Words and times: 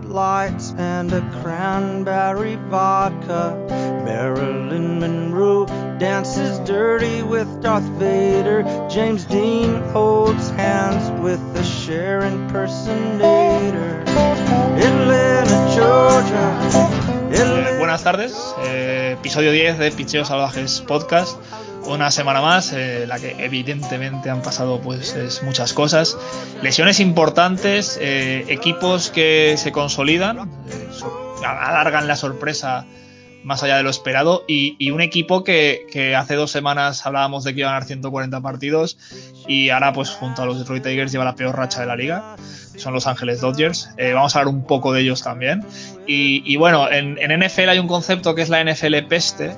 Madonna 0.00 0.08
orders 0.08 0.08
two 0.08 0.08
Bud 0.08 0.14
Lights 0.14 0.74
and 0.78 1.12
a 1.12 1.20
cranberry 1.42 2.56
vodka. 2.70 3.56
Marilyn 4.04 5.00
Monroe 5.00 5.66
dances 5.98 6.58
dirty 6.60 7.22
with 7.22 7.62
Darth 7.62 7.84
Vader. 7.98 8.62
James 8.88 9.24
Dean 9.24 9.82
holds 9.92 10.50
hands 10.50 11.10
with 11.22 11.40
the 11.54 11.62
Cher 11.62 12.20
impersonator. 12.22 14.02
Atlanta, 14.76 15.74
Georgia. 15.74 16.58
Eh, 17.32 17.76
buenas 17.78 18.02
tardes, 18.02 18.54
eh, 18.64 19.16
episodio 19.18 19.52
10 19.52 19.78
de 19.78 19.90
Picheos 19.90 20.28
Salvajes 20.28 20.80
Podcast. 20.80 21.38
Una 21.86 22.10
semana 22.10 22.40
más, 22.40 22.72
eh, 22.72 23.06
la 23.06 23.18
que 23.18 23.34
evidentemente 23.44 24.30
han 24.30 24.40
pasado 24.40 24.80
pues 24.80 25.14
es 25.14 25.42
muchas 25.42 25.72
cosas. 25.72 26.16
Lesiones 26.62 27.00
importantes, 27.00 27.98
eh, 28.00 28.44
equipos 28.48 29.10
que 29.10 29.54
se 29.56 29.72
consolidan, 29.72 30.38
eh, 30.68 30.88
alargan 31.44 32.06
la 32.06 32.16
sorpresa 32.16 32.86
más 33.42 33.64
allá 33.64 33.76
de 33.76 33.82
lo 33.82 33.90
esperado 33.90 34.44
y, 34.46 34.90
un 34.92 35.00
equipo 35.00 35.42
que, 35.42 36.14
hace 36.16 36.36
dos 36.36 36.52
semanas 36.52 37.04
hablábamos 37.04 37.42
de 37.42 37.52
que 37.52 37.60
iba 37.60 37.70
a 37.70 37.72
ganar 37.72 37.88
140 37.88 38.40
partidos 38.40 38.96
y 39.48 39.70
ahora 39.70 39.92
pues 39.92 40.10
junto 40.10 40.42
a 40.42 40.46
los 40.46 40.60
Detroit 40.60 40.84
Tigers 40.84 41.10
lleva 41.10 41.24
la 41.24 41.34
peor 41.34 41.56
racha 41.56 41.80
de 41.80 41.86
la 41.86 41.96
liga 41.96 42.36
son 42.76 42.94
los 42.94 43.06
Ángeles 43.06 43.40
Dodgers. 43.40 43.90
Vamos 44.14 44.34
a 44.34 44.38
hablar 44.38 44.54
un 44.54 44.64
poco 44.64 44.92
de 44.92 45.02
ellos 45.02 45.22
también. 45.22 45.64
Y, 46.06 46.56
bueno, 46.56 46.90
en, 46.90 47.18
en 47.18 47.38
NFL 47.40 47.68
hay 47.68 47.78
un 47.78 47.86
concepto 47.88 48.34
que 48.34 48.42
es 48.42 48.48
la 48.48 48.62
NFL 48.64 48.96
peste. 49.08 49.56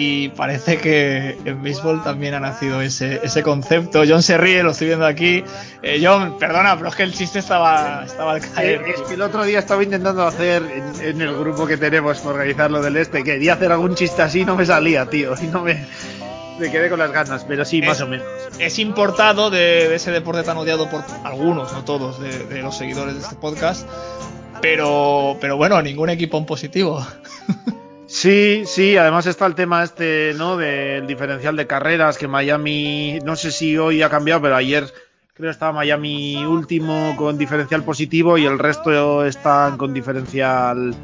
Y 0.00 0.28
parece 0.28 0.78
que 0.78 1.36
en 1.44 1.60
béisbol 1.60 2.04
también 2.04 2.32
ha 2.34 2.38
nacido 2.38 2.80
ese, 2.80 3.18
ese 3.24 3.42
concepto. 3.42 4.02
John 4.06 4.22
se 4.22 4.38
ríe, 4.38 4.62
lo 4.62 4.70
estoy 4.70 4.86
viendo 4.86 5.04
aquí. 5.04 5.42
Eh, 5.82 6.00
John, 6.00 6.38
perdona, 6.38 6.76
pero 6.76 6.88
es 6.90 6.94
que 6.94 7.02
el 7.02 7.12
chiste 7.12 7.40
estaba, 7.40 8.04
estaba 8.04 8.34
al 8.34 8.40
caer. 8.40 8.82
Es 8.86 9.00
que 9.02 9.14
el 9.14 9.22
otro 9.22 9.42
día 9.42 9.58
estaba 9.58 9.82
intentando 9.82 10.24
hacer 10.24 10.62
en, 10.62 11.04
en 11.04 11.20
el 11.20 11.36
grupo 11.36 11.66
que 11.66 11.76
tenemos 11.76 12.18
para 12.18 12.30
organizar 12.36 12.70
lo 12.70 12.80
del 12.80 12.96
este, 12.96 13.24
quería 13.24 13.54
hacer 13.54 13.72
algún 13.72 13.96
chiste 13.96 14.22
así 14.22 14.42
y 14.42 14.44
no 14.44 14.54
me 14.54 14.64
salía, 14.66 15.06
tío, 15.10 15.34
y 15.42 15.46
no 15.48 15.62
me, 15.62 15.84
me 16.60 16.70
quedé 16.70 16.88
con 16.90 17.00
las 17.00 17.10
ganas, 17.10 17.44
pero 17.48 17.64
sí, 17.64 17.82
más 17.82 17.96
Es- 17.96 18.02
o 18.04 18.06
menos. 18.06 18.26
es 18.60 18.78
importado 18.78 19.50
de, 19.50 19.88
de 19.88 19.94
ese 19.96 20.12
deporte 20.12 20.44
tan 20.44 20.58
odiado 20.58 20.88
por 20.88 21.02
algunos, 21.24 21.72
no 21.72 21.84
todos, 21.84 22.20
de, 22.20 22.38
de 22.44 22.62
los 22.62 22.78
seguidores 22.78 23.14
de 23.14 23.20
este 23.22 23.34
podcast. 23.34 23.84
Pero, 24.62 25.36
pero 25.40 25.56
bueno, 25.56 25.82
ningún 25.82 26.08
equipo 26.10 26.38
en 26.38 26.46
positivo. 26.46 27.04
Sí, 28.08 28.62
sí, 28.64 28.96
además 28.96 29.26
está 29.26 29.44
el 29.44 29.54
tema 29.54 29.84
este, 29.84 30.32
¿no? 30.34 30.56
Del 30.56 31.06
diferencial 31.06 31.56
de 31.56 31.66
carreras, 31.66 32.16
que 32.16 32.26
Miami, 32.26 33.18
no 33.22 33.36
sé 33.36 33.52
si 33.52 33.76
hoy 33.76 34.00
ha 34.00 34.08
cambiado, 34.08 34.40
pero 34.40 34.56
ayer 34.56 34.90
creo 35.34 35.50
estaba 35.50 35.72
Miami 35.74 36.42
último 36.46 37.14
con 37.16 37.36
diferencial 37.36 37.84
positivo 37.84 38.38
y 38.38 38.46
el 38.46 38.58
resto 38.58 39.26
están 39.26 39.76
con 39.76 39.92
diferencial 39.92 40.94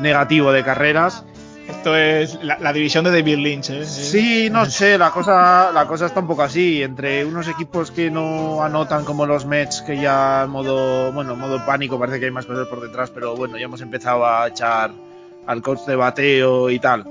negativo 0.00 0.52
de 0.52 0.64
carreras. 0.64 1.26
Esto 1.68 1.96
es 1.96 2.42
la, 2.42 2.58
la 2.58 2.72
división 2.72 3.04
de 3.04 3.10
David 3.10 3.38
Lynch, 3.38 3.70
¿eh? 3.70 3.84
Sí, 3.84 4.48
no 4.50 4.64
sé, 4.64 4.96
la 4.96 5.10
cosa, 5.10 5.70
la 5.70 5.86
cosa 5.86 6.06
está 6.06 6.20
un 6.20 6.26
poco 6.26 6.42
así, 6.44 6.82
entre 6.82 7.26
unos 7.26 7.46
equipos 7.46 7.90
que 7.90 8.10
no 8.10 8.62
anotan 8.62 9.04
como 9.04 9.26
los 9.26 9.44
Mets, 9.44 9.82
que 9.82 9.98
ya 9.98 10.44
en 10.44 10.50
modo, 10.50 11.12
bueno, 11.12 11.34
en 11.34 11.38
modo 11.38 11.64
pánico 11.66 11.98
parece 11.98 12.18
que 12.18 12.24
hay 12.24 12.30
más 12.30 12.46
cosas 12.46 12.68
por 12.68 12.80
detrás, 12.80 13.10
pero 13.10 13.36
bueno, 13.36 13.58
ya 13.58 13.66
hemos 13.66 13.82
empezado 13.82 14.26
a 14.26 14.48
echar 14.48 14.92
al 15.46 15.62
coach 15.62 15.80
de 15.86 15.96
bateo 15.96 16.70
y 16.70 16.78
tal. 16.78 17.04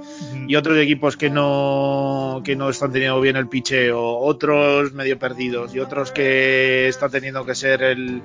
Y 0.47 0.55
otros 0.55 0.77
equipos 0.77 1.15
que 1.17 1.29
no, 1.29 2.41
que 2.43 2.55
no 2.55 2.69
están 2.69 2.91
teniendo 2.91 3.19
bien 3.21 3.35
el 3.35 3.47
picheo, 3.47 4.17
otros 4.17 4.93
medio 4.93 5.17
perdidos 5.19 5.73
y 5.75 5.79
otros 5.79 6.11
que 6.11 6.87
está 6.87 7.09
teniendo 7.09 7.45
que 7.45 7.55
ser 7.55 7.81
el, 7.83 8.21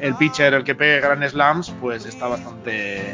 el 0.00 0.14
pitcher 0.16 0.54
el 0.54 0.64
que 0.64 0.74
pegue 0.74 1.00
Grand 1.00 1.24
Slams, 1.28 1.72
pues 1.80 2.06
está 2.06 2.26
bastante, 2.28 3.12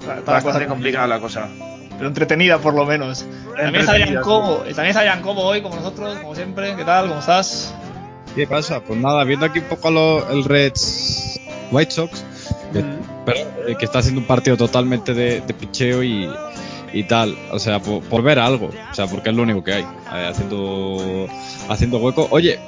Está- 0.00 0.20
bastante 0.32 0.66
complicada 0.66 1.06
la 1.06 1.20
cosa. 1.20 1.48
Pero 1.96 2.08
entretenida 2.08 2.58
por 2.58 2.74
lo 2.74 2.84
menos. 2.86 3.20
También 3.56 3.76
Entretenida, 3.76 3.92
Adrián 3.92 4.22
Cobo, 4.22 4.56
también 4.64 4.86
está 4.86 5.00
Adrián 5.00 5.22
Cobo 5.22 5.42
hoy 5.44 5.62
como 5.62 5.76
nosotros, 5.76 6.16
como 6.18 6.34
siempre. 6.34 6.74
¿Qué 6.74 6.84
tal? 6.84 7.06
¿Cómo 7.08 7.20
estás? 7.20 7.72
¿Qué 8.34 8.48
pasa? 8.48 8.80
Pues 8.80 8.98
nada, 8.98 9.22
viendo 9.22 9.46
aquí 9.46 9.60
un 9.60 9.66
poco 9.66 9.92
lo- 9.92 10.28
el 10.28 10.42
Reds 10.44 11.38
White 11.70 11.92
Sox, 11.92 12.24
que, 12.74 13.84
está 13.84 14.00
haciendo 14.00 14.20
un 14.20 14.26
partido 14.26 14.56
totalmente 14.56 15.14
de, 15.14 15.40
picheo 15.58 16.02
y, 16.02 16.28
y 16.92 17.04
tal. 17.04 17.36
O 17.52 17.58
sea, 17.58 17.80
por, 17.80 18.22
ver 18.22 18.38
algo. 18.38 18.70
O 18.90 18.94
sea, 18.94 19.06
porque 19.06 19.30
es 19.30 19.36
lo 19.36 19.42
único 19.42 19.62
que 19.62 19.72
hay. 19.74 19.82
eh, 19.82 20.26
haciendo, 20.30 21.26
haciendo 21.68 21.98
hueco. 21.98 22.28
Oye, 22.30 22.58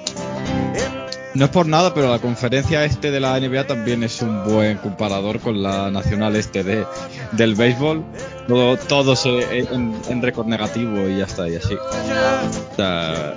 no 1.35 1.45
es 1.45 1.51
por 1.51 1.67
nada, 1.67 1.93
pero 1.93 2.11
la 2.11 2.19
conferencia 2.19 2.85
este 2.85 3.11
de 3.11 3.21
la 3.21 3.39
NBA 3.39 3.67
también 3.67 4.03
es 4.03 4.23
un 4.23 4.45
buen 4.45 4.79
comparador 4.79 5.39
con 5.41 5.63
la 5.63 5.91
nacional 5.91 6.35
este 6.37 6.65
de, 6.65 6.87
del 7.33 7.55
béisbol. 7.55 8.03
Todo, 8.49 8.77
todos 8.79 9.27
eh, 9.27 9.67
en, 9.71 9.95
en 10.09 10.23
récord 10.23 10.47
negativo 10.47 11.07
y 11.09 11.19
ya 11.19 11.25
está, 11.25 11.47
y 11.49 11.57
así. 11.57 11.75
O 11.75 12.77
sea, 12.77 13.35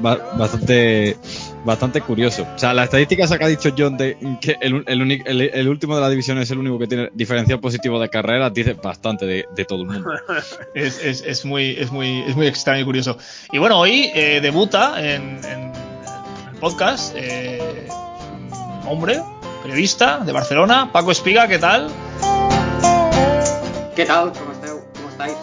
ba- 0.00 0.20
bastante 0.38 1.16
bastante 1.64 2.00
curioso. 2.00 2.46
O 2.54 2.58
sea, 2.58 2.74
la 2.74 2.84
estadística 2.84 3.24
esa 3.24 3.38
que 3.38 3.44
ha 3.44 3.48
dicho 3.48 3.70
John 3.76 3.96
de 3.96 4.16
que 4.40 4.56
el, 4.60 4.82
el, 4.86 5.12
el- 5.26 5.40
el 5.54 5.68
último 5.68 5.94
de 5.94 6.00
la 6.00 6.08
división 6.10 6.38
es 6.38 6.50
el 6.50 6.58
único 6.58 6.78
que 6.78 6.86
tiene 6.86 7.10
diferencial 7.14 7.60
positivo 7.60 8.00
de 8.00 8.08
carrera, 8.08 8.50
dice 8.50 8.74
bastante 8.74 9.26
de, 9.26 9.46
de 9.54 9.64
todo 9.64 9.82
el 9.82 9.88
mundo. 9.88 10.10
Es, 10.74 10.98
es- 11.04 11.22
es 11.22 11.44
muy, 11.44 11.76
es, 11.78 11.90
muy, 11.90 12.22
es 12.26 12.34
muy 12.36 12.46
extraño 12.46 12.80
y 12.82 12.84
curioso. 12.84 13.16
Y 13.52 13.58
bueno, 13.58 13.78
hoy 13.78 14.10
eh, 14.14 14.40
debuta 14.42 14.94
en, 14.98 15.40
en 15.44 15.72
el 16.52 16.58
podcast 16.60 17.14
eh, 17.16 17.88
un 18.82 18.88
hombre, 18.88 19.20
periodista 19.62 20.18
de 20.18 20.32
Barcelona, 20.32 20.90
Paco 20.92 21.10
Espiga, 21.12 21.46
¿qué 21.48 21.58
tal? 21.58 21.88
Què 23.94 24.06
tal? 24.08 24.32
Esteu? 24.32 24.80
Com 24.96 25.10
estáis? 25.12 25.36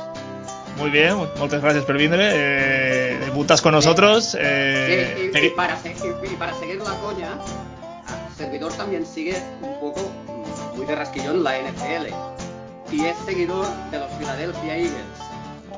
Muy 0.77 0.89
bien, 0.89 1.13
muchas 1.39 1.61
gracias 1.61 1.85
por 1.85 1.95
venir. 1.97 2.17
Eh, 2.19 3.19
debutas 3.25 3.61
con 3.61 3.73
nosotros. 3.73 4.35
eh, 4.39 5.31
para 5.55 5.77
se- 5.77 5.89
y- 5.89 5.91
y 5.93 6.08
para 6.39 6.53
seguir 6.55 6.77
la 6.77 6.95
coña, 7.01 7.37
servidor 8.37 8.73
también 8.73 9.05
sigue 9.05 9.35
un 9.61 9.79
poco 9.79 10.09
muy 10.75 10.85
de 10.85 10.95
rasquillón 10.95 11.43
la 11.43 11.57
NFL. 11.59 12.07
Y 12.91 13.05
es 13.05 13.15
seguidor 13.25 13.67
de 13.91 13.99
los 13.99 14.11
Philadelphia 14.13 14.75
Eagles. 14.77 14.93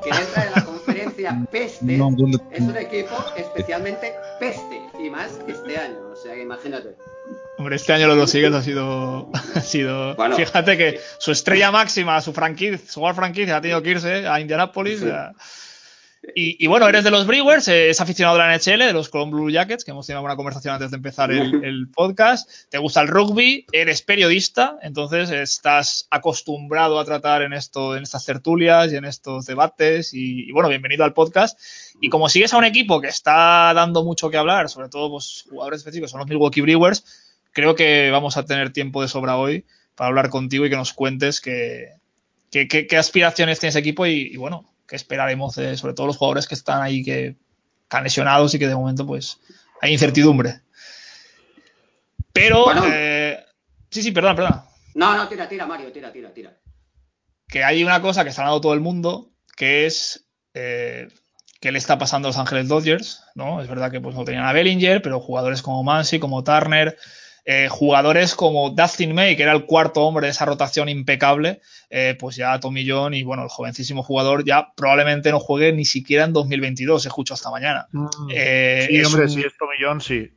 Que 0.02 0.10
entra 0.22 0.46
en 0.46 0.52
la 0.52 0.64
conferencia 0.64 1.38
peste. 1.50 1.84
No, 1.96 2.10
¿dónde- 2.10 2.38
Es 2.50 2.60
un 2.62 2.76
equipo 2.76 3.14
especialmente 3.36 4.14
peste. 4.40 4.80
Y 4.98 5.10
más 5.10 5.38
este 5.46 5.76
año. 5.76 5.98
O 6.12 6.16
sea 6.16 6.34
que 6.34 6.42
imagínate. 6.42 6.96
Hombre, 7.58 7.76
este 7.76 7.92
año 7.92 8.06
lo 8.06 8.14
de 8.14 8.20
los 8.22 8.34
Eagles 8.34 8.54
ha 8.54 8.62
sido, 8.62 9.28
ha 9.54 9.60
sido. 9.60 10.14
Bueno. 10.16 10.36
fíjate 10.36 10.76
que 10.78 11.00
su 11.18 11.32
estrella 11.32 11.70
máxima, 11.70 12.20
su 12.20 12.32
franquicia, 12.32 12.78
su 12.88 13.00
franquicia 13.14 13.56
ha 13.58 13.60
tenido 13.60 13.82
que 13.82 13.90
irse 13.90 14.26
a 14.26 14.40
Indianapolis. 14.40 15.00
Sí. 15.00 15.08
a- 15.10 15.32
Y, 16.36 16.64
y 16.64 16.68
bueno, 16.68 16.88
eres 16.88 17.02
de 17.02 17.10
los 17.10 17.26
Brewers, 17.26 17.66
es 17.66 18.00
aficionado 18.00 18.36
de 18.38 18.44
la 18.44 18.56
NHL, 18.56 18.78
de 18.86 18.92
los 18.92 19.08
Cologne 19.08 19.32
Blue 19.32 19.50
Jackets, 19.50 19.84
que 19.84 19.90
hemos 19.90 20.06
tenido 20.06 20.22
una 20.22 20.36
conversación 20.36 20.72
antes 20.74 20.92
de 20.92 20.96
empezar 20.96 21.32
el, 21.32 21.64
el 21.64 21.88
podcast. 21.88 22.48
Te 22.70 22.78
gusta 22.78 23.00
el 23.00 23.08
rugby, 23.08 23.66
eres 23.72 24.02
periodista, 24.02 24.76
entonces 24.82 25.30
estás 25.30 26.06
acostumbrado 26.10 27.00
a 27.00 27.04
tratar 27.04 27.42
en 27.42 27.52
esto, 27.52 27.96
en 27.96 28.04
estas 28.04 28.24
tertulias 28.24 28.92
y 28.92 28.96
en 28.96 29.04
estos 29.04 29.46
debates. 29.46 30.14
Y, 30.14 30.48
y 30.48 30.52
bueno, 30.52 30.68
bienvenido 30.68 31.02
al 31.04 31.12
podcast. 31.12 31.58
Y 32.00 32.08
como 32.08 32.28
sigues 32.28 32.54
a 32.54 32.58
un 32.58 32.64
equipo 32.64 33.00
que 33.00 33.08
está 33.08 33.72
dando 33.74 34.04
mucho 34.04 34.30
que 34.30 34.36
hablar, 34.36 34.68
sobre 34.68 34.88
todo 34.88 35.10
pues, 35.10 35.44
jugadores 35.50 35.78
específicos, 35.80 36.12
son 36.12 36.20
los 36.20 36.28
Milwaukee 36.28 36.60
Brewers, 36.60 37.04
creo 37.52 37.74
que 37.74 38.10
vamos 38.12 38.36
a 38.36 38.44
tener 38.44 38.72
tiempo 38.72 39.02
de 39.02 39.08
sobra 39.08 39.36
hoy 39.36 39.64
para 39.96 40.08
hablar 40.08 40.30
contigo 40.30 40.64
y 40.66 40.70
que 40.70 40.76
nos 40.76 40.92
cuentes 40.92 41.40
qué, 41.40 41.88
qué, 42.52 42.68
qué- 42.68 42.86
qué 42.86 42.96
aspiraciones 42.96 43.58
tiene 43.58 43.70
ese 43.70 43.80
equipo 43.80 44.06
y, 44.06 44.12
y, 44.32 44.36
bueno, 44.36 44.71
esperaremos 44.96 45.54
de 45.56 45.76
sobre 45.76 45.94
todo 45.94 46.06
los 46.06 46.16
jugadores 46.16 46.46
que 46.46 46.54
están 46.54 46.82
ahí 46.82 47.02
que 47.02 47.36
lesionados 48.02 48.54
y 48.54 48.58
que 48.58 48.68
de 48.68 48.74
momento 48.74 49.06
pues 49.06 49.38
hay 49.80 49.92
incertidumbre. 49.92 50.60
Pero, 52.32 52.64
Bueno. 52.64 52.84
eh, 52.86 53.44
sí, 53.90 54.02
sí, 54.02 54.12
perdón, 54.12 54.36
perdón. 54.36 54.62
No, 54.94 55.14
no, 55.16 55.28
tira, 55.28 55.48
tira, 55.48 55.66
Mario, 55.66 55.92
tira, 55.92 56.10
tira, 56.12 56.32
tira. 56.32 56.56
que 57.48 57.62
hay 57.64 57.84
una 57.84 58.00
cosa 58.00 58.24
que 58.24 58.30
está 58.30 58.42
hablando 58.42 58.62
todo 58.62 58.72
el 58.74 58.80
mundo, 58.80 59.30
que 59.56 59.84
es 59.84 60.24
eh, 60.54 61.08
qué 61.60 61.70
le 61.70 61.78
está 61.78 61.98
pasando 61.98 62.28
a 62.28 62.30
los 62.30 62.38
Ángeles 62.38 62.68
Dodgers, 62.68 63.22
¿no? 63.34 63.60
Es 63.60 63.68
verdad 63.68 63.90
que 63.90 64.00
pues 64.00 64.14
no 64.16 64.24
tenían 64.24 64.46
a 64.46 64.52
Bellinger, 64.54 65.02
pero 65.02 65.20
jugadores 65.20 65.60
como 65.60 65.82
Mansi, 65.82 66.18
como 66.18 66.42
Turner, 66.44 66.96
eh, 67.44 67.68
jugadores 67.68 68.34
como 68.34 68.70
Dustin 68.70 69.14
May, 69.14 69.36
que 69.36 69.42
era 69.42 69.52
el 69.52 69.66
cuarto 69.66 70.02
hombre 70.02 70.26
de 70.26 70.30
esa 70.30 70.44
rotación 70.44 70.88
impecable, 70.88 71.60
eh, 71.90 72.16
pues 72.18 72.36
ya 72.36 72.58
Tommy 72.60 72.88
John 72.88 73.14
y 73.14 73.22
bueno, 73.24 73.42
el 73.42 73.48
jovencísimo 73.48 74.02
jugador 74.02 74.44
ya 74.44 74.72
probablemente 74.76 75.30
no 75.32 75.40
juegue 75.40 75.72
ni 75.72 75.84
siquiera 75.84 76.24
en 76.24 76.32
2022, 76.32 77.04
escucho 77.06 77.34
hasta 77.34 77.50
mañana. 77.50 77.86
Eh, 78.30 78.86
sí, 78.88 78.96
es 78.96 79.06
hombre, 79.08 79.22
un- 79.24 79.30
si 79.30 79.40
es 79.40 79.52
Tommy 79.58 79.74
John, 79.80 80.00
sí. 80.00 80.30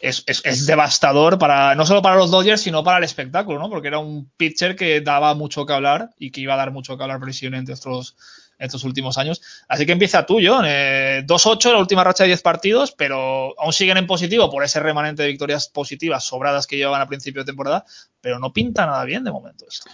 es, 0.00 0.22
es- 0.26 0.42
es 0.44 0.66
devastador 0.66 1.38
para 1.38 1.74
no 1.74 1.86
solo 1.86 2.02
para 2.02 2.16
los 2.16 2.30
Dodgers, 2.30 2.60
sino 2.60 2.84
para 2.84 2.98
el 2.98 3.04
espectáculo, 3.04 3.58
¿no? 3.58 3.68
Porque 3.70 3.88
era 3.88 3.98
un 3.98 4.30
pitcher 4.36 4.76
que 4.76 5.00
daba 5.00 5.34
mucho 5.34 5.64
que 5.66 5.72
hablar 5.72 6.10
y 6.18 6.30
que 6.30 6.40
iba 6.42 6.54
a 6.54 6.58
dar 6.58 6.70
mucho 6.72 6.96
que 6.96 7.02
hablar 7.02 7.20
precisamente 7.20 7.72
estos, 7.72 8.14
estos 8.64 8.84
últimos 8.84 9.18
años. 9.18 9.42
Así 9.68 9.86
que 9.86 9.92
empieza 9.92 10.26
tú, 10.26 10.38
John. 10.42 10.64
Eh, 10.66 11.22
2-8 11.26 11.72
la 11.72 11.78
última 11.78 12.04
racha 12.04 12.24
de 12.24 12.28
10 12.28 12.42
partidos, 12.42 12.92
pero 12.92 13.58
aún 13.60 13.72
siguen 13.72 13.96
en 13.96 14.06
positivo 14.06 14.50
por 14.50 14.64
ese 14.64 14.80
remanente 14.80 15.22
de 15.22 15.28
victorias 15.28 15.68
positivas 15.68 16.24
sobradas 16.24 16.66
que 16.66 16.76
llevaban 16.76 17.00
a 17.00 17.08
principio 17.08 17.42
de 17.42 17.46
temporada, 17.46 17.84
pero 18.20 18.38
no 18.38 18.52
pinta 18.52 18.86
nada 18.86 19.04
bien 19.04 19.24
de 19.24 19.32
momento 19.32 19.66
esto. 19.68 19.90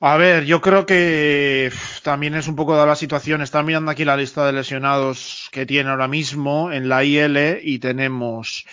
A 0.00 0.16
ver, 0.18 0.44
yo 0.44 0.60
creo 0.60 0.84
que 0.84 1.72
también 2.02 2.34
es 2.34 2.46
un 2.46 2.56
poco 2.56 2.74
dada 2.74 2.84
la 2.86 2.96
situación. 2.96 3.40
Están 3.40 3.64
mirando 3.64 3.90
aquí 3.90 4.04
la 4.04 4.18
lista 4.18 4.44
de 4.44 4.52
lesionados 4.52 5.48
que 5.50 5.64
tiene 5.64 5.88
ahora 5.88 6.08
mismo 6.08 6.70
en 6.72 6.90
la 6.90 7.04
IL 7.04 7.60
y 7.62 7.78
tenemos 7.78 8.66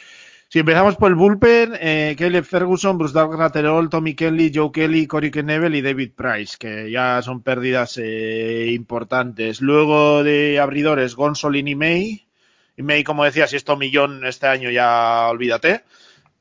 si 0.51 0.59
empezamos 0.59 0.97
por 0.97 1.11
el 1.11 1.15
bullpen, 1.15 1.77
eh, 1.79 2.13
Caleb 2.19 2.43
Ferguson, 2.43 2.97
Bruce 2.97 3.13
Graterol, 3.17 3.89
Tommy 3.89 4.15
Kelly, 4.15 4.51
Joe 4.53 4.69
Kelly, 4.69 5.07
Corey 5.07 5.31
Knebel 5.31 5.75
y 5.75 5.81
David 5.81 6.11
Price, 6.13 6.57
que 6.59 6.91
ya 6.91 7.21
son 7.21 7.41
pérdidas 7.41 7.97
eh, 7.97 8.67
importantes. 8.73 9.61
Luego 9.61 10.25
de 10.25 10.59
abridores, 10.59 11.15
Gonsolin 11.15 11.69
y 11.69 11.75
May. 11.75 12.27
Y 12.75 12.83
May, 12.83 13.05
como 13.05 13.23
decía, 13.23 13.47
si 13.47 13.55
es 13.55 13.63
millón 13.77 14.25
este 14.25 14.47
año 14.47 14.69
ya 14.69 15.29
olvídate. 15.29 15.85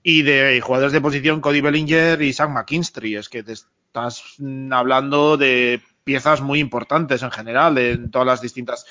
Y 0.03 0.23
de 0.23 0.61
jugadores 0.61 0.93
de 0.93 1.01
posición, 1.01 1.41
Cody 1.41 1.61
Bellinger 1.61 2.21
y 2.21 2.33
Sam 2.33 2.55
McKinstry. 2.55 3.15
Es 3.15 3.29
que 3.29 3.45
te 3.45 3.53
estás 3.53 4.25
hablando 4.73 5.37
de 5.37 5.81
piezas 6.03 6.41
muy 6.41 6.59
importantes 6.59 7.23
en 7.23 7.31
general, 7.31 7.79
en 7.79 8.11
todas 8.11 8.27
las 8.27 8.41
distintas 8.41 8.85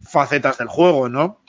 facetas 0.00 0.56
del 0.56 0.68
juego, 0.68 1.10
¿no? 1.10 1.40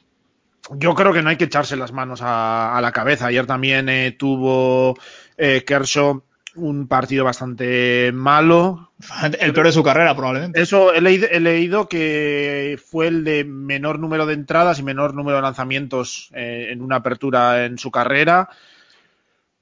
Yo 0.69 0.93
creo 0.95 1.13
que 1.13 1.21
no 1.21 1.29
hay 1.29 1.37
que 1.37 1.45
echarse 1.45 1.75
las 1.75 1.91
manos 1.91 2.21
a, 2.23 2.79
la 2.81 2.91
cabeza. 2.91 3.27
Ayer 3.27 3.45
también 3.45 3.89
eh, 3.89 4.11
tuvo 4.11 4.97
eh, 5.37 5.63
Kershaw 5.65 6.23
un 6.55 6.87
partido 6.87 7.23
bastante 7.23 8.11
malo. 8.13 8.91
El 9.39 9.53
peor 9.53 9.67
de 9.67 9.71
su 9.71 9.83
carrera, 9.83 10.15
probablemente. 10.15 10.61
Eso 10.61 10.93
he 10.93 11.01
leído, 11.01 11.27
he 11.29 11.39
leído 11.39 11.87
que 11.87 12.79
fue 12.83 13.07
el 13.07 13.23
de 13.23 13.43
menor 13.43 13.99
número 13.99 14.25
de 14.25 14.33
entradas 14.33 14.79
y 14.79 14.83
menor 14.83 15.13
número 15.13 15.37
de 15.37 15.43
lanzamientos 15.43 16.29
eh, 16.33 16.69
en 16.71 16.81
una 16.81 16.97
apertura 16.97 17.65
en 17.65 17.77
su 17.77 17.89
carrera. 17.89 18.49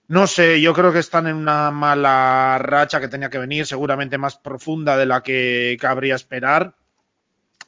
No 0.08 0.26
sé, 0.26 0.60
yo 0.60 0.74
creo 0.74 0.92
que 0.92 1.00
están 1.00 1.28
en 1.28 1.36
una 1.36 1.70
mala 1.70 2.58
racha 2.60 3.00
que 3.00 3.08
tenía 3.08 3.30
que 3.30 3.38
venir, 3.38 3.68
seguramente 3.68 4.18
más 4.18 4.38
profunda 4.38 4.98
de 4.98 5.06
la 5.06 5.22
que 5.22 5.78
cabría 5.80 6.16
esperar 6.16 6.74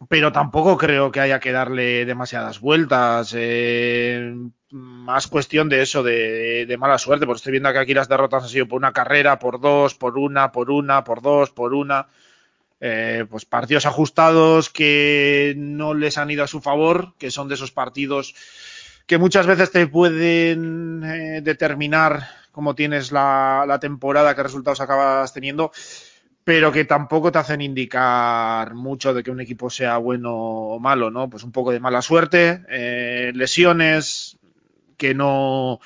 pero 0.10 0.32
tampoco 0.32 0.78
creo 0.78 1.12
que 1.12 1.20
haya 1.20 1.40
que 1.40 1.52
darle 1.52 2.06
demasiadas 2.06 2.60
vueltas. 2.60 3.34
Eh, 3.38 4.34
más 4.72 5.28
cuestión 5.28 5.70
de 5.70 5.82
eso, 5.82 6.02
de, 6.04 6.76
mala 6.80 6.98
suerte, 6.98 7.26
porque 7.26 7.38
estoy 7.38 7.52
viendo 7.52 7.72
que 7.72 7.80
aquí 7.80 7.94
las 7.94 8.10
derrotas 8.10 8.44
han 8.44 8.50
sido 8.50 8.68
por 8.68 8.78
una 8.78 8.94
carrera, 8.94 9.38
por 9.40 9.60
dos, 9.60 9.96
por 9.96 10.18
una, 10.18 10.52
por 10.52 10.72
una, 10.72 11.04
por 11.04 11.22
dos, 11.22 11.52
por 11.52 11.74
una. 11.74 12.08
Eh, 12.80 13.26
pues 13.30 13.46
partidos 13.46 13.86
ajustados 13.86 14.72
que 14.72 15.54
no 15.56 15.94
les 15.94 16.18
han 16.18 16.32
ido 16.32 16.44
a 16.44 16.48
su 16.48 16.62
favor, 16.62 17.14
que 17.20 17.30
son 17.30 17.48
de 17.48 17.54
esos 17.54 17.72
partidos 17.72 18.34
que 19.06 19.18
muchas 19.18 19.46
veces 19.46 19.72
te 19.72 19.86
pueden 19.88 21.04
eh, 21.04 21.42
determinar 21.44 22.28
cómo 22.52 22.76
tienes 22.76 23.12
la, 23.12 23.66
la 23.68 23.80
temporada, 23.80 24.34
qué 24.36 24.42
resultados 24.42 24.82
acabas 24.82 25.34
teniendo 25.34 25.72
pero 26.44 26.72
que 26.72 26.86
tampoco 26.86 27.32
te 27.32 27.40
hacen 27.40 27.62
indicar 27.62 28.74
mucho 28.74 29.14
de 29.14 29.24
que 29.24 29.32
un 29.32 29.42
equipo 29.42 29.70
sea 29.70 29.98
bueno 29.98 30.34
o 30.34 30.80
malo, 30.80 31.12
¿no? 31.12 31.30
Pues 31.30 31.44
un 31.44 31.52
poco 31.52 31.72
de 31.72 31.80
mala 31.80 32.02
suerte, 32.02 32.64
eh, 32.70 33.32
lesiones 33.36 34.38
que 34.98 35.14
no 35.14 35.80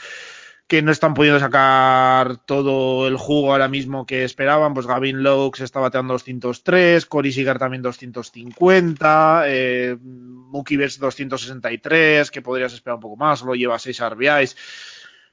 que 0.67 0.81
no 0.81 0.91
están 0.91 1.13
pudiendo 1.13 1.39
sacar 1.39 2.37
todo 2.37 3.07
el 3.07 3.17
jugo 3.17 3.51
ahora 3.51 3.67
mismo 3.67 4.07
que 4.07 4.23
esperaban, 4.23 4.73
pues 4.73 4.87
Gavin 4.87 5.21
Laux 5.21 5.59
está 5.59 5.79
bateando 5.79 6.15
203, 6.15 7.05
Cory 7.05 7.31
Seager 7.31 7.59
también 7.59 7.83
250, 7.83 9.43
eh, 9.45 9.95
Mookie 10.01 10.77
Betts 10.77 10.97
263, 10.97 12.31
que 12.31 12.41
podrías 12.41 12.73
esperar 12.73 12.95
un 12.95 13.01
poco 13.01 13.15
más, 13.15 13.39
solo 13.39 13.53
lleva 13.53 13.77
6 13.77 14.01
RBIs 14.09 14.55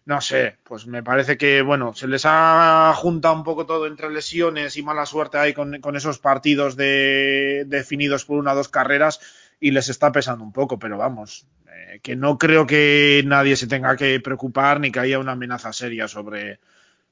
no 0.04 0.20
sé, 0.20 0.56
pues 0.64 0.87
me 0.87 1.02
parece 1.02 1.37
que, 1.37 1.62
bueno, 1.62 1.94
se 1.94 2.08
les 2.08 2.22
ha 2.25 2.93
juntado 2.96 3.34
un 3.34 3.44
poco 3.44 3.66
todo 3.66 3.87
entre 3.87 4.10
lesiones 4.10 4.76
y 4.76 4.82
mala 4.82 5.06
suerte 5.06 5.38
ahí 5.38 5.52
con, 5.52 5.96
esos 5.96 6.19
partidos 6.19 6.76
de, 6.76 7.64
definidos 7.66 8.25
por 8.25 8.38
una 8.38 8.52
o 8.52 8.56
dos 8.56 8.69
carreras 8.69 9.20
y 9.60 9.70
les 9.70 9.88
está 9.88 10.10
pesando 10.10 10.43
un 10.43 10.52
poco, 10.52 10.78
pero 10.78 10.99
vamos, 10.99 11.46
eh, 11.69 12.00
que 12.02 12.16
no 12.16 12.37
creo 12.37 12.66
que 12.66 13.22
nadie 13.25 13.54
se 13.54 13.69
tenga 13.69 13.96
que 13.96 14.19
preocupar 14.19 14.81
ni 14.81 14.90
que 14.90 14.99
haya 14.99 15.20
una 15.20 15.32
amenaza 15.32 15.72
seria 15.72 16.08
sobre, 16.08 16.58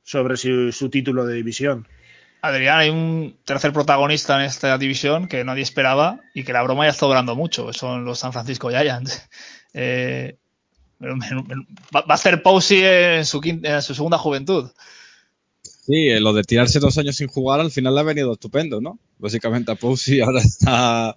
sobre 0.03 0.37
su, 0.37 0.73
su 0.73 0.91
título 0.91 1.27
de 1.27 1.35
división. 1.35 1.87
Adrián, 2.43 2.79
hay 2.79 2.91
un 2.91 3.39
tercer 3.45 3.73
protagonista 3.73 4.37
en 4.37 4.47
esta 4.47 4.79
división 4.79 5.29
que 5.29 5.45
nadie 5.45 5.63
esperaba 5.63 6.21
y 6.35 6.43
que 6.43 6.53
la 6.53 6.63
broma 6.63 6.87
ya 6.87 6.91
está 6.91 7.07
obrando 7.07 7.37
mucho, 7.37 7.73
son 7.73 8.05
los 8.05 8.19
San 8.19 8.33
Francisco 8.33 8.71
Giants. 8.71 9.29
Eh, 9.73 10.37
Va 11.01 12.05
a 12.07 12.17
ser 12.17 12.43
Posey 12.43 12.83
en 12.83 13.25
su, 13.25 13.41
en 13.43 13.83
su 13.83 13.95
segunda 13.95 14.19
juventud. 14.19 14.71
Sí, 15.63 16.09
eh, 16.09 16.21
lo 16.21 16.33
de 16.33 16.45
tirarse 16.45 16.79
dos 16.79 16.99
años 16.99 17.17
sin 17.17 17.29
jugar 17.29 17.61
al 17.61 17.71
final 17.71 17.95
le 17.95 18.01
ha 18.01 18.05
venido 18.05 18.33
estupendo, 18.33 18.81
¿no? 18.81 18.99
Básicamente 19.19 19.73
a 19.73 19.77
Posey 19.77 20.21
ahora 20.23 20.41
está, 20.41 21.15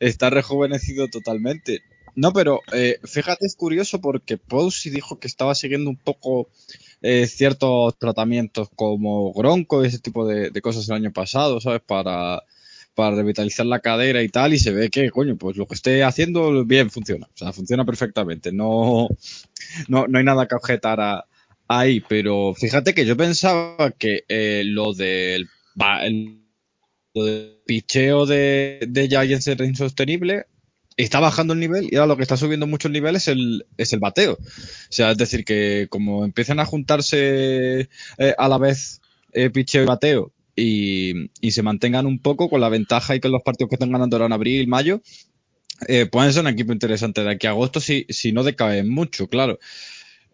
está 0.00 0.30
rejuvenecido 0.30 1.08
totalmente. 1.08 1.82
No, 2.16 2.32
pero 2.32 2.60
eh, 2.72 3.00
fíjate, 3.04 3.44
es 3.44 3.56
curioso 3.56 4.00
porque 4.00 4.38
Posey 4.38 4.92
dijo 4.92 5.18
que 5.18 5.26
estaba 5.26 5.54
siguiendo 5.54 5.90
un 5.90 5.96
poco 5.96 6.48
eh, 7.02 7.26
ciertos 7.26 7.98
tratamientos 7.98 8.68
como 8.76 9.32
Gronco 9.32 9.84
y 9.84 9.88
ese 9.88 9.98
tipo 9.98 10.26
de, 10.26 10.50
cosas 10.62 10.88
el 10.88 10.94
año 10.94 11.12
pasado, 11.12 11.60
¿sabes? 11.60 11.82
Para, 11.84 12.44
para 12.94 13.16
revitalizar 13.16 13.66
la 13.66 13.80
cadera 13.80 14.22
y 14.22 14.28
tal, 14.28 14.54
y 14.54 14.58
se 14.58 14.72
ve 14.72 14.90
que, 14.90 15.10
coño, 15.10 15.36
pues 15.36 15.56
lo 15.56 15.66
que 15.66 15.74
esté 15.74 16.04
haciendo 16.04 16.64
bien 16.64 16.90
funciona, 16.90 17.26
o 17.26 17.36
sea, 17.36 17.52
funciona 17.52 17.84
perfectamente, 17.84 18.52
no, 18.52 19.08
no, 19.88 20.06
no 20.06 20.18
hay 20.18 20.24
nada 20.24 20.46
que 20.46 20.54
objetar 20.54 21.26
ahí, 21.68 22.00
pero 22.00 22.54
fíjate 22.54 22.94
que 22.94 23.04
yo 23.04 23.16
pensaba 23.16 23.90
que 23.92 24.24
eh, 24.28 24.62
lo 24.64 24.92
del 24.94 25.48
lo 27.14 27.24
del 27.24 27.60
picheo 27.66 28.26
de, 28.26 28.80
de 28.88 29.08
Giants 29.08 29.46
era 29.46 29.64
insostenible, 29.64 30.46
está 30.96 31.20
bajando 31.20 31.54
el 31.54 31.60
nivel 31.60 31.88
y 31.90 31.96
ahora 31.96 32.08
lo 32.08 32.16
que 32.16 32.22
está 32.22 32.36
subiendo 32.36 32.66
mucho 32.66 32.88
el 32.88 32.94
nivel 32.94 33.16
es 33.16 33.28
el, 33.28 33.66
es 33.76 33.92
el 33.92 34.00
bateo. 34.00 34.34
O 34.34 34.92
sea, 34.92 35.10
es 35.12 35.18
decir, 35.18 35.44
que 35.44 35.86
como 35.90 36.24
empiezan 36.24 36.60
a 36.60 36.66
juntarse 36.66 37.88
eh, 38.18 38.34
a 38.38 38.48
la 38.48 38.58
vez 38.58 39.00
eh, 39.32 39.50
picheo 39.50 39.82
y 39.82 39.86
bateo 39.86 40.32
y, 40.56 41.50
se 41.50 41.62
mantengan 41.62 42.06
un 42.06 42.18
poco 42.18 42.48
con 42.48 42.60
la 42.60 42.68
ventaja 42.68 43.14
y 43.14 43.20
con 43.20 43.32
los 43.32 43.42
partidos 43.42 43.70
que 43.70 43.76
están 43.76 43.90
ganando 43.92 44.16
ahora 44.16 44.26
en 44.26 44.32
abril, 44.32 44.68
mayo, 44.68 45.00
eh, 45.88 46.06
pueden 46.06 46.32
ser 46.32 46.42
un 46.42 46.48
equipo 46.48 46.72
interesante 46.72 47.22
de 47.22 47.30
aquí 47.30 47.46
a 47.46 47.50
agosto 47.50 47.80
si, 47.80 48.06
si 48.08 48.32
no 48.32 48.42
decaen 48.42 48.88
mucho, 48.88 49.28
claro. 49.28 49.58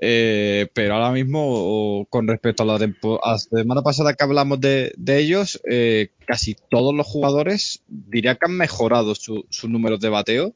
Eh, 0.03 0.69
pero 0.73 0.95
ahora 0.95 1.13
mismo, 1.13 2.07
con 2.09 2.27
respecto 2.27 2.63
a 2.63 2.67
la, 2.67 2.75
a 2.77 3.31
la, 3.33 3.39
semana 3.39 3.83
pasada 3.83 4.15
que 4.15 4.25
hablamos 4.25 4.59
de, 4.59 4.93
de 4.97 5.19
ellos, 5.19 5.61
eh, 5.71 6.09
casi 6.27 6.57
todos 6.71 6.95
los 6.95 7.07
jugadores 7.07 7.83
diría 7.87 8.37
que 8.37 8.47
han 8.47 8.57
mejorado 8.57 9.15
su, 9.15 9.45
su 9.51 9.69
número 9.69 9.99
de 9.99 10.09
bateo. 10.09 10.55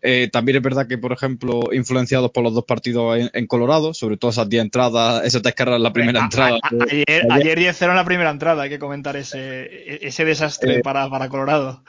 Eh, 0.00 0.28
también 0.32 0.56
es 0.56 0.62
verdad 0.62 0.86
que, 0.86 0.96
por 0.96 1.12
ejemplo, 1.12 1.72
influenciados 1.72 2.30
por 2.30 2.44
los 2.44 2.54
dos 2.54 2.64
partidos 2.64 3.30
en, 3.32 3.46
Colorado, 3.46 3.94
sobre 3.94 4.16
todo 4.16 4.30
esas 4.30 4.48
10 4.48 4.62
entradas, 4.62 5.24
esas 5.24 5.42
descargas 5.42 5.76
en 5.76 5.82
la 5.82 5.92
primera 5.92 6.20
entrada. 6.20 6.58
ayer, 6.90 7.26
ayer 7.30 7.58
10 7.58 7.82
en 7.82 7.96
la 7.96 8.04
primera 8.04 8.30
entrada, 8.30 8.62
hay 8.62 8.70
que 8.70 8.78
comentar 8.78 9.16
ese, 9.16 10.06
ese 10.06 10.24
desastre 10.24 10.76
eh, 10.76 10.80
para, 10.82 11.10
para, 11.10 11.28
Colorado. 11.28 11.82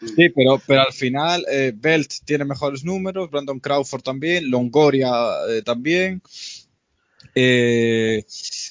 Sí, 0.00 0.28
pero, 0.34 0.60
pero 0.66 0.82
al 0.82 0.92
final 0.92 1.46
eh, 1.50 1.72
Belt 1.74 2.12
tiene 2.24 2.44
mejores 2.44 2.84
números, 2.84 3.30
Brandon 3.30 3.58
Crawford 3.58 4.02
también, 4.02 4.50
Longoria 4.50 5.10
también. 5.64 6.22
Eh, 7.38 8.24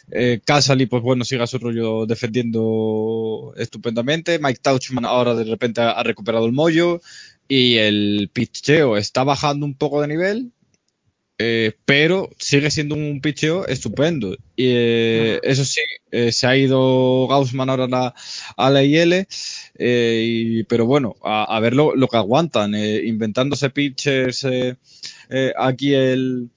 eh, 0.09 0.41
Casali, 0.43 0.87
pues 0.87 1.03
bueno, 1.03 1.23
sigue 1.23 1.43
a 1.43 1.47
su 1.47 1.59
rollo 1.59 2.07
defendiendo 2.07 3.53
estupendamente. 3.57 4.39
Mike 4.39 4.59
Tauchman 4.59 5.05
ahora 5.05 5.35
de 5.35 5.43
repente 5.43 5.81
ha, 5.81 5.91
ha 5.91 6.01
recuperado 6.01 6.47
el 6.47 6.51
mollo 6.51 6.99
y 7.47 7.77
el 7.77 8.29
pitcheo 8.33 8.97
está 8.97 9.23
bajando 9.23 9.65
un 9.65 9.75
poco 9.75 10.01
de 10.01 10.07
nivel, 10.07 10.51
eh, 11.37 11.73
pero 11.85 12.29
sigue 12.39 12.71
siendo 12.71 12.95
un 12.95 13.19
pitcheo 13.21 13.67
estupendo. 13.67 14.33
Y 14.55 14.65
eh, 14.67 15.39
eso 15.43 15.65
sí, 15.65 15.81
eh, 16.11 16.31
se 16.31 16.47
ha 16.47 16.55
ido 16.55 17.27
Gaussman 17.27 17.69
ahora 17.69 17.85
a 17.85 17.87
la, 17.87 18.15
a 18.57 18.69
la 18.69 18.83
IL, 18.83 19.27
y, 19.77 20.63
pero 20.63 20.85
bueno, 20.85 21.15
a, 21.23 21.43
a 21.55 21.59
ver 21.59 21.73
lo, 21.75 21.95
lo, 21.95 22.07
que 22.07 22.17
aguantan, 22.17 22.73
inventándose 22.75 23.69
pitchers 23.69 24.47
aquí 25.57 25.93
el, 25.93 26.49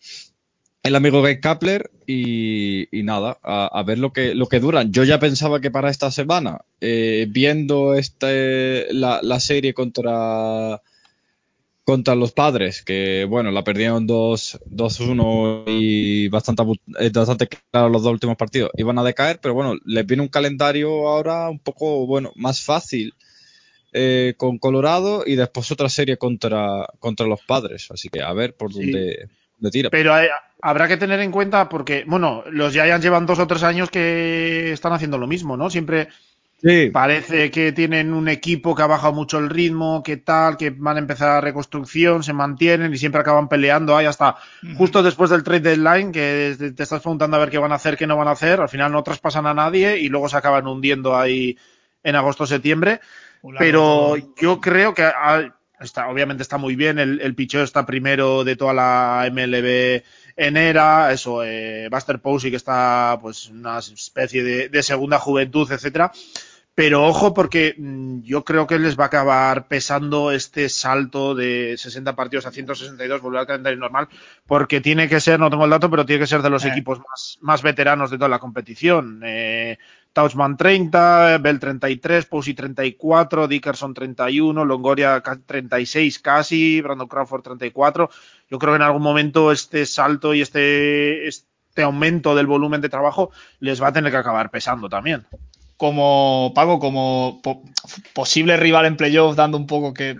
el 0.88 0.96
amigo 0.96 1.22
Gay 1.22 1.40
Kapler 1.40 1.90
y, 2.06 2.88
y 2.98 3.02
nada, 3.04 3.38
a, 3.42 3.66
a, 3.66 3.82
ver 3.84 3.98
lo 3.98 4.12
que, 4.12 4.34
lo 4.34 4.46
que 4.46 4.58
duran. 4.60 4.92
Yo 4.92 5.04
ya 5.04 5.18
pensaba 5.20 5.60
que 5.60 5.70
para 5.70 5.90
esta 5.90 6.10
semana, 6.10 6.62
eh, 6.80 7.26
viendo 7.30 7.94
este, 7.94 8.92
la, 8.92 9.20
la, 9.22 9.38
serie 9.40 9.74
contra, 9.74 10.82
contra 11.84 12.14
los 12.14 12.32
padres, 12.32 12.82
que 12.82 13.24
bueno, 13.28 13.50
la 13.50 13.64
perdieron 13.64 14.06
2-1 14.08 15.64
y 15.66 16.28
bastante, 16.28 16.62
eh, 16.98 17.10
bastante 17.12 17.48
claro 17.70 17.88
los 17.88 18.02
dos 18.02 18.12
últimos 18.12 18.36
partidos, 18.36 18.70
iban 18.76 18.98
a 18.98 19.04
decaer, 19.04 19.38
pero 19.40 19.54
bueno, 19.54 19.74
les 19.84 20.04
viene 20.06 20.22
un 20.22 20.28
calendario 20.28 21.08
ahora 21.08 21.48
un 21.48 21.58
poco, 21.58 22.06
bueno, 22.06 22.32
más 22.36 22.60
fácil. 22.62 23.14
eh, 23.94 24.34
con 24.36 24.58
Colorado 24.58 25.22
y 25.26 25.34
después 25.34 25.70
otra 25.72 25.88
serie 25.88 26.18
contra, 26.18 26.86
contra 26.98 27.26
los 27.26 27.40
padres. 27.46 27.88
Así 27.90 28.10
que 28.10 28.20
a 28.20 28.34
ver 28.34 28.54
por 28.54 28.70
Sí. 28.70 28.82
dónde, 28.82 29.28
tira. 29.72 29.88
Pero 29.88 30.12
hay- 30.12 30.28
habrá 30.62 30.88
que 30.88 30.96
tener 30.96 31.20
en 31.20 31.30
cuenta 31.30 31.68
porque, 31.68 32.04
bueno, 32.06 32.44
los 32.50 32.72
Giants 32.72 33.04
llevan 33.04 33.26
dos 33.26 33.38
o 33.38 33.46
tres 33.46 33.62
años 33.62 33.90
que 33.90 34.72
están 34.72 34.92
haciendo 34.92 35.18
lo 35.18 35.26
mismo, 35.26 35.56
¿no? 35.56 35.70
Siempre 35.70 36.08
Sí, 36.60 36.90
parece 36.90 37.52
que 37.52 37.70
tienen 37.70 38.12
un 38.12 38.26
equipo 38.26 38.74
que 38.74 38.82
ha 38.82 38.88
bajado 38.88 39.12
mucho 39.12 39.38
el 39.38 39.48
ritmo, 39.48 40.02
que 40.02 40.16
tal, 40.16 40.56
que 40.56 40.70
van 40.70 40.96
a 40.96 40.98
empezar 40.98 41.28
la 41.28 41.40
reconstrucción, 41.40 42.24
se 42.24 42.32
mantienen 42.32 42.92
y 42.92 42.98
siempre 42.98 43.20
acaban 43.20 43.48
peleando 43.48 43.96
ahí 43.96 44.06
hasta 44.06 44.34
justo 44.76 45.04
después 45.04 45.30
del 45.30 45.44
trade 45.44 45.60
deadline, 45.60 46.10
que 46.10 46.56
te 46.58 46.82
estás 46.82 47.00
preguntando 47.00 47.36
a 47.36 47.40
ver 47.40 47.50
qué 47.50 47.58
van 47.58 47.70
a 47.70 47.76
hacer, 47.76 47.96
qué 47.96 48.08
no 48.08 48.16
van 48.16 48.26
a 48.26 48.32
hacer, 48.32 48.60
al 48.60 48.68
final 48.68 48.90
no 48.90 49.04
traspasan 49.04 49.46
a 49.46 49.54
nadie 49.54 50.00
y 50.00 50.08
luego 50.08 50.28
se 50.28 50.36
acaban 50.36 50.66
hundiendo 50.66 51.16
ahí 51.16 51.56
en 52.02 52.16
agosto-septiembre. 52.16 53.00
Pero 53.56 54.16
yo 54.16 54.60
creo 54.60 54.94
que 54.94 55.04
ah, 55.04 55.54
está, 55.78 56.08
obviamente 56.08 56.42
está 56.42 56.58
muy 56.58 56.74
bien. 56.74 56.98
El, 56.98 57.20
el 57.20 57.36
picheo 57.36 57.62
está 57.62 57.86
primero 57.86 58.42
de 58.42 58.56
toda 58.56 58.74
la 58.74 59.30
MLB 59.30 60.02
en 60.38 60.56
era. 60.56 61.12
Eso, 61.12 61.42
eh, 61.44 61.88
Buster 61.90 62.20
Posey, 62.20 62.50
que 62.50 62.56
está 62.56 63.18
pues 63.20 63.48
una 63.48 63.78
especie 63.78 64.42
de, 64.42 64.68
de 64.70 64.82
segunda 64.82 65.18
juventud, 65.18 65.70
etcétera. 65.70 66.10
Pero 66.74 67.04
ojo, 67.04 67.34
porque 67.34 67.74
mm, 67.76 68.20
yo 68.22 68.44
creo 68.44 68.68
que 68.68 68.78
les 68.78 68.96
va 68.96 69.04
a 69.04 69.06
acabar 69.08 69.66
pesando 69.66 70.30
este 70.30 70.68
salto 70.68 71.34
de 71.34 71.74
60 71.76 72.14
partidos 72.14 72.46
a 72.46 72.52
162, 72.52 73.20
volver 73.20 73.40
al 73.40 73.46
calendario 73.48 73.80
normal, 73.80 74.06
porque 74.46 74.80
tiene 74.80 75.08
que 75.08 75.18
ser, 75.18 75.40
no 75.40 75.50
tengo 75.50 75.64
el 75.64 75.70
dato, 75.72 75.90
pero 75.90 76.06
tiene 76.06 76.20
que 76.20 76.28
ser 76.28 76.40
de 76.40 76.50
los 76.50 76.64
Eh. 76.64 76.68
equipos 76.68 77.00
más, 77.00 77.38
más 77.40 77.62
veteranos 77.62 78.12
de 78.12 78.16
toda 78.16 78.28
la 78.28 78.38
competición. 78.38 79.22
Eh, 79.24 79.76
Tauchman 80.12 80.56
30, 80.56 81.38
Bell 81.38 81.60
33, 81.60 82.26
Posey 82.26 82.54
34, 82.54 83.46
Dickerson 83.46 83.94
31, 83.94 84.64
Longoria 84.64 85.20
ca- 85.20 85.38
36 85.44 86.18
casi, 86.18 86.80
Brandon 86.80 87.06
Crawford 87.08 87.42
34. 87.42 88.10
Yo 88.50 88.58
creo 88.58 88.72
que 88.72 88.76
en 88.76 88.82
algún 88.82 89.02
momento 89.02 89.52
este 89.52 89.86
salto 89.86 90.34
y 90.34 90.40
este, 90.40 91.28
este 91.28 91.82
aumento 91.82 92.34
del 92.34 92.46
volumen 92.46 92.80
de 92.80 92.88
trabajo 92.88 93.30
les 93.60 93.80
va 93.80 93.88
a 93.88 93.92
tener 93.92 94.10
que 94.10 94.16
acabar 94.18 94.50
pesando 94.50 94.88
también. 94.88 95.24
como 95.76 96.50
Paco, 96.54 96.80
como 96.80 97.40
po- 97.42 97.62
posible 98.12 98.56
rival 98.56 98.86
en 98.86 98.96
playoff, 98.96 99.36
dando 99.36 99.56
un 99.56 99.68
poco 99.68 99.94
que, 99.94 100.16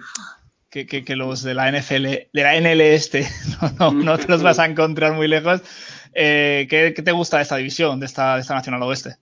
que, 0.70 1.16
los 1.16 1.42
de 1.42 1.54
la 1.54 1.68
NFL, 1.72 2.04
de 2.04 2.28
la 2.32 2.54
NL 2.56 2.80
este, 2.94 3.26
no, 3.80 3.90
no, 3.90 4.02
no 4.04 4.18
te 4.18 4.28
los 4.28 4.42
vas 4.44 4.60
a 4.60 4.66
encontrar 4.66 5.14
muy 5.14 5.26
lejos. 5.26 5.60
Eh, 6.14 6.68
¿qué, 6.70 6.92
qué 6.94 7.02
te 7.02 7.10
gusta 7.12 7.38
de 7.38 7.42
esta 7.42 7.56
división, 7.56 7.98
de 7.98 8.06
esta, 8.06 8.36
de 8.36 8.42
esta 8.42 8.54
Nacional 8.54 8.82
Oeste? 8.84 9.16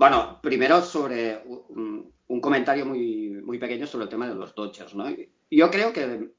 Bueno, 0.00 0.40
primero 0.40 0.80
sobre 0.80 1.42
un, 1.44 2.10
un 2.28 2.40
comentario 2.40 2.86
muy, 2.86 3.32
muy 3.48 3.58
pequeño 3.58 3.86
sobre 3.86 4.04
el 4.04 4.08
tema 4.10 4.26
de 4.26 4.34
los 4.34 4.54
Dodgers, 4.54 4.94
¿no? 4.94 5.04
Yo 5.50 5.70
creo 5.70 5.92
que 5.92 6.30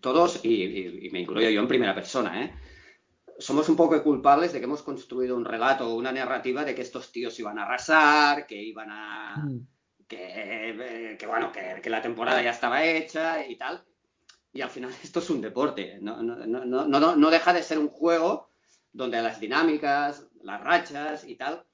todos, 0.00 0.44
y, 0.44 0.54
y- 0.64 1.06
y 1.06 1.10
me 1.10 1.20
incluyo 1.20 1.48
yo 1.50 1.60
en 1.60 1.68
primera 1.68 1.94
persona, 1.94 2.30
¿eh? 2.44 2.54
somos 3.38 3.68
un 3.68 3.76
poco 3.76 4.02
culpables 4.02 4.52
de 4.52 4.58
que 4.58 4.64
hemos 4.64 4.82
construido 4.82 5.36
un 5.36 5.44
relato 5.44 5.88
o 5.88 5.94
una 5.94 6.10
narrativa 6.12 6.64
de 6.64 6.74
que 6.74 6.82
estos 6.82 7.12
tíos 7.12 7.38
iban 7.38 7.58
a 7.58 7.64
arrasar, 7.64 8.46
que 8.46 8.60
iban 8.60 8.88
a... 8.90 9.36
que, 10.08 10.18
eh, 10.20 11.16
que, 11.18 11.26
bueno, 11.28 11.52
que, 11.52 11.80
que 11.82 11.90
la 11.90 12.02
temporada 12.02 12.42
ya 12.42 12.50
estaba 12.50 12.84
hecha 12.84 13.46
y 13.46 13.56
tal. 13.56 13.84
Y 14.52 14.62
al 14.62 14.70
final 14.70 14.90
esto 15.02 15.20
es 15.20 15.30
un 15.30 15.40
deporte, 15.40 15.98
no, 16.00 16.22
no, 16.22 16.36
no, 16.36 16.86
no, 16.86 17.16
no 17.16 17.30
deja 17.30 17.52
de 17.52 17.62
ser 17.62 17.78
un 17.78 17.88
juego 17.88 18.50
donde 18.92 19.22
las 19.22 19.38
dinámicas, 19.40 20.26
las 20.42 20.60
rachas 20.60 21.24
y 21.24 21.36
tal, 21.36 21.64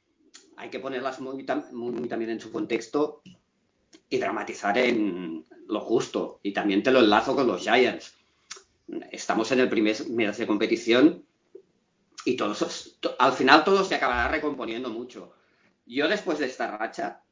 hay 0.61 0.69
que 0.69 0.79
ponerlas 0.79 1.21
muy, 1.21 1.45
tam- 1.45 1.71
muy- 1.73 1.93
muy 1.93 2.07
también 2.09 2.31
en 2.33 2.40
su 2.40 2.52
contexto 2.52 3.23
y 4.11 4.19
dramatizar 4.19 4.76
en 4.76 5.45
lo 5.67 5.81
justo. 5.81 6.40
Y 6.43 6.52
también 6.52 6.83
te 6.83 6.90
lo 6.90 7.00
enlazo 7.00 7.35
con 7.35 7.47
los 7.47 7.62
Giants. 7.62 8.14
Estamos 9.11 9.50
en 9.52 9.61
el 9.61 9.69
primer 9.71 9.97
mes 10.11 10.37
de 10.37 10.47
competición 10.47 11.25
y 12.25 12.37
todos, 12.37 12.97
to- 13.00 13.17
al 13.19 13.33
final 13.33 13.64
todo 13.64 13.85
se 13.85 13.95
acabará 13.95 14.29
recomponiendo 14.29 14.90
mucho. 14.90 15.33
Yo 15.87 16.09
después 16.09 16.38
de 16.38 16.47
esta 16.47 16.76
racha, 16.76 17.23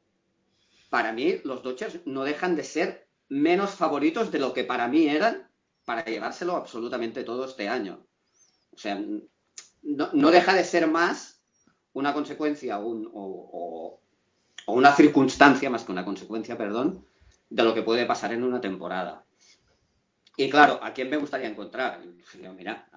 para 0.89 1.11
mí 1.11 1.39
los 1.43 1.61
Dodgers 1.61 1.99
no 2.05 2.23
dejan 2.23 2.55
de 2.55 2.63
ser 2.63 3.07
menos 3.29 3.71
favoritos 3.71 4.31
de 4.31 4.39
lo 4.39 4.53
que 4.53 4.63
para 4.63 4.87
mí 4.87 5.07
eran 5.07 5.47
para 5.85 6.03
llevárselo 6.03 6.55
absolutamente 6.55 7.23
todo 7.23 7.45
este 7.45 7.69
año. 7.69 8.05
O 8.71 8.77
sea, 8.77 8.99
no 9.83 10.31
deja 10.31 10.53
de 10.55 10.63
ser 10.63 10.87
más 10.87 11.38
una 11.99 12.13
consecuencia 12.13 12.79
un- 12.79 13.07
o, 13.13 13.23
o- 13.61 14.01
o 14.67 14.73
una 14.73 14.95
circunstancia, 14.95 15.69
más 15.69 15.83
que 15.85 15.91
una 15.93 16.05
consecuencia, 16.05 16.57
perdón, 16.57 17.05
de 17.49 17.63
lo 17.63 17.73
que 17.73 17.83
puede 17.83 18.05
pasar 18.05 18.33
en 18.33 18.43
una 18.43 18.61
temporada. 18.61 19.25
Y 20.37 20.49
claro, 20.49 20.79
¿a 20.81 20.93
quién 20.93 21.09
me 21.09 21.17
gustaría 21.17 21.49
encontrar? 21.49 22.01
Yo, 22.41 22.53
mira, 22.53 22.87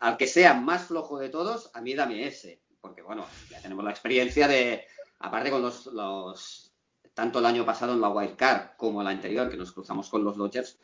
al 0.00 0.16
que 0.16 0.26
sea 0.26 0.54
más 0.54 0.86
flojo 0.86 1.18
de 1.18 1.28
todos, 1.28 1.70
a 1.74 1.80
mí 1.80 1.94
dame 1.94 2.26
ese. 2.26 2.60
Porque 2.80 3.02
bueno, 3.02 3.26
ya 3.48 3.60
tenemos 3.60 3.84
la 3.84 3.90
experiencia 3.90 4.48
de, 4.48 4.84
aparte 5.20 5.50
con 5.50 5.62
los, 5.62 5.86
los 5.86 6.72
tanto 7.14 7.38
el 7.38 7.46
año 7.46 7.64
pasado 7.64 7.92
en 7.92 8.00
la 8.00 8.08
Wild 8.10 8.36
Card 8.36 8.76
como 8.76 9.00
el 9.02 9.08
anterior, 9.08 9.48
que 9.50 9.56
nos 9.56 9.72
cruzamos 9.72 10.08
con 10.08 10.24
los 10.24 10.36
Dodgers. 10.36 10.78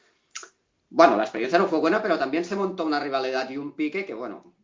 Bueno, 0.90 1.16
la 1.16 1.24
experiencia 1.24 1.58
no 1.58 1.68
fue 1.68 1.80
buena, 1.80 2.02
pero 2.02 2.18
también 2.18 2.44
se 2.44 2.56
montó 2.56 2.84
una 2.86 3.00
rivalidad 3.00 3.48
y 3.50 3.56
un 3.58 3.72
pique 3.74 4.06
que, 4.06 4.14
bueno, 4.14 4.54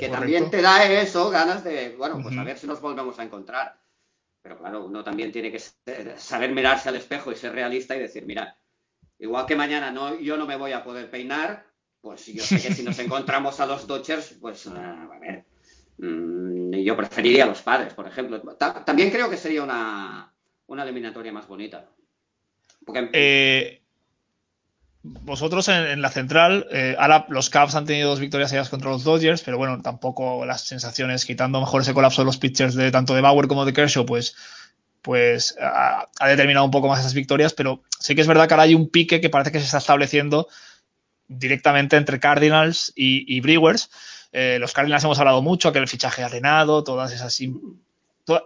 que 0.00 0.08
Correcto. 0.08 0.20
también 0.20 0.50
te 0.50 0.62
da 0.62 0.84
eso, 0.84 1.30
ganas 1.30 1.64
de, 1.64 1.94
bueno, 1.96 2.20
pues 2.22 2.36
a 2.38 2.44
ver 2.44 2.58
si 2.58 2.66
nos 2.66 2.80
volvemos 2.80 3.18
a 3.18 3.24
encontrar. 3.24 3.78
Pero 4.42 4.58
claro, 4.58 4.86
uno 4.86 5.04
también 5.04 5.32
tiene 5.32 5.52
que 5.52 5.58
ser- 5.60 6.18
saber 6.18 6.52
mirarse 6.52 6.88
al 6.88 6.96
espejo 6.96 7.32
y 7.32 7.36
ser 7.36 7.52
realista 7.52 7.96
y 7.96 8.00
decir, 8.00 8.24
mira, 8.26 8.56
igual 9.18 9.46
que 9.46 9.56
mañana 9.56 9.90
no, 9.90 10.18
yo 10.18 10.36
no 10.36 10.46
me 10.46 10.56
voy 10.56 10.72
a 10.72 10.84
poder 10.84 11.10
peinar, 11.10 11.66
pues 12.00 12.26
yo 12.26 12.44
sé 12.44 12.62
que 12.62 12.72
si 12.72 12.82
nos 12.82 12.98
encontramos 13.00 13.60
a 13.60 13.66
los 13.66 13.86
Dodgers, 13.86 14.36
pues 14.40 14.66
ah, 14.68 15.08
a 15.14 15.18
ver, 15.20 15.44
mm, 15.98 16.72
yo 16.84 16.96
preferiría 16.96 17.44
a 17.44 17.48
los 17.48 17.62
padres, 17.62 17.94
por 17.94 18.06
ejemplo. 18.08 18.40
Ta- 18.56 18.84
también 18.84 19.10
creo 19.10 19.30
que 19.30 19.36
sería 19.36 19.62
una, 19.62 20.32
una 20.68 20.82
eliminatoria 20.84 21.32
más 21.32 21.46
bonita. 21.48 21.88
Porque, 22.84 23.10
Eh, 23.12 23.79
vosotros 25.02 25.68
en, 25.68 26.02
la 26.02 26.10
central, 26.10 26.66
eh, 26.70 26.94
ahora 26.98 27.24
los 27.30 27.48
Cavs 27.48 27.74
han 27.74 27.86
tenido 27.86 28.10
dos 28.10 28.20
victorias 28.20 28.50
seguidas 28.50 28.68
contra 28.68 28.90
los 28.90 29.02
Dodgers, 29.02 29.40
pero 29.40 29.56
bueno, 29.56 29.80
tampoco 29.80 30.44
las 30.44 30.62
sensaciones, 30.62 31.24
quitando 31.24 31.58
mejor 31.58 31.82
ese 31.82 31.94
colapso 31.94 32.20
de 32.20 32.26
los 32.26 32.36
pitchers 32.36 32.74
de 32.74 32.90
tanto 32.90 33.14
de 33.14 33.22
Bauer 33.22 33.48
como 33.48 33.64
de 33.64 33.72
Kershaw, 33.72 34.04
pues, 34.04 34.36
pues 35.00 35.56
ha, 35.58 36.06
determinado 36.28 36.66
un 36.66 36.70
poco 36.70 36.88
más 36.88 37.00
esas 37.00 37.14
victorias, 37.14 37.54
pero 37.54 37.82
sí 37.98 38.14
que 38.14 38.20
es 38.20 38.26
verdad 38.26 38.46
que 38.46 38.52
ahora 38.52 38.64
hay 38.64 38.74
un 38.74 38.90
pique 38.90 39.22
que 39.22 39.30
parece 39.30 39.52
que 39.52 39.58
se 39.58 39.64
está 39.64 39.78
estableciendo 39.78 40.48
directamente 41.28 41.96
entre 41.96 42.20
Cardinals 42.20 42.92
y, 42.94 43.40
Brewers. 43.40 43.90
Eh, 44.32 44.58
los 44.60 44.74
Cardinals 44.74 45.04
hemos 45.04 45.18
hablado 45.18 45.40
mucho, 45.40 45.72
que 45.72 45.78
el 45.78 45.88
fichaje 45.88 46.22
arenado, 46.22 46.84
todas 46.84 47.10
esas 47.12 47.40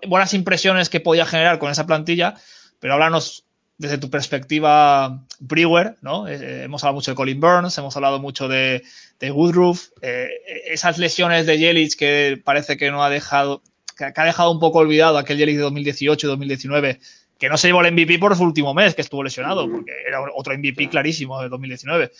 buenas 0.07 0.33
impresiones 0.35 0.89
que 0.89 1.01
podía 1.01 1.27
generar 1.27 1.59
con 1.59 1.71
esa 1.71 1.85
plantilla, 1.85 2.37
pero 2.79 2.95
háblanos 2.95 3.44
desde 3.77 3.99
tu 3.99 4.09
perspectiva 4.11 5.25
Brewer, 5.41 5.97
¿no? 6.01 6.29
Eh, 6.29 6.63
hemos 6.65 6.83
hablado 6.85 6.95
mucho 6.95 7.11
de 7.11 7.15
Colin 7.17 7.41
Burns, 7.41 7.77
hemos 7.79 7.97
hablado 7.97 8.21
mucho 8.21 8.47
de, 8.49 8.83
de 9.19 9.31
Woodruff, 9.31 9.89
eh, 10.01 10.29
esas 10.67 10.99
lesiones 10.99 11.47
de 11.47 11.59
Yelich 11.59 11.97
que 11.97 12.41
parece 12.45 12.77
que 12.77 12.91
no 12.91 13.03
ha 13.03 13.11
dejado, 13.11 13.63
que, 13.97 14.13
que 14.13 14.21
ha 14.21 14.25
dejado 14.25 14.51
un 14.53 14.61
poco 14.61 14.79
olvidado 14.79 15.19
aquel 15.19 15.39
Yelich 15.39 15.57
de 15.57 15.63
2018 15.63 16.27
y 16.27 16.31
2019, 16.31 17.01
que 17.39 17.49
no 17.49 17.57
se 17.57 17.67
llevó 17.69 17.83
el 17.83 17.93
MVP 17.93 18.19
por 18.21 18.37
su 18.37 18.45
último 18.45 18.75
mes, 18.75 18.95
que 18.95 19.03
estuvo 19.03 19.25
lesionado, 19.25 19.69
porque 19.69 19.91
era 20.07 20.21
otro 20.35 20.55
MVP 20.57 20.89
clarísimo 20.89 21.41
del 21.41 21.51
2019. 21.51 22.13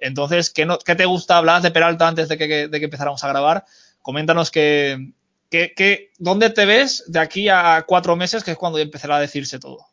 Entonces, 0.00 0.50
¿qué, 0.50 0.66
no- 0.66 0.78
qué 0.78 0.94
te 0.96 1.04
gusta 1.06 1.36
hablar 1.38 1.62
de 1.62 1.70
Peralta 1.70 2.08
antes 2.08 2.28
de 2.28 2.36
que, 2.36 2.68
de 2.68 2.78
que 2.78 2.84
empezáramos 2.84 3.22
a 3.24 3.28
grabar? 3.28 3.64
Coméntanos 4.02 4.50
que, 4.50 5.12
que, 5.50 5.72
que- 5.74 6.10
dónde 6.18 6.50
te 6.50 6.66
ves 6.66 7.04
de 7.06 7.20
aquí 7.20 7.48
a 7.48 7.84
cuatro 7.86 8.16
meses, 8.16 8.42
que 8.44 8.50
es 8.50 8.56
cuando 8.56 8.78
empezará 8.80 9.16
a 9.16 9.20
decirse 9.20 9.58
todo. 9.60 9.86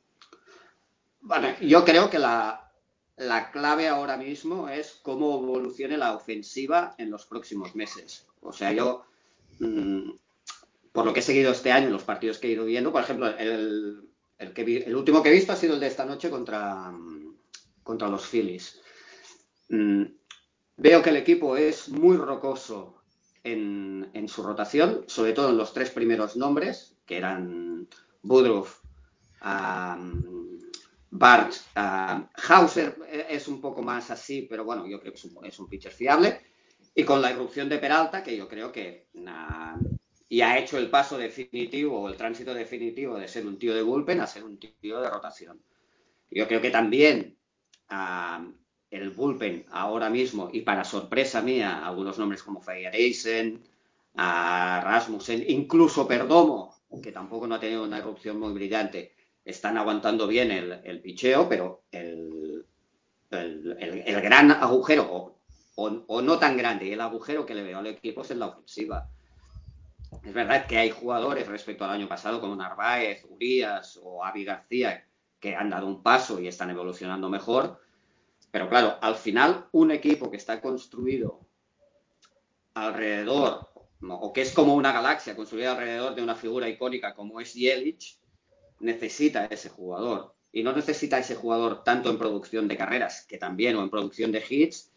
Bueno, 1.23 1.47
yo 1.61 1.85
creo 1.85 2.09
que 2.09 2.19
la, 2.19 2.69
la 3.15 3.49
clave 3.49 3.87
ahora 3.87 4.17
mismo 4.17 4.67
es 4.67 4.99
cómo 5.01 5.41
evolucione 5.41 5.97
la 5.97 6.13
ofensiva 6.13 6.95
en 6.97 7.09
los 7.09 7.25
próximos 7.25 7.75
meses. 7.75 8.27
O 8.41 8.51
sea, 8.51 8.73
yo, 8.73 9.05
mm, 9.59 10.11
por 10.91 11.05
lo 11.05 11.13
que 11.13 11.21
he 11.21 11.23
seguido 11.23 11.53
este 11.53 11.71
año, 11.71 11.89
los 11.89 12.03
partidos 12.03 12.39
que 12.39 12.47
he 12.47 12.51
ido 12.51 12.65
viendo, 12.65 12.91
por 12.91 13.03
ejemplo, 13.03 13.27
el, 13.27 14.09
el, 14.37 14.95
último 14.95 15.23
que 15.23 15.29
he 15.29 15.33
visto 15.33 15.53
ha 15.53 15.55
sido 15.55 15.75
el 15.75 15.79
de 15.79 15.87
esta 15.87 16.03
noche 16.03 16.29
contra, 16.29 16.91
mm, 16.91 17.35
contra 17.83 18.09
los 18.09 18.25
Phillies. 18.25 18.81
Mm, 19.69 20.03
veo 20.75 21.01
que 21.01 21.09
el 21.11 21.17
equipo 21.17 21.55
es 21.55 21.87
muy 21.87 22.17
rocoso 22.17 23.01
en, 23.45 24.09
en 24.13 24.27
su 24.27 24.43
rotación, 24.43 25.05
sobre 25.07 25.31
todo 25.31 25.51
en 25.51 25.57
los 25.57 25.71
tres 25.71 25.89
primeros 25.89 26.35
nombres, 26.35 26.97
que 27.05 27.15
eran 27.15 27.87
Woodruff, 28.23 28.81
um, 29.41 30.42
Bart, 31.15 31.53
uh, 31.75 32.25
Hauser 32.47 32.97
es 33.29 33.47
un 33.47 33.61
poco 33.61 33.83
más 33.83 34.09
así, 34.09 34.47
pero 34.49 34.65
bueno, 34.65 34.87
yo 34.87 34.99
creo 34.99 35.13
que 35.13 35.47
es 35.47 35.59
un, 35.59 35.69
pitcher 35.69 35.91
fiable. 35.91 36.41
Y 36.95 37.03
con 37.03 37.21
la 37.21 37.31
irrupción 37.31 37.69
de 37.69 37.77
Peralta, 37.77 38.23
que 38.23 38.35
yo 38.35 38.47
creo 38.47 38.71
que 38.71 39.09
uh, 39.13 39.95
ya 40.27 40.51
ha 40.51 40.57
hecho 40.57 40.79
el 40.79 40.89
paso 40.89 41.15
definitivo 41.19 42.01
o 42.01 42.09
el 42.09 42.17
tránsito 42.17 42.51
definitivo 42.55 43.19
de 43.19 43.27
ser 43.27 43.45
un 43.45 43.59
tío 43.59 43.75
de 43.75 43.83
bullpen 43.83 44.21
a 44.21 44.27
ser 44.27 44.43
un 44.43 44.57
tío 44.57 45.01
de 45.01 45.09
rotación. 45.09 45.61
Yo 46.31 46.47
creo 46.47 46.59
que 46.59 46.71
también 46.71 47.37
ah, 47.89 48.43
el 48.89 49.11
bullpen 49.11 49.67
ahora 49.69 50.09
mismo, 50.09 50.49
y 50.51 50.61
para 50.61 50.83
sorpresa 50.83 51.43
mía, 51.43 51.85
algunos 51.85 52.17
nombres 52.17 52.41
como 52.41 52.63
Eisen, 52.67 53.61
a 54.15 54.81
Rasmussen, 54.83 55.45
incluso 55.47 56.07
Perdomo, 56.07 56.75
que 57.03 57.11
tampoco 57.11 57.45
no 57.45 57.55
ha 57.55 57.59
tenido 57.59 57.83
una 57.83 57.99
erupción 57.99 58.39
muy 58.39 58.53
brillante, 58.53 59.13
están 59.45 59.77
aguantando 59.77 60.27
bien 60.27 60.51
el, 60.51 61.01
picheo, 61.01 61.49
pero 61.49 61.83
el, 61.91 62.65
el, 63.31 64.21
gran 64.21 64.51
agujero, 64.51 65.37
o, 65.75 66.21
no 66.21 66.39
tan 66.39 66.57
grande, 66.57 66.87
y 66.87 66.93
el 66.93 67.01
agujero 67.01 67.45
que 67.45 67.55
le 67.55 67.63
veo 67.63 67.79
al 67.79 67.87
equipo 67.87 68.21
es 68.21 68.31
en 68.31 68.39
la 68.39 68.47
ofensiva. 68.47 69.09
Es 70.23 70.33
verdad 70.33 70.67
que 70.67 70.77
hay 70.77 70.91
jugadores 70.91 71.47
respecto 71.47 71.83
al 71.83 71.91
año 71.91 72.07
pasado, 72.07 72.39
como 72.39 72.55
Narváez, 72.55 73.25
Urias 73.29 73.99
o 74.01 74.23
Avi 74.23 74.45
García, 74.45 75.05
que 75.39 75.55
han 75.55 75.69
dado 75.69 75.87
un 75.87 76.01
paso 76.01 76.39
y 76.39 76.47
están 76.47 76.69
evolucionando 76.69 77.29
mejor, 77.29 77.81
pero 78.51 78.69
claro, 78.69 78.97
al 79.01 79.15
final 79.15 79.67
un 79.71 79.91
equipo 79.91 80.29
que 80.29 80.37
está 80.37 80.61
construido 80.61 81.41
alrededor, 82.75 83.67
o 84.07 84.31
que 84.31 84.41
es 84.41 84.53
como 84.53 84.75
una 84.75 84.91
galaxia 84.91 85.35
construida 85.35 85.71
alrededor 85.71 86.15
de 86.15 86.21
una 86.21 86.35
figura 86.35 86.69
icónica 86.69 87.13
como 87.15 87.41
es 87.41 87.53
Yelich, 87.53 88.19
necesita 88.83 89.45
ese 89.45 89.69
jugador. 89.69 90.35
Y 90.51 90.61
no 90.61 90.73
necesita 90.73 91.17
ese 91.17 91.35
jugador 91.35 91.83
tanto 91.83 92.11
en 92.11 92.19
producción 92.19 92.67
de 92.67 92.77
carreras, 92.77 93.25
que 93.27 93.37
también, 93.37 93.75
o 93.75 93.81
en 93.81 93.89
producción 93.89 94.31
de 94.31 94.43
hits, 94.47 94.91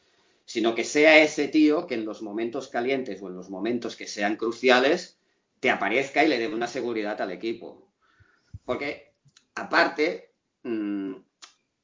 sino 0.45 0.75
que 0.75 0.85
sea 0.85 1.23
ese 1.23 1.49
tío 1.49 1.87
que 1.87 1.95
en 1.95 2.05
los 2.05 2.23
momentos 2.23 2.69
calientes 2.69 3.21
o 3.23 3.28
en 3.28 3.37
los 3.37 3.49
momentos 3.49 3.97
que 3.97 4.07
sean 4.07 4.37
cruciales 4.37 5.19
te 5.61 5.71
aparezca 5.71 6.23
y 6.23 6.28
le 6.28 6.38
dé 6.38 6.49
una 6.49 6.66
seguridad 6.66 7.21
al 7.21 7.33
equipo. 7.33 7.90
Porque, 8.64 9.14
aparte, 9.55 10.35
mm, 10.62 11.14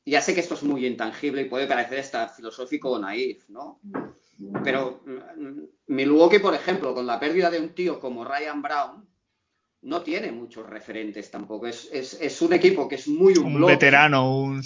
ya 0.05 0.21
sé 0.21 0.35
que 0.35 0.41
esto 0.41 0.55
es 0.55 0.63
muy 0.63 0.87
intangible 0.87 1.43
y 1.43 1.47
puede 1.47 1.67
parecer 1.67 2.01
hasta 2.01 2.29
filosófico 2.29 2.91
o 2.91 2.99
naif, 2.99 3.49
¿no? 3.49 3.81
Pero 4.63 5.03
mm, 5.07 5.63
Milwaukee, 5.87 6.41
por 6.41 6.55
ejemplo, 6.55 6.95
con 6.95 7.07
la 7.07 7.19
pérdida 7.19 7.51
de 7.51 7.61
un 7.61 7.75
tío 7.75 7.99
como 7.99 8.25
Ryan 8.25 8.61
Brown, 8.63 9.09
no 9.83 10.03
tiene 10.03 10.33
muchos 10.33 10.69
referentes 10.69 11.31
tampoco. 11.31 11.67
Es, 11.67 12.43
un 12.43 12.53
equipo 12.53 12.89
que 12.89 12.95
es 12.95 13.09
muy 13.09 13.37
un, 13.37 13.57
un 13.57 13.67
veterano, 13.67 14.37
un, 14.37 14.63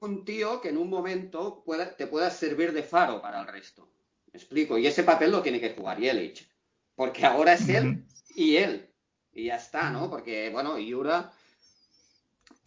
un, 0.00 0.24
tío 0.24 0.60
que 0.60 0.68
en 0.68 0.78
un 0.78 0.88
momento 0.88 1.64
te 1.96 2.06
pueda 2.06 2.30
servir 2.30 2.72
de 2.72 2.82
faro 2.82 3.20
para 3.20 3.40
el 3.40 3.46
resto. 3.46 3.88
¿Me 4.32 4.38
explico? 4.38 4.76
Y 4.78 4.86
ese 4.86 5.02
papel 5.02 5.30
lo 5.30 5.42
tiene 5.42 5.60
que 5.60 5.74
jugar 5.74 5.98
Yelich. 5.98 6.46
Porque 6.94 7.24
ahora 7.24 7.54
es 7.54 7.68
él 7.68 8.04
y 8.34 8.56
él. 8.56 8.88
Y 9.32 9.44
ya 9.44 9.56
está, 9.56 9.90
¿no? 9.90 10.10
Porque, 10.10 10.50
bueno, 10.50 10.78
Yura 10.78 11.32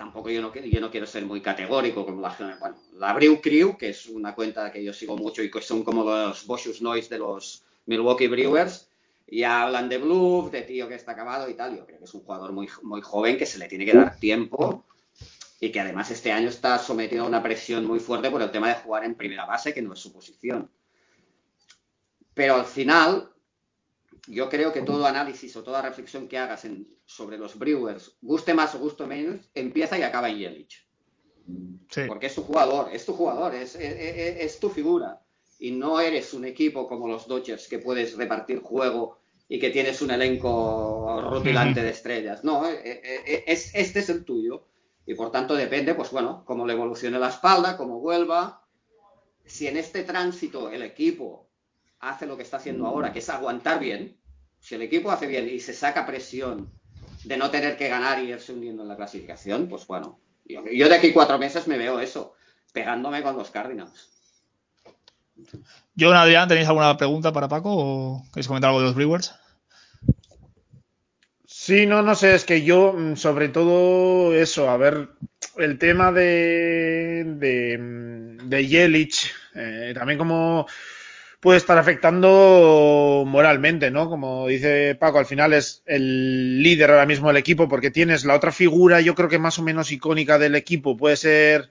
tampoco 0.01 0.32
yo 0.32 0.41
no, 0.41 0.51
yo 0.56 0.82
no 0.82 0.89
quiero 0.89 1.06
ser 1.06 1.25
muy 1.25 1.41
categórico 1.41 2.03
como 2.06 2.22
la 2.22 2.58
bueno, 2.60 2.75
la 2.94 3.13
Brew 3.13 3.39
Crew, 3.39 3.77
que 3.77 3.89
es 3.89 4.08
una 4.08 4.34
cuenta 4.34 4.72
que 4.72 4.84
yo 4.84 4.94
sigo 4.94 5.15
mucho 5.15 5.44
y 5.44 5.51
que 5.51 5.62
son 5.62 5.84
como 5.84 6.03
los 6.03 6.48
Boschus 6.48 6.82
Noise 6.82 7.10
de 7.10 7.20
los 7.20 7.63
Milwaukee 7.86 8.27
Brewers, 8.27 8.89
y 9.32 9.44
hablan 9.44 9.88
de 9.88 9.98
bluff, 9.98 10.52
de 10.52 10.62
tío 10.64 10.90
que 10.90 10.96
está 10.96 11.14
acabado 11.14 11.50
y 11.50 11.54
tal. 11.54 11.78
Yo 11.78 11.86
creo 11.86 12.00
que 12.00 12.04
es 12.04 12.14
un 12.14 12.22
jugador 12.22 12.52
muy, 12.52 12.68
muy 12.84 13.02
joven 13.02 13.38
que 13.38 13.46
se 13.46 13.60
le 13.60 13.70
tiene 13.70 13.86
que 13.86 13.94
dar 13.94 14.20
tiempo 14.20 14.86
y 15.62 15.72
que 15.72 15.80
además 15.80 16.12
este 16.12 16.34
año 16.34 16.50
está 16.50 16.78
sometido 16.78 17.24
a 17.24 17.28
una 17.28 17.42
presión 17.42 17.86
muy 17.86 18.02
fuerte 18.02 18.30
por 18.30 18.42
el 18.42 18.52
tema 18.52 18.68
de 18.68 18.76
jugar 18.76 19.06
en 19.06 19.16
primera 19.16 19.46
base, 19.46 19.74
que 19.74 19.82
no 19.82 19.94
es 19.94 20.00
su 20.00 20.12
posición. 20.12 20.70
Pero 22.34 22.56
al 22.56 22.66
final, 22.66 23.32
yo 24.28 24.50
creo 24.50 24.74
que 24.74 24.82
todo 24.82 25.06
análisis 25.06 25.56
o 25.56 25.64
toda 25.64 25.82
reflexión 25.82 26.28
que 26.28 26.38
hagas 26.38 26.68
sobre 27.06 27.38
los 27.38 27.58
Brewers, 27.58 28.18
guste 28.22 28.54
más 28.54 28.76
o 28.76 28.80
guste 28.80 29.06
menos, 29.06 29.50
empieza 29.54 29.98
y 29.98 30.01
acaba 30.03 30.29
en 30.29 30.40
Yelich. 30.40 30.86
Porque 32.05 32.25
es 32.25 32.36
tu 32.36 32.44
jugador, 32.44 32.90
es 32.92 33.05
tu 33.05 33.14
jugador, 33.14 33.55
es, 33.55 33.75
es, 33.75 34.60
tu 34.60 34.70
figura. 34.70 35.22
Y 35.58 35.72
no 35.72 36.01
eres 36.01 36.34
un 36.34 36.44
equipo 36.44 36.86
como 36.86 37.08
los 37.08 37.27
Dodgers 37.27 37.70
que 37.70 37.79
puedes 37.79 38.18
repartir 38.18 38.60
juego 38.60 39.21
y 39.53 39.59
que 39.59 39.70
tienes 39.70 40.01
un 40.01 40.11
elenco 40.11 41.22
rutilante 41.29 41.83
de 41.83 41.90
estrellas. 41.90 42.42
No, 42.46 42.66
eh, 42.66 42.79
eh, 42.85 43.22
eh, 43.25 43.44
es, 43.48 43.75
este 43.75 44.00
es 44.00 44.07
el 44.07 44.24
tuyo. 44.24 44.66
Y 45.05 45.14
por 45.14 45.29
tanto 45.29 45.55
depende, 45.55 45.94
pues 45.94 46.09
bueno, 46.11 46.46
cómo 46.46 46.66
le 46.66 46.72
evolucione 46.72 47.20
la 47.20 47.27
espalda, 47.27 47.75
cómo 47.75 48.00
vuelva. 48.00 48.64
Si 49.44 49.68
en 49.68 49.75
este 49.75 50.05
tránsito 50.05 50.70
el 50.70 50.83
equipo 50.83 51.50
hace 52.00 52.27
lo 52.27 52.37
que 52.37 52.44
está 52.44 52.57
haciendo 52.57 52.87
ahora, 52.87 53.11
que 53.11 53.20
es 53.20 53.29
aguantar 53.29 53.81
bien, 53.81 54.18
si 54.61 54.75
el 54.75 54.83
equipo 54.83 55.11
hace 55.11 55.27
bien 55.27 55.50
y 55.50 55.59
se 55.59 55.74
saca 55.74 56.05
presión 56.05 56.72
de 57.25 57.35
no 57.35 57.51
tener 57.51 57.75
que 57.75 57.90
ganar 57.90 58.24
y 58.24 58.29
irse 58.29 58.53
hundiendo 58.53 58.83
en 58.83 58.87
la 58.87 58.96
clasificación, 58.96 59.68
pues 59.68 59.85
bueno, 59.85 60.18
yo, 60.46 60.64
de 60.64 60.96
aquí 60.96 61.11
cuatro 61.11 61.37
meses 61.37 61.68
me 61.68 61.77
veo 61.77 62.00
eso, 62.00 62.35
pegándome 62.72 63.22
con 63.22 63.35
los 63.35 63.51
Cardinals. 63.51 64.07
John, 66.00 66.16
Adrián, 66.16 66.48
¿tenéis 66.48 66.70
alguna 66.70 66.96
pregunta 66.96 67.33
para 67.33 67.50
Paco 67.50 67.70
o 67.74 68.24
queréis 68.31 68.48
comentar 68.48 68.70
algo 68.70 68.79
de 68.79 68.85
los 68.85 68.96
Brewers? 68.96 69.41
Sí, 71.72 71.86
no, 71.86 72.01
no 72.01 72.16
sé, 72.16 72.36
es 72.36 72.44
que 72.44 72.64
yo, 72.64 72.92
mm, 72.92 73.16
sobre 73.16 73.48
todo 73.48 74.36
eso, 74.36 74.70
a 74.70 74.75
ver, 74.75 75.07
el 75.55 75.77
tema 75.77 76.12
de, 76.12 77.24
de, 77.25 77.77
mm, 77.77 78.50
de 78.50 78.68
Yelich, 78.68 79.31
eh, 79.55 79.94
también 79.96 80.18
como 80.18 80.68
puede 81.40 81.60
estar 81.60 81.77
afectando 81.77 83.24
moralmente, 83.25 83.90
¿no? 83.90 84.10
Como 84.10 84.48
dice 84.48 84.96
Paco, 84.96 85.20
al 85.20 85.25
final 85.25 85.53
es 85.53 85.81
el 85.86 86.62
líder 86.62 86.92
ahora 86.92 87.05
mismo 87.05 87.29
del 87.29 87.38
equipo 87.38 87.70
porque 87.70 87.90
tienes 87.90 88.25
la 88.25 88.36
otra 88.36 88.51
figura, 88.51 89.00
yo 89.00 89.16
creo 89.16 89.29
que 89.29 89.40
más 89.40 89.57
o 89.57 89.64
menos 89.64 89.94
icónica 89.94 90.38
del 90.38 90.55
equipo, 90.55 90.98
puede 90.98 91.16
ser 91.16 91.70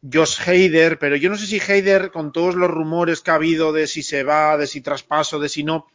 Josh 0.00 0.48
Heider, 0.48 0.98
pero 1.00 1.16
yo 1.16 1.28
no 1.28 1.36
sé 1.36 1.46
si 1.46 1.58
Heider, 1.60 2.12
con 2.12 2.32
todos 2.32 2.54
los 2.54 2.70
rumores 2.70 3.20
que 3.20 3.32
ha 3.32 3.34
habido 3.34 3.72
de 3.72 3.88
si 3.88 4.04
se 4.04 4.22
va, 4.22 4.56
de 4.56 4.68
si 4.68 4.80
traspaso, 4.80 5.40
de 5.40 5.48
si 5.48 5.64
no, 5.64 5.88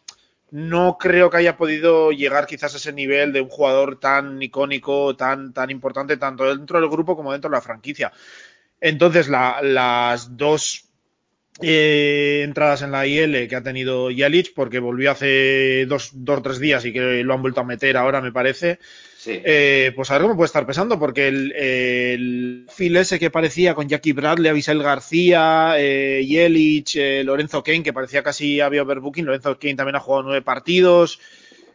no 0.51 0.97
creo 0.97 1.29
que 1.29 1.37
haya 1.37 1.57
podido 1.57 2.11
llegar 2.11 2.45
quizás 2.47 2.73
a 2.73 2.77
ese 2.77 2.93
nivel 2.93 3.33
de 3.33 3.41
un 3.41 3.49
jugador 3.49 3.99
tan 3.99 4.41
icónico, 4.41 5.15
tan, 5.15 5.53
tan 5.53 5.69
importante, 5.69 6.17
tanto 6.17 6.55
dentro 6.55 6.79
del 6.79 6.89
grupo 6.89 7.15
como 7.15 7.31
dentro 7.31 7.49
de 7.49 7.57
la 7.57 7.61
franquicia. 7.61 8.11
Entonces, 8.79 9.27
las 9.27 10.37
dos 10.37 10.85
eh, 11.61 12.41
entradas 12.43 12.81
en 12.81 12.91
la 12.91 13.07
IL 13.07 13.47
que 13.47 13.55
ha 13.55 13.63
tenido 13.63 14.11
Yalich, 14.11 14.53
porque 14.53 14.79
volvió 14.79 15.11
hace 15.11 15.85
dos 15.87 16.11
o 16.27 16.41
tres 16.41 16.59
días 16.59 16.85
y 16.85 16.93
que 16.93 17.23
lo 17.23 17.33
han 17.33 17.41
vuelto 17.41 17.61
a 17.61 17.65
meter 17.65 17.97
ahora, 17.97 18.21
me 18.21 18.31
parece. 18.31 18.79
Eh, 19.27 19.91
pues 19.95 20.09
a 20.11 20.13
ver 20.13 20.23
cómo 20.23 20.35
puede 20.35 20.47
estar 20.47 20.65
pesando, 20.65 20.99
porque 20.99 21.27
el, 21.27 21.51
el 21.53 22.65
fil 22.69 22.95
ese 22.97 23.19
que 23.19 23.29
parecía 23.29 23.73
con 23.73 23.87
Jackie 23.87 24.13
Bradley, 24.13 24.49
Avisel 24.49 24.81
García, 24.81 25.75
eh, 25.77 26.25
Yelich, 26.25 26.95
eh, 26.95 27.23
Lorenzo 27.23 27.63
Kane, 27.63 27.83
que 27.83 27.93
parecía 27.93 28.23
casi 28.23 28.61
había 28.61 28.83
overbooking. 28.83 29.25
Lorenzo 29.25 29.57
Kane 29.59 29.75
también 29.75 29.95
ha 29.95 29.99
jugado 29.99 30.23
nueve 30.23 30.41
partidos. 30.41 31.19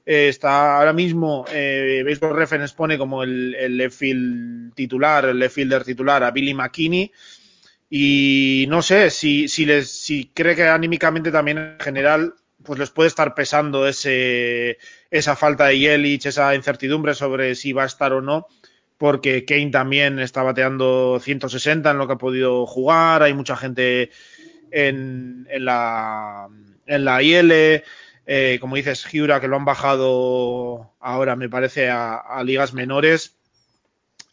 está 0.05 0.79
ahora 0.79 0.93
mismo, 0.93 1.45
Baseball 1.45 2.37
Reference 2.37 2.75
pone 2.75 2.99
como 2.99 3.23
el, 3.23 3.55
el 3.55 3.77
left 3.77 4.03
titular, 4.75 5.27
el 5.27 5.39
left 5.39 5.55
fielder 5.55 5.85
titular 5.85 6.25
a 6.25 6.31
Billy 6.31 6.55
McKinney 6.55 7.13
y 7.93 8.67
no 8.69 8.83
sé 8.83 9.11
si, 9.11 9.49
si, 9.49 9.67
les, 9.67 9.91
si 9.91 10.31
cree 10.33 10.55
que 10.55 10.69
anímicamente 10.69 11.33
también 11.33 11.59
en 11.59 11.81
general 11.81 12.35
pues 12.63 12.79
les 12.79 12.91
puede 12.91 13.09
estar 13.09 13.35
pesando 13.35 13.87
ese, 13.87 14.79
esa 15.11 15.37
falta 15.37 15.67
de 15.67 15.79
Yelich, 15.79 16.27
esa 16.27 16.55
incertidumbre 16.55 17.15
sobre 17.15 17.55
si 17.55 17.73
va 17.73 17.85
a 17.85 17.87
estar 17.87 18.13
o 18.13 18.21
no, 18.21 18.47
porque 18.99 19.45
Kane 19.45 19.71
también 19.71 20.19
está 20.19 20.43
bateando 20.43 21.19
160 21.23 21.91
en 21.91 21.99
lo 21.99 22.07
que 22.07 22.13
ha 22.15 22.19
podido 22.19 22.67
jugar, 22.67 23.23
hay 23.23 23.33
mucha 23.33 23.57
gente 23.57 24.11
en, 24.71 25.47
en 25.51 25.65
la, 25.65 26.49
en 26.87 27.05
la 27.05 27.23
IL, 27.23 27.83
eh, 28.27 28.59
como 28.61 28.77
dices, 28.77 29.05
Giura, 29.07 29.41
que 29.41 29.49
lo 29.49 29.57
han 29.57 29.65
bajado 29.65 30.93
ahora, 31.01 31.37
me 31.37 31.49
parece, 31.49 31.89
a, 31.91 32.43
ligas 32.45 32.75
menores, 32.75 33.37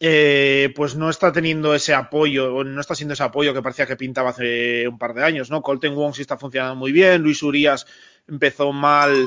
eh, 0.00 0.72
pues 0.76 0.94
no 0.94 1.10
está 1.10 1.32
teniendo 1.32 1.74
ese 1.74 1.94
apoyo, 1.94 2.62
no 2.62 2.80
está 2.80 2.94
siendo 2.94 3.14
ese 3.14 3.24
apoyo 3.24 3.52
que 3.52 3.62
parecía 3.62 3.86
que 3.86 3.96
pintaba 3.96 4.30
hace 4.30 4.86
un 4.86 4.98
par 4.98 5.14
de 5.14 5.24
años, 5.24 5.50
¿no? 5.50 5.62
Colton 5.62 5.96
Wong 5.96 6.14
sí 6.14 6.22
está 6.22 6.36
funcionando 6.36 6.76
muy 6.76 6.92
bien, 6.92 7.22
Luis 7.22 7.42
Urias 7.42 7.86
empezó 8.28 8.72
mal, 8.72 9.26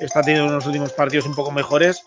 está 0.00 0.22
teniendo 0.22 0.48
unos 0.50 0.66
últimos 0.66 0.92
partidos 0.92 1.26
un 1.26 1.34
poco 1.34 1.52
mejores, 1.52 2.02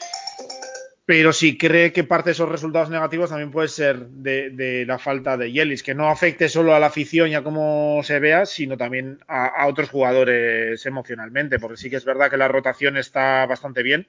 pero 1.06 1.34
sí 1.34 1.58
cree 1.58 1.92
que 1.92 2.04
parte 2.04 2.30
de 2.30 2.34
esos 2.34 2.50
resultados 2.50 2.90
negativos 2.90 3.30
también 3.30 3.50
puede 3.50 3.68
ser 3.68 4.06
de, 4.08 4.84
la 4.88 5.00
falta 5.00 5.38
de 5.38 5.52
Yelis, 5.52 5.82
que 5.82 5.96
no 5.96 6.10
afecte 6.10 6.50
solo 6.50 6.76
a 6.76 6.80
la 6.80 6.86
afición 6.88 7.30
y 7.30 7.36
a 7.36 7.44
cómo 7.44 8.02
se 8.04 8.20
vea, 8.20 8.46
sino 8.46 8.78
también 8.78 9.20
a, 9.28 9.66
otros 9.68 9.90
jugadores 9.90 10.86
emocionalmente, 10.86 11.58
porque 11.58 11.78
sí 11.78 11.90
que 11.90 11.96
es 11.96 12.06
verdad 12.06 12.30
que 12.30 12.38
la 12.38 12.48
rotación 12.48 12.96
está 12.98 13.46
bastante 13.46 13.82
bien 13.82 14.08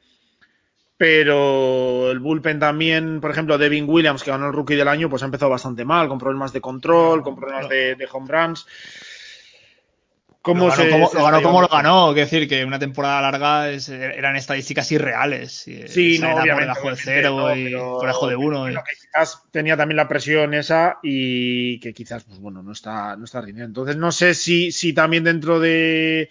pero 1.00 2.10
el 2.10 2.18
bullpen 2.18 2.58
también, 2.58 3.22
por 3.22 3.30
ejemplo, 3.30 3.56
Devin 3.56 3.88
Williams, 3.88 4.22
que 4.22 4.32
ganó 4.32 4.48
el 4.48 4.52
rookie 4.52 4.76
del 4.76 4.86
año, 4.86 5.08
pues 5.08 5.22
ha 5.22 5.24
empezado 5.24 5.50
bastante 5.50 5.82
mal, 5.82 6.08
con 6.08 6.18
problemas 6.18 6.52
de 6.52 6.60
control, 6.60 7.22
con 7.22 7.36
problemas 7.36 7.70
de, 7.70 8.06
home 8.12 8.28
runs. 8.28 8.66
Cómo 10.42 10.68
lo 10.68 10.70
ganó, 10.74 11.09
se, 11.09 11.16
lo 11.18 11.24
ganó 11.24 11.42
como 11.42 11.61
lo 11.61 11.68
ganó, 11.68 12.12
quiero 12.14 12.26
decir 12.29 12.48
que 12.48 12.64
una 12.64 12.79
temporada 12.79 13.20
larga 13.20 13.70
es- 13.70 13.88
eran 13.90 14.37
estadísticas 14.37 14.90
irreales. 14.92 15.66
y 15.68 15.87
Sí, 15.88 16.18
no, 16.18 16.29
era 16.29 16.42
obviamente. 16.42 16.53
por 16.55 16.62
debajo 16.62 16.90
de 16.90 16.96
cero 16.96 17.37
no, 17.37 17.57
y 17.57 17.64
pero- 17.64 17.92
por 17.92 18.00
debajo 18.03 18.29
de 18.29 18.37
uno. 18.37 18.70
y- 18.70 18.74
que 18.74 18.81
quizás 19.00 19.42
tenía 19.50 19.76
también 19.76 19.96
la 19.96 20.09
presión 20.09 20.55
esa 20.55 20.98
y 21.03 21.79
que 21.81 21.92
quizás, 21.92 22.24
pues 22.24 22.38
bueno, 22.38 22.62
no 22.62 22.72
está, 22.72 23.16
no 23.16 23.24
está 23.24 23.40
rindiendo. 23.40 23.66
Entonces 23.83 23.96
no 23.96 24.12
sé 24.12 24.35
si, 24.35 24.72
si 24.72 24.92
también 24.92 25.24
dentro 25.24 25.61
de 25.61 26.29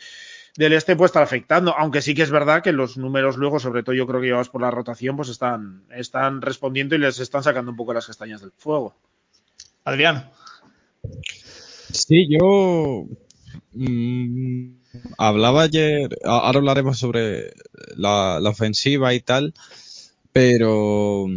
del 0.58 0.74
este 0.74 0.96
puede 0.98 1.06
estar 1.06 1.24
afectando, 1.24 1.74
aunque 1.78 2.02
sí 2.02 2.14
que 2.14 2.24
es 2.24 2.32
verdad 2.32 2.62
que 2.62 2.74
los 2.74 2.98
números 2.98 3.38
luego, 3.38 3.60
sobre 3.60 3.82
todo 3.84 3.94
yo 3.96 4.06
creo 4.06 4.20
que 4.20 4.26
llevados 4.28 4.50
por 4.50 4.60
la 4.62 4.72
rotación, 4.72 5.16
pues 5.16 5.30
están, 5.30 5.84
están 5.92 6.42
respondiendo 6.42 6.96
y 6.96 6.98
les 6.98 7.20
están 7.20 7.44
sacando 7.44 7.72
un 7.72 7.78
poco 7.78 7.94
las 7.94 8.08
castañas 8.08 8.42
del 8.42 8.52
fuego. 8.58 8.94
Adrián, 9.86 10.30
Sí, 11.92 12.28
yo 12.30 13.06
mm, 13.74 14.70
hablaba 15.18 15.64
ayer, 15.64 16.18
ahora 16.24 16.60
hablaremos 16.60 16.98
sobre 17.00 17.54
la, 17.96 18.40
ofensiva 18.44 19.14
y 19.14 19.22
tal, 19.22 19.54
pero 20.34 21.28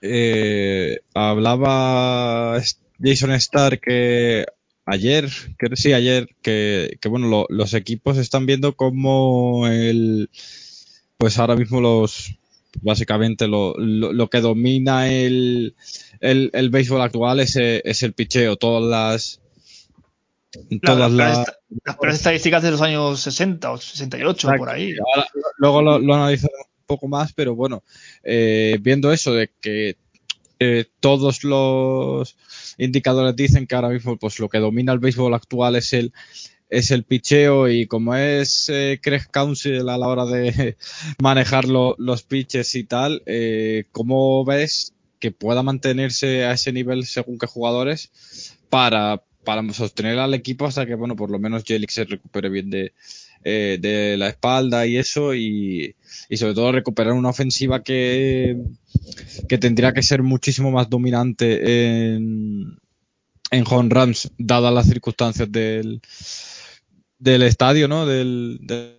eh, 0.00 0.98
hablaba 1.14 2.60
Jason 3.02 3.32
Starr 3.32 3.80
que 3.80 4.46
ayer, 4.86 5.28
que 5.58 5.76
sí, 5.76 5.92
ayer, 5.92 6.28
que, 6.42 6.98
bueno, 7.08 7.28
lo- 7.28 7.46
los 7.48 7.74
equipos 7.74 8.16
están 8.18 8.46
viendo 8.46 8.74
como 8.76 9.66
el, 9.68 10.30
pues 11.18 11.38
ahora 11.38 11.56
mismo 11.56 11.80
los, 11.80 12.38
básicamente 12.82 13.48
lo, 13.48 13.74
lo, 13.76 14.30
que 14.30 14.40
domina 14.40 15.10
el, 15.12 15.74
el, 16.20 16.50
el 16.54 16.70
béisbol 16.70 17.02
actual 17.02 17.40
es, 17.40 17.56
eh, 17.56 17.82
es 17.84 18.02
el 18.02 18.12
picheo, 18.14 18.56
todas 18.56 18.84
las 18.84 19.40
la- 20.98 21.08
las, 21.08 21.38
las 22.02 22.14
estadísticas 22.14 22.62
de 22.62 22.70
los 22.70 22.80
años 22.82 23.20
60 23.20 23.72
o 23.72 23.78
68, 23.78 24.48
por 24.58 24.70
ahí. 24.70 24.94
Ahora, 25.14 25.28
luego 25.58 25.82
lo, 25.82 25.98
lo 25.98 26.14
analizaremos 26.14 26.66
un 26.78 26.86
poco 26.86 27.08
más, 27.08 27.32
pero 27.32 27.54
bueno, 27.54 27.82
eh, 28.24 28.78
viendo 28.80 29.12
eso 29.12 29.32
de 29.34 29.50
que 29.60 29.96
eh, 30.60 30.86
todos 31.00 31.44
los 31.44 32.36
indicadores 32.78 33.36
dicen 33.36 33.66
que 33.66 33.74
ahora 33.74 33.90
mismo 33.90 34.16
pues 34.16 34.38
lo 34.40 34.48
que 34.48 34.58
domina 34.58 34.92
el 34.92 34.98
béisbol 34.98 35.34
actual 35.34 35.76
es 35.76 35.92
el 35.92 36.12
es 36.70 36.90
el 36.90 37.04
picheo 37.04 37.68
y 37.68 37.86
como 37.86 38.14
es 38.14 38.68
eh, 38.68 38.98
Craig 39.02 39.28
Council 39.30 39.88
a 39.88 39.96
la 39.96 40.06
hora 40.08 40.26
de 40.26 40.76
manejar 41.22 41.64
lo- 41.66 41.94
los 41.98 42.22
pitches 42.24 42.74
y 42.74 42.84
tal, 42.84 43.22
eh, 43.26 43.84
¿cómo 43.92 44.44
ves 44.44 44.92
que 45.18 45.30
pueda 45.30 45.62
mantenerse 45.62 46.44
a 46.44 46.52
ese 46.52 46.72
nivel 46.72 47.06
según 47.06 47.38
qué 47.38 47.46
jugadores 47.46 48.56
para, 48.68 49.22
para 49.44 49.72
sostener 49.72 50.18
al 50.18 50.34
equipo 50.34 50.66
hasta 50.66 50.86
que, 50.86 50.94
bueno, 50.94 51.16
por 51.16 51.30
lo 51.30 51.38
menos 51.38 51.64
Jelic 51.64 51.90
se 51.90 52.04
recupere 52.04 52.48
bien 52.48 52.70
de, 52.70 52.92
eh, 53.44 53.78
de 53.80 54.16
la 54.16 54.28
espalda 54.28 54.86
y 54.86 54.96
eso 54.96 55.34
y, 55.34 55.94
y 56.28 56.36
sobre 56.36 56.54
todo 56.54 56.72
recuperar 56.72 57.12
una 57.12 57.30
ofensiva 57.30 57.82
que, 57.82 58.56
que 59.48 59.58
tendría 59.58 59.92
que 59.92 60.02
ser 60.02 60.22
muchísimo 60.22 60.70
más 60.70 60.90
dominante 60.90 62.14
en, 62.14 62.78
en 63.50 63.64
home 63.68 63.88
runs 63.90 64.30
dadas 64.38 64.74
las 64.74 64.86
circunstancias 64.86 65.50
del, 65.50 66.00
del 67.18 67.42
estadio, 67.42 67.88
¿no? 67.88 68.06
Del, 68.06 68.58
del 68.62 68.98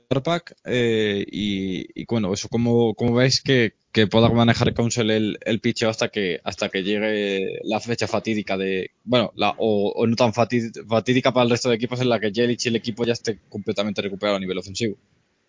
eh, 0.65 1.25
y, 1.31 2.05
bueno, 2.05 2.33
eso 2.33 2.49
como, 2.49 2.93
como 2.95 3.13
veis 3.15 3.41
que, 3.41 3.73
que 3.91 4.07
pueda 4.07 4.29
manejar 4.29 4.73
Council 4.73 5.09
el, 5.11 5.37
el 5.45 5.61
pitcheo 5.61 5.89
hasta 5.89 6.09
que 6.09 6.39
hasta 6.43 6.69
que 6.69 6.83
llegue 6.83 7.59
la 7.63 7.79
fecha 7.79 8.07
fatídica 8.07 8.57
de 8.57 8.91
bueno, 9.03 9.31
la, 9.35 9.51
o, 9.57 9.91
o 9.91 10.07
no 10.07 10.15
tan 10.15 10.33
fatí- 10.33 10.71
fatídica 10.87 11.31
para 11.31 11.43
el 11.45 11.49
resto 11.51 11.69
de 11.69 11.75
equipos 11.75 12.01
en 12.01 12.09
la 12.09 12.19
que 12.19 12.31
Jelic 12.33 12.65
y 12.65 12.69
el 12.69 12.75
equipo 12.75 13.05
ya 13.05 13.13
esté 13.13 13.39
completamente 13.49 14.01
recuperado 14.01 14.37
a 14.37 14.39
nivel 14.39 14.57
ofensivo. 14.57 14.97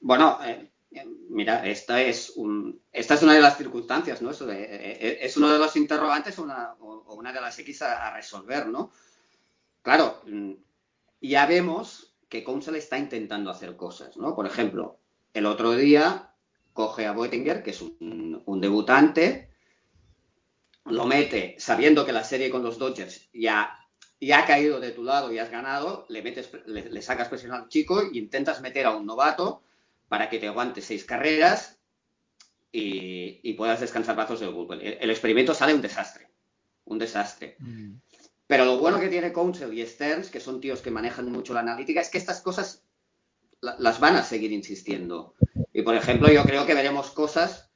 Bueno, 0.00 0.38
eh, 0.44 0.68
eh, 0.92 1.06
mira, 1.30 1.66
esta 1.66 2.02
es, 2.02 2.30
un, 2.36 2.80
esta 2.92 3.14
es 3.14 3.22
una 3.22 3.34
de 3.34 3.40
las 3.40 3.56
circunstancias, 3.56 4.20
¿no? 4.22 4.30
Eso 4.30 4.46
de- 4.46 5.18
es 5.22 5.36
uno 5.36 5.50
de 5.52 5.58
los 5.58 5.74
interrogantes 5.76 6.38
una, 6.38 6.74
o- 6.80 7.14
una 7.14 7.32
de 7.32 7.40
las 7.40 7.58
X 7.58 7.82
a, 7.82 8.08
a 8.08 8.16
resolver, 8.16 8.68
¿no? 8.68 8.92
Claro, 9.82 10.22
mm, 10.26 10.52
ya 11.22 11.46
vemos 11.46 12.09
que 12.30 12.44
Council 12.44 12.76
está 12.76 12.96
intentando 12.96 13.50
hacer 13.50 13.76
cosas, 13.76 14.16
¿no? 14.16 14.34
Por 14.34 14.46
ejemplo, 14.46 14.98
el 15.34 15.46
otro 15.46 15.72
día 15.72 16.32
coge 16.72 17.04
a 17.06 17.12
Boettinger, 17.12 17.62
que 17.62 17.70
es 17.70 17.82
un, 17.82 18.60
debutante, 18.60 19.50
lo 20.84 21.06
mete 21.06 21.56
sabiendo 21.58 22.06
que 22.06 22.12
la 22.12 22.24
serie 22.24 22.48
con 22.48 22.62
los 22.62 22.78
Dodgers 22.78 23.28
ya, 23.32 23.76
ya 24.20 24.38
ha 24.38 24.46
caído 24.46 24.78
de 24.78 24.92
tu 24.92 25.02
lado 25.02 25.32
y 25.32 25.38
has 25.38 25.50
ganado, 25.50 26.06
le, 26.08 26.22
metes, 26.22 26.50
le, 26.66 27.02
sacas 27.02 27.28
presión 27.28 27.52
al 27.52 27.68
chico 27.68 28.00
y 28.10 28.18
intentas 28.18 28.60
meter 28.60 28.86
a 28.86 28.96
un 28.96 29.06
novato 29.06 29.62
para 30.08 30.30
que 30.30 30.38
te 30.38 30.46
aguante 30.46 30.82
seis 30.82 31.04
carreras 31.04 31.78
y, 32.70 33.52
puedas 33.54 33.80
descansar 33.80 34.14
brazos 34.14 34.38
del 34.38 34.50
bullpen. 34.50 34.80
El, 34.80 34.98
el 35.00 35.10
experimento 35.10 35.52
sale 35.52 35.74
un 35.74 35.82
desastre, 35.82 36.28
un 36.84 36.98
desastre. 36.98 37.56
Pero 38.50 38.64
lo 38.64 38.78
bueno 38.78 38.98
que 38.98 39.08
tiene 39.08 39.32
Council 39.32 39.72
y 39.72 39.86
Stearns, 39.86 40.28
que 40.28 40.40
son 40.40 40.60
tíos 40.60 40.82
que 40.82 40.90
manejan 40.90 41.30
mucho 41.30 41.54
la 41.54 41.60
analítica, 41.60 42.00
es 42.00 42.10
que 42.10 42.18
estas 42.18 42.40
cosas 42.40 42.82
la- 43.60 43.76
las 43.78 44.00
van 44.00 44.16
a 44.16 44.24
seguir 44.24 44.50
insistiendo. 44.50 45.34
Y 45.72 45.82
por 45.82 45.94
ejemplo, 45.94 46.28
yo 46.32 46.42
creo 46.42 46.66
que 46.66 46.74
veremos 46.74 47.12
cosas, 47.12 47.70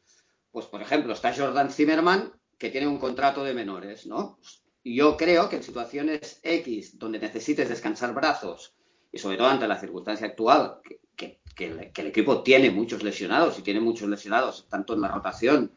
pues 0.51 0.67
por 0.67 0.83
ejemplo, 0.83 1.13
está 1.13 1.33
Jordan 1.33 1.71
Zimmerman, 1.71 2.33
que 2.59 2.71
tiene 2.71 2.89
un 2.89 2.99
contrato 2.99 3.45
de 3.45 3.55
menores, 3.55 4.05
¿no? 4.09 4.41
Yo 4.83 5.17
creo 5.17 5.49
que 5.49 5.57
en 5.57 5.63
situaciones 5.63 6.41
X, 6.43 6.99
donde 6.99 7.21
necesites 7.21 7.69
descansar 7.69 8.13
brazos, 8.13 8.75
y 9.13 9.19
sobre 9.19 9.37
todo 9.37 9.47
ante 9.47 9.69
la 9.69 9.79
circunstancia 9.79 10.27
actual, 10.27 10.81
que 11.15 11.39
el 11.57 12.07
equipo 12.09 12.43
tiene 12.43 12.73
muchos 12.73 13.05
lesionados, 13.05 13.61
y 13.61 13.63
tiene 13.63 13.79
muchos 13.79 14.09
lesionados 14.09 14.67
tanto 14.69 14.95
en 14.95 15.03
la 15.03 15.09
rotación 15.09 15.71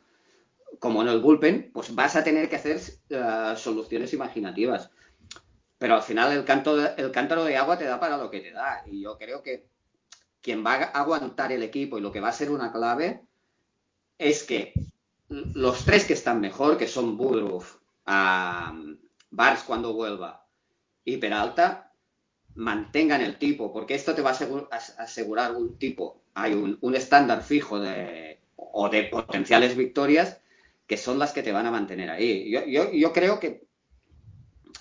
como 0.80 1.02
en 1.02 1.10
el 1.10 1.22
bullpen, 1.22 1.72
pues 1.74 1.94
vas 1.96 2.16
a 2.16 2.24
tener 2.24 2.50
que 2.50 2.58
hacer 2.58 2.80
eh, 3.10 3.54
soluciones 3.58 4.14
imaginativas. 4.14 4.90
Pero 5.78 5.96
al 5.96 6.04
final 6.04 6.32
el, 6.34 6.46
canto 6.46 6.78
el 6.98 7.12
cántaro 7.12 7.46
de 7.46 7.58
agua 7.58 7.78
te 7.78 7.86
da 7.86 8.00
para 8.00 8.18
lo 8.18 8.30
que 8.32 8.42
te 8.42 8.52
da. 8.52 8.84
Y 8.88 9.02
yo 9.04 9.18
creo 9.18 9.44
que 9.44 9.68
quien 10.42 10.66
va 10.66 10.76
a 10.76 10.84
aguantar 11.02 11.52
el 11.52 11.64
equipo 11.64 11.98
y 11.98 12.02
lo 12.02 12.12
que 12.12 12.22
va 12.22 12.30
a 12.30 12.34
ser 12.34 12.52
una 12.52 12.72
clave 12.72 13.22
es 14.18 14.44
que 14.44 14.74
los 15.30 15.86
tres 15.86 16.06
que 16.06 16.14
están 16.14 16.40
mejor, 16.42 16.78
que 16.78 16.88
son 16.88 17.20
Woodruff, 17.20 17.78
um, 18.08 18.98
Bars 19.32 19.64
cuando 19.64 19.94
vuelva 19.94 20.46
y 21.06 21.18
Peralta, 21.18 21.92
mantengan 22.56 23.22
el 23.22 23.38
tipo, 23.38 23.74
porque 23.74 23.96
esto 23.96 24.16
te 24.16 24.22
va 24.22 24.32
a 24.32 24.36
asegur- 24.36 24.68
a- 24.72 25.04
asegurar 25.04 25.56
un 25.56 25.78
tipo, 25.78 26.24
hay 26.34 26.54
un, 26.54 26.78
un 26.82 26.96
estándar 26.96 27.44
fijo 27.44 27.80
de, 27.80 28.40
o 28.58 28.90
de 28.90 29.06
potenciales 29.06 29.76
victorias 29.78 30.40
que 30.88 30.98
son 30.98 31.20
las 31.20 31.34
que 31.34 31.44
te 31.44 31.52
van 31.52 31.66
a 31.66 31.72
mantener 31.72 32.10
ahí. 32.10 32.50
Yo, 32.50 32.66
yo, 32.66 32.92
yo 32.92 33.14
creo 33.14 33.40
que 33.40 33.68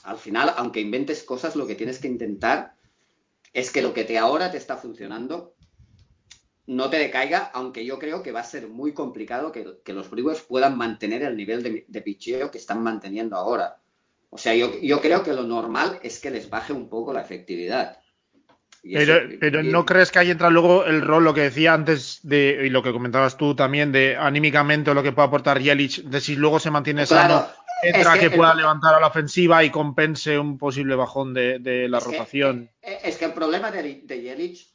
al 0.04 0.18
final, 0.18 0.54
aunque 0.56 0.80
inventes 0.80 1.24
cosas, 1.24 1.56
lo 1.56 1.66
que 1.66 1.74
tienes 1.74 1.98
que 1.98 2.06
intentar 2.06 2.74
es 3.52 3.72
que 3.72 3.82
lo 3.82 3.92
que 3.92 4.04
te 4.04 4.18
ahora 4.18 4.50
te 4.50 4.56
está 4.56 4.76
funcionando 4.76 5.54
no 6.66 6.90
te 6.90 6.98
decaiga, 6.98 7.50
aunque 7.54 7.84
yo 7.84 7.98
creo 7.98 8.22
que 8.22 8.32
va 8.32 8.40
a 8.40 8.44
ser 8.44 8.68
muy 8.68 8.92
complicado 8.92 9.52
que, 9.52 9.92
los 9.92 10.10
Brewers 10.10 10.42
puedan 10.42 10.76
mantener 10.76 11.22
el 11.22 11.36
nivel 11.36 11.62
de, 11.62 12.02
picheo 12.02 12.50
que 12.50 12.58
están 12.58 12.82
manteniendo 12.82 13.36
ahora. 13.36 13.80
O 14.30 14.38
sea, 14.38 14.54
yo 14.54 15.00
creo 15.00 15.22
que 15.22 15.32
lo 15.32 15.44
normal 15.44 15.98
es 16.02 16.18
que 16.20 16.30
les 16.30 16.50
baje 16.50 16.72
un 16.72 16.88
poco 16.88 17.12
la 17.12 17.22
efectividad. 17.22 17.98
Pero, 18.92 19.16
eso- 19.16 19.36
pero 19.40 19.62
y- 19.62 19.68
¿no 19.68 19.84
crees 19.84 20.10
que 20.10 20.18
ahí 20.20 20.30
entra 20.30 20.50
luego 20.50 20.84
el 20.84 21.02
rol, 21.02 21.24
lo 21.24 21.34
que 21.34 21.42
decía 21.42 21.74
antes 21.74 22.20
de, 22.22 22.62
y 22.66 22.70
lo 22.70 22.82
que 22.82 22.92
comentabas 22.92 23.36
tú 23.36 23.54
también, 23.54 23.92
de 23.92 24.16
anímicamente 24.16 24.90
o 24.90 24.94
lo 24.94 25.02
que 25.02 25.12
puede 25.12 25.28
aportar 25.28 25.60
Yelich, 25.60 26.02
de 26.04 26.20
si 26.20 26.36
luego 26.36 26.58
se 26.60 26.70
mantiene 26.70 27.04
Claro, 27.06 27.40
sano, 27.40 27.46
entra 27.82 28.14
es 28.14 28.20
que, 28.20 28.30
que 28.30 28.36
pueda 28.36 28.52
el- 28.52 28.58
levantar 28.58 28.94
a 28.94 29.00
la 29.00 29.08
ofensiva 29.08 29.64
y 29.64 29.70
compense 29.70 30.38
un 30.38 30.56
posible 30.58 30.94
bajón 30.94 31.34
de, 31.34 31.58
de 31.58 31.88
la 31.88 31.98
es 31.98 32.04
rotación? 32.04 32.70
eh, 32.82 32.98
es 33.04 33.16
que 33.16 33.24
el 33.26 33.32
problema 33.32 33.70
de, 33.70 34.02
de 34.04 34.22
Yelich 34.22 34.68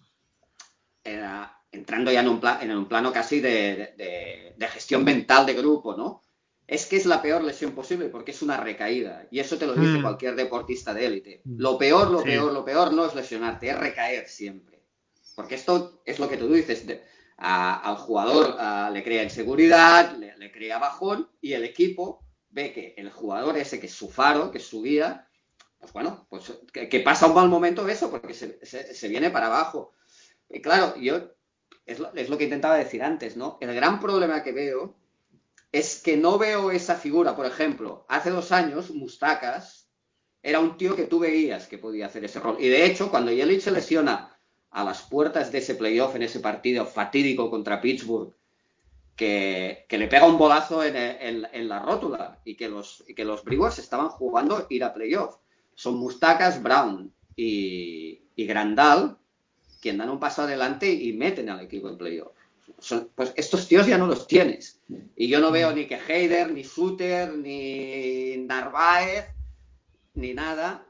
era, 1.03 1.57
entrando 1.71 2.11
ya 2.11 2.21
en 2.21 2.27
un, 2.27 2.39
pla- 2.39 2.59
en 2.61 2.71
un 2.75 2.85
plano 2.87 3.11
casi 3.11 3.39
de, 3.39 3.93
de- 3.97 4.53
de 4.57 4.67
gestión 4.67 5.03
mental 5.03 5.45
de 5.45 5.53
grupo, 5.53 5.95
¿no? 5.95 6.21
Es 6.71 6.85
que 6.85 6.95
es 6.95 7.05
la 7.05 7.21
peor 7.21 7.43
lesión 7.43 7.73
posible 7.73 8.07
porque 8.07 8.31
es 8.31 8.41
una 8.41 8.55
recaída. 8.57 9.27
Y 9.29 9.39
eso 9.39 9.57
te 9.57 9.67
lo 9.67 9.73
dice 9.75 9.99
Mm. 9.99 10.01
cualquier 10.03 10.35
deportista 10.35 10.93
de 10.93 11.05
élite. 11.05 11.41
Lo 11.45 11.77
peor, 11.77 12.09
lo 12.09 12.19
Sí. 12.19 12.25
peor, 12.29 12.53
lo 12.53 12.63
peor 12.63 12.93
no 12.93 13.05
es 13.05 13.13
lesionarte, 13.13 13.69
es 13.69 13.77
recaer 13.77 14.27
siempre. 14.29 14.81
Porque 15.35 15.55
esto 15.55 16.01
es 16.05 16.17
lo 16.19 16.29
que 16.29 16.37
tú 16.37 16.47
dices. 16.51 16.87
de- 16.87 17.01
a- 17.43 17.79
al 17.89 17.95
jugador 17.97 18.55
a, 18.59 18.89
le 18.91 19.03
crea 19.03 19.23
inseguridad, 19.23 20.15
le, 20.15 20.37
le 20.37 20.51
crea 20.51 20.77
bajón 20.77 21.27
y 21.41 21.53
el 21.53 21.63
equipo 21.65 22.23
ve 22.51 22.71
que 22.71 22.93
el 22.97 23.09
jugador 23.11 23.57
ese 23.57 23.79
que 23.79 23.87
es 23.87 23.93
su 23.93 24.07
faro, 24.09 24.51
que 24.51 24.59
es 24.59 24.65
su 24.67 24.81
guía, 24.83 25.27
pues 25.79 25.91
bueno, 25.91 26.27
pues 26.29 26.53
que, 26.71 26.87
que 26.87 26.99
pasa 26.99 27.25
un 27.27 27.33
mal 27.33 27.49
momento 27.49 27.87
eso 27.87 28.11
porque 28.11 28.33
se, 28.35 28.63
se- 28.63 28.93
se 28.93 29.07
viene 29.07 29.29
para 29.31 29.47
abajo. 29.47 29.91
Y 30.49 30.61
claro, 30.61 30.95
yo 30.97 31.15
es 31.85 31.97
lo, 31.99 32.13
es 32.13 32.29
lo 32.29 32.37
que 32.37 32.43
intentaba 32.45 32.77
decir 32.77 33.01
antes, 33.03 33.35
¿no? 33.35 33.57
El 33.59 33.73
gran 33.73 33.99
problema 33.99 34.43
que 34.43 34.51
veo 34.51 34.95
es 35.71 36.01
que 36.01 36.17
no 36.17 36.37
veo 36.37 36.71
esa 36.71 36.95
figura. 36.95 37.35
Por 37.35 37.45
ejemplo, 37.45 38.05
hace 38.09 38.29
dos 38.29 38.51
años, 38.51 38.91
Mustacas 38.91 39.89
era 40.43 40.59
un 40.59 40.77
tío 40.77 40.95
que 40.95 41.05
tú 41.05 41.19
veías 41.19 41.67
que 41.67 41.77
podía 41.77 42.07
hacer 42.07 42.25
ese 42.25 42.39
rol. 42.39 42.57
Y 42.59 42.67
de 42.67 42.85
hecho, 42.85 43.09
cuando 43.09 43.31
Yelich 43.31 43.61
se 43.61 43.71
lesiona 43.71 44.37
a 44.71 44.83
las 44.83 45.03
puertas 45.03 45.51
de 45.51 45.59
ese 45.59 45.75
playoff, 45.75 46.15
en 46.15 46.23
ese 46.23 46.39
partido 46.39 46.85
fatídico 46.85 47.49
contra 47.49 47.81
Pittsburgh, 47.81 48.33
que, 49.15 49.85
le 49.89 50.07
pega 50.07 50.25
un 50.25 50.37
bolazo 50.37 50.83
en, 50.83 51.67
la 51.67 51.79
rótula 51.79 52.39
y 52.43 52.55
que, 52.55 52.69
los, 52.69 53.03
y 53.07 53.13
que 53.13 53.25
los 53.25 53.43
Brewers 53.43 53.77
estaban 53.77 54.09
jugando 54.09 54.65
ir 54.69 54.83
a 54.83 54.93
playoff. 54.93 55.37
Son 55.75 55.95
Mustacas, 55.97 56.61
Brown 56.63 57.13
y, 57.35 58.23
y 58.35 58.45
Grandal 58.45 59.17
quien 59.81 59.97
dan 59.97 60.11
un 60.11 60.19
paso 60.19 60.43
adelante 60.43 60.91
y 60.91 61.11
meten 61.13 61.49
al 61.49 61.59
equipo 61.59 61.89
en 61.89 61.97
playoff. 61.97 62.40
Pues 63.15 63.33
estos 63.35 63.67
tíos 63.67 63.87
ya 63.87 63.97
no 63.97 64.07
los 64.07 64.27
tienes. 64.27 64.81
Y 65.15 65.27
yo 65.27 65.39
no 65.39 65.51
veo 65.51 65.71
ni 65.71 65.85
que 65.87 65.99
Heider, 66.07 66.51
ni 66.51 66.63
Suter, 66.63 67.33
ni 67.33 68.37
Narváez, 68.37 69.27
ni 70.13 70.33
nada 70.33 70.85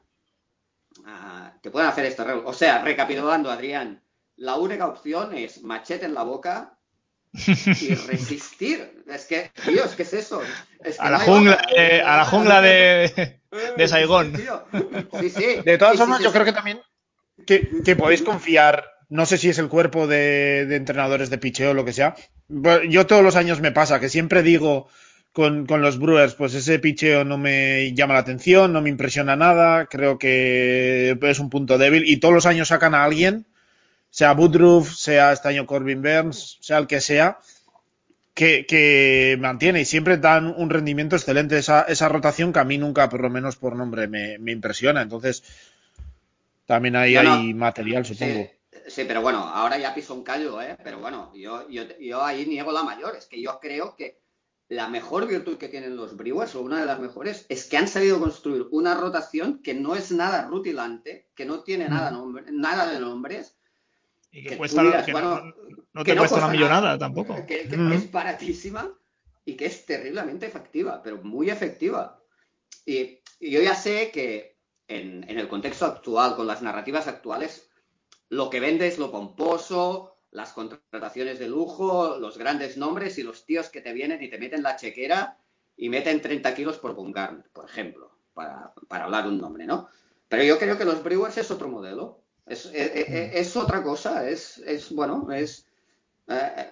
uh, 1.00 1.60
que 1.62 1.70
puedan 1.70 1.89
hacer 1.89 2.06
este 2.06 2.24
O 2.24 2.54
sea, 2.54 2.84
recapitulando, 2.84 3.52
Adrián, 3.52 4.02
la 4.38 4.56
única 4.56 4.88
opción 4.88 5.36
es 5.36 5.63
machete 5.63 6.06
en 6.06 6.13
la 6.13 6.24
boca 6.24 6.78
y 7.34 7.96
resistir. 8.08 9.04
Es 9.08 9.26
que, 9.26 9.52
tío, 9.65 9.86
es 9.86 9.96
que 9.96 10.04
es 10.04 10.13
eso. 10.13 10.41
a, 11.00 11.10
la 11.10 11.20
jungla, 11.20 11.62
a 12.06 12.17
la 12.17 12.26
jungla 12.26 12.62
de, 12.62 13.39
de 13.78 13.88
Saigón. 13.88 14.36
Sí, 15.20 15.30
sí. 15.30 15.62
De 15.63 15.78
todas 15.78 15.98
formas, 15.98 16.22
yo 16.22 16.32
creo 16.32 16.46
que 16.46 16.54
también 16.54 16.82
que, 17.46 17.96
podéis 17.96 18.22
confiar, 18.22 18.86
no 19.12 19.26
sé 19.26 19.38
si 19.38 19.50
es 19.50 19.60
el 19.60 19.67
cuerpo 19.67 20.08
de, 20.08 20.62
entrenadores 20.74 21.30
de 21.30 21.38
picheo 21.38 21.71
o 21.71 21.74
lo 21.74 21.84
que 21.84 21.91
sea. 21.91 22.15
Yo 22.89 23.06
todos 23.06 23.21
los 23.21 23.36
años 23.36 23.60
me 23.60 23.74
pasa 23.74 24.00
que 24.00 24.08
siempre 24.08 24.41
digo 24.41 24.88
con, 25.34 25.67
los 25.67 26.00
Brewers, 26.00 26.34
pues 26.34 26.54
ese 26.54 26.80
picheo 26.80 27.26
no 27.26 27.38
me 27.38 27.93
llama 27.93 28.13
la 28.13 28.21
atención, 28.21 28.71
no 28.71 28.82
me 28.82 28.89
impresiona 28.89 29.36
nada, 29.36 29.88
creo 29.88 30.17
que 30.17 31.17
es 31.21 31.39
un 31.39 31.50
punto 31.50 31.78
débil 31.78 32.06
y 32.08 32.17
todos 32.17 32.34
los 32.34 32.45
años 32.45 32.69
sacan 32.69 32.95
a 32.95 33.04
alguien, 33.04 33.45
sea 34.10 34.32
Woodruff, 34.32 34.95
sea 34.95 35.34
este 35.34 35.50
año 35.50 35.65
Corbin 35.65 36.02
Burns, 36.02 36.58
sea 36.62 36.78
el 36.78 36.88
que 36.88 37.02
sea, 37.02 37.39
que, 38.34 39.38
mantiene 39.41 39.82
y 39.82 39.86
siempre 39.86 40.19
dan 40.19 40.47
un 40.56 40.69
rendimiento 40.69 41.17
excelente 41.17 41.58
esa, 41.58 41.82
esa 41.82 42.08
rotación 42.08 42.54
que 42.54 42.60
a 42.60 42.63
mí 42.63 42.78
nunca, 42.78 43.10
por 43.10 43.19
lo 43.19 43.30
menos 43.30 43.58
por 43.58 43.76
nombre, 43.76 44.08
me, 44.08 44.38
me 44.39 44.54
impresiona. 44.54 45.02
Entonces, 45.02 45.43
también 46.65 46.95
ahí 46.95 47.17
hay 47.17 47.54
material, 47.54 48.06
supongo. 48.06 48.43
Sí, 48.43 48.61
pero 48.96 49.22
bueno, 49.22 49.39
ahora 49.39 49.78
ya 49.78 49.94
piso 49.94 50.13
un 50.13 50.24
callo, 50.24 50.62
¿eh? 50.62 50.78
Pero 50.84 51.00
bueno, 51.00 51.32
yo, 51.36 51.67
yo, 51.70 52.24
ahí 52.24 52.46
niego 52.46 52.72
la 52.72 52.84
mayor. 52.84 53.15
Es 53.15 53.26
que 53.26 53.41
yo 53.41 53.60
creo 53.60 53.96
que 53.96 54.20
la 54.70 54.88
mejor 54.88 55.28
virtud 55.28 55.58
que 55.58 55.67
tienen 55.67 55.96
los 55.96 56.15
Brewers, 56.15 56.56
o 56.56 56.62
una 56.62 56.80
de 56.80 56.86
las 56.86 57.00
mejores, 57.00 57.46
es 57.50 57.65
que 57.65 57.78
han 57.78 57.88
sabido 57.88 58.20
construir 58.20 58.67
una 58.72 58.96
rotación 58.96 59.62
que 59.62 59.74
no 59.74 59.96
es 59.96 60.12
nada 60.12 60.48
rutilante, 60.48 61.30
que 61.36 61.46
no 61.46 61.63
tiene 61.63 61.89
nada, 61.89 62.12
mm. 62.12 62.46
nada 62.52 62.91
de 62.91 63.00
nombres. 63.00 63.58
Y 64.32 64.46
que, 64.46 64.58
cuesta, 64.58 64.82
no, 64.82 66.04
te 66.04 66.15
cuesta 66.15 66.38
una 66.38 66.48
millonada 66.48 66.98
tampoco. 66.98 67.36
Que, 67.46 67.65
mm. 67.65 67.91
es 67.91 68.12
baratísima 68.12 68.89
y 69.44 69.56
que 69.56 69.65
es 69.65 69.86
terriblemente 69.86 70.46
efectiva, 70.46 71.02
pero 71.04 71.22
muy 71.22 71.50
efectiva. 71.50 72.22
y 72.86 73.20
yo 73.41 73.62
ya 73.62 73.76
sé 73.76 74.12
que 74.12 74.52
en, 74.91 75.38
el 75.38 75.48
contexto 75.48 75.86
actual, 75.86 76.36
con 76.36 76.48
las 76.48 76.62
narrativas 76.62 77.08
actuales, 77.08 77.70
lo 78.32 78.50
que 78.50 78.62
vende 78.62 78.88
es 78.88 78.98
lo 78.98 79.12
pomposo, 79.12 80.15
las 80.32 80.54
contrataciones 80.54 81.38
de 81.38 81.50
lujo, 81.50 82.17
los 82.17 82.38
grandes 82.38 82.78
nombres 82.78 83.17
y 83.17 83.24
los 83.24 83.46
tíos 83.46 83.67
que 83.70 83.82
te 83.82 83.91
vienen 83.91 84.24
y 84.24 84.30
te 84.30 84.38
meten 84.38 84.63
la 84.63 84.78
chequera 84.78 85.38
y 85.76 85.89
meten 85.89 86.22
30 86.22 86.56
kilos 86.56 86.78
por 86.78 86.96
Bungarn, 86.96 87.44
por 87.52 87.65
ejemplo, 87.65 88.10
para, 88.34 88.74
hablar 88.89 89.28
un 89.28 89.38
nombre, 89.38 89.65
¿no? 89.65 89.89
Pero 90.30 90.44
yo 90.44 90.58
creo 90.58 90.78
que 90.78 90.86
los 90.86 91.04
Brewers 91.04 91.38
es 91.38 91.52
otro 91.52 91.67
modelo, 91.67 92.22
es, 92.46 92.70
es, 92.74 93.58
otra 93.58 93.84
cosa, 93.84 94.30
es, 94.30 94.60
es 94.60 94.94
bueno, 94.94 95.30
es 95.30 95.65
eh, 96.30 96.72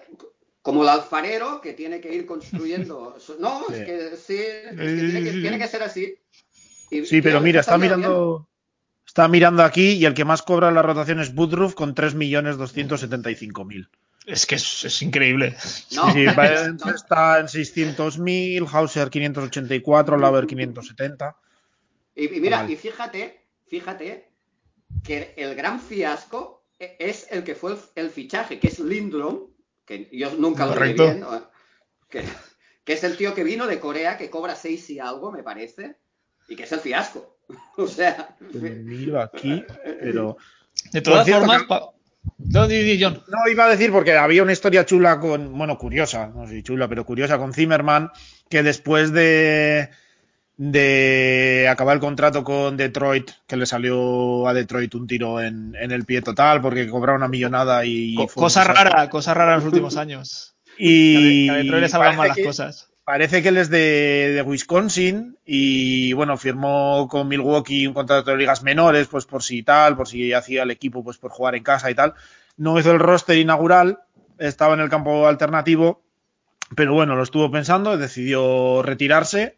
como 0.62 0.82
el 0.82 0.88
alfarero 0.88 1.60
que 1.60 1.74
tiene 1.74 2.00
que 2.00 2.14
ir 2.14 2.24
construyendo. 2.24 3.16
No, 3.38 3.66
es 3.68 3.84
que 3.84 4.16
sí, 4.16 4.40
tiene 5.42 5.58
que 5.58 5.68
ser 5.68 5.82
así 5.82 6.16
sí, 7.04 7.22
pero 7.22 7.40
mira, 7.40 7.60
está 7.60 7.78
mirando. 7.78 8.48
Está 9.10 9.26
mirando 9.26 9.64
aquí 9.64 9.94
y 9.94 10.04
el 10.04 10.14
que 10.14 10.24
más 10.24 10.40
cobra 10.40 10.70
la 10.70 10.82
rotación 10.82 11.18
es 11.18 11.34
Woodruff 11.34 11.74
con 11.74 11.96
3.275.000. 11.96 13.88
Es 14.24 14.46
que 14.46 14.54
es, 14.54 15.02
increíble. 15.02 15.56
No, 15.96 16.12
sí, 16.12 16.26
está 16.94 17.40
en 17.40 17.46
600.000, 17.46 18.68
Hauser 18.72 19.10
584, 19.10 20.16
Lauer 20.16 20.46
570. 20.46 21.36
Y, 22.14 22.28
mira, 22.28 22.70
y 22.70 22.76
fíjate, 22.76 23.48
fíjate 23.66 24.30
que 25.02 25.34
el 25.36 25.56
gran 25.56 25.80
fiasco 25.80 26.62
es 26.78 27.26
el 27.32 27.42
que 27.42 27.56
fue 27.56 27.76
el, 27.96 28.10
fichaje, 28.10 28.60
que 28.60 28.68
es 28.68 28.78
Lindblom, 28.78 29.48
que 29.84 30.08
yo 30.12 30.32
nunca 30.34 30.66
lo 30.66 30.80
vi 30.80 30.92
bien, 30.92 31.24
que, 32.08 32.22
que, 32.84 32.92
es 32.92 33.02
el 33.02 33.16
tío 33.16 33.34
que 33.34 33.42
vino 33.42 33.66
de 33.66 33.80
Corea, 33.80 34.16
que 34.16 34.30
cobra 34.30 34.54
6 34.54 34.90
y 34.90 35.00
algo, 35.00 35.32
me 35.32 35.42
parece 35.42 35.96
y 36.46 36.54
que 36.54 36.62
es 36.62 36.70
el 36.70 36.78
fiasco. 36.78 37.39
o 37.76 37.86
sea. 37.86 38.36
miro 38.52 39.20
aquí, 39.20 39.64
pero. 40.00 40.36
De 40.92 41.00
todas 41.00 41.28
formas. 41.28 41.66
No, 42.38 42.66
no, 42.66 43.48
iba 43.50 43.64
a 43.64 43.70
decir 43.70 43.90
porque 43.92 44.16
había 44.16 44.42
una 44.42 44.52
historia 44.52 44.84
chula 44.84 45.20
con. 45.20 45.56
Bueno, 45.56 45.78
curiosa, 45.78 46.28
no 46.28 46.46
sé 46.46 46.62
chula, 46.62 46.88
pero 46.88 47.04
curiosa 47.04 47.38
con 47.38 47.52
Zimmerman, 47.52 48.10
que 48.48 48.62
después 48.62 49.12
de 49.12 49.90
de 50.62 51.66
acabar 51.70 51.94
el 51.94 52.00
contrato 52.00 52.44
con 52.44 52.76
Detroit, 52.76 53.30
que 53.46 53.56
le 53.56 53.64
salió 53.64 54.46
a 54.46 54.52
Detroit 54.52 54.94
un 54.94 55.06
tiro 55.06 55.40
en, 55.40 55.74
el 55.74 56.04
pie 56.04 56.20
total 56.20 56.60
porque 56.60 56.86
cobraba 56.86 57.16
una 57.16 57.28
millonada 57.28 57.82
y... 57.86 58.14
cosa 58.34 58.64
rara, 58.64 59.08
cosa 59.08 59.32
rara 59.32 59.52
en 59.54 59.60
los 59.60 59.64
últimos 59.64 59.96
años. 59.96 60.54
Y... 60.76 61.48
a 61.48 61.54
Detroit 61.54 61.80
le 61.80 61.88
salgan 61.88 62.16
mal 62.16 62.28
las 62.28 62.38
cosas. 62.44 62.89
Parece 63.10 63.42
que 63.42 63.48
él 63.48 63.56
es 63.56 63.68
de, 63.70 64.40
Wisconsin 64.46 65.36
y 65.44 66.12
bueno, 66.12 66.36
firmó 66.36 67.08
con 67.08 67.26
Milwaukee 67.26 67.88
un 67.88 67.92
contrato 67.92 68.30
de 68.30 68.36
ligas 68.36 68.62
menores, 68.62 69.08
pues 69.08 69.26
por 69.26 69.42
si 69.42 69.64
tal, 69.64 69.96
por 69.96 70.06
si 70.06 70.32
hacía 70.32 70.62
el 70.62 70.70
equipo, 70.70 71.02
pues 71.02 71.18
por 71.18 71.32
jugar 71.32 71.56
en 71.56 71.64
casa 71.64 71.90
y 71.90 71.96
tal. 71.96 72.14
No 72.56 72.78
hizo 72.78 72.92
el 72.92 73.00
roster 73.00 73.36
inaugural, 73.36 73.98
estaba 74.38 74.74
en 74.74 74.80
el 74.80 74.88
campo 74.88 75.26
alternativo, 75.26 76.04
pero 76.76 76.94
bueno, 76.94 77.16
lo 77.16 77.24
estuvo 77.24 77.50
pensando, 77.50 77.98
decidió 77.98 78.80
retirarse 78.84 79.56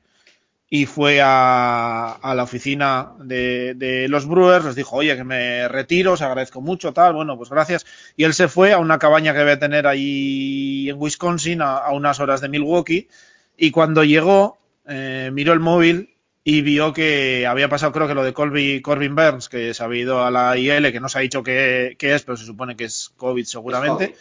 y 0.71 0.87
fue 0.87 1.21
a, 1.23 2.19
la 2.35 2.43
oficina 2.45 3.13
de, 3.19 4.07
los 4.09 4.27
Brewers, 4.27 4.65
les 4.65 4.77
dijo, 4.77 4.97
oye, 4.97 5.15
que 5.15 5.25
me 5.25 5.69
retiro, 5.69 6.13
os 6.13 6.23
agradezco 6.23 6.63
mucho, 6.63 6.95
tal, 6.95 7.13
bueno, 7.13 7.37
pues 7.37 7.51
gracias. 7.51 7.85
Y 8.17 8.25
él 8.25 8.33
se 8.33 8.49
fue 8.49 8.73
a 8.73 8.79
una 8.79 8.99
cabaña 8.99 9.35
que 9.35 9.41
debe 9.41 9.59
tener 9.59 9.87
ahí 9.87 10.89
en 10.89 10.97
Wisconsin, 10.99 11.61
a 11.61 11.91
unas 11.91 12.19
horas 12.19 12.41
de 12.41 12.49
Milwaukee, 12.49 13.09
y 13.57 13.71
cuando 13.71 14.05
llegó, 14.05 14.59
eh, 14.87 15.31
miró 15.33 15.53
el 15.53 15.61
móvil 15.61 16.13
y 16.45 16.63
vio 16.63 16.93
que 16.93 17.47
había 17.47 17.69
pasado, 17.69 17.93
creo 17.93 18.09
que 18.09 18.15
lo 18.15 18.25
de 18.25 18.33
Colby, 18.33 18.83
Corbin 18.83 19.15
Burns, 19.15 19.49
que 19.49 19.75
se 19.75 19.85
había 19.85 20.03
ido 20.03 20.25
a 20.25 20.31
la 20.31 20.57
IL, 20.57 20.91
que 20.91 21.01
no 21.01 21.09
se 21.09 21.19
ha 21.19 21.21
dicho 21.23 21.43
qué, 21.43 21.97
es, 21.99 22.23
pero 22.23 22.37
se 22.37 22.45
supone 22.45 22.77
que 22.77 22.85
es 22.85 23.13
COVID 23.17 23.45
seguramente. 23.45 24.17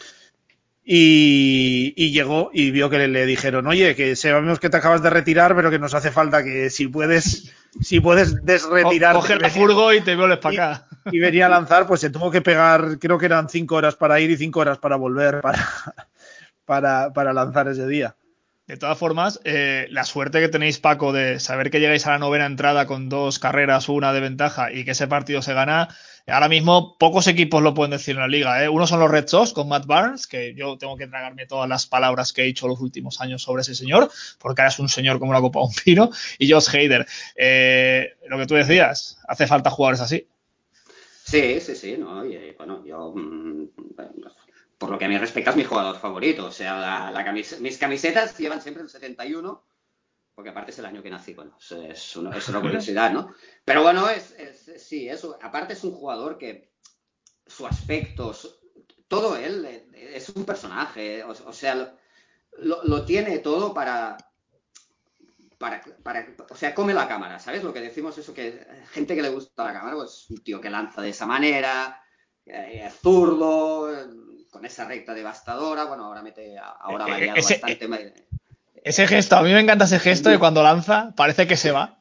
Y, 0.84 2.10
llegó 2.12 2.50
y 2.52 2.70
vio 2.70 2.90
que 2.90 3.06
le, 3.06 3.26
dijeron, 3.26 3.66
oye, 3.66 3.94
que 3.94 4.16
sabemos 4.16 4.58
que 4.58 4.68
te 4.68 4.76
acabas 4.76 5.02
de 5.02 5.10
retirar, 5.10 5.54
pero 5.54 5.70
que 5.70 5.78
nos 5.78 5.94
hace 5.94 6.10
falta 6.10 6.42
que 6.42 6.70
si 6.70 6.88
puedes, 6.88 7.52
si 7.80 8.00
puedes 8.00 8.44
desretirar. 8.44 9.14
Coge 9.14 9.34
el 9.34 9.50
furgo 9.50 9.92
y 9.92 10.00
te 10.00 10.16
vuelves 10.16 10.38
para 10.38 10.76
acá. 10.76 10.88
Y, 11.10 11.18
venía 11.18 11.46
a 11.46 11.48
lanzar, 11.48 11.86
pues 11.86 12.00
se 12.00 12.10
tuvo 12.10 12.30
que 12.30 12.40
pegar, 12.40 12.98
creo 13.00 13.18
que 13.18 13.26
eran 13.26 13.48
cinco 13.48 13.76
horas 13.76 13.96
para 13.96 14.20
ir 14.20 14.30
y 14.30 14.36
cinco 14.36 14.60
horas 14.60 14.78
para 14.78 14.96
volver 14.96 15.40
para, 15.40 15.66
para, 16.64 17.12
para 17.12 17.32
lanzar 17.32 17.68
ese 17.68 17.86
día. 17.86 18.14
De 18.72 18.78
todas 18.78 18.96
formas, 18.96 19.38
eh, 19.44 19.86
la 19.90 20.02
suerte 20.02 20.40
que 20.40 20.48
tenéis, 20.48 20.78
Paco, 20.78 21.12
de 21.12 21.40
saber 21.40 21.70
que 21.70 21.78
llegáis 21.78 22.06
a 22.06 22.12
la 22.12 22.18
novena 22.18 22.46
entrada 22.46 22.86
con 22.86 23.10
dos 23.10 23.38
carreras, 23.38 23.90
una 23.90 24.14
de 24.14 24.20
ventaja 24.20 24.72
y 24.72 24.86
que 24.86 24.92
ese 24.92 25.06
partido 25.06 25.42
se 25.42 25.52
gana, 25.52 25.94
ahora 26.26 26.48
mismo 26.48 26.96
pocos 26.96 27.26
equipos 27.26 27.62
lo 27.62 27.74
pueden 27.74 27.90
decir 27.90 28.14
en 28.14 28.22
la 28.22 28.28
liga. 28.28 28.64
¿eh? 28.64 28.70
Uno 28.70 28.86
son 28.86 29.00
los 29.00 29.10
Red 29.10 29.28
Sox 29.28 29.52
con 29.52 29.68
Matt 29.68 29.84
Barnes, 29.84 30.26
que 30.26 30.54
yo 30.54 30.78
tengo 30.78 30.96
que 30.96 31.06
tragarme 31.06 31.44
todas 31.44 31.68
las 31.68 31.86
palabras 31.86 32.32
que 32.32 32.40
he 32.40 32.44
dicho 32.46 32.66
los 32.66 32.80
últimos 32.80 33.20
años 33.20 33.42
sobre 33.42 33.60
ese 33.60 33.74
señor, 33.74 34.10
porque 34.38 34.62
ahora 34.62 34.70
es 34.70 34.78
un 34.78 34.88
señor 34.88 35.18
como 35.18 35.34
la 35.34 35.42
copa 35.42 35.60
un 35.60 35.74
pino, 35.84 36.08
y 36.38 36.50
Josh 36.50 36.74
Hader. 36.74 37.06
Eh, 37.36 38.16
lo 38.26 38.38
que 38.38 38.46
tú 38.46 38.54
decías, 38.54 39.18
hace 39.28 39.46
falta 39.46 39.68
jugadores 39.68 40.00
así. 40.00 40.26
Sí, 41.24 41.60
sí, 41.60 41.74
sí, 41.74 41.96
no, 41.98 42.24
y, 42.24 42.54
bueno, 42.56 42.82
yo 42.86 43.12
mm, 43.14 43.68
por 44.82 44.90
lo 44.90 44.98
que 44.98 45.04
a 45.04 45.08
mí 45.08 45.16
respecta, 45.16 45.50
es 45.50 45.56
mi 45.56 45.62
jugador 45.62 45.96
favorito. 45.96 46.46
O 46.46 46.50
sea, 46.50 47.12
mis 47.60 47.78
camisetas 47.78 48.36
llevan 48.36 48.60
siempre 48.60 48.82
el 48.82 48.88
71, 48.88 49.64
porque 50.34 50.50
aparte 50.50 50.72
es 50.72 50.78
el 50.80 50.86
año 50.86 51.04
que 51.04 51.08
nací. 51.08 51.34
Bueno, 51.34 51.56
es, 51.88 52.16
una, 52.16 52.60
curiosidad, 52.60 53.12
¿no? 53.12 53.32
Pero 53.64 53.84
bueno, 53.84 54.10
es, 54.10 54.34
sí, 54.78 55.08
eso. 55.08 55.38
Aparte 55.40 55.74
es 55.74 55.84
un 55.84 55.92
jugador 55.92 56.36
que 56.36 56.72
su 57.46 57.64
aspecto, 57.64 58.34
todo 59.06 59.36
él 59.36 59.86
es 59.94 60.28
un 60.30 60.44
personaje. 60.44 61.22
O, 61.22 61.52
sea, 61.52 61.96
lo, 62.58 63.04
tiene 63.04 63.38
todo 63.38 63.72
para, 63.72 64.16
para, 65.58 65.80
para, 66.02 66.34
o 66.50 66.56
sea, 66.56 66.74
come 66.74 66.92
la 66.92 67.06
cámara, 67.06 67.38
¿sabes? 67.38 67.62
Lo 67.62 67.72
que 67.72 67.82
decimos 67.82 68.18
eso, 68.18 68.34
que 68.34 68.66
gente 68.90 69.14
que 69.14 69.22
le 69.22 69.28
gusta 69.28 69.62
la 69.62 69.74
cámara, 69.74 69.94
pues 69.94 70.28
un 70.28 70.38
tío 70.38 70.60
que 70.60 70.70
lanza 70.70 71.02
de 71.02 71.10
esa 71.10 71.24
manera, 71.24 72.02
eh, 72.44 72.90
zurdo, 73.00 73.88
con 74.52 74.66
esa 74.66 74.84
recta 74.84 75.14
devastadora, 75.14 75.84
bueno, 75.86 76.04
ahora 76.04 76.20
mete, 76.22 76.56
ahora 76.58 77.06
ha 77.06 77.08
Eh, 77.08 77.10
variado 77.10 77.38
ese- 77.38 77.58
bastante. 77.58 78.14
Ese 78.84 79.06
gesto, 79.08 79.36
a 79.36 79.42
mí 79.42 79.50
me 79.52 79.60
encanta 79.60 79.86
ese 79.86 79.98
gesto 79.98 80.28
de 80.28 80.38
cuando 80.38 80.62
lanza, 80.62 81.14
parece 81.16 81.46
que 81.46 81.56
se 81.56 81.70
va. 81.72 81.98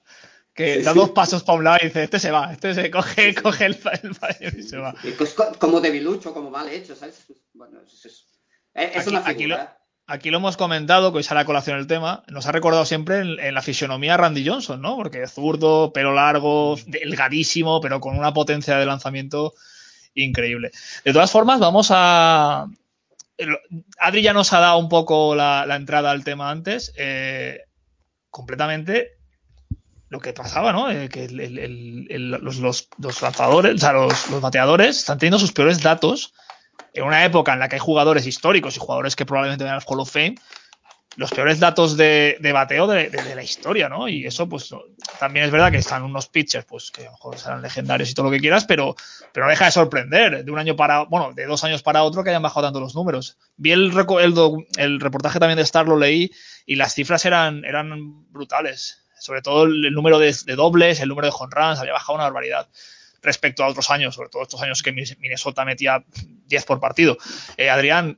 Que 0.54 0.76
Sí, 0.80 0.82
da 0.82 0.92
sí. 0.92 1.00
dos 1.00 1.12
pasos 1.12 1.44
para 1.44 1.58
un 1.60 1.64
lado 1.64 1.78
y 1.82 1.86
dice, 1.86 2.04
este 2.04 2.20
se 2.20 2.30
va, 2.30 2.52
este 2.52 2.74
se 2.74 2.92
coge, 2.92 3.34
coge 3.36 3.66
el, 3.68 3.80
el 4.04 4.14
fallo 4.16 4.50
y 4.58 4.64
se 4.64 4.78
va. 4.78 4.94
Pues 5.18 5.34
co- 5.34 5.54
como 5.60 5.80
debilucho, 5.80 6.34
como 6.34 6.50
mal 6.50 6.68
hecho, 6.68 6.94
¿sabes? 6.94 7.24
Bueno, 7.54 7.80
es, 7.86 8.06
es- 8.06 8.26
es 8.74 8.98
Aquí- 8.98 9.10
una 9.10 9.20
aquí 9.20 9.46
lo- 9.48 9.56
figura. 9.56 9.78
Aquí 10.08 10.30
lo 10.30 10.38
hemos 10.40 10.58
comentado, 10.58 11.12
que 11.14 11.20
hoy 11.20 11.24
sale 11.24 11.40
a 11.40 11.46
colación 11.46 11.78
el 11.80 11.88
tema. 11.88 12.24
Nos 12.28 12.46
ha 12.48 12.52
recordado 12.52 12.84
siempre 12.84 13.20
en, 13.20 13.40
en 13.40 13.54
la 13.54 13.62
fisionomía 13.62 14.18
Randy 14.18 14.46
Johnson, 14.46 14.82
¿no? 14.82 14.98
Porque 14.98 15.26
zurdo, 15.28 15.94
pelo 15.94 16.14
largo, 16.14 16.76
delgadísimo, 16.86 17.80
pero 17.80 18.02
con 18.02 18.18
una 18.18 18.34
potencia 18.34 18.76
de 18.78 18.86
lanzamiento 18.86 19.54
increíble. 20.16 20.72
De 21.04 21.14
todas 21.14 21.32
formas, 21.32 21.60
vamos 21.60 21.90
a. 21.92 22.68
Adri 24.00 24.22
ya 24.22 24.34
nos 24.34 24.54
ha 24.54 24.60
dado 24.60 24.78
un 24.78 24.90
poco 24.90 25.36
la, 25.36 25.66
entrada 25.76 26.12
al 26.12 26.24
tema 26.24 26.52
antes. 26.52 26.94
eh, 26.98 27.62
completamente 28.30 29.18
lo 30.12 30.20
que 30.20 30.34
pasaba, 30.34 30.74
¿no? 30.74 30.92
Eh, 30.92 31.08
que 31.10 31.30
los, 31.30 32.60
lanzadores, 33.22 33.76
o 33.76 33.78
sea, 33.78 33.94
los, 33.94 34.30
los 34.30 34.42
bateadores 34.42 34.98
están 34.98 35.18
teniendo 35.18 35.40
sus 35.40 35.54
peores 35.54 35.82
datos 35.82 36.34
en 36.94 37.06
una 37.06 37.24
época 37.24 37.54
en 37.54 37.60
la 37.60 37.70
que 37.70 37.76
hay 37.76 37.80
jugadores 37.80 38.28
históricos 38.28 38.76
y 38.76 38.80
jugadores 38.80 39.16
que 39.16 39.26
probablemente 39.26 39.64
vayan 39.64 39.78
al 39.78 39.86
Hall 39.86 40.02
of 40.02 40.12
Fame, 40.12 40.36
los 41.18 41.32
peores 41.32 41.60
datos 41.60 41.98
de, 41.98 42.38
bateo 42.54 42.88
de, 42.88 43.36
la 43.36 43.44
historia, 43.44 43.90
¿no? 43.90 44.08
Y 44.08 44.26
eso, 44.26 44.48
pues, 44.48 44.74
también 45.20 45.46
es 45.46 45.52
verdad 45.52 45.72
que 45.72 45.78
están 45.78 46.04
unos 46.04 46.28
pitchers, 46.28 46.66
pues, 46.66 46.90
que 46.90 47.02
a 47.02 47.06
lo 47.06 47.12
mejor 47.12 47.38
serán 47.38 47.62
legendarios 47.62 48.10
y 48.10 48.14
todo 48.14 48.28
lo 48.28 48.32
que 48.32 48.40
quieras, 48.40 48.66
pero, 48.66 48.96
pero 49.34 49.46
no 49.46 49.50
deja 49.50 49.66
de 49.66 49.72
sorprender 49.72 50.46
de 50.46 50.52
un 50.52 50.58
año 50.58 50.76
para, 50.76 51.04
bueno, 51.04 51.34
de 51.34 51.46
dos 51.46 51.64
años 51.64 51.84
para 51.84 52.04
otro 52.04 52.24
que 52.24 52.30
hayan 52.30 52.42
bajado 52.42 52.68
tanto 52.68 52.80
los 52.80 52.96
números. 52.96 53.38
Vi 53.58 53.72
el, 53.72 53.92
el, 54.78 55.00
reportaje 55.00 55.40
también 55.40 55.58
de 55.58 55.64
Star, 55.64 55.88
lo 55.88 55.98
leí, 55.98 56.32
y 56.66 56.76
las 56.76 56.94
cifras 56.94 57.26
eran, 57.26 57.66
eran 57.66 58.32
brutales. 58.32 59.04
Sobre 59.20 59.42
todo 59.42 59.66
el, 59.66 59.94
número 59.94 60.18
de, 60.18 60.34
dobles, 60.56 61.02
el 61.02 61.10
número 61.10 61.28
de 61.28 61.34
home 61.38 61.52
había 61.56 61.94
bajado 61.94 62.16
una 62.16 62.24
barbaridad 62.24 62.70
respecto 63.22 63.64
a 63.64 63.68
otros 63.68 63.92
años, 63.92 64.16
sobre 64.16 64.30
todo 64.30 64.42
estos 64.42 64.62
años 64.62 64.82
que 64.82 64.92
Minnesota 64.92 65.64
metía 65.64 66.04
10 66.48 66.66
por 66.66 66.80
partido. 66.80 67.18
Eh, 67.58 67.70
Adrián, 67.70 68.18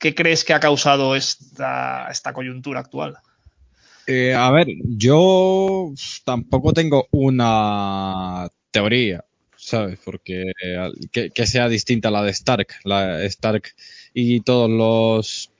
¿qué 0.00 0.14
crees 0.14 0.44
que 0.44 0.54
ha 0.54 0.60
causado 0.60 1.14
esta, 1.16 2.08
esta 2.10 2.32
coyuntura 2.32 2.80
actual? 2.80 3.18
Eh, 4.06 4.34
a 4.34 4.50
ver, 4.50 4.66
yo 4.84 5.92
tampoco 6.24 6.72
tengo 6.72 7.06
una 7.12 8.48
teoría, 8.70 9.24
¿sabes? 9.56 10.00
Porque 10.04 10.52
que, 11.12 11.46
sea 11.46 11.68
distinta 11.68 12.08
a 12.08 12.10
la 12.10 12.22
de 12.24 12.30
Stark. 12.32 12.68
La 12.84 13.22
Stark 13.24 13.74
y 14.14 14.40
todos 14.40 14.68
los 14.70 15.50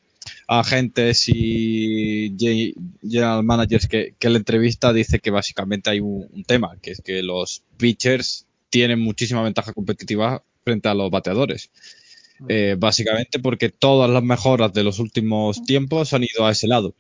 agentes 0.49 1.29
y 1.29 2.35
ge- 2.39 2.75
general 3.03 3.45
managers 3.45 3.87
que, 3.89 4.15
que 4.19 4.31
la 4.31 4.39
entrevista 4.39 4.93
dice 4.93 5.21
que 5.21 5.31
básicamente 5.31 5.91
hay 5.91 6.01
un, 6.01 6.29
un 6.33 6.45
tema, 6.45 6.77
que 6.83 6.93
es 6.93 7.03
que 7.03 7.23
los 7.23 7.63
pitchers 7.79 8.47
tienen 8.71 9.01
muchísima 9.01 9.43
ventaja 9.43 9.73
competitiva 9.73 10.43
frente 10.65 10.89
a 10.89 10.95
los 10.95 11.11
bateadores. 11.11 11.71
Eh, 12.49 12.77
básicamente 12.79 13.39
porque 13.39 13.69
todas 13.69 14.11
las 14.11 14.23
mejoras 14.23 14.73
de 14.73 14.83
los 14.83 14.99
últimos 14.99 15.63
tiempos 15.65 16.15
han 16.15 16.25
ido 16.25 16.47
a 16.47 16.53
ese 16.53 16.67
lado. 16.67 16.95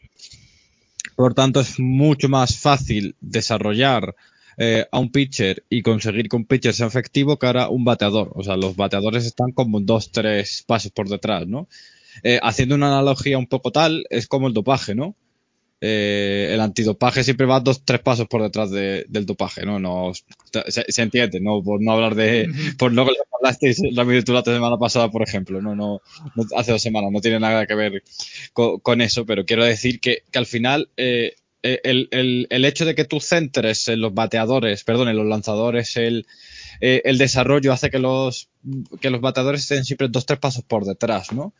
Por 1.16 1.34
tanto, 1.34 1.60
es 1.60 1.78
mucho 1.78 2.28
más 2.28 2.58
fácil 2.58 3.16
desarrollar 3.20 4.14
eh, 4.58 4.86
a 4.90 4.98
un 4.98 5.10
pitcher 5.10 5.64
y 5.70 5.82
conseguir 5.82 6.28
que 6.28 6.36
un 6.36 6.44
pitcher 6.44 6.74
sea 6.74 6.86
efectivo 6.86 7.38
que 7.38 7.46
ahora 7.46 7.68
un 7.68 7.84
bateador. 7.84 8.32
O 8.34 8.42
sea, 8.42 8.56
los 8.56 8.76
bateadores 8.76 9.24
están 9.24 9.52
como 9.52 9.80
dos, 9.80 10.12
tres 10.12 10.64
pasos 10.66 10.92
por 10.92 11.08
detrás, 11.08 11.46
¿no? 11.46 11.68
Eh, 12.22 12.38
haciendo 12.42 12.74
una 12.74 12.88
analogía 12.88 13.38
un 13.38 13.46
poco 13.46 13.72
tal, 13.72 14.04
es 14.10 14.26
como 14.26 14.48
el 14.48 14.54
dopaje, 14.54 14.94
¿no? 14.94 15.14
Eh, 15.82 16.50
el 16.52 16.60
antidopaje 16.60 17.24
siempre 17.24 17.46
va 17.46 17.60
dos, 17.60 17.84
tres 17.84 18.00
pasos 18.00 18.26
por 18.28 18.42
detrás 18.42 18.70
de- 18.70 19.06
del 19.08 19.24
dopaje, 19.24 19.64
¿no? 19.64 19.78
no 19.78 20.12
se, 20.68 20.84
se 20.92 21.02
entiende, 21.02 21.40
¿no? 21.40 21.62
Por 21.62 21.80
no 21.82 21.92
hablar 21.92 22.14
de, 22.14 22.48
por 22.78 22.92
lo 22.92 23.06
que 23.06 23.12
hablasteis 23.32 23.78
la 23.92 24.04
la 24.04 24.42
semana 24.42 24.76
pasada, 24.78 25.10
por 25.10 25.22
ejemplo, 25.22 25.62
no, 25.62 25.74
no, 25.74 26.02
no- 26.34 26.44
hace 26.56 26.72
dos 26.72 26.82
semanas, 26.82 27.10
no 27.12 27.20
tiene 27.20 27.40
nada 27.40 27.66
que 27.66 27.74
ver 27.74 28.02
co- 28.52 28.78
con, 28.80 29.00
eso, 29.00 29.24
pero 29.26 29.44
quiero 29.46 29.64
decir 29.64 30.00
que, 30.00 30.22
que 30.30 30.38
al 30.38 30.46
final 30.46 30.90
eh, 31.62 31.80
el, 31.84 32.08
el- 32.10 32.46
el 32.50 32.64
hecho 32.64 32.84
de 32.84 32.94
que 32.94 33.04
tú 33.04 33.20
centres 33.20 33.88
en 33.88 34.00
los 34.00 34.14
bateadores, 34.14 34.84
perdón, 34.84 35.08
en 35.08 35.16
los 35.16 35.26
lanzadores, 35.26 35.96
el, 35.96 36.26
eh, 36.80 37.02
el 37.04 37.18
desarrollo 37.18 37.72
hace 37.72 37.90
que 37.90 37.98
los, 37.98 38.48
que 39.00 39.10
los 39.10 39.20
bateadores 39.20 39.62
estén 39.62 39.84
siempre 39.84 40.08
dos, 40.08 40.26
tres 40.26 40.38
pasos 40.38 40.64
por 40.64 40.84
detrás, 40.84 41.32
¿no? 41.32 41.54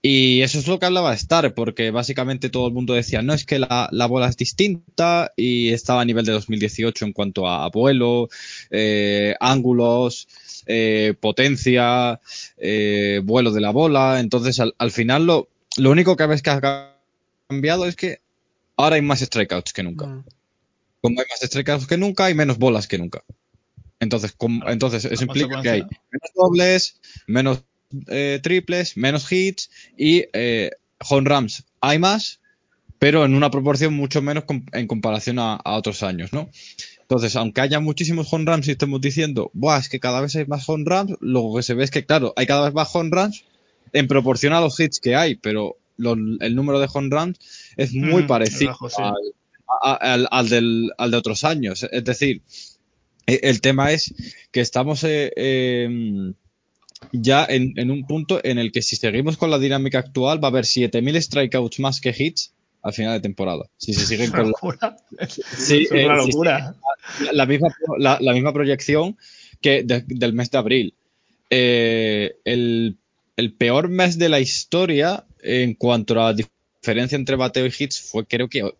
Y 0.00 0.42
eso 0.42 0.58
es 0.60 0.68
lo 0.68 0.78
que 0.78 0.86
hablaba 0.86 1.12
Star, 1.14 1.54
porque 1.54 1.90
básicamente 1.90 2.50
todo 2.50 2.68
el 2.68 2.72
mundo 2.72 2.94
decía, 2.94 3.20
no 3.22 3.34
es 3.34 3.44
que 3.44 3.58
la, 3.58 3.88
la 3.90 4.06
bola 4.06 4.28
es 4.28 4.36
distinta 4.36 5.32
y 5.36 5.70
estaba 5.70 6.02
a 6.02 6.04
nivel 6.04 6.24
de 6.24 6.32
2018 6.32 7.04
en 7.04 7.12
cuanto 7.12 7.48
a 7.48 7.68
vuelo, 7.68 8.28
eh, 8.70 9.34
ángulos, 9.40 10.28
eh, 10.66 11.14
potencia, 11.20 12.20
eh, 12.58 13.20
vuelo 13.24 13.50
de 13.50 13.60
la 13.60 13.70
bola. 13.70 14.20
Entonces, 14.20 14.60
al, 14.60 14.74
al 14.78 14.92
final, 14.92 15.26
lo, 15.26 15.48
lo 15.76 15.90
único 15.90 16.16
que 16.16 16.26
ves 16.26 16.42
que 16.42 16.50
ha 16.50 16.94
cambiado 17.48 17.86
es 17.86 17.96
que 17.96 18.20
ahora 18.76 18.96
hay 18.96 19.02
más 19.02 19.20
strikeouts 19.20 19.72
que 19.72 19.82
nunca. 19.82 20.06
Mm. 20.06 20.24
Como 21.00 21.20
hay 21.20 21.26
más 21.28 21.40
strikeouts 21.40 21.88
que 21.88 21.96
nunca, 21.96 22.26
hay 22.26 22.34
menos 22.34 22.58
bolas 22.58 22.86
que 22.86 22.98
nunca. 22.98 23.24
Entonces, 24.00 24.36
entonces 24.68 25.04
eso 25.04 25.24
implica 25.24 25.60
que 25.60 25.70
hay 25.70 25.82
menos 25.82 26.30
dobles, 26.36 27.00
menos 27.26 27.64
eh, 28.08 28.40
triples, 28.42 28.96
menos 28.96 29.30
hits 29.32 29.70
y 29.96 30.24
eh, 30.32 30.70
home 31.08 31.28
runs 31.28 31.64
hay 31.80 31.98
más, 31.98 32.40
pero 32.98 33.24
en 33.24 33.34
una 33.34 33.50
proporción 33.50 33.94
mucho 33.94 34.20
menos 34.22 34.44
en 34.72 34.86
comparación 34.86 35.38
a, 35.38 35.54
a 35.56 35.76
otros 35.76 36.02
años, 36.02 36.32
¿no? 36.32 36.48
Entonces, 37.02 37.36
aunque 37.36 37.60
haya 37.62 37.80
muchísimos 37.80 38.30
home 38.32 38.44
runs 38.50 38.68
y 38.68 38.72
estemos 38.72 39.00
diciendo, 39.00 39.50
Buah, 39.54 39.78
es 39.78 39.88
que 39.88 40.00
cada 40.00 40.20
vez 40.20 40.36
hay 40.36 40.44
más 40.46 40.68
home 40.68 40.84
runs, 40.86 41.16
lo 41.20 41.52
que 41.56 41.62
se 41.62 41.74
ve 41.74 41.84
es 41.84 41.90
que, 41.90 42.04
claro, 42.04 42.34
hay 42.36 42.46
cada 42.46 42.64
vez 42.66 42.74
más 42.74 42.94
home 42.94 43.10
runs 43.10 43.44
en 43.92 44.06
proporción 44.08 44.52
a 44.52 44.60
los 44.60 44.78
hits 44.78 45.00
que 45.00 45.14
hay, 45.16 45.36
pero 45.36 45.76
el 45.98 46.54
número 46.54 46.78
de 46.80 46.88
home 46.92 47.08
runs 47.10 47.38
es 47.76 47.94
muy 47.94 48.24
Mm, 48.24 48.26
parecido 48.26 48.70
bajo, 48.72 48.90
sí. 48.90 48.96
al, 49.02 49.14
a- 49.82 49.94
al- 49.94 50.28
al 50.30 50.48
del, 50.48 50.90
al 50.98 51.10
de 51.10 51.16
otros 51.16 51.44
años. 51.44 51.86
Es 51.90 52.04
decir, 52.04 52.42
e- 53.26 53.40
el 53.44 53.60
tema 53.62 53.92
es 53.92 54.12
que 54.50 54.60
estamos 54.60 55.02
eh, 55.04 55.32
eh, 55.36 56.32
ya 57.12 57.44
en, 57.48 57.74
en 57.78 57.90
un 57.90 58.06
punto 58.06 58.40
en 58.42 58.58
el 58.58 58.72
que 58.72 58.82
si 58.82 58.96
seguimos 58.96 59.36
con 59.36 59.50
la 59.50 59.58
dinámica 59.58 59.98
actual 59.98 60.42
va 60.42 60.48
a 60.48 60.50
haber 60.50 60.64
7.000 60.64 61.20
strikeouts 61.20 61.80
más 61.80 62.00
que 62.00 62.14
hits 62.16 62.52
al 62.82 62.92
final 62.92 63.14
de 63.14 63.20
temporada. 63.20 63.64
Si 63.76 63.92
se 63.94 64.06
siguen 64.06 64.30
con 64.30 64.40
la, 64.40 64.46
locura. 64.48 64.96
Sí, 65.56 65.84
es 65.84 65.90
una 65.90 66.14
eh, 66.22 66.74
la, 67.24 67.32
la 67.32 67.46
misma, 67.46 67.68
la, 67.98 68.18
la 68.20 68.32
misma 68.32 68.52
proyección 68.52 69.16
que 69.60 69.82
de- 69.82 70.04
del 70.06 70.32
mes 70.32 70.50
de 70.50 70.58
abril. 70.58 70.94
Eh, 71.50 72.36
el, 72.44 72.96
el 73.36 73.52
peor 73.54 73.88
mes 73.88 74.18
de 74.18 74.28
la 74.28 74.40
historia 74.40 75.24
en 75.42 75.74
cuanto 75.74 76.20
a 76.20 76.34
diferencia 76.34 77.16
entre 77.16 77.36
bateo 77.36 77.66
y 77.66 77.72
hits 77.78 78.00
fue 78.00 78.26
creo 78.26 78.48
que 78.48 78.70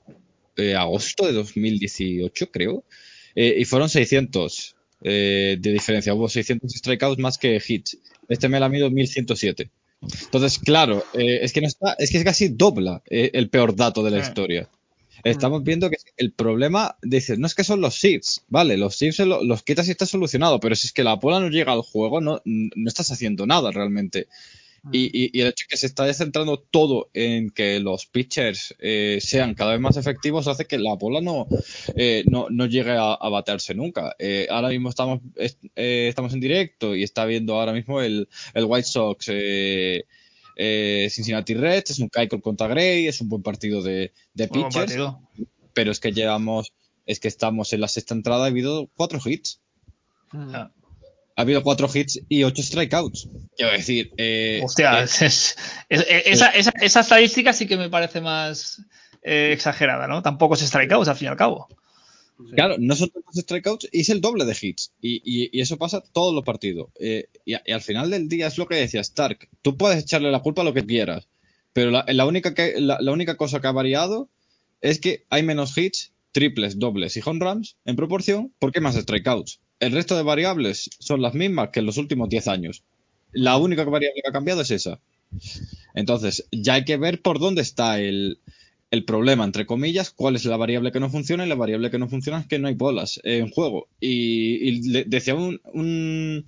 eh, 0.57 0.75
agosto 0.75 1.27
de 1.27 1.33
2018, 1.33 2.51
creo. 2.51 2.85
Y 3.35 3.65
fueron 3.67 3.89
600 3.89 4.75
eh, 5.03 5.57
de 5.61 5.73
diferencia. 5.73 6.15
Hubo 6.15 6.29
600 6.29 6.73
strikeouts 6.73 7.19
más 7.21 7.39
que 7.39 7.61
hits. 7.67 7.99
Este 8.29 8.49
me 8.49 8.61
la 8.61 8.69
mido 8.69 8.91
1107. 8.91 9.71
Entonces, 10.25 10.59
claro, 10.59 11.05
eh, 11.15 11.41
es 11.43 11.53
que 11.53 11.61
no 11.61 11.67
está, 11.67 11.95
es 11.99 12.11
que 12.11 12.19
es 12.19 12.25
casi 12.25 12.49
dobla 12.49 13.03
eh, 13.11 13.31
el 13.35 13.49
peor 13.51 13.75
dato 13.75 14.03
de 14.05 14.11
la 14.11 14.19
historia. 14.29 14.69
Estamos 15.25 15.65
viendo 15.65 15.91
que 15.91 15.97
el 16.17 16.33
problema, 16.33 16.97
dices, 17.03 17.39
no 17.41 17.49
es 17.49 17.55
que 17.57 17.65
son 17.65 17.81
los 17.81 17.95
shifts, 17.95 18.45
vale, 18.49 18.77
los 18.77 18.97
shifts 18.97 19.19
lo- 19.27 19.43
los 19.43 19.65
quitas 19.65 19.89
y 19.89 19.91
está 19.91 20.07
solucionado, 20.07 20.61
pero 20.61 20.77
si 20.77 20.87
es 20.87 20.93
que 20.93 21.03
la 21.03 21.15
bola 21.15 21.41
no 21.41 21.49
llega 21.49 21.73
al 21.73 21.83
juego, 21.83 22.21
no, 22.21 22.41
no 22.45 22.89
estás 22.89 23.11
haciendo 23.11 23.45
nada 23.45 23.73
realmente. 23.73 24.29
Y, 24.93 25.07
y- 25.07 25.31
y 25.33 25.41
el 25.43 25.49
hecho 25.49 25.65
de 25.65 25.69
que 25.71 25.77
se 25.77 25.87
está 25.87 26.13
centrando 26.15 26.59
todo 26.59 27.11
en 27.13 27.51
que 27.51 27.79
los 27.81 28.07
pitchers 28.07 28.75
eh, 28.79 29.19
sean 29.21 29.55
cada 29.55 29.73
vez 29.73 29.81
más 29.81 29.97
efectivos 29.97 30.47
hace 30.49 30.65
que 30.67 30.79
la 30.79 30.95
bola 30.95 31.21
no, 31.21 31.47
eh, 31.97 32.25
no, 32.27 32.47
no 32.49 32.65
llegue 32.67 32.93
a, 32.93 33.13
a 33.15 33.29
batearse 33.29 33.75
nunca. 33.75 34.15
Eh, 34.19 34.47
ahora 34.51 34.69
mismo 34.69 34.89
estamos, 34.89 35.21
es- 35.37 35.59
eh, 35.77 36.07
estamos 36.09 36.33
en 36.33 36.41
directo 36.41 36.95
y 36.95 37.03
está 37.03 37.25
viendo 37.27 37.55
ahora 37.59 37.73
mismo 37.73 38.01
el, 38.01 38.29
el 38.55 38.65
White 38.65 38.87
Sox 38.89 39.27
eh, 39.31 40.05
eh, 40.57 41.09
Cincinnati 41.11 41.55
Reds, 41.55 41.91
es 41.91 41.99
un 41.99 42.09
Keiko 42.09 42.41
contra 42.41 42.67
Gray, 42.69 43.07
es 43.07 43.21
un 43.21 43.29
buen 43.29 43.43
partido 43.43 43.83
de, 43.83 44.13
de 44.35 44.49
pitchers, 44.49 44.75
partido. 44.75 45.21
pero 45.75 45.93
es 45.93 46.01
que 46.01 46.13
llevamos, 46.13 46.73
es 47.07 47.21
que 47.21 47.29
estamos 47.29 47.73
en 47.73 47.81
la 47.81 47.89
sexta 47.89 48.15
entrada, 48.15 48.45
ha 48.45 48.49
habido 48.49 48.89
cuatro 48.97 49.21
hits. 49.25 49.61
Mm. 50.33 50.55
Ah. 50.55 50.73
Ha 51.39 51.43
habido 51.43 51.63
cuatro 51.63 51.89
hits 51.93 52.21
y 52.29 52.43
ocho 52.43 52.65
strikeouts. 52.65 53.29
Quiero 53.57 53.71
decir, 53.71 54.11
eh, 54.17 54.61
Hostia, 54.65 55.01
eh, 55.01 55.05
es- 55.05 55.23
es- 55.23 55.57
es- 55.89 56.05
esa, 56.27 56.49
esa- 56.49 56.73
esa 56.81 57.01
estadística 57.01 57.53
sí 57.53 57.69
que 57.69 57.77
me 57.77 57.89
parece 57.89 58.21
más, 58.21 58.83
eh, 59.23 59.51
exagerada, 59.53 60.09
¿no? 60.09 60.21
Tampoco 60.21 60.55
es 60.55 60.61
strikeouts 60.63 61.07
al 61.09 61.15
fin 61.17 61.27
y 61.27 61.29
al 61.29 61.37
cabo. 61.37 61.69
Claro, 62.57 62.75
no 62.81 62.97
son 62.97 63.11
tantos 63.11 63.37
strikeouts 63.37 63.89
y 63.93 64.01
es 64.01 64.09
el 64.09 64.21
doble 64.21 64.45
de 64.47 64.57
hits. 64.61 64.93
Y, 65.01 65.23
y- 65.25 65.51
y 65.53 65.61
eso 65.61 65.77
pasa 65.77 66.01
todos 66.13 66.35
los 66.35 66.43
partidos. 66.45 66.89
Eh, 66.99 67.29
y, 67.45 67.55
al 67.55 67.83
final 67.83 68.11
del 68.11 68.29
día 68.29 68.49
es 68.49 68.59
lo 68.59 68.67
que 68.67 68.75
decía 68.75 69.01
Stark. 69.01 69.49
Tú 69.63 69.77
puedes 69.77 70.03
echarle 70.03 70.33
la 70.33 70.41
culpa 70.41 70.63
a 70.63 70.65
lo 70.65 70.75
que 70.75 70.85
quieras. 70.87 71.29
Pero 71.73 71.93
la, 71.93 72.05
la 72.09 72.27
única, 72.27 72.53
que, 72.55 72.81
la, 72.81 72.99
la 73.01 73.13
única 73.13 73.37
cosa 73.37 73.61
que 73.61 73.69
ha 73.69 73.73
variado 73.73 74.29
es 74.81 74.99
que 75.01 75.25
hay 75.31 75.45
menos 75.45 75.79
hits, 75.79 76.13
triples, 76.33 76.81
dobles 76.81 77.17
y 77.17 77.21
home 77.25 77.45
runs 77.45 77.77
en 77.85 77.95
proporción 77.95 78.53
porque 78.59 78.81
hay 78.81 78.83
más 78.83 78.97
strikeouts. 78.97 79.61
El 79.81 79.93
resto 79.93 80.17
de 80.17 80.23
variables 80.23 80.91
son 80.99 81.23
las 81.23 81.35
mismas 81.35 81.71
que 81.71 81.81
en 81.81 81.87
los 81.87 81.99
últimos 81.99 82.29
10 82.29 82.49
años. 82.49 82.83
La 83.33 83.57
única 83.59 83.85
variable 83.85 84.21
que 84.23 84.29
ha 84.29 84.33
cambiado 84.33 84.63
es 84.63 84.71
esa. 84.71 85.01
Entonces, 85.95 86.47
ya 86.53 86.75
hay 86.75 86.85
que 86.85 86.97
ver 86.97 87.23
por 87.23 87.39
dónde 87.39 87.63
está 87.63 88.01
el, 88.01 88.41
problema, 89.07 89.45
entre 89.45 89.67
comillas, 89.67 90.11
cuál 90.11 90.37
es 90.37 90.45
la 90.47 90.57
variable 90.57 90.93
que 90.93 91.01
no 91.01 91.11
funciona 91.11 91.45
y 91.45 91.49
la 91.49 91.55
variable 91.55 91.91
que 91.91 91.99
no 91.99 92.09
funciona 92.09 92.41
es 92.41 92.47
que 92.47 92.59
no 92.59 92.69
hay 92.69 92.75
bolas 92.75 93.21
en 93.25 93.51
juego. 93.51 93.89
Y, 94.01 94.69
y 94.69 95.05
decía 95.05 95.35
un, 95.35 95.61
un- 95.75 96.47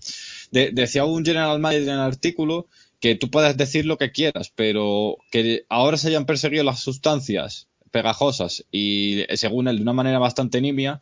de- 0.50 0.70
decía 0.72 1.04
un 1.04 1.24
general 1.24 1.60
manager 1.60 1.82
en 1.88 1.94
el 1.94 2.00
artículo 2.00 2.66
que 3.00 3.14
tú 3.14 3.30
puedes 3.30 3.56
decir 3.56 3.86
lo 3.86 3.98
que 3.98 4.12
quieras, 4.12 4.52
pero 4.54 5.16
que 5.30 5.64
ahora 5.68 5.96
se 5.96 6.08
hayan 6.08 6.26
perseguido 6.26 6.64
las 6.64 6.80
sustancias 6.80 7.68
pegajosas 7.90 8.64
y 8.70 9.24
según 9.34 9.66
él 9.68 9.76
de 9.76 9.82
una 9.82 9.92
manera 9.92 10.18
bastante 10.18 10.60
nimia, 10.60 11.00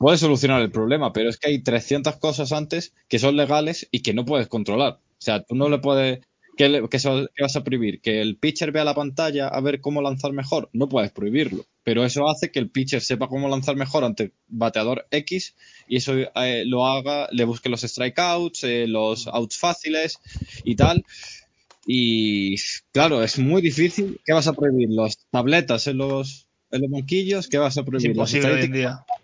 puede 0.00 0.16
solucionar 0.16 0.62
el 0.62 0.70
problema, 0.70 1.12
pero 1.12 1.28
es 1.28 1.36
que 1.36 1.50
hay 1.50 1.62
300 1.62 2.16
cosas 2.16 2.52
antes 2.52 2.94
que 3.06 3.18
son 3.18 3.36
legales 3.36 3.86
y 3.92 4.00
que 4.00 4.14
no 4.14 4.24
puedes 4.24 4.48
controlar. 4.48 4.94
O 4.94 5.22
sea, 5.22 5.42
tú 5.42 5.54
no 5.54 5.68
le 5.68 5.78
puedes... 5.78 6.20
¿Qué, 6.56 6.68
le- 6.70 6.88
qué 6.88 6.98
so- 6.98 7.28
qué 7.34 7.42
vas 7.42 7.56
a 7.56 7.64
prohibir? 7.64 8.00
¿Que 8.00 8.22
el 8.22 8.36
pitcher 8.36 8.72
vea 8.72 8.84
la 8.84 8.94
pantalla 8.94 9.48
a 9.48 9.60
ver 9.60 9.80
cómo 9.82 10.00
lanzar 10.02 10.32
mejor? 10.32 10.70
No 10.72 10.88
puedes 10.88 11.12
prohibirlo. 11.12 11.64
Pero 11.84 12.02
eso 12.04 12.28
hace 12.30 12.50
que 12.50 12.58
el 12.58 12.70
pitcher 12.70 13.02
sepa 13.02 13.28
cómo 13.28 13.46
lanzar 13.48 13.76
mejor 13.76 14.04
ante 14.04 14.32
bateador 14.48 15.06
X 15.10 15.54
y 15.86 15.96
eso 15.96 16.14
eh, 16.16 16.64
lo 16.66 16.86
haga, 16.86 17.28
le 17.32 17.44
busque 17.44 17.68
los 17.68 17.82
strikeouts, 17.82 18.64
eh, 18.64 18.86
los 18.86 19.26
outs 19.28 19.58
fáciles 19.58 20.18
y 20.64 20.76
tal. 20.76 21.04
Y 21.86 22.56
claro, 22.92 23.22
es 23.22 23.38
muy 23.38 23.62
difícil. 23.62 24.18
¿Qué 24.24 24.32
vas 24.32 24.46
a 24.48 24.52
prohibir? 24.52 24.88
¿Los 24.90 25.18
tabletas 25.30 25.86
en 25.86 25.98
los, 25.98 26.46
en 26.70 26.82
los 26.82 26.90
banquillos? 26.90 27.48
¿Qué 27.48 27.58
vas 27.58 27.76
a 27.78 27.80
Es 27.80 27.86
prohibir? 27.86 28.16
¿Las 28.16 28.32
imposible 28.34 28.46
hoy 28.48 28.52
en 28.64 28.74
estadísticas? 28.76 29.06
día. 29.06 29.19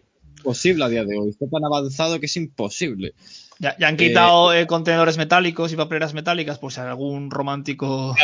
Imposible 0.47 0.85
a 0.85 0.89
día 0.89 1.05
de 1.05 1.19
hoy. 1.19 1.31
Está 1.31 1.47
tan 1.51 1.65
avanzado 1.65 2.21
que 2.21 2.27
es 2.27 2.37
imposible. 2.37 3.15
Ya, 3.59 3.77
ya 3.79 3.89
han 3.89 3.97
quitado 3.97 4.53
eh, 4.55 4.67
contenedores 4.67 5.17
metálicos 5.19 5.73
y 5.73 5.77
papeleras 5.77 6.15
metálicas, 6.15 6.59
pues 6.59 6.79
algún 6.79 7.31
romántico 7.31 8.15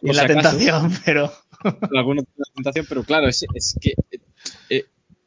Por 0.00 0.10
en 0.10 0.16
la 0.16 0.26
si 0.26 0.32
acaso, 0.32 0.48
tentación, 0.56 0.92
pero 1.04 1.32
alguno 1.94 2.22
tiene 2.22 2.36
la 2.38 2.54
tentación, 2.54 2.86
pero 2.88 3.04
claro, 3.04 3.28
es, 3.28 3.44
es 3.54 3.76
que 3.80 3.90
eh, 4.10 4.18
eh, 4.70 4.84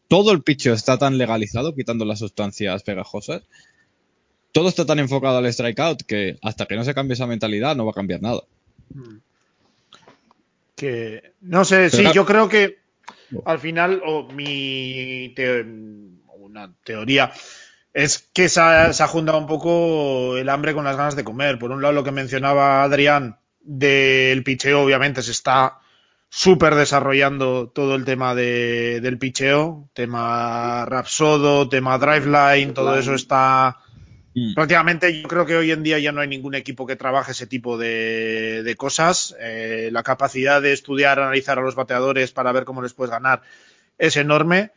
todo 0.08 0.32
el 0.32 0.42
picho 0.42 0.74
está 0.74 0.98
tan 0.98 1.18
legalizado, 1.18 1.74
quitando 1.76 2.06
las 2.06 2.20
sustancias 2.20 2.84
pegajosas. 2.84 3.44
Todo 4.52 4.70
está 4.70 4.86
tan 4.86 5.00
enfocado 5.00 5.38
al 5.38 5.54
strikeout 5.54 6.04
que 6.04 6.38
hasta 6.42 6.66
que 6.66 6.76
no 6.76 6.84
se 6.84 6.94
cambie 6.96 7.14
esa 7.14 7.28
mentalidad 7.28 7.76
no 7.76 7.86
va 7.86 7.92
a 7.92 7.96
cambiar 7.96 8.22
nada. 8.22 8.42
Que 10.76 11.34
no 11.42 11.64
sé, 11.66 11.90
sí, 11.90 11.98
claro- 12.02 12.14
yo 12.16 12.26
creo 12.26 12.50
que 12.50 12.78
al 13.46 13.60
final, 13.60 14.02
o 14.06 14.24
mi 14.32 15.34
teo- 15.36 15.66
una 16.58 16.74
teoría 16.84 17.32
es 17.94 18.30
que 18.34 18.50
se 18.50 18.60
ha, 18.60 18.92
se 18.94 19.04
ha 19.04 19.08
juntado 19.08 19.38
un 19.38 19.48
poco 19.48 20.38
el 20.38 20.50
hambre 20.50 20.74
con 20.74 20.84
las 20.84 20.98
ganas 20.98 21.16
de 21.16 21.24
comer. 21.24 21.58
Por 21.60 21.72
un 21.72 21.82
lado, 21.82 21.94
lo 21.94 22.04
que 22.04 22.12
mencionaba 22.12 22.84
Adrián 22.84 23.38
del 23.62 24.44
picheo, 24.44 24.82
obviamente 24.82 25.22
se 25.22 25.32
está 25.32 25.80
súper 26.30 26.76
desarrollando 26.76 27.70
todo 27.70 27.96
el 27.96 28.04
tema 28.04 28.36
de, 28.36 29.00
del 29.02 29.18
picheo, 29.18 29.90
tema 29.94 30.86
Rapsodo, 30.86 31.70
tema 31.70 31.98
Driveline, 31.98 32.74
todo 32.74 32.98
eso 32.98 33.14
está 33.14 33.78
Mm. 34.36 34.54
Prácticamente 34.54 35.22
yo 35.22 35.28
creo 35.30 35.46
que 35.46 35.56
hoy 35.56 35.72
en 35.72 35.82
día 35.82 35.98
ya 35.98 36.12
no 36.12 36.20
hay 36.20 36.28
ningún 36.28 36.56
equipo 36.56 36.86
que 36.86 36.98
trabaje 36.98 37.32
ese 37.32 37.48
tipo 37.48 37.78
de, 37.78 38.64
de 38.64 38.76
cosas. 38.76 39.34
Eh, 39.40 39.90
la 39.94 40.04
capacidad 40.04 40.62
de 40.62 40.74
estudiar, 40.74 41.20
analizar 41.20 41.58
a 41.58 41.62
los 41.62 41.76
bateadores 41.76 42.34
para 42.34 42.52
ver 42.52 42.66
cómo 42.66 42.82
les 42.82 42.94
puedes 42.94 43.12
ganar 43.12 43.42
es 43.98 44.18
enorme. 44.18 44.72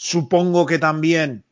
Supongo 0.00 0.64
que 0.64 0.78
también 0.78 1.42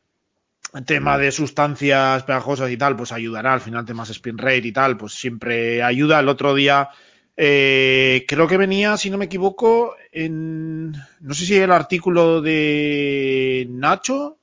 el 0.73 0.85
tema 0.85 1.17
de 1.17 1.33
sustancias 1.33 2.23
pegajosas 2.23 2.71
y 2.71 2.77
tal, 2.77 2.95
pues 2.95 3.11
ayudará. 3.11 3.51
Al 3.51 3.59
final 3.59 3.83
temas 3.83 4.09
spin 4.09 4.37
rate 4.37 4.69
y 4.69 4.71
tal, 4.71 4.95
pues 4.95 5.15
siempre 5.15 5.83
ayuda. 5.83 6.21
El 6.21 6.29
otro 6.29 6.55
día 6.55 6.87
eh, 7.35 8.23
creo 8.25 8.47
que 8.47 8.55
venía, 8.55 8.95
si 8.95 9.09
no 9.09 9.17
me 9.17 9.25
equivoco, 9.25 9.97
en 10.13 10.93
no 10.93 11.33
sé 11.33 11.45
si 11.45 11.57
el 11.57 11.73
artículo 11.73 12.41
de 12.41 13.67
Nacho 13.69 14.37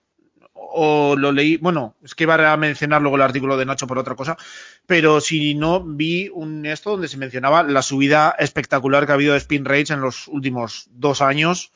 o 0.53 1.17
lo 1.17 1.33
leí, 1.33 1.57
bueno, 1.57 1.95
es 2.05 2.15
que 2.15 2.25
iba 2.25 2.53
a 2.53 2.57
mencionar 2.59 3.01
luego 3.01 3.17
el 3.17 3.23
artículo 3.23 3.57
de 3.57 3.65
Nacho 3.65 3.87
por 3.87 3.99
otra 3.99 4.17
cosa, 4.17 4.37
pero 4.85 5.23
si 5.23 5.55
no, 5.55 5.83
vi 5.83 6.29
un 6.29 6.67
esto 6.67 6.91
donde 6.91 7.09
se 7.09 7.17
mencionaba 7.17 7.63
la 7.63 7.81
subida 7.81 8.37
espectacular 8.39 9.07
que 9.07 9.13
ha 9.13 9.15
habido 9.15 9.33
de 9.33 9.39
spin 9.39 9.65
rates 9.65 9.93
en 9.93 10.03
los 10.03 10.29
últimos 10.29 10.89
dos 10.91 11.23
años, 11.23 11.73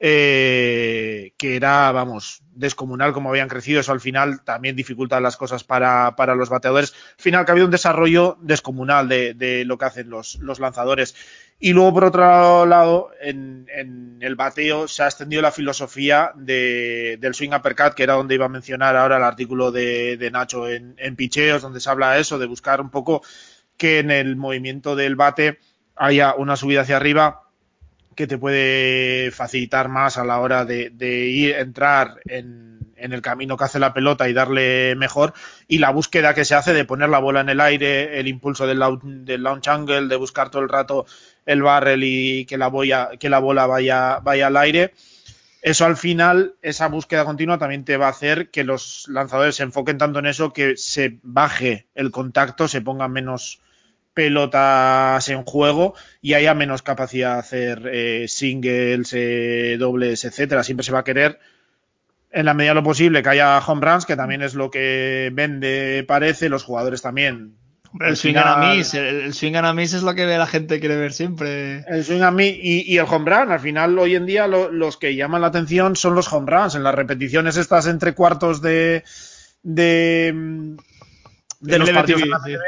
eh, 0.00 1.32
que 1.36 1.56
era, 1.56 1.90
vamos, 1.90 2.42
descomunal 2.54 3.12
como 3.12 3.30
habían 3.30 3.48
crecido, 3.48 3.80
eso 3.80 3.92
al 3.92 4.00
final 4.00 4.42
también 4.44 4.76
dificulta 4.76 5.20
las 5.20 5.36
cosas 5.36 5.64
para, 5.64 6.14
para 6.16 6.34
los 6.34 6.48
bateadores. 6.48 6.92
Al 6.92 7.22
final 7.22 7.44
que 7.44 7.50
ha 7.50 7.54
habido 7.54 7.66
un 7.66 7.72
desarrollo 7.72 8.36
descomunal 8.40 9.08
de, 9.08 9.34
de 9.34 9.64
lo 9.64 9.78
que 9.78 9.84
hacen 9.86 10.10
los, 10.10 10.36
los 10.36 10.60
lanzadores. 10.60 11.14
Y 11.60 11.72
luego, 11.72 11.94
por 11.94 12.04
otro 12.04 12.66
lado, 12.66 13.10
en, 13.20 13.66
en, 13.74 14.18
el 14.20 14.36
bateo 14.36 14.86
se 14.86 15.02
ha 15.02 15.06
extendido 15.06 15.42
la 15.42 15.50
filosofía 15.50 16.32
de, 16.36 17.18
del 17.20 17.34
swing 17.34 17.50
uppercut, 17.50 17.94
que 17.94 18.04
era 18.04 18.14
donde 18.14 18.36
iba 18.36 18.46
a 18.46 18.50
mencionar 18.50 18.96
ahora 18.96 19.16
el 19.16 19.24
artículo 19.24 19.72
de, 19.72 20.16
de 20.16 20.30
Nacho 20.30 20.68
en, 20.68 20.94
en, 20.98 21.16
picheos, 21.16 21.62
donde 21.62 21.80
se 21.80 21.90
habla 21.90 22.12
de 22.12 22.20
eso, 22.20 22.38
de 22.38 22.46
buscar 22.46 22.80
un 22.80 22.90
poco 22.90 23.22
que 23.76 23.98
en 23.98 24.12
el 24.12 24.36
movimiento 24.36 24.94
del 24.94 25.16
bate 25.16 25.58
haya 25.96 26.34
una 26.36 26.54
subida 26.54 26.82
hacia 26.82 26.96
arriba 26.96 27.47
que 28.18 28.26
te 28.26 28.36
puede 28.36 29.30
facilitar 29.30 29.88
más 29.88 30.18
a 30.18 30.24
la 30.24 30.40
hora 30.40 30.64
de, 30.64 30.90
ir, 31.00 31.54
entrar 31.54 32.16
en, 32.26 32.80
el 32.96 33.22
camino 33.22 33.56
que 33.56 33.62
hace 33.62 33.78
la 33.78 33.94
pelota 33.94 34.28
y 34.28 34.32
darle 34.32 34.96
mejor. 34.96 35.34
Y 35.68 35.78
la 35.78 35.90
búsqueda 35.90 36.34
que 36.34 36.44
se 36.44 36.56
hace 36.56 36.72
de 36.72 36.84
poner 36.84 37.10
la 37.10 37.20
bola 37.20 37.42
en 37.42 37.48
el 37.48 37.60
aire, 37.60 38.18
el 38.18 38.26
impulso 38.26 38.66
del, 38.66 38.80
launch, 38.80 39.68
angle, 39.68 40.08
de 40.08 40.16
buscar 40.16 40.50
todo 40.50 40.62
el 40.62 40.68
rato 40.68 41.06
el 41.46 41.62
barrel 41.62 42.02
y 42.02 42.44
que 42.46 42.58
la, 42.58 42.66
bola 42.66 43.66
vaya, 43.68 44.18
vaya 44.18 44.48
al 44.48 44.56
aire. 44.56 44.94
Eso 45.62 45.84
al 45.84 45.96
final, 45.96 46.56
esa 46.60 46.88
búsqueda 46.88 47.24
continua 47.24 47.58
también 47.58 47.84
te 47.84 47.98
va 47.98 48.06
a 48.06 48.10
hacer 48.10 48.50
que 48.50 48.64
los 48.64 49.06
lanzadores 49.06 49.54
se 49.54 49.62
enfoquen 49.62 49.96
tanto 49.96 50.18
en 50.18 50.26
eso 50.26 50.52
que 50.52 50.76
se 50.76 51.20
baje 51.22 51.86
el 51.94 52.10
contacto, 52.10 52.66
se 52.66 52.80
pongan 52.80 53.12
menos 53.12 53.60
pelotas 54.18 55.28
en 55.28 55.44
juego 55.44 55.94
y 56.20 56.34
haya 56.34 56.52
menos 56.52 56.82
capacidad 56.82 57.34
de 57.34 57.38
hacer 57.38 57.90
eh, 57.92 58.24
singles, 58.26 59.12
eh, 59.12 59.76
dobles, 59.78 60.24
etcétera. 60.24 60.64
Siempre 60.64 60.82
se 60.82 60.90
va 60.90 60.98
a 60.98 61.04
querer, 61.04 61.38
en 62.32 62.44
la 62.44 62.52
medida 62.52 62.72
de 62.72 62.80
lo 62.80 62.82
posible, 62.82 63.22
que 63.22 63.28
haya 63.28 63.60
home 63.60 63.80
runs, 63.80 64.06
que 64.06 64.16
también 64.16 64.42
es 64.42 64.56
lo 64.56 64.72
que 64.72 65.30
vende, 65.32 66.04
parece, 66.08 66.48
los 66.48 66.64
jugadores 66.64 67.00
también. 67.00 67.54
Hombre, 67.92 68.08
el 68.08 68.16
swing 68.16 68.32
final, 68.32 68.48
and 68.48 68.64
a 68.64 68.74
miss, 68.74 68.94
el, 68.94 69.04
el, 69.04 69.34
swing 69.34 69.54
and 69.54 69.66
a 69.66 69.72
miss 69.72 69.94
es 69.94 70.02
lo 70.02 70.12
que 70.16 70.26
la 70.26 70.48
gente 70.48 70.80
quiere 70.80 70.96
ver 70.96 71.12
siempre. 71.12 71.84
El 71.86 72.02
swing 72.02 72.22
and 72.22 72.36
miss 72.36 72.56
y, 72.60 72.92
y 72.92 72.98
el 72.98 73.06
home 73.08 73.30
run, 73.30 73.52
al 73.52 73.60
final 73.60 73.96
hoy 74.00 74.16
en 74.16 74.26
día 74.26 74.48
lo, 74.48 74.68
los 74.68 74.96
que 74.96 75.14
llaman 75.14 75.42
la 75.42 75.46
atención 75.46 75.94
son 75.94 76.16
los 76.16 76.32
home 76.32 76.50
runs, 76.50 76.74
en 76.74 76.82
las 76.82 76.96
repeticiones 76.96 77.56
estas 77.56 77.86
entre 77.86 78.14
cuartos 78.14 78.60
de 78.62 79.04
de, 79.62 80.34
de 81.60 81.78
los 81.78 81.90
partidos 81.90 82.22
TV, 82.22 82.32
sí 82.44 82.60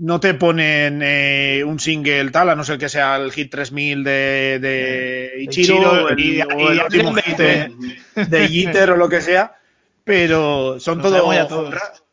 no 0.00 0.18
te 0.18 0.32
ponen 0.32 1.02
eh, 1.02 1.62
un 1.64 1.78
single 1.78 2.30
tal, 2.30 2.48
a 2.48 2.54
no 2.54 2.64
ser 2.64 2.78
que 2.78 2.88
sea 2.88 3.16
el 3.16 3.32
hit 3.32 3.50
3000 3.50 4.02
de, 4.02 4.58
de 4.58 5.32
Ichiro, 5.42 6.08
el, 6.08 6.18
y, 6.18 6.40
o 6.40 6.70
el 6.70 6.80
último 6.80 7.14
hit 7.14 7.36
de, 7.36 7.70
de 8.14 8.48
Jeter 8.48 8.92
o 8.92 8.96
lo 8.96 9.10
que 9.10 9.20
sea, 9.20 9.56
pero 10.02 10.80
son 10.80 11.02
todo 11.02 11.22
home 11.24 11.46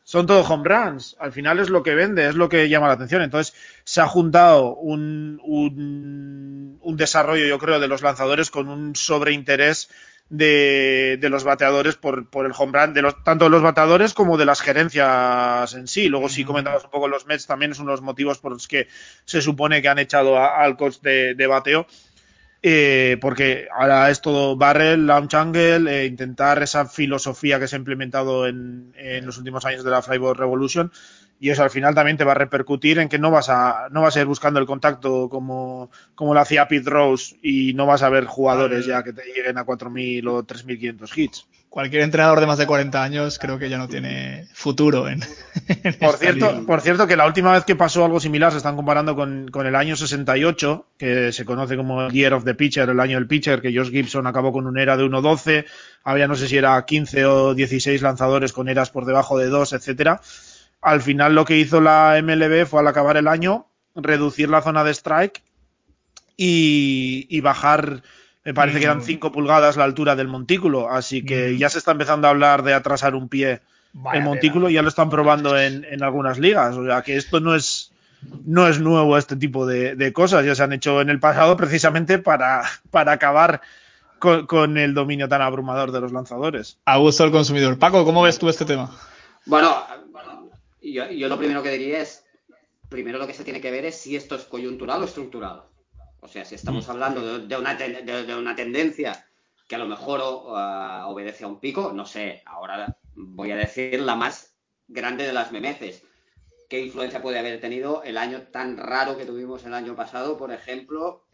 son 0.04 0.26
todo 0.26 0.42
home 0.42 0.64
runs. 0.68 1.16
Al 1.20 1.32
final 1.32 1.60
es 1.60 1.70
lo 1.70 1.84
que 1.84 1.94
vende, 1.94 2.28
es 2.28 2.36
lo 2.36 2.48
que 2.48 2.70
llama 2.70 2.88
la 2.88 2.94
atención. 2.94 3.22
Entonces 3.22 3.54
se 3.84 4.00
ha 4.00 4.08
juntado 4.08 4.76
un, 4.76 5.42
un, 5.44 6.80
un 6.82 6.98
desarrollo, 6.98 7.46
yo 7.46 7.60
creo, 7.60 7.80
de 7.80 7.90
los 7.90 8.02
lanzadores 8.02 8.50
con 8.50 8.70
un 8.70 8.96
sobreinterés 8.96 9.90
de, 10.30 11.18
de, 11.20 11.30
los 11.30 11.44
bateadores 11.44 11.96
por, 11.96 12.30
por 12.30 12.46
el 12.46 12.54
home 12.58 12.78
run, 12.78 12.94
de 12.94 13.02
los, 13.02 13.24
tanto 13.24 13.46
de 13.46 13.52
los 13.52 13.62
bateadores 13.62 14.14
como 14.14 14.38
de 14.38 14.46
las 14.46 14.62
gerencias 14.62 15.74
en 15.74 15.88
sí. 15.88 16.10
Luego, 16.10 16.30
si 16.30 16.44
comentabas 16.44 16.84
un 16.84 16.92
poco 16.92 17.08
los 17.08 17.26
Mets, 17.26 17.48
también 17.48 17.72
es 17.72 17.80
uno 17.80 17.92
de 17.92 17.94
los 17.94 18.02
motivos 18.02 18.40
por 18.40 18.52
los 18.52 18.68
que 18.68 18.88
se 19.26 19.42
supone 19.42 19.82
que 19.82 19.90
han 19.90 20.00
echado 20.00 20.38
a, 20.38 20.62
al 20.62 20.78
coach 20.78 21.00
de, 21.02 21.36
de 21.36 21.48
bateo. 21.48 21.88
Eh, 22.64 23.18
porque 23.22 23.68
ahora 23.72 24.10
es 24.10 24.20
todo 24.20 24.58
barrel, 24.58 25.06
launch 25.06 25.36
angle, 25.36 25.90
eh, 25.90 26.06
intentar 26.06 26.62
esa 26.64 26.88
filosofía 26.88 27.60
que 27.60 27.68
se 27.68 27.76
ha 27.76 27.80
implementado 27.80 28.48
en, 28.48 28.94
en, 28.98 29.26
los 29.26 29.38
últimos 29.38 29.64
años 29.66 29.84
de 29.84 29.92
la 29.92 30.02
Flyball 30.02 30.36
Revolution 30.36 30.92
y 31.40 31.50
eso 31.50 31.64
al 31.64 31.70
final 31.70 31.94
también 31.94 32.18
te 32.18 32.24
va 32.24 32.32
a 32.32 32.36
repercutir 32.36 33.00
en 33.00 33.10
que 33.10 33.20
no 33.20 33.32
vas 33.32 33.50
a 33.50 33.88
no 33.92 34.02
vas 34.02 34.16
a 34.18 34.22
ir 34.22 34.26
buscando 34.26 34.60
el 34.60 34.66
contacto 34.66 35.30
como, 35.30 35.92
como 36.16 36.34
lo 36.34 36.40
hacía 36.40 36.68
Pete 36.68 36.90
Rose 36.90 37.36
y 37.42 37.74
no 37.74 37.86
vas 37.86 38.04
a 38.04 38.10
ver 38.10 38.26
jugadores 38.26 38.86
ya 38.86 39.04
que 39.04 39.14
te 39.14 39.24
lleguen 39.24 39.58
a 39.58 39.66
4.000 39.66 40.28
o 40.30 40.44
3.500 40.44 41.18
hits. 41.18 41.48
Cualquier 41.70 42.04
entrenador 42.04 42.40
de 42.40 42.48
más 42.48 42.58
de 42.58 42.66
40 42.66 43.04
años 43.04 43.38
creo 43.38 43.60
que 43.60 43.70
ya 43.70 43.78
no 43.78 43.88
tiene 43.88 44.48
futuro 44.54 45.10
en, 45.10 45.22
en 45.68 45.94
Por 46.00 46.18
cierto, 46.18 46.52
liga. 46.54 46.66
por 46.66 46.82
cierto, 46.82 47.06
que 47.06 47.18
la 47.18 47.28
última 47.28 47.52
vez 47.52 47.66
que 47.66 47.76
pasó 47.76 48.06
algo 48.06 48.20
similar 48.20 48.52
se 48.52 48.58
están 48.58 48.76
comparando 48.78 49.16
con, 49.16 49.50
con 49.50 49.68
el 49.68 49.76
año 49.76 49.96
68, 49.96 50.88
que 50.98 51.32
se 51.34 51.46
conoce 51.46 51.76
como 51.76 52.04
el 52.04 52.12
Year 52.14 52.34
of 52.34 52.46
the 52.46 52.56
Pitcher, 52.56 52.90
el 52.90 53.00
año 53.00 53.18
del 53.18 53.28
pitcher, 53.28 53.62
que 53.62 53.76
Josh 53.76 53.92
Gibson 53.92 54.26
acabó 54.26 54.52
con 54.54 54.66
una 54.66 54.82
era 54.82 54.98
de 54.98 55.04
1.12, 55.04 55.66
había 56.04 56.28
no 56.28 56.36
sé 56.36 56.48
si 56.48 56.58
era 56.58 56.84
15 56.84 57.26
o 57.26 57.54
16 57.54 58.02
lanzadores 58.02 58.54
con 58.54 58.70
eras 58.70 58.90
por 58.90 59.06
debajo 59.06 59.38
de 59.38 59.48
2, 59.50 59.74
etcétera. 59.74 60.22
Al 60.88 61.02
final 61.02 61.36
lo 61.36 61.44
que 61.44 61.58
hizo 61.58 61.82
la 61.82 62.18
MLB 62.22 62.66
fue 62.66 62.80
al 62.80 62.88
acabar 62.88 63.18
el 63.18 63.28
año 63.28 63.68
reducir 63.96 64.48
la 64.50 64.62
zona 64.62 64.84
de 64.84 64.92
strike 64.94 65.42
y, 66.36 67.26
y 67.30 67.42
bajar, 67.42 68.04
me 68.44 68.54
parece 68.54 68.80
que 68.80 68.86
eran 68.86 69.00
Mm. 69.00 69.04
5 69.04 69.32
pulgadas 69.32 69.76
la 69.78 69.84
altura 69.84 70.16
del 70.16 70.28
montículo, 70.28 70.90
así 70.90 71.26
que 71.26 71.50
Mm. 71.50 71.58
ya 71.58 71.70
se 71.70 71.80
está 71.80 71.92
empezando 71.92 72.28
a 72.28 72.32
hablar 72.32 72.64
de 72.64 72.74
atrasar 72.74 73.16
un 73.16 73.28
pie 73.28 73.62
Vaya 73.94 74.20
el 74.20 74.26
montículo 74.26 74.70
ya 74.70 74.82
lo 74.84 74.90
están 74.90 75.10
probando 75.10 75.58
en, 75.58 75.84
en 75.86 76.04
algunas 76.04 76.38
ligas. 76.38 76.76
O 76.76 76.86
sea 76.86 77.02
que 77.02 77.16
esto 77.18 77.40
no 77.40 77.56
es 77.56 77.92
no 78.46 78.68
es 78.68 78.80
nuevo 78.80 79.18
este 79.18 79.36
tipo 79.36 79.66
de, 79.66 79.96
de 79.96 80.14
cosas. 80.14 80.46
Ya 80.46 80.54
se 80.56 80.62
han 80.64 80.74
hecho 80.74 81.02
en 81.02 81.10
el 81.10 81.20
pasado 81.20 81.58
precisamente 81.58 82.18
para, 82.20 82.64
para 82.92 83.14
acabar 83.14 83.62
con, 84.20 84.46
con 84.46 84.78
el 84.78 84.94
dominio 84.94 85.28
tan 85.28 85.42
abrumador 85.42 85.92
de 85.92 86.02
los 86.02 86.12
lanzadores. 86.12 86.78
A 86.86 86.98
gusto 86.98 87.24
el 87.24 87.32
consumidor. 87.32 87.78
Paco, 87.80 88.06
¿cómo 88.06 88.22
ves 88.24 88.38
tú 88.38 88.50
este 88.50 88.66
tema? 88.66 88.92
Bueno, 89.46 89.76
yo, 90.94 91.10
yo 91.12 91.28
lo 91.28 91.38
primero 91.38 91.64
que 91.64 91.72
diría 91.72 92.02
es, 92.02 92.26
primero 92.90 93.18
lo 93.20 93.28
que 93.28 93.34
se 93.34 93.44
tiene 93.44 93.62
que 93.62 93.72
ver 93.72 93.86
es 93.86 93.96
si 93.98 94.16
esto 94.16 94.36
es 94.36 94.44
coyuntural 94.46 95.02
o 95.02 95.06
estructural. 95.06 95.64
O 96.20 96.28
sea, 96.28 96.46
si 96.46 96.56
estamos 96.56 96.88
hablando 96.90 97.22
de, 97.22 97.48
de 97.48 97.58
una, 97.58 97.76
de- 97.76 98.02
de 98.26 98.36
una 98.36 98.56
tendencia 98.56 99.26
que 99.68 99.76
a 99.76 99.80
lo 99.80 99.88
mejor 99.88 100.22
a- 100.56 101.08
obedece 101.08 101.44
a 101.44 101.48
un 101.48 101.60
pico, 101.60 101.92
no 101.94 102.06
sé, 102.06 102.42
ahora 102.46 102.98
voy 103.16 103.52
a 103.52 103.56
decir 103.58 104.00
la 104.02 104.16
más 104.16 104.56
grande 104.88 105.26
de 105.26 105.34
las 105.34 105.52
memeces. 105.52 106.04
¿Qué 106.70 106.82
influencia 106.82 107.22
puede 107.22 107.40
haber 107.40 107.62
tenido 107.62 108.04
el 108.04 108.18
año 108.18 108.44
tan 108.52 108.78
raro 108.78 109.18
que 109.18 109.26
tuvimos 109.26 109.66
el 109.66 109.74
año 109.74 109.96
pasado, 109.96 110.38
por 110.38 110.52
ejemplo, 110.52 111.26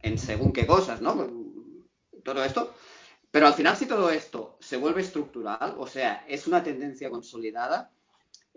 en 0.00 0.18
según 0.18 0.52
qué 0.52 0.66
cosas, 0.66 1.00
¿no? 1.02 1.14
Todo 2.24 2.44
esto. 2.44 2.74
Pero 3.30 3.46
al 3.46 3.54
final, 3.54 3.76
si 3.76 3.86
todo 3.86 4.10
esto 4.10 4.56
se 4.60 4.76
vuelve 4.76 5.02
estructural, 5.02 5.74
o 5.78 5.86
sea, 5.86 6.24
es 6.28 6.46
una 6.46 6.62
tendencia 6.62 7.10
consolidada, 7.10 7.92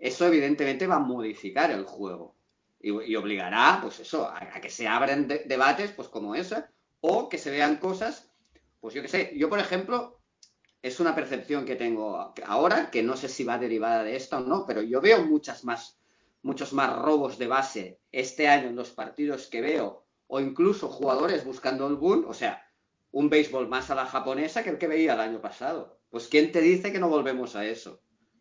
eso 0.00 0.26
evidentemente 0.26 0.86
va 0.86 0.96
a 0.96 1.00
modificar 1.00 1.70
el 1.70 1.84
juego 1.84 2.36
y, 2.80 3.14
obligará, 3.16 3.78
pues 3.82 4.00
eso, 4.00 4.26
a, 4.28 4.60
que 4.60 4.70
se 4.70 4.88
abran 4.88 5.28
de- 5.28 5.44
debates, 5.46 5.92
pues 5.92 6.08
como 6.08 6.34
ese, 6.34 6.64
o 7.00 7.28
que 7.28 7.38
se 7.38 7.50
vean 7.50 7.76
cosas, 7.76 8.32
pues 8.80 8.94
yo 8.94 9.02
qué 9.02 9.08
sé, 9.08 9.32
yo 9.36 9.48
por 9.50 9.58
ejemplo, 9.60 10.20
es 10.82 11.00
una 11.00 11.14
percepción 11.14 11.64
que 11.64 11.76
tengo 11.76 12.34
ahora, 12.46 12.90
que 12.90 13.02
no 13.02 13.16
sé 13.16 13.28
si 13.28 13.44
va 13.44 13.58
derivada 13.58 14.04
de 14.04 14.16
esto 14.16 14.38
o 14.38 14.40
no, 14.40 14.66
pero 14.66 14.82
yo 14.82 15.00
veo 15.00 15.24
muchas 15.24 15.64
más, 15.64 15.98
muchos 16.42 16.72
más 16.74 16.94
robos 16.98 17.38
de 17.38 17.46
base 17.46 18.00
este 18.12 18.48
año 18.48 18.68
en 18.68 18.76
los 18.76 18.90
partidos 18.90 19.46
que 19.48 19.60
veo, 19.62 20.04
o 20.26 20.40
incluso 20.40 20.88
jugadores 20.88 21.44
buscando 21.44 21.86
el 21.88 21.96
boom, 21.96 22.24
o 22.28 22.34
sea, 22.34 22.62
un 23.12 23.28
béisbol 23.30 23.68
más 23.68 23.90
a 23.90 23.94
la 23.94 24.06
japonesa 24.06 24.62
que 24.62 24.70
el 24.70 24.78
que 24.78 24.86
veía 24.88 25.14
el 25.14 25.20
año 25.20 25.40
pasado. 25.40 25.98
Pues 26.10 26.28
¿quién 26.28 26.52
te 26.52 26.60
dice 26.60 26.92
que 26.92 26.98
no 27.00 27.08
volvemos 27.08 27.56
a 27.56 27.64
eso? 27.66 28.00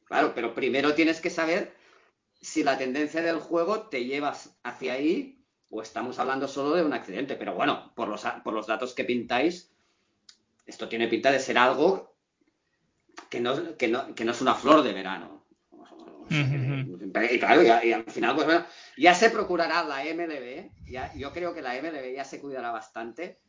Claro, 0.09 0.33
pero 0.35 0.55
primero 0.55 0.95
tienes 0.95 1.21
que 1.21 1.29
saber 1.29 1.73
si 2.41 2.63
la 2.63 2.77
tendencia 2.77 3.21
del 3.21 3.39
juego 3.39 3.83
te 3.89 4.05
llevas 4.05 4.57
hacia 4.63 4.93
ahí 4.93 5.45
o 5.69 5.83
estamos 5.83 6.17
hablando 6.17 6.47
solo 6.47 6.75
de 6.75 6.83
un 6.83 6.93
accidente. 6.93 7.35
Pero 7.35 7.53
bueno, 7.53 7.93
por 7.95 8.07
los, 8.07 8.25
por 8.43 8.53
los 8.53 8.65
datos 8.65 8.93
que 8.93 9.05
pintáis, 9.05 9.71
esto 10.65 10.89
tiene 10.89 11.07
pinta 11.07 11.31
de 11.31 11.39
ser 11.39 11.59
algo 11.59 12.15
que 13.29 13.39
no, 13.39 13.77
que 13.77 13.87
no, 13.87 14.15
que 14.15 14.25
no 14.25 14.31
es 14.31 14.41
una 14.41 14.55
flor 14.55 14.81
de 14.81 14.93
verano. 14.93 15.45
Y 16.31 17.39
claro, 17.39 17.61
y, 17.63 17.87
y 17.87 17.93
al 17.93 18.05
final, 18.05 18.35
pues 18.35 18.45
bueno, 18.45 18.65
ya 18.97 19.13
se 19.13 19.29
procurará 19.29 19.83
la 19.83 20.03
MLB, 20.03 20.71
ya, 20.89 21.11
yo 21.15 21.33
creo 21.33 21.53
que 21.53 21.61
la 21.61 21.79
MLB 21.81 22.15
ya 22.15 22.23
se 22.23 22.39
cuidará 22.39 22.71
bastante 22.71 23.39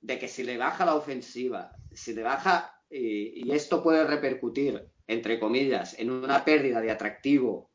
de 0.00 0.18
que 0.18 0.28
si 0.28 0.42
le 0.42 0.56
baja 0.56 0.86
la 0.86 0.94
ofensiva, 0.94 1.72
si 1.92 2.14
le 2.14 2.22
baja, 2.22 2.82
y, 2.90 3.46
y 3.46 3.52
esto 3.52 3.82
puede 3.82 4.04
repercutir, 4.04 4.88
entre 5.12 5.38
comillas, 5.38 5.96
en 5.98 6.10
una 6.10 6.44
pérdida 6.44 6.80
de 6.80 6.90
atractivo 6.90 7.70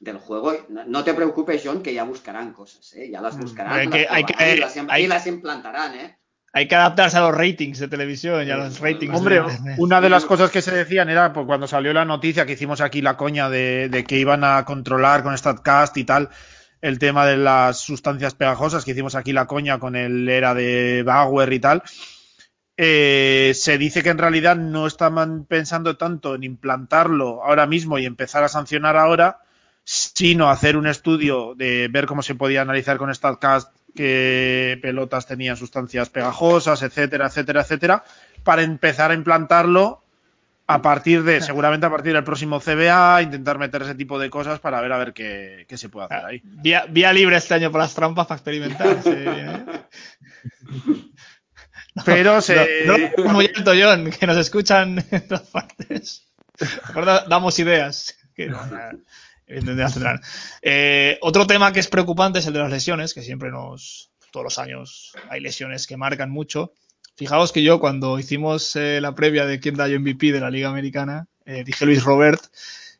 del 0.00 0.18
juego, 0.18 0.52
no, 0.68 1.04
te 1.04 1.14
preocupes, 1.14 1.62
John, 1.64 1.82
que 1.82 1.94
ya 1.94 2.04
buscarán 2.04 2.52
cosas, 2.52 2.92
¿eh? 2.94 3.08
ya 3.10 3.20
las 3.20 3.38
buscarán 3.38 3.72
Hay 3.72 3.86
las 3.86 3.94
que- 3.94 4.06
hay 4.10 4.24
probarán 4.24 4.48
que- 4.48 4.54
y, 4.56 4.60
las, 4.60 4.76
hay- 4.88 5.04
y 5.04 5.06
las 5.06 5.26
implantarán, 5.26 5.94
¿eh? 5.94 6.18
Hay 6.56 6.68
que 6.68 6.74
adaptarse 6.76 7.16
a 7.16 7.20
los 7.22 7.34
ratings 7.36 7.80
de 7.80 7.88
televisión 7.88 8.46
y 8.46 8.50
a 8.52 8.56
los 8.56 8.78
ratings 8.78 9.16
Hombre, 9.16 9.40
de 9.40 9.74
una 9.78 10.00
de 10.00 10.08
las 10.08 10.24
cosas 10.24 10.50
que 10.52 10.62
se 10.62 10.70
decían 10.72 11.08
era 11.10 11.32
pues, 11.32 11.46
cuando 11.46 11.66
salió 11.66 11.92
la 11.92 12.04
noticia 12.04 12.46
que 12.46 12.52
hicimos 12.52 12.80
aquí 12.80 13.02
la 13.02 13.16
coña 13.16 13.50
de, 13.50 13.88
de 13.88 14.04
que 14.04 14.18
iban 14.18 14.44
a 14.44 14.64
controlar 14.64 15.24
con 15.24 15.36
StatCast 15.36 15.96
y 15.96 16.04
tal 16.04 16.28
el 16.80 16.98
tema 17.00 17.26
de 17.26 17.38
las 17.38 17.78
sustancias 17.80 18.34
pegajosas, 18.34 18.84
que 18.84 18.92
hicimos 18.92 19.14
aquí 19.16 19.32
la 19.32 19.46
coña 19.46 19.78
con 19.80 19.96
el 19.96 20.28
era 20.28 20.54
de 20.54 21.02
Bauer 21.02 21.52
y 21.52 21.58
tal. 21.58 21.82
Eh, 22.76 23.52
se 23.54 23.78
dice 23.78 24.02
que 24.02 24.10
en 24.10 24.18
realidad 24.18 24.56
no 24.56 24.86
estaban 24.86 25.44
pensando 25.44 25.96
tanto 25.96 26.34
en 26.34 26.42
implantarlo 26.42 27.42
ahora 27.44 27.66
mismo 27.66 27.98
y 27.98 28.06
empezar 28.06 28.42
a 28.42 28.48
sancionar 28.48 28.96
ahora, 28.96 29.38
sino 29.84 30.50
hacer 30.50 30.76
un 30.76 30.86
estudio 30.86 31.54
de 31.54 31.88
ver 31.88 32.06
cómo 32.06 32.22
se 32.22 32.34
podía 32.34 32.62
analizar 32.62 32.96
con 32.96 33.14
StatCast 33.14 33.70
qué 33.94 34.78
pelotas 34.82 35.26
tenían 35.26 35.56
sustancias 35.56 36.10
pegajosas, 36.10 36.82
etcétera, 36.82 37.28
etcétera, 37.28 37.60
etcétera, 37.62 38.04
para 38.42 38.62
empezar 38.62 39.12
a 39.12 39.14
implantarlo 39.14 40.02
a 40.66 40.80
partir 40.82 41.22
de, 41.24 41.42
seguramente 41.42 41.86
a 41.86 41.90
partir 41.90 42.14
del 42.14 42.24
próximo 42.24 42.58
CBA, 42.58 43.22
intentar 43.22 43.58
meter 43.58 43.82
ese 43.82 43.94
tipo 43.94 44.18
de 44.18 44.30
cosas 44.30 44.60
para 44.60 44.80
ver 44.80 44.92
a 44.92 44.98
ver 44.98 45.12
qué, 45.12 45.66
qué 45.68 45.76
se 45.76 45.90
puede 45.90 46.06
hacer 46.06 46.24
ahí. 46.24 46.40
Vía, 46.42 46.86
vía 46.88 47.12
libre 47.12 47.36
este 47.36 47.54
año 47.54 47.70
por 47.70 47.80
las 47.80 47.94
trampas 47.94 48.26
para 48.26 48.38
experimentar. 48.38 49.02
sí, 49.02 49.10
¿eh? 49.14 49.64
Pero 52.04 52.40
se... 52.40 52.84
No, 52.86 52.96
no 53.24 53.32
muy 53.32 53.50
alto, 53.54 53.72
John, 53.78 54.10
que 54.10 54.26
nos 54.26 54.36
escuchan 54.36 55.04
en 55.10 55.28
todas 55.28 55.48
partes. 55.48 56.26
Recuerda, 56.58 57.24
damos 57.28 57.58
ideas. 57.58 58.16
Que 58.34 58.46
no. 58.48 58.60
Eh, 60.62 61.18
otro 61.20 61.46
tema 61.46 61.72
que 61.72 61.80
es 61.80 61.88
preocupante 61.88 62.38
es 62.38 62.46
el 62.46 62.54
de 62.54 62.60
las 62.60 62.70
lesiones, 62.70 63.12
que 63.12 63.22
siempre 63.22 63.50
nos, 63.50 64.10
todos 64.32 64.44
los 64.44 64.58
años 64.58 65.12
hay 65.28 65.40
lesiones 65.40 65.86
que 65.86 65.98
marcan 65.98 66.30
mucho. 66.30 66.72
Fijaos 67.16 67.52
que 67.52 67.62
yo 67.62 67.78
cuando 67.78 68.18
hicimos 68.18 68.74
eh, 68.74 69.00
la 69.00 69.14
previa 69.14 69.44
de 69.44 69.60
quién 69.60 69.76
da 69.76 69.86
yo 69.86 70.00
MVP 70.00 70.32
de 70.32 70.40
la 70.40 70.50
Liga 70.50 70.70
Americana, 70.70 71.28
eh, 71.44 71.62
dije 71.62 71.84
Luis 71.84 72.02
Robert 72.02 72.42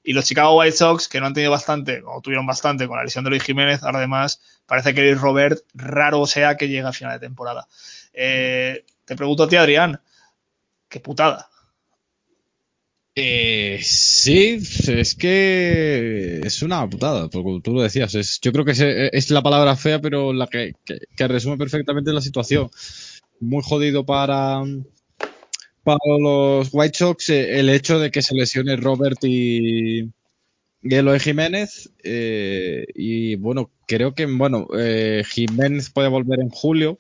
y 0.05 0.13
los 0.13 0.27
Chicago 0.27 0.59
White 0.59 0.77
Sox, 0.77 1.09
que 1.09 1.19
no 1.19 1.27
han 1.27 1.35
tenido 1.35 1.51
bastante, 1.51 2.03
o 2.07 2.21
tuvieron 2.21 2.47
bastante 2.47 2.87
con 2.87 2.99
la 2.99 3.05
lesión 3.05 3.25
de 3.25 3.31
Luis 3.31 3.43
Jiménez, 3.43 3.83
ahora 3.83 3.99
además 3.99 4.41
parece 4.67 4.95
que 4.95 5.01
Luis 5.01 5.21
Robert 5.21 5.61
raro 5.73 6.27
sea 6.27 6.57
que 6.57 6.69
llegue 6.69 6.87
a 6.87 6.93
final 6.93 7.19
de 7.19 7.27
temporada. 7.27 7.67
Eh, 8.15 8.85
te 9.05 9.17
pregunto 9.17 9.43
a 9.43 9.49
ti, 9.49 9.57
Adrián, 9.57 10.01
qué 10.89 11.01
putada. 11.01 11.51
Eh, 13.17 13.81
sí, 13.83 14.59
es 14.89 15.15
que 15.15 16.41
es 16.43 16.63
una 16.63 16.89
putada, 16.89 17.29
porque 17.29 17.61
tú 17.63 17.75
lo 17.75 17.83
decías. 17.83 18.41
Yo 18.41 18.53
creo 18.53 18.65
que 18.65 19.11
es, 19.13 19.31
la 19.31 19.43
palabra 19.43 19.77
fea, 19.77 20.01
pero 20.01 20.33
la 20.33 20.47
que, 20.47 20.73
resume 21.19 21.59
perfectamente 21.59 22.13
la 22.13 22.21
situación. 22.21 22.71
Muy 23.41 23.63
jodido 23.63 24.07
para, 24.07 24.63
para 25.83 25.99
los 26.19 26.69
White 26.73 26.99
Sox 26.99 27.31
eh, 27.31 27.59
el 27.59 27.69
hecho 27.69 27.99
de 27.99 28.11
que 28.11 28.23
se 28.23 28.35
lesione 28.35 28.77
Robert 28.77 29.19
y, 29.23 30.05
y 30.83 30.95
Eloy 30.95 31.19
Jiménez. 31.19 31.91
y 32.03 33.37
bueno, 33.37 33.71
creo 33.87 34.15
que 34.15 34.27
bueno, 34.27 34.69
Jiménez 35.25 35.91
puede 35.91 36.09
volver 36.09 36.41
en 36.41 36.51
julio, 36.51 36.99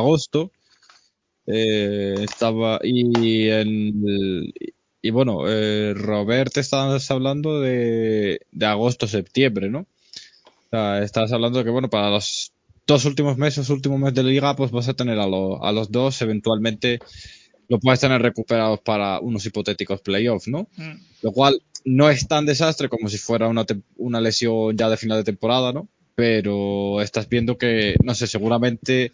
agosto. 0.00 0.50
Eh, 1.46 2.16
estaba 2.24 2.78
y 2.82 3.48
el- 3.48 4.52
y 5.02 5.10
bueno, 5.10 5.44
eh, 5.48 5.94
Robert, 5.94 6.56
estabas 6.58 7.10
hablando 7.10 7.60
de, 7.60 8.40
de 8.52 8.66
agosto, 8.66 9.06
septiembre, 9.06 9.70
¿no? 9.70 9.80
O 9.80 9.86
sea, 10.70 11.02
estabas 11.02 11.32
hablando 11.32 11.58
de 11.58 11.64
que, 11.64 11.70
bueno, 11.70 11.88
para 11.88 12.10
los 12.10 12.52
dos 12.86 13.04
últimos 13.06 13.36
meses, 13.38 13.70
último 13.70 13.98
mes 13.98 14.14
de 14.14 14.22
liga, 14.22 14.54
pues 14.54 14.70
vas 14.70 14.88
a 14.88 14.94
tener 14.94 15.18
a, 15.18 15.26
lo- 15.26 15.64
a 15.64 15.72
los 15.72 15.90
dos, 15.90 16.20
eventualmente 16.22 17.00
lo 17.68 17.78
puedes 17.78 18.00
tener 18.00 18.20
recuperados 18.20 18.80
para 18.80 19.20
unos 19.20 19.46
hipotéticos 19.46 20.00
playoffs, 20.02 20.48
¿no? 20.48 20.68
Mm. 20.76 20.92
Lo 21.22 21.32
cual 21.32 21.62
no 21.84 22.10
es 22.10 22.28
tan 22.28 22.44
desastre 22.44 22.88
como 22.88 23.08
si 23.08 23.16
fuera 23.16 23.48
una, 23.48 23.64
una 23.96 24.20
lesión 24.20 24.76
ya 24.76 24.88
de 24.90 24.96
final 24.96 25.18
de 25.18 25.24
temporada, 25.24 25.72
¿no? 25.72 25.88
Pero 26.14 27.00
estás 27.00 27.28
viendo 27.28 27.56
que, 27.56 27.94
no 28.04 28.14
sé, 28.14 28.26
seguramente 28.26 29.12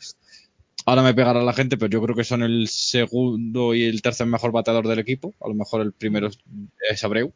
ahora 0.87 1.03
me 1.03 1.13
pegará 1.13 1.43
la 1.43 1.53
gente, 1.53 1.77
pero 1.77 1.91
yo 1.91 2.01
creo 2.03 2.17
que 2.17 2.25
son 2.25 2.43
el 2.43 2.69
segundo 2.69 3.75
y 3.75 3.85
el 3.85 4.01
tercer 4.01 4.27
mejor 4.27 4.53
bateador 4.53 4.89
del 4.89 4.99
equipo. 5.01 5.35
A 5.45 5.49
lo 5.49 5.55
mejor 5.55 5.83
el 5.83 5.93
primero 5.93 6.29
es- 6.29 7.05
Abreu. 7.05 7.33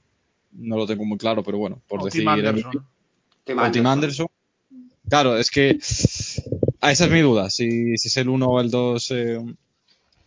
No 0.53 0.77
lo 0.77 0.87
tengo 0.87 1.05
muy 1.05 1.19
claro, 1.19 1.43
pero 1.45 1.59
bueno, 1.59 1.81
por 1.87 2.01
O 2.01 2.05
decir. 2.07 2.23
Tim 2.23 2.29
Anderson. 2.29 2.87
Tim 3.45 3.59
o 3.59 3.71
Tim 3.71 3.87
Anderson. 3.87 4.27
Claro, 5.09 5.37
es 5.37 5.51
que 5.51 5.79
ah, 6.81 6.91
esa 6.93 7.05
es 7.05 7.11
mi 7.11 7.21
duda, 7.21 7.51
si, 7.51 7.97
si 7.99 8.09
es 8.09 8.17
el 8.17 8.29
1 8.29 8.47
o 8.47 8.61
el 8.61 8.71
2. 8.71 9.11
eh, 9.13 9.39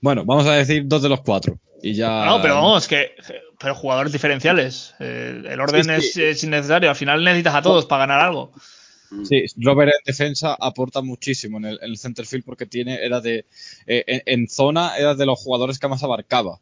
bueno, 0.01 0.25
vamos 0.25 0.45
a 0.47 0.53
decir 0.53 0.83
dos 0.85 1.01
de 1.01 1.09
los 1.09 1.21
cuatro. 1.21 1.57
Y 1.81 1.93
ya. 1.93 2.25
No, 2.25 2.41
pero 2.41 2.55
vamos, 2.55 2.87
que. 2.87 3.11
Pero 3.59 3.75
jugadores 3.75 4.11
diferenciales. 4.11 4.93
Eh, 4.99 5.43
el 5.45 5.59
orden 5.59 5.83
Sí, 5.83 5.89
sí. 6.11 6.21
Es, 6.23 6.37
es 6.37 6.43
innecesario. 6.43 6.89
Al 6.89 6.95
final 6.95 7.23
necesitas 7.23 7.55
a 7.55 7.61
todos 7.61 7.85
para 7.85 8.05
ganar 8.05 8.19
algo. 8.21 8.51
Sí, 9.23 9.45
Robert 9.57 9.91
en 9.91 10.03
defensa 10.05 10.55
aporta 10.59 11.01
muchísimo 11.01 11.57
en 11.57 11.65
el, 11.65 11.79
en 11.81 11.89
el 11.91 11.97
center 11.97 12.25
field 12.25 12.43
porque 12.45 12.65
tiene, 12.65 12.95
era 13.03 13.21
de, 13.21 13.45
eh, 13.87 14.03
en, 14.07 14.21
en 14.25 14.47
zona 14.49 14.97
era 14.97 15.15
de 15.15 15.25
los 15.25 15.39
jugadores 15.39 15.79
que 15.79 15.87
más 15.87 16.03
abarcaba. 16.03 16.59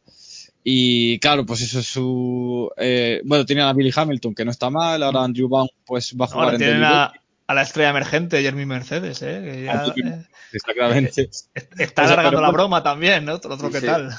Y 0.64 1.18
claro, 1.18 1.44
pues 1.44 1.60
eso 1.62 1.80
es 1.80 1.86
su, 1.86 2.70
eh, 2.76 3.20
bueno, 3.24 3.44
tiene 3.44 3.62
a 3.62 3.72
Billy 3.72 3.90
Hamilton 3.94 4.34
que 4.34 4.44
no 4.44 4.50
está 4.52 4.70
mal, 4.70 5.02
ahora 5.02 5.24
Andrew 5.24 5.48
Baum 5.48 5.68
pues 5.84 6.14
va 6.20 6.26
a 6.26 6.28
jugar 6.28 6.44
Ahora 6.44 6.56
en 6.56 6.58
tienen 6.60 6.84
a, 6.84 7.12
a 7.48 7.54
la 7.54 7.62
estrella 7.62 7.90
emergente, 7.90 8.40
Jeremy 8.42 8.66
Mercedes, 8.66 9.22
¿eh? 9.22 9.40
que 9.44 9.64
ya, 9.64 9.72
Ah, 9.72 9.94
eh, 9.96 10.24
Está 10.52 10.72
claramente. 10.74 11.30
está 11.78 12.04
O 12.04 12.06
sea, 12.06 12.14
alargando 12.14 12.40
la 12.40 12.48
bueno. 12.48 12.52
broma 12.52 12.82
también, 12.82 13.24
¿no? 13.24 13.34
Otro, 13.34 13.54
otro 13.54 13.70
que 13.70 13.80
Sí. 13.80 13.86
tal. 13.86 14.10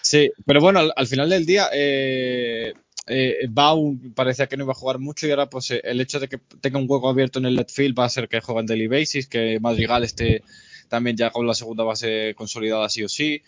Sí, 0.00 0.30
pero 0.44 0.60
bueno, 0.60 0.80
al, 0.80 0.92
al 0.96 1.06
final 1.06 1.30
del 1.30 1.46
día, 1.46 1.68
eh, 1.72 2.72
eh, 3.06 3.46
Baum 3.48 4.12
parecía 4.14 4.46
que 4.46 4.56
no 4.56 4.64
iba 4.64 4.72
a 4.72 4.76
jugar 4.76 4.98
mucho 4.98 5.26
y 5.26 5.30
ahora 5.30 5.50
pues 5.50 5.70
eh, 5.70 5.80
el 5.84 6.00
hecho 6.00 6.20
de 6.20 6.28
que 6.28 6.38
tenga 6.60 6.78
un 6.78 6.86
hueco 6.88 7.08
abierto 7.08 7.38
en 7.38 7.46
el 7.46 7.56
left 7.56 7.70
field 7.70 7.98
va 7.98 8.04
a 8.04 8.06
hacer 8.06 8.28
que 8.28 8.40
juegue 8.40 8.60
en 8.60 8.66
daily 8.66 8.86
basis, 8.86 9.26
que 9.26 9.58
Madrigal 9.60 10.04
esté 10.04 10.42
también 10.88 11.16
ya 11.16 11.30
con 11.30 11.46
la 11.46 11.54
segunda 11.54 11.84
base 11.84 12.34
consolidada 12.36 12.88
sí 12.88 13.02
o 13.02 13.08
sí. 13.08 13.42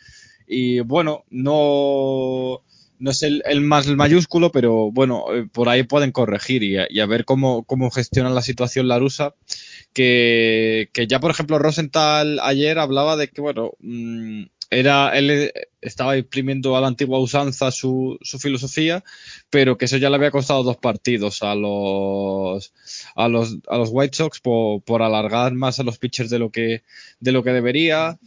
Y 0.46 0.80
bueno, 0.80 1.24
no, 1.30 2.62
no 2.98 3.10
es 3.10 3.22
el, 3.22 3.42
el 3.46 3.60
más 3.60 3.86
mayúsculo, 3.86 4.50
pero 4.50 4.90
bueno, 4.90 5.24
eh, 5.34 5.46
por 5.52 5.68
ahí 5.68 5.82
pueden 5.82 6.12
corregir 6.12 6.62
y 6.62 6.78
a, 6.78 6.86
y 6.88 7.00
a 7.00 7.06
ver 7.06 7.24
cómo, 7.24 7.64
cómo 7.64 7.90
gestionan 7.90 8.34
la 8.34 8.42
situación 8.42 8.88
la 8.88 8.98
rusa. 8.98 9.34
Que, 9.92 10.90
que 10.92 11.06
ya, 11.06 11.20
por 11.20 11.30
ejemplo, 11.30 11.58
Rosenthal 11.58 12.40
ayer 12.42 12.78
hablaba 12.78 13.16
de 13.16 13.28
que, 13.28 13.40
bueno, 13.40 13.72
mm, 13.80 14.44
era, 14.70 15.16
él 15.16 15.30
eh, 15.30 15.52
estaba 15.80 16.16
imprimiendo 16.16 16.76
a 16.76 16.80
la 16.80 16.88
antigua 16.88 17.18
usanza 17.18 17.70
su, 17.70 18.18
su 18.22 18.38
filosofía, 18.38 19.04
pero 19.50 19.76
que 19.76 19.84
eso 19.84 19.96
ya 19.96 20.10
le 20.10 20.16
había 20.16 20.30
costado 20.30 20.62
dos 20.62 20.76
partidos 20.76 21.42
a 21.42 21.54
los, 21.54 22.72
a 23.14 23.28
los, 23.28 23.58
a 23.68 23.78
los 23.78 23.90
White 23.92 24.16
Sox 24.16 24.40
por, 24.40 24.82
por 24.82 25.02
alargar 25.02 25.54
más 25.54 25.80
a 25.80 25.82
los 25.82 25.98
pitchers 25.98 26.30
de 26.30 26.38
lo 26.38 26.50
que, 26.50 26.82
de 27.20 27.32
lo 27.32 27.42
que 27.42 27.50
debería. 27.50 28.18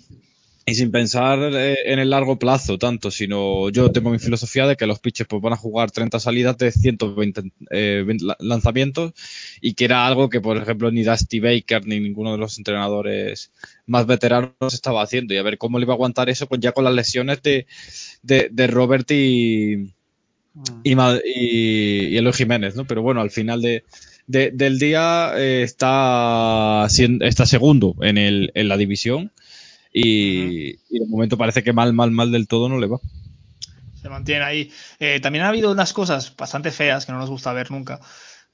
Y 0.69 0.75
sin 0.75 0.91
pensar 0.91 1.39
eh, 1.53 1.77
en 1.85 1.99
el 1.99 2.09
largo 2.09 2.37
plazo 2.37 2.77
tanto, 2.77 3.09
sino 3.09 3.69
yo 3.69 3.89
tengo 3.93 4.09
mi 4.09 4.19
filosofía 4.19 4.67
de 4.67 4.75
que 4.75 4.85
los 4.85 4.99
pitchers 4.99 5.29
pues, 5.29 5.41
van 5.41 5.53
a 5.53 5.55
jugar 5.55 5.91
30 5.91 6.19
salidas 6.19 6.57
de 6.57 6.73
120 6.73 7.41
eh, 7.71 8.03
20 8.05 8.25
la- 8.25 8.35
lanzamientos 8.41 9.13
y 9.61 9.75
que 9.75 9.85
era 9.85 10.05
algo 10.05 10.27
que, 10.29 10.41
por 10.41 10.57
ejemplo, 10.57 10.91
ni 10.91 11.03
Dusty 11.03 11.39
Baker 11.39 11.87
ni 11.87 12.01
ninguno 12.01 12.33
de 12.33 12.37
los 12.39 12.57
entrenadores 12.57 13.53
más 13.85 14.05
veteranos 14.07 14.73
estaba 14.73 15.01
haciendo. 15.03 15.33
Y 15.33 15.37
a 15.37 15.43
ver 15.43 15.57
cómo 15.57 15.79
le 15.79 15.85
iba 15.85 15.93
a 15.93 15.95
aguantar 15.95 16.29
eso 16.29 16.47
con 16.47 16.59
ya 16.59 16.73
con 16.73 16.83
las 16.83 16.93
lesiones 16.93 17.41
de, 17.43 17.65
de, 18.21 18.49
de 18.51 18.67
Robert 18.67 19.09
y, 19.11 19.93
y, 20.83 20.95
Ma- 20.95 21.19
y, 21.23 22.07
y 22.07 22.17
Eloy 22.17 22.33
Jiménez, 22.33 22.75
¿no? 22.75 22.85
Pero 22.85 23.01
bueno, 23.01 23.21
al 23.21 23.31
final 23.31 23.61
de, 23.61 23.83
de- 24.27 24.51
del 24.51 24.79
día 24.79 25.31
eh, 25.37 25.63
está, 25.63 26.87
está 27.21 27.45
segundo 27.45 27.95
en, 28.01 28.17
el, 28.17 28.51
en 28.55 28.67
la 28.67 28.77
división 28.77 29.31
y, 29.99 30.79
y 30.89 30.99
de 30.99 31.05
momento 31.07 31.37
parece 31.37 31.63
que 31.63 31.73
mal, 31.73 31.93
mal, 31.93 32.11
mal 32.11 32.31
del 32.31 32.47
todo 32.47 32.69
no 32.69 32.79
le 32.79 32.87
va. 32.87 32.99
Se 34.01 34.09
mantiene 34.09 34.43
ahí. 34.43 34.71
Eh, 34.99 35.19
también 35.19 35.45
ha 35.45 35.49
habido 35.49 35.71
unas 35.71 35.93
cosas 35.93 36.35
bastante 36.35 36.71
feas 36.71 37.05
que 37.05 37.11
no 37.11 37.17
nos 37.17 37.29
gusta 37.29 37.53
ver 37.53 37.71
nunca, 37.71 37.99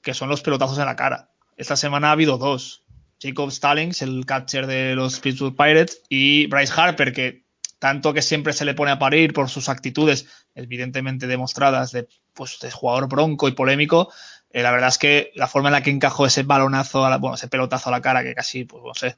que 0.02 0.14
son 0.14 0.28
los 0.28 0.40
pelotazos 0.42 0.78
en 0.78 0.86
la 0.86 0.96
cara. 0.96 1.30
Esta 1.56 1.76
semana 1.76 2.08
ha 2.08 2.12
habido 2.12 2.38
dos. 2.38 2.82
Jacob 3.20 3.50
Stallings, 3.50 4.02
el 4.02 4.26
catcher 4.26 4.66
de 4.66 4.94
los 4.94 5.20
Pittsburgh 5.20 5.56
Pirates, 5.56 6.02
y 6.08 6.46
Bryce 6.46 6.72
Harper, 6.76 7.12
que 7.12 7.44
tanto 7.78 8.12
que 8.12 8.22
siempre 8.22 8.52
se 8.52 8.64
le 8.64 8.74
pone 8.74 8.90
a 8.90 8.98
parir 8.98 9.32
por 9.32 9.48
sus 9.48 9.68
actitudes, 9.68 10.26
evidentemente 10.54 11.26
demostradas, 11.26 11.92
de, 11.92 12.08
pues, 12.32 12.58
de 12.60 12.70
jugador 12.70 13.08
bronco 13.08 13.46
y 13.46 13.52
polémico, 13.52 14.10
eh, 14.50 14.62
la 14.62 14.70
verdad 14.72 14.88
es 14.88 14.98
que 14.98 15.30
la 15.34 15.46
forma 15.46 15.68
en 15.68 15.74
la 15.74 15.82
que 15.82 15.90
encajó 15.90 16.26
ese 16.26 16.42
balonazo, 16.42 17.04
a 17.04 17.10
la- 17.10 17.18
bueno, 17.18 17.34
ese 17.36 17.48
pelotazo 17.48 17.88
a 17.90 17.92
la 17.92 18.00
cara, 18.00 18.22
que 18.22 18.34
casi, 18.34 18.64
pues 18.64 18.82
no 18.84 18.94
sé, 18.94 19.16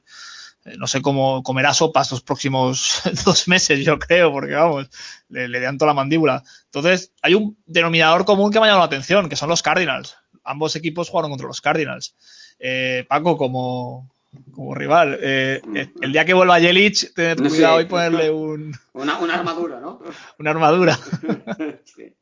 no 0.77 0.87
sé 0.87 1.01
cómo 1.01 1.43
comerá 1.43 1.73
sopas 1.73 2.11
los 2.11 2.21
próximos 2.21 3.01
dos 3.25 3.47
meses, 3.47 3.85
yo 3.85 3.97
creo, 3.99 4.31
porque 4.31 4.53
vamos, 4.53 4.89
le, 5.29 5.47
le 5.47 5.59
dan 5.61 5.77
toda 5.77 5.91
la 5.91 5.95
mandíbula. 5.95 6.43
Entonces, 6.65 7.11
hay 7.21 7.33
un 7.35 7.57
denominador 7.65 8.25
común 8.25 8.51
que 8.51 8.59
me 8.59 8.65
ha 8.65 8.69
llamado 8.69 8.81
la 8.81 8.85
atención, 8.87 9.29
que 9.29 9.35
son 9.35 9.49
los 9.49 9.61
Cardinals. 9.63 10.15
Ambos 10.43 10.75
equipos 10.75 11.09
jugaron 11.09 11.31
contra 11.31 11.47
los 11.47 11.61
Cardinals. 11.61 12.15
Eh, 12.59 13.05
Paco, 13.07 13.37
como, 13.37 14.09
como 14.53 14.73
rival, 14.75 15.17
eh, 15.21 15.61
eh, 15.75 15.89
el 16.01 16.11
día 16.11 16.25
que 16.25 16.33
vuelva 16.33 16.59
Yelich, 16.59 17.13
tened 17.13 17.43
Sí. 17.43 17.49
cuidado 17.49 17.81
y 17.81 17.85
ponerle 17.85 18.29
un, 18.29 18.73
Una, 18.93 19.19
una 19.19 19.35
armadura, 19.35 19.79
¿no? 19.79 19.99
una 20.39 20.51
armadura. 20.51 20.97
Sí. 21.85 22.13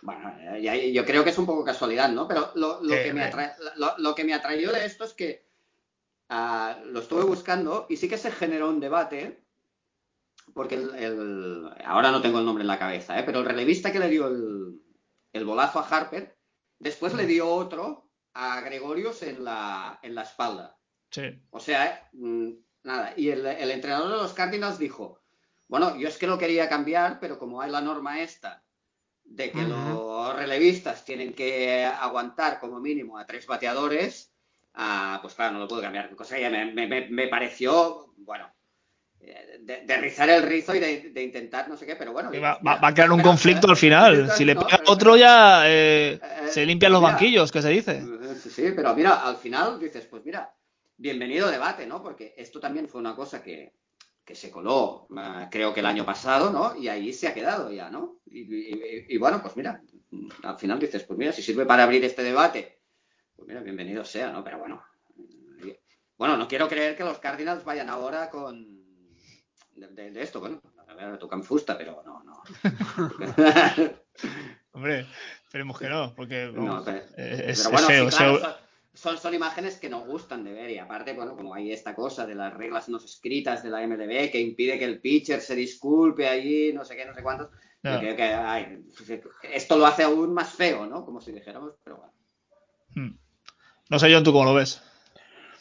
Bueno, 0.00 0.34
eh, 0.56 0.92
yo 0.92 1.04
creo 1.04 1.22
que 1.22 1.30
es 1.30 1.38
un 1.38 1.46
poco 1.46 1.62
casualidad, 1.64 2.08
¿no? 2.10 2.26
Pero 2.26 2.50
lo, 2.56 2.82
lo 2.82 2.94
Eh, 2.94 3.04
que, 3.04 3.12
me 3.12 3.22
eh. 3.22 3.30
atra- 3.30 3.54
lo, 3.76 3.96
lo 3.98 4.14
que 4.14 4.24
me 4.24 4.34
atrayó 4.34 4.72
de 4.72 4.84
esto 4.84 5.04
es 5.04 5.12
que 5.14 5.44
ah, 6.34 6.78
lo 6.86 7.00
estuve 7.00 7.24
buscando 7.24 7.86
y 7.90 7.96
sí 7.96 8.08
que 8.08 8.16
se 8.18 8.30
generó 8.32 8.68
un 8.70 8.80
debate, 8.80 9.44
porque 10.54 10.76
el, 10.76 10.94
el- 10.94 11.70
ahora 11.84 12.10
no 12.10 12.20
tengo 12.22 12.38
el 12.38 12.44
nombre 12.46 12.62
en 12.62 12.68
la 12.68 12.78
cabeza, 12.78 13.18
¿eh? 13.18 13.22
pero 13.24 13.40
el 13.40 13.44
relevista 13.46 13.92
que 13.92 13.98
le 14.00 14.08
dio 14.08 14.26
el, 14.28 14.80
el 15.32 15.44
bolazo 15.44 15.78
a 15.78 15.86
Harper, 15.88 16.36
después 16.78 17.14
le 17.14 17.26
dio 17.26 17.48
otro 17.48 18.08
a 18.34 18.60
Gregorius 18.62 19.22
en 19.22 19.44
la, 19.44 19.98
en 20.02 20.14
la 20.14 20.22
espalda. 20.22 20.78
Sí. 21.10 21.22
O 21.50 21.60
sea, 21.60 21.86
eh, 21.86 22.08
mm, 22.12 22.50
nada. 22.84 23.12
Y 23.16 23.28
el, 23.28 23.44
el 23.46 23.70
entrenador 23.70 24.10
de 24.10 24.16
los 24.22 24.32
Cardinals 24.32 24.78
dijo, 24.78 25.20
bueno, 25.68 25.96
yo 25.96 26.08
es 26.08 26.16
que 26.18 26.26
lo 26.26 26.38
quería 26.38 26.68
cambiar, 26.68 27.20
pero 27.20 27.38
como 27.38 27.60
hay 27.60 27.70
la 27.70 27.80
norma 27.82 28.20
esta 28.22 28.64
de 29.24 29.52
que 29.52 29.62
los 29.62 30.34
relevistas 30.34 31.04
tienen 31.04 31.32
que 31.34 31.84
aguantar 31.84 32.58
como 32.58 32.80
mínimo 32.80 33.16
a 33.18 33.26
tres 33.26 33.46
bateadores, 33.46 34.31
ah, 34.74 35.18
pues 35.22 35.34
claro, 35.34 35.54
no 35.54 35.58
lo 35.60 35.68
puedo 35.68 35.82
cambiar. 35.82 36.14
Cosa 36.16 36.36
que 36.36 36.48
me, 36.50 36.72
me- 36.72 36.86
me- 36.86 37.08
me 37.08 37.28
pareció, 37.28 38.12
bueno, 38.18 38.52
eh, 39.20 39.58
de, 39.60 39.82
de 39.86 39.96
rizar 39.98 40.28
el 40.30 40.42
rizo 40.42 40.74
y 40.74 40.80
de, 40.80 41.10
de 41.10 41.22
intentar 41.22 41.68
no 41.68 41.76
sé 41.76 41.86
qué, 41.86 41.94
pero 41.96 42.12
bueno. 42.12 42.28
Va, 42.30 42.32
mira, 42.36 42.58
va- 42.66 42.76
va 42.80 42.88
a 42.88 42.94
crear 42.94 43.10
un 43.10 43.18
pero- 43.18 43.28
conflicto 43.30 43.68
al 43.70 43.76
final. 43.76 44.30
Si 44.32 44.44
le 44.44 44.54
pega 44.56 44.80
otro 44.86 45.16
ya 45.16 45.62
eh, 45.68 46.18
Eh, 46.22 46.48
se 46.48 46.66
limpian 46.66 46.92
los 46.92 47.00
mira. 47.00 47.12
banquillos, 47.12 47.52
que 47.52 47.62
se 47.62 47.68
dice. 47.70 48.02
Sí, 48.50 48.72
pero 48.74 48.94
mira, 48.94 49.26
al 49.26 49.36
final 49.36 49.78
dices, 49.78 50.06
pues 50.06 50.24
mira, 50.24 50.52
bienvenido 50.96 51.50
debate, 51.50 51.86
¿no? 51.86 52.02
Porque 52.02 52.34
esto 52.36 52.58
también 52.60 52.88
fue 52.88 53.00
una 53.00 53.14
cosa 53.14 53.42
que, 53.42 53.72
que 54.24 54.34
se 54.34 54.50
coló, 54.50 55.06
eh, 55.16 55.46
creo 55.50 55.72
que 55.72 55.80
el 55.80 55.86
año 55.86 56.04
pasado, 56.04 56.50
¿no? 56.50 56.74
Y 56.76 56.88
ahí 56.88 57.12
se 57.12 57.28
ha 57.28 57.34
quedado 57.34 57.70
ya, 57.72 57.90
¿no? 57.90 58.16
Y, 58.26 58.40
y- 58.40 58.70
y- 58.72 59.06
y 59.14 59.18
bueno, 59.18 59.40
pues 59.42 59.56
mira, 59.56 59.80
al 60.42 60.58
final 60.58 60.78
dices, 60.80 61.04
pues 61.04 61.18
mira, 61.18 61.32
si 61.32 61.42
sirve 61.42 61.64
para 61.66 61.84
abrir 61.84 62.04
este 62.04 62.22
debate, 62.22 62.80
pues 63.42 63.48
mira, 63.48 63.60
bienvenido 63.60 64.04
sea, 64.04 64.30
¿no? 64.30 64.44
Pero 64.44 64.58
bueno, 64.58 64.82
bueno, 66.16 66.36
no 66.36 66.46
quiero 66.46 66.68
creer 66.68 66.96
que 66.96 67.02
los 67.02 67.18
Cardinals 67.18 67.64
vayan 67.64 67.88
ahora 67.90 68.30
con 68.30 68.80
de, 69.74 69.88
de- 69.88 70.10
de 70.12 70.22
esto, 70.22 70.38
bueno, 70.38 70.60
a 70.86 70.94
ver, 70.94 71.18
tocan 71.18 71.42
fusta, 71.42 71.76
pero 71.76 72.02
no, 72.04 72.22
no. 72.22 72.42
Hombre, 74.72 75.06
esperemos 75.44 75.78
que 75.78 75.88
no, 75.88 76.14
porque 76.14 76.50
No, 76.54 76.64
vamos, 76.66 76.84
pero- 76.84 76.98
eh, 76.98 77.02
es, 77.16 77.38
Pero 77.38 77.50
es 77.50 77.70
bueno, 77.72 77.86
feo. 77.88 78.10
sí, 78.10 78.16
claro, 78.16 78.36
es 78.36 78.42
feo. 78.42 78.54
son, 78.94 79.18
son, 79.18 79.34
imágenes 79.34 79.78
que 79.78 79.88
nos 79.88 80.06
gustan 80.06 80.44
de 80.44 80.52
ver 80.52 80.70
y 80.70 80.78
aparte, 80.78 81.12
bueno, 81.14 81.34
como 81.36 81.54
hay 81.54 81.72
esta 81.72 81.94
cosa 81.96 82.26
de 82.26 82.34
las 82.36 82.54
reglas 82.54 82.88
no 82.88 82.98
escritas 82.98 83.62
de 83.64 83.70
la 83.70 83.84
MLB 83.86 84.30
que 84.30 84.40
impide 84.40 84.78
que 84.78 84.84
el 84.84 85.00
pitcher 85.00 85.40
se 85.40 85.56
disculpe 85.56 86.28
allí, 86.28 86.72
no 86.72 86.84
sé 86.84 86.94
qué, 86.94 87.04
no 87.04 87.14
sé 87.14 87.22
cuántos, 87.22 87.48
yo 87.82 87.98
creo 87.98 88.14
que 88.14 88.22
ay, 88.22 88.84
esto 89.42 89.76
lo 89.76 89.86
hace 89.86 90.04
aún 90.04 90.32
más 90.32 90.50
feo, 90.54 90.86
¿no? 90.86 91.04
Como 91.04 91.20
si 91.20 91.32
dijéramos, 91.32 91.74
pero 91.82 91.96
bueno. 91.96 92.12
Hmm. 92.94 93.18
No 93.90 93.98
sé, 93.98 94.12
John, 94.12 94.24
¿tú 94.24 94.32
cómo 94.32 94.44
lo 94.44 94.54
ves? 94.54 94.82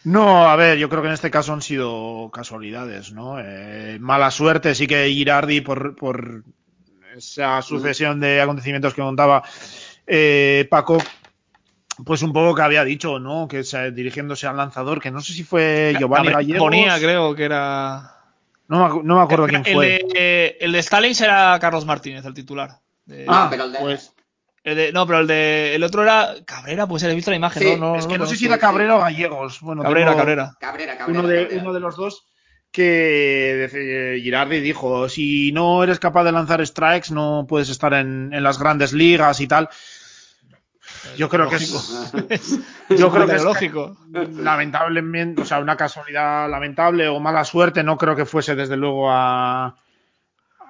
No, 0.03 0.47
a 0.49 0.55
ver, 0.55 0.77
yo 0.77 0.89
creo 0.89 1.01
que 1.01 1.09
en 1.09 1.13
este 1.13 1.29
caso 1.29 1.53
han 1.53 1.61
sido 1.61 2.29
casualidades, 2.33 3.11
¿no? 3.13 3.37
Eh, 3.39 3.97
mala 3.99 4.31
suerte, 4.31 4.73
sí 4.73 4.87
que 4.87 5.07
Girardi 5.09 5.61
por, 5.61 5.95
por 5.95 6.43
esa 7.15 7.61
sucesión 7.61 8.19
de 8.19 8.41
acontecimientos 8.41 8.93
que 8.95 9.01
contaba 9.01 9.43
eh, 10.07 10.67
Paco, 10.71 10.97
pues 12.03 12.23
un 12.23 12.33
poco 12.33 12.55
que 12.55 12.61
había 12.63 12.83
dicho, 12.83 13.19
¿no? 13.19 13.47
Que 13.47 13.63
se- 13.63 13.91
dirigiéndose 13.91 14.47
al 14.47 14.57
lanzador, 14.57 14.99
que 14.99 15.11
no 15.11 15.21
sé 15.21 15.33
si 15.33 15.43
fue 15.43 15.93
Giovanni 15.99 16.29
Gallegos. 16.31 16.59
Bonilla, 16.61 16.97
creo 16.97 17.35
que 17.35 17.43
era. 17.43 18.15
No, 18.69 18.87
me 18.97 19.03
no 19.03 19.15
me 19.17 19.21
acuerdo 19.21 19.45
quién 19.47 19.63
el, 19.65 19.73
fue. 19.73 19.85
de, 20.13 20.57
el 20.61 20.71
de 20.71 20.79
Stalins 20.79 21.21
era 21.21 21.59
Carlos 21.59 21.85
Martínez, 21.85 22.25
el 22.25 22.33
titular. 22.33 22.71
De- 23.05 23.25
Ah, 23.27 23.43
no, 23.43 23.49
pero 23.51 23.65
el 23.65 23.71
de, 23.73 23.79
pues- 23.79 24.13
el 24.63 24.75
de- 24.75 24.91
no, 24.93 25.05
pero 25.07 25.19
el 25.19 25.27
de 25.27 25.75
el 25.75 25.83
otro 25.83 26.03
era 26.03 26.35
Cabrera, 26.45 26.87
pues 26.87 27.01
he 27.03 27.13
visto 27.15 27.31
la 27.31 27.37
imagen. 27.37 27.63
Sí, 27.63 27.75
no, 27.79 27.93
no, 27.93 27.95
es 27.95 28.05
que 28.07 28.17
no 28.17 28.25
no 28.25 28.29
sé 28.29 28.35
si 28.35 28.45
era 28.45 28.57
Cabrera 28.57 28.95
o 28.95 28.99
Gallegos. 28.99 29.59
Bueno, 29.61 29.81
Cabrera, 29.83 30.07
tengo- 30.11 30.17
Cabrera. 30.19 30.53
Cabrera, 30.59 30.97
Cabrera, 30.97 31.19
uno 31.19 31.27
de, 31.27 31.41
Cabrera. 31.43 31.61
uno 31.63 31.73
de 31.73 31.79
los 31.79 31.95
dos 31.95 32.27
que 32.71 33.67
eh, 33.71 34.19
Girardi 34.21 34.59
dijo, 34.61 35.09
si 35.09 35.51
no 35.51 35.83
eres 35.83 35.99
capaz 35.99 36.23
de 36.23 36.31
lanzar 36.31 36.65
strikes 36.65 37.13
no 37.13 37.45
puedes 37.49 37.67
estar 37.69 37.93
en, 37.93 38.31
en 38.33 38.43
las 38.43 38.57
grandes 38.59 38.93
ligas 38.93 39.41
y 39.41 39.47
tal. 39.47 39.67
yo 41.17 41.27
creo 41.27 41.49
que 41.49 41.55
es. 41.57 41.71
yo 42.97 43.11
creo 43.11 43.27
que 43.27 43.35
es 43.35 43.43
lógico. 43.43 43.97
Lamentablemente, 44.11 45.41
o 45.41 45.45
sea, 45.45 45.59
una 45.59 45.75
casualidad 45.75 46.49
lamentable 46.49 47.07
o 47.07 47.19
mala 47.19 47.43
suerte, 47.43 47.83
no 47.83 47.97
creo 47.97 48.15
que 48.15 48.25
fuese 48.25 48.55
desde 48.55 48.77
luego 48.77 49.11
a. 49.11 49.75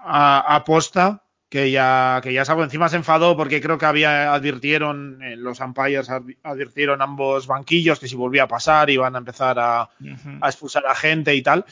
a, 0.03 0.55
a 0.55 0.63
posta 0.63 1.23
que 1.51 1.69
ya, 1.69 2.21
que 2.23 2.31
ya 2.31 2.43
algo 2.43 2.63
encima 2.63 2.87
se 2.87 2.95
enfadó 2.95 3.35
porque 3.35 3.59
creo 3.59 3.77
que 3.77 3.85
había 3.85 4.33
advirtieron, 4.33 5.21
eh, 5.21 5.35
los 5.35 5.59
umpires 5.59 6.09
advirtieron 6.43 7.01
ambos 7.01 7.45
banquillos 7.45 7.99
que 7.99 8.07
si 8.07 8.15
volvía 8.15 8.43
a 8.43 8.47
pasar 8.47 8.89
iban 8.89 9.15
a 9.15 9.17
empezar 9.17 9.59
a, 9.59 9.81
a 9.81 10.47
expulsar 10.47 10.87
a 10.87 10.95
gente 10.95 11.35
y 11.35 11.41
tal. 11.41 11.65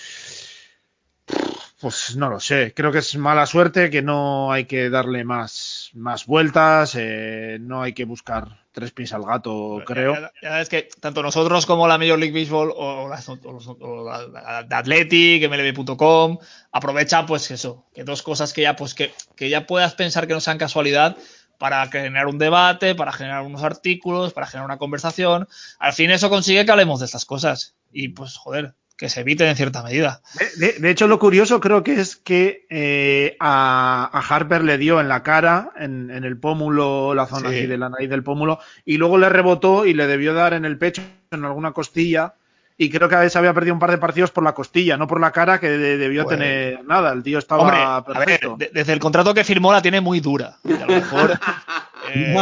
Pues 1.80 2.18
no 2.18 2.30
lo 2.30 2.42
sé, 2.42 2.74
creo 2.76 2.92
que 2.92 2.98
es 2.98 3.16
mala 3.16 3.46
suerte, 3.46 3.90
que 3.90 4.02
no 4.02 4.52
hay 4.52 4.66
que 4.66 4.90
darle 4.90 5.24
más, 5.24 5.92
más 5.94 6.26
vueltas, 6.26 6.94
eh, 6.98 7.58
no 7.62 7.82
hay 7.82 7.94
que 7.94 8.04
buscar 8.04 8.66
tres 8.74 8.92
pies 8.92 9.14
al 9.14 9.24
gato, 9.24 9.82
creo. 9.86 10.30
Ya, 10.42 10.60
es 10.60 10.68
que 10.68 10.90
tanto 11.00 11.24
nosotros 11.24 11.66
como 11.66 11.88
la 11.88 11.98
Major 11.98 12.20
League 12.20 12.38
Baseball 12.38 12.74
o, 12.76 13.08
la, 13.08 14.64
de 14.64 14.76
Athletic, 14.76 15.50
MLB.com, 15.50 16.40
aprovecha 16.74 17.26
pues 17.26 17.50
eso, 17.52 17.86
que 17.94 18.04
dos 18.04 18.24
cosas 18.24 18.52
que 18.52 18.64
ya 18.64 18.76
pues 18.76 18.94
que, 18.94 19.14
que 19.38 19.50
ya 19.50 19.66
puedas 19.66 19.96
pensar 19.96 20.28
que 20.28 20.34
no 20.34 20.42
sean 20.42 20.58
casualidad 20.58 21.16
para 21.60 21.86
generar 21.88 22.28
un 22.28 22.40
debate, 22.40 22.94
para 22.94 23.14
generar 23.14 23.44
unos 23.44 23.64
artículos, 23.64 24.34
para 24.34 24.48
generar 24.48 24.66
una 24.66 24.78
conversación. 24.78 25.48
Al 25.78 25.94
fin 25.94 26.12
eso 26.12 26.30
consigue 26.30 26.66
que 26.66 26.72
hablemos 26.72 27.00
de 27.00 27.06
estas 27.06 27.26
cosas. 27.26 27.76
Y 27.92 28.10
pues 28.10 28.36
joder, 28.36 28.76
que 29.00 29.08
se 29.08 29.22
eviten 29.22 29.48
en 29.48 29.56
cierta 29.56 29.82
medida. 29.82 30.22
De, 30.58 30.74
de, 30.74 30.90
hecho, 30.90 31.08
lo 31.08 31.20
curioso 31.20 31.62
creo 31.62 31.84
que 31.86 32.02
es 32.02 32.18
que 32.18 32.66
eh, 32.70 33.38
a, 33.40 34.10
a, 34.12 34.20
Harper 34.20 34.62
le 34.66 34.78
dio 34.78 35.00
en 35.00 35.08
la 35.08 35.24
cara, 35.24 35.72
en, 35.80 36.12
en 36.12 36.26
el 36.26 36.38
pómulo, 36.38 37.14
la 37.16 37.26
zona 37.26 37.50
sí. 37.50 37.66
de 37.66 37.78
la 37.78 37.88
nariz 37.88 38.10
del 38.10 38.24
pómulo, 38.24 38.60
y 38.84 38.98
luego 38.98 39.18
le 39.18 39.30
rebotó 39.30 39.86
y 39.86 39.94
le 39.94 40.06
debió 40.06 40.34
dar 40.34 40.54
en 40.54 40.66
el 40.66 40.78
pecho, 40.78 41.02
en 41.32 41.46
alguna 41.46 41.72
costilla. 41.72 42.34
Y 42.78 42.90
creo 42.90 43.08
que 43.08 43.16
a 43.16 43.20
veces 43.20 43.38
había 43.38 43.54
perdido 43.54 43.74
un 43.74 43.80
par 43.80 43.92
de 43.92 44.00
partidos 44.00 44.32
por 44.32 44.44
la 44.44 44.54
costilla, 44.54 44.98
no 44.98 45.08
por 45.08 45.22
la 45.22 45.32
cara, 45.32 45.62
que 45.62 45.70
debió 45.70 46.26
bueno. 46.26 46.38
tener 46.38 46.84
nada. 46.84 47.14
El 47.14 47.24
tío 47.24 47.40
estaba 47.40 47.62
Hombre, 47.62 47.80
perfecto. 48.06 48.54
A 48.54 48.58
ver, 48.58 48.72
desde 48.74 48.92
el 48.92 49.00
contrato 49.00 49.34
que 49.34 49.46
firmó 49.46 49.72
la 49.72 49.82
tiene 49.82 50.02
muy 50.02 50.20
dura. 50.20 50.58
Y 50.66 50.74
a 50.74 50.86
lo 50.86 50.94
mejor 50.94 51.40
eh, 52.14 52.36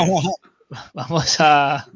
vamos 0.93 1.37
a, 1.39 1.87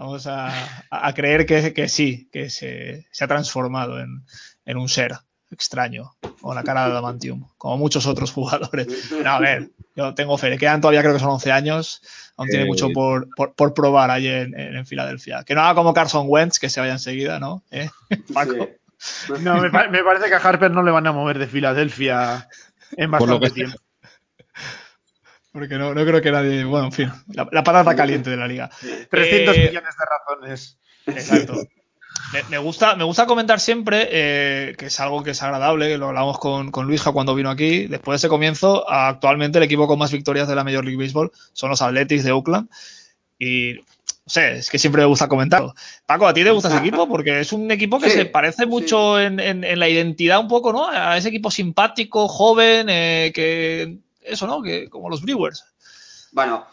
Vamos 0.00 0.26
a, 0.26 0.50
a 0.90 1.12
creer 1.12 1.44
que, 1.44 1.74
que, 1.74 1.86
sí, 1.86 2.26
que 2.32 2.48
se, 2.48 3.06
se 3.10 3.24
ha 3.24 3.28
transformado 3.28 4.00
en, 4.00 4.24
en, 4.64 4.78
un 4.78 4.88
ser 4.88 5.12
extraño, 5.50 6.12
con 6.40 6.54
la 6.54 6.62
cara 6.62 6.86
de 6.86 6.92
Adamantium, 6.92 7.46
como 7.58 7.76
muchos 7.76 8.06
otros 8.06 8.32
jugadores. 8.32 9.10
No, 9.12 9.30
a 9.30 9.38
ver, 9.38 9.68
yo 9.94 10.14
tengo 10.14 10.38
fe, 10.38 10.48
le 10.48 10.56
quedan 10.56 10.80
todavía 10.80 11.02
creo 11.02 11.12
que 11.12 11.20
son 11.20 11.28
11 11.28 11.52
años, 11.52 12.00
aún 12.38 12.48
eh, 12.48 12.50
tiene 12.50 12.64
mucho 12.64 12.88
por, 12.94 13.28
por, 13.36 13.52
por 13.52 13.74
probar 13.74 14.10
allí 14.10 14.28
en, 14.28 14.58
en, 14.58 14.86
Filadelfia. 14.86 15.44
Que 15.44 15.54
no 15.54 15.60
haga 15.60 15.74
como 15.74 15.92
Carson 15.92 16.24
Wentz, 16.26 16.58
que 16.58 16.70
se 16.70 16.80
vaya 16.80 16.94
enseguida, 16.94 17.38
¿no? 17.38 17.62
¿Eh? 17.70 17.90
Paco. 18.32 18.70
Sí. 18.96 19.34
No, 19.42 19.60
me, 19.60 19.68
me, 19.68 20.02
parece 20.02 20.28
que 20.30 20.34
a 20.34 20.38
Harper 20.38 20.70
no 20.70 20.82
le 20.82 20.92
van 20.92 21.06
a 21.06 21.12
mover 21.12 21.38
de 21.38 21.46
Filadelfia 21.46 22.48
en 22.96 23.10
bastante 23.10 23.50
tiempo. 23.50 23.76
Porque 25.52 25.76
no, 25.76 25.94
no, 25.94 26.04
creo 26.04 26.22
que 26.22 26.30
nadie. 26.30 26.64
Bueno, 26.64 26.86
en 26.86 26.92
fin, 26.92 27.12
la, 27.32 27.48
la 27.50 27.64
patata 27.64 27.96
caliente 27.96 28.30
de 28.30 28.36
la 28.36 28.46
liga. 28.46 28.70
300 29.10 29.56
eh, 29.56 29.60
millones 29.68 29.94
de 29.96 30.04
razones. 30.06 30.78
Exacto. 31.06 31.54
Me, 32.32 32.42
me, 32.48 32.58
gusta, 32.58 32.94
me 32.94 33.04
gusta 33.04 33.26
comentar 33.26 33.58
siempre 33.58 34.08
eh, 34.10 34.74
que 34.76 34.86
es 34.86 35.00
algo 35.00 35.24
que 35.24 35.30
es 35.30 35.42
agradable, 35.42 35.88
que 35.88 35.98
lo 35.98 36.08
hablamos 36.08 36.38
con, 36.38 36.70
con 36.70 36.86
Luisja 36.86 37.10
cuando 37.12 37.34
vino 37.34 37.50
aquí. 37.50 37.86
Después 37.86 38.14
de 38.14 38.26
ese 38.26 38.28
comienzo, 38.28 38.88
actualmente 38.88 39.58
el 39.58 39.64
equipo 39.64 39.88
con 39.88 39.98
más 39.98 40.12
victorias 40.12 40.46
de 40.46 40.54
la 40.54 40.62
Major 40.62 40.84
League 40.84 41.02
Baseball 41.02 41.32
son 41.52 41.70
los 41.70 41.82
Athletics 41.82 42.22
de 42.22 42.32
Oakland. 42.32 42.68
Y 43.38 43.74
no 43.74 43.82
sé, 44.26 44.58
es 44.58 44.70
que 44.70 44.78
siempre 44.78 45.02
me 45.02 45.06
gusta 45.06 45.26
comentarlo. 45.26 45.74
Paco, 46.06 46.28
¿a 46.28 46.34
ti 46.34 46.44
te 46.44 46.50
gusta 46.50 46.68
ese 46.68 46.78
equipo? 46.78 47.08
Porque 47.08 47.40
es 47.40 47.52
un 47.52 47.68
equipo 47.70 47.98
que 47.98 48.10
sí, 48.10 48.16
se 48.16 48.26
parece 48.26 48.66
mucho 48.66 49.18
sí. 49.18 49.24
en, 49.24 49.40
en, 49.40 49.64
en, 49.64 49.78
la 49.80 49.88
identidad 49.88 50.38
un 50.38 50.46
poco, 50.46 50.72
¿no? 50.72 50.88
A 50.88 51.16
ese 51.16 51.30
equipo 51.30 51.50
simpático, 51.50 52.28
joven, 52.28 52.88
eh, 52.90 53.32
que 53.34 53.98
eso, 54.20 54.46
¿no? 54.46 54.62
Que 54.62 54.88
como 54.88 55.08
los 55.08 55.22
Brewers. 55.22 55.64
Bueno, 56.32 56.66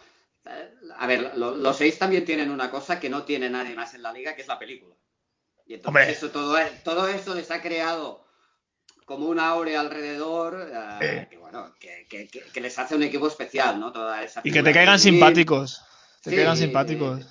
eh, 0.45 0.73
a 0.97 1.07
ver, 1.07 1.37
lo, 1.37 1.55
los 1.55 1.77
seis 1.77 1.97
también 1.97 2.25
tienen 2.25 2.51
una 2.51 2.69
cosa 2.69 2.99
que 2.99 3.09
no 3.09 3.23
tiene 3.23 3.49
nadie 3.49 3.75
más 3.75 3.93
en 3.93 4.03
la 4.03 4.13
liga, 4.13 4.35
que 4.35 4.41
es 4.41 4.47
la 4.47 4.59
película. 4.59 4.95
Y 5.65 5.75
entonces 5.75 5.87
Hombre. 5.87 6.11
eso, 6.11 6.29
todo, 6.29 6.57
todo 6.83 7.07
esto 7.07 7.35
les 7.35 7.51
ha 7.51 7.61
creado 7.61 8.25
como 9.05 9.27
una 9.27 9.47
aurea 9.49 9.81
alrededor, 9.81 10.55
uh, 10.55 11.03
eh. 11.03 11.27
que 11.29 11.37
bueno, 11.37 11.73
que, 11.79 12.07
que, 12.09 12.27
que, 12.27 12.61
les 12.61 12.77
hace 12.77 12.95
un 12.95 13.03
equipo 13.03 13.27
especial, 13.27 13.79
¿no? 13.79 13.91
Toda 13.91 14.21
esa 14.23 14.41
y 14.43 14.51
que 14.51 14.63
te 14.63 14.73
caigan 14.73 14.99
simpáticos. 14.99 15.81
Te 16.21 16.29
sí, 16.29 16.35
caigan 16.35 16.57
simpáticos. 16.57 17.21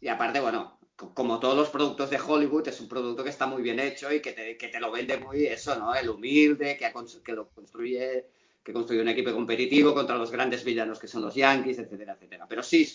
Y, 0.00 0.06
y 0.06 0.08
aparte, 0.08 0.40
bueno, 0.40 0.78
como 1.14 1.40
todos 1.40 1.56
los 1.56 1.68
productos 1.68 2.10
de 2.10 2.20
Hollywood, 2.20 2.68
es 2.68 2.80
un 2.80 2.88
producto 2.88 3.24
que 3.24 3.30
está 3.30 3.46
muy 3.46 3.62
bien 3.62 3.80
hecho 3.80 4.12
y 4.12 4.20
que 4.20 4.32
te, 4.32 4.56
que 4.56 4.68
te 4.68 4.80
lo 4.80 4.90
vende 4.90 5.18
muy 5.18 5.46
eso, 5.46 5.76
¿no? 5.76 5.94
El 5.94 6.08
humilde, 6.08 6.78
que 6.78 7.32
lo 7.32 7.48
construye 7.50 8.26
que 8.62 8.72
construye 8.72 9.02
un 9.02 9.08
equipo 9.08 9.32
competitivo 9.32 9.92
contra 9.92 10.16
los 10.16 10.30
grandes 10.30 10.64
villanos 10.64 10.98
que 10.98 11.08
son 11.08 11.22
los 11.22 11.34
Yankees, 11.34 11.78
etcétera, 11.78 12.14
etcétera. 12.14 12.46
Pero 12.48 12.62
sí, 12.62 12.88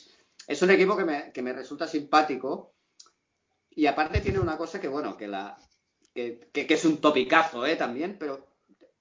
es 0.48 0.62
un 0.62 0.72
equipo 0.72 0.96
que 0.96 1.06
me, 1.06 1.32
que 1.32 1.42
me 1.42 1.54
resulta 1.54 1.88
simpático 1.88 2.74
y 3.70 3.86
aparte 3.86 4.22
tiene 4.22 4.40
una 4.40 4.58
cosa 4.58 4.80
que, 4.80 4.88
bueno, 4.88 5.18
que, 5.18 5.28
la, 5.28 5.58
que, 6.14 6.50
que, 6.52 6.66
que 6.66 6.74
es 6.74 6.86
un 6.86 6.98
topicazo 6.98 7.66
¿eh? 7.66 7.76
también, 7.76 8.18
pero 8.18 8.48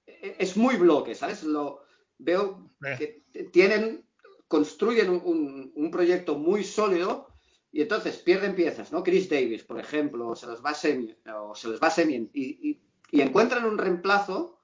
es 0.05 0.57
muy 0.57 0.75
bloque, 0.75 1.15
¿sabes? 1.15 1.43
Lo 1.43 1.83
veo 2.17 2.71
que 2.97 3.23
tienen, 3.51 4.05
construyen 4.47 5.09
un, 5.09 5.21
un, 5.23 5.71
un 5.75 5.91
proyecto 5.91 6.37
muy 6.37 6.63
sólido 6.63 7.27
y 7.71 7.81
entonces 7.81 8.17
pierden 8.17 8.55
piezas, 8.55 8.91
¿no? 8.91 9.03
Chris 9.03 9.29
Davis, 9.29 9.63
por 9.63 9.79
ejemplo, 9.79 10.29
o 10.29 10.35
se 10.35 10.47
los 10.47 10.63
va 10.63 10.71
a 10.71 10.75
semi, 10.75 11.15
o 11.35 11.53
se 11.53 11.69
les 11.69 11.81
va 11.81 11.87
a 11.87 11.91
semi 11.91 12.29
y, 12.33 12.69
y, 12.69 12.81
y 13.11 13.21
encuentran 13.21 13.65
un 13.65 13.77
reemplazo 13.77 14.56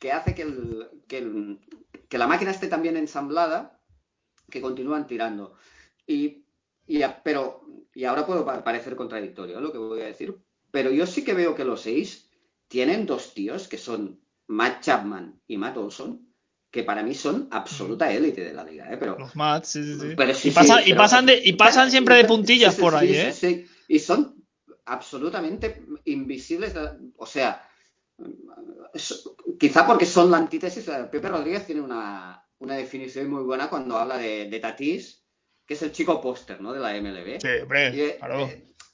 que 0.00 0.10
hace 0.10 0.34
que, 0.34 0.42
el, 0.42 0.88
que, 1.06 1.18
el, 1.18 1.60
que, 2.08 2.18
la 2.18 2.26
máquina 2.26 2.50
esté 2.50 2.66
tan 2.66 2.82
bien 2.82 2.96
ensamblada 2.96 3.78
que 4.50 4.60
continúan 4.60 5.06
tirando. 5.06 5.54
Y, 6.06 6.44
y, 6.86 7.02
pero, 7.22 7.62
y 7.94 8.04
ahora 8.04 8.26
puedo 8.26 8.44
parecer 8.44 8.96
contradictorio 8.96 9.58
¿eh? 9.58 9.60
lo 9.60 9.70
que 9.70 9.78
voy 9.78 10.00
a 10.00 10.06
decir, 10.06 10.36
pero 10.72 10.90
yo 10.90 11.06
sí 11.06 11.22
que 11.22 11.34
veo 11.34 11.54
que 11.54 11.64
los 11.64 11.82
seis 11.82 12.30
tienen 12.66 13.06
dos 13.06 13.34
tíos 13.34 13.68
que 13.68 13.78
son 13.78 14.20
Matt 14.48 14.82
Chapman 14.82 15.40
y 15.46 15.58
Matt 15.58 15.76
Olson, 15.76 16.26
que 16.70 16.82
para 16.82 17.02
mí 17.02 17.14
son 17.14 17.48
absoluta 17.50 18.10
élite 18.10 18.42
de 18.42 18.54
la 18.54 18.64
liga, 18.64 18.90
¿eh? 18.92 18.96
Pero, 18.96 19.18
los 19.18 19.36
Matt, 19.36 19.64
sí, 19.64 19.84
sí, 19.84 20.00
sí. 20.00 20.14
Pero 20.16 20.34
sí, 20.34 20.48
y, 20.48 20.50
pasa, 20.52 20.78
sí, 20.78 20.90
y, 20.90 20.94
pasan 20.94 21.26
de, 21.26 21.40
y 21.44 21.52
pasan 21.52 21.90
siempre 21.90 22.16
de 22.16 22.24
puntillas 22.24 22.76
por 22.76 22.94
ahí, 22.94 23.14
¿eh? 23.14 23.32
Sí, 23.32 23.66
y 23.86 23.98
son 23.98 24.44
absolutamente 24.86 25.84
invisibles, 26.04 26.74
o 27.16 27.26
sea, 27.26 27.68
quizá 29.58 29.86
porque 29.86 30.06
son 30.06 30.30
la 30.30 30.38
antítesis. 30.38 30.84
Pepe 31.10 31.28
Rodríguez 31.28 31.66
tiene 31.66 31.80
una, 31.80 32.44
una 32.58 32.74
definición 32.74 33.30
muy 33.30 33.42
buena 33.42 33.68
cuando 33.68 33.96
habla 33.96 34.18
de, 34.18 34.48
de 34.48 34.60
Tatís, 34.60 35.24
que 35.66 35.74
es 35.74 35.82
el 35.82 35.92
chico 35.92 36.20
póster 36.20 36.60
¿no? 36.60 36.72
de 36.72 36.80
la 36.80 36.92
MLB. 37.00 37.40
Sí, 37.40 37.62
hombre, 37.62 37.88
y, 37.94 38.18
claro. 38.18 38.50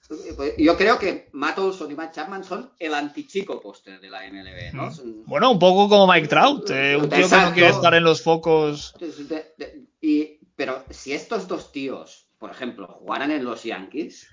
Eh, 0.09 0.55
yo 0.59 0.77
creo 0.77 0.99
que 0.99 1.29
Matt 1.33 1.59
Olson 1.59 1.91
y 1.91 1.95
Matt 1.95 2.15
Chapman 2.15 2.45
son 2.45 2.71
el 2.79 2.95
antichico 2.95 3.61
póster 3.61 4.01
de 4.01 4.11
la 4.11 4.21
MLB, 4.31 4.73
¿no? 4.73 4.93
Son... 4.93 5.25
Bueno, 5.27 5.51
un 5.51 5.59
poco 5.59 5.89
como 5.89 6.13
Mike 6.13 6.29
Trout, 6.29 6.71
eh, 6.71 6.97
un 6.97 7.09
tío 7.09 7.19
Exacto. 7.19 7.37
que 7.37 7.49
no 7.49 7.55
quiere 7.55 7.71
estar 7.71 7.95
en 7.95 8.05
los 8.05 8.23
focos. 8.23 8.95
De, 9.01 9.55
de, 9.57 9.87
y, 10.01 10.39
pero 10.55 10.85
si 10.91 11.13
estos 11.13 11.49
dos 11.49 11.73
tíos, 11.73 12.29
por 12.39 12.51
ejemplo, 12.51 12.87
jugaran 12.87 13.33
en 13.33 13.45
los 13.45 13.65
Yankees, 13.65 14.29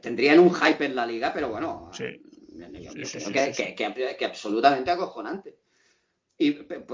tendrían 0.00 0.40
un 0.40 0.52
hype 0.52 0.84
en 0.84 0.96
la 0.96 1.06
liga, 1.06 1.32
pero 1.32 1.48
bueno, 1.48 1.90
sí. 1.92 2.20
Que, 4.16 4.24
absolutamente 4.24 4.90
acojonante. 4.90 5.58
Y, 6.38 6.50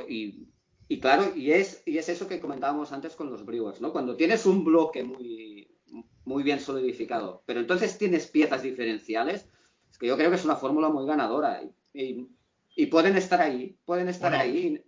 y, 0.08 0.48
y, 0.88 1.00
claro, 1.00 1.32
y 1.34 1.52
es, 1.52 1.82
y 1.86 1.98
es 1.98 2.08
eso 2.08 2.26
que 2.28 2.40
comentábamos 2.40 2.92
antes 2.92 3.14
con 3.14 3.30
los 3.30 3.44
Brewers, 3.44 3.80
¿no? 3.80 3.92
Cuando 3.92 4.16
tienes 4.16 4.46
un 4.46 4.64
bloque 4.64 5.02
muy, 5.04 5.68
muy 6.24 6.42
bien 6.42 6.60
solidificado, 6.60 7.42
pero 7.46 7.60
entonces 7.60 7.96
tienes 7.98 8.26
piezas 8.26 8.62
diferenciales, 8.62 9.48
es 9.90 9.98
que 9.98 10.06
yo 10.06 10.16
creo 10.16 10.30
que 10.30 10.36
es 10.36 10.44
una 10.44 10.56
fórmula 10.56 10.88
muy 10.88 11.06
ganadora. 11.06 11.62
Y, 11.94 12.26
y, 12.74 12.86
pueden 12.86 13.16
estar 13.16 13.40
ahí, 13.40 13.78
pueden 13.84 14.08
estar 14.08 14.30
bueno, 14.30 14.44
ahí. 14.44 14.84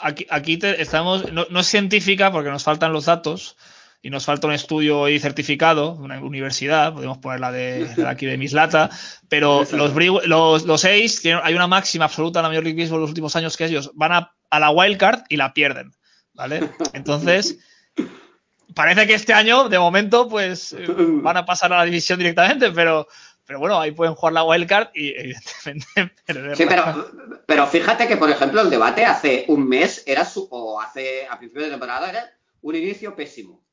Aquí, 0.00 0.26
aquí 0.30 0.58
te, 0.58 0.80
estamos, 0.82 1.32
no, 1.32 1.46
no 1.50 1.60
es 1.60 1.66
científica 1.66 2.32
porque 2.32 2.50
nos 2.50 2.64
faltan 2.64 2.92
los 2.92 3.06
datos, 3.06 3.56
y 4.04 4.10
nos 4.10 4.26
falta 4.26 4.46
un 4.46 4.52
estudio 4.52 5.08
y 5.08 5.18
certificado, 5.18 5.92
una 5.92 6.20
universidad, 6.20 6.92
podemos 6.92 7.16
ponerla 7.16 7.50
de, 7.50 7.86
de 7.86 8.06
aquí 8.06 8.26
de 8.26 8.36
Mislata, 8.36 8.90
pero 9.30 9.64
los, 9.72 9.94
los, 10.26 10.66
los 10.66 10.80
seis, 10.82 11.22
tienen, 11.22 11.40
hay 11.42 11.54
una 11.54 11.66
máxima 11.66 12.04
absoluta 12.04 12.38
en 12.38 12.42
la 12.42 12.48
Major 12.50 12.64
League 12.64 12.78
Baseball 12.78 12.98
en 12.98 13.00
los 13.00 13.10
últimos 13.10 13.34
años 13.34 13.56
que 13.56 13.64
ellos 13.64 13.92
van 13.94 14.12
a, 14.12 14.34
a 14.50 14.60
la 14.60 14.68
wildcard 14.68 15.22
y 15.30 15.38
la 15.38 15.54
pierden, 15.54 15.94
¿vale? 16.34 16.68
Entonces, 16.92 17.58
parece 18.74 19.06
que 19.06 19.14
este 19.14 19.32
año, 19.32 19.70
de 19.70 19.78
momento, 19.78 20.28
pues 20.28 20.76
van 20.98 21.38
a 21.38 21.46
pasar 21.46 21.72
a 21.72 21.78
la 21.78 21.84
división 21.86 22.18
directamente, 22.18 22.72
pero, 22.72 23.08
pero 23.46 23.58
bueno, 23.58 23.80
ahí 23.80 23.92
pueden 23.92 24.14
jugar 24.14 24.34
la 24.34 24.44
wildcard 24.44 24.88
y 24.92 25.14
evidentemente. 25.16 26.56
Sí, 26.56 26.66
pero, 26.68 27.10
pero 27.46 27.66
fíjate 27.66 28.06
que, 28.06 28.18
por 28.18 28.28
ejemplo, 28.28 28.60
el 28.60 28.68
debate 28.68 29.06
hace 29.06 29.46
un 29.48 29.66
mes 29.66 30.02
era 30.04 30.26
su, 30.26 30.46
o 30.50 30.78
hace 30.78 31.26
a 31.26 31.38
principio 31.38 31.64
de 31.64 31.70
temporada 31.70 32.10
era 32.10 32.30
un 32.60 32.76
inicio 32.76 33.16
pésimo 33.16 33.63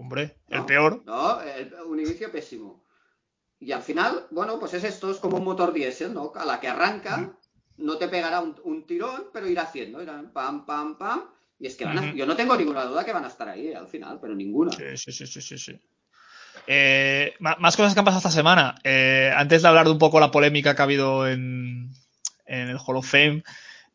Hombre, 0.00 0.36
el 0.48 0.64
peor. 0.64 1.02
No, 1.04 1.40
el- 1.42 1.74
un 1.86 2.00
inicio 2.00 2.32
pésimo. 2.32 2.82
Y 3.58 3.72
al 3.72 3.82
final, 3.82 4.26
bueno, 4.30 4.58
pues 4.58 4.72
es 4.72 4.84
esto, 4.84 5.10
es 5.10 5.18
como 5.18 5.36
un 5.36 5.44
motor 5.44 5.72
diésel, 5.74 6.14
¿no? 6.14 6.32
A 6.34 6.46
la 6.46 6.58
que 6.58 6.68
arranca, 6.68 7.18
no 7.76 7.98
te 7.98 8.08
pegará 8.08 8.40
un, 8.40 8.56
un 8.64 8.86
tirón, 8.86 9.26
pero 9.32 9.46
irá 9.46 9.62
haciendo, 9.62 10.02
irá 10.02 10.22
pam, 10.32 10.64
pam, 10.64 10.96
pam. 10.96 11.24
Y 11.58 11.66
es 11.66 11.76
que 11.76 11.84
van 11.84 11.98
a- 11.98 12.14
yo 12.14 12.24
no 12.24 12.34
tengo 12.36 12.56
ninguna 12.56 12.84
duda 12.86 13.04
que 13.04 13.12
van 13.12 13.24
a 13.24 13.28
estar 13.28 13.48
ahí 13.50 13.74
al 13.74 13.86
final, 13.88 14.18
pero 14.20 14.34
ninguna. 14.34 14.72
Sí, 14.72 14.96
sí, 14.96 15.12
sí, 15.12 15.26
sí, 15.26 15.42
sí, 15.42 15.58
sí. 15.58 15.78
Eh, 16.66 17.34
más 17.40 17.76
cosas 17.76 17.92
que 17.92 17.98
han 18.00 18.04
pasado 18.06 18.20
esta 18.20 18.30
semana. 18.30 18.76
Eh, 18.84 19.30
antes 19.36 19.60
de 19.62 19.68
hablar 19.68 19.84
de 19.86 19.92
un 19.92 19.98
poco 19.98 20.20
la 20.20 20.30
polémica 20.30 20.74
que 20.74 20.80
ha 20.82 20.84
habido 20.84 21.28
en, 21.28 21.90
en 22.46 22.68
el 22.68 22.78
Hall 22.78 22.96
of 22.96 23.06
Fame, 23.10 23.42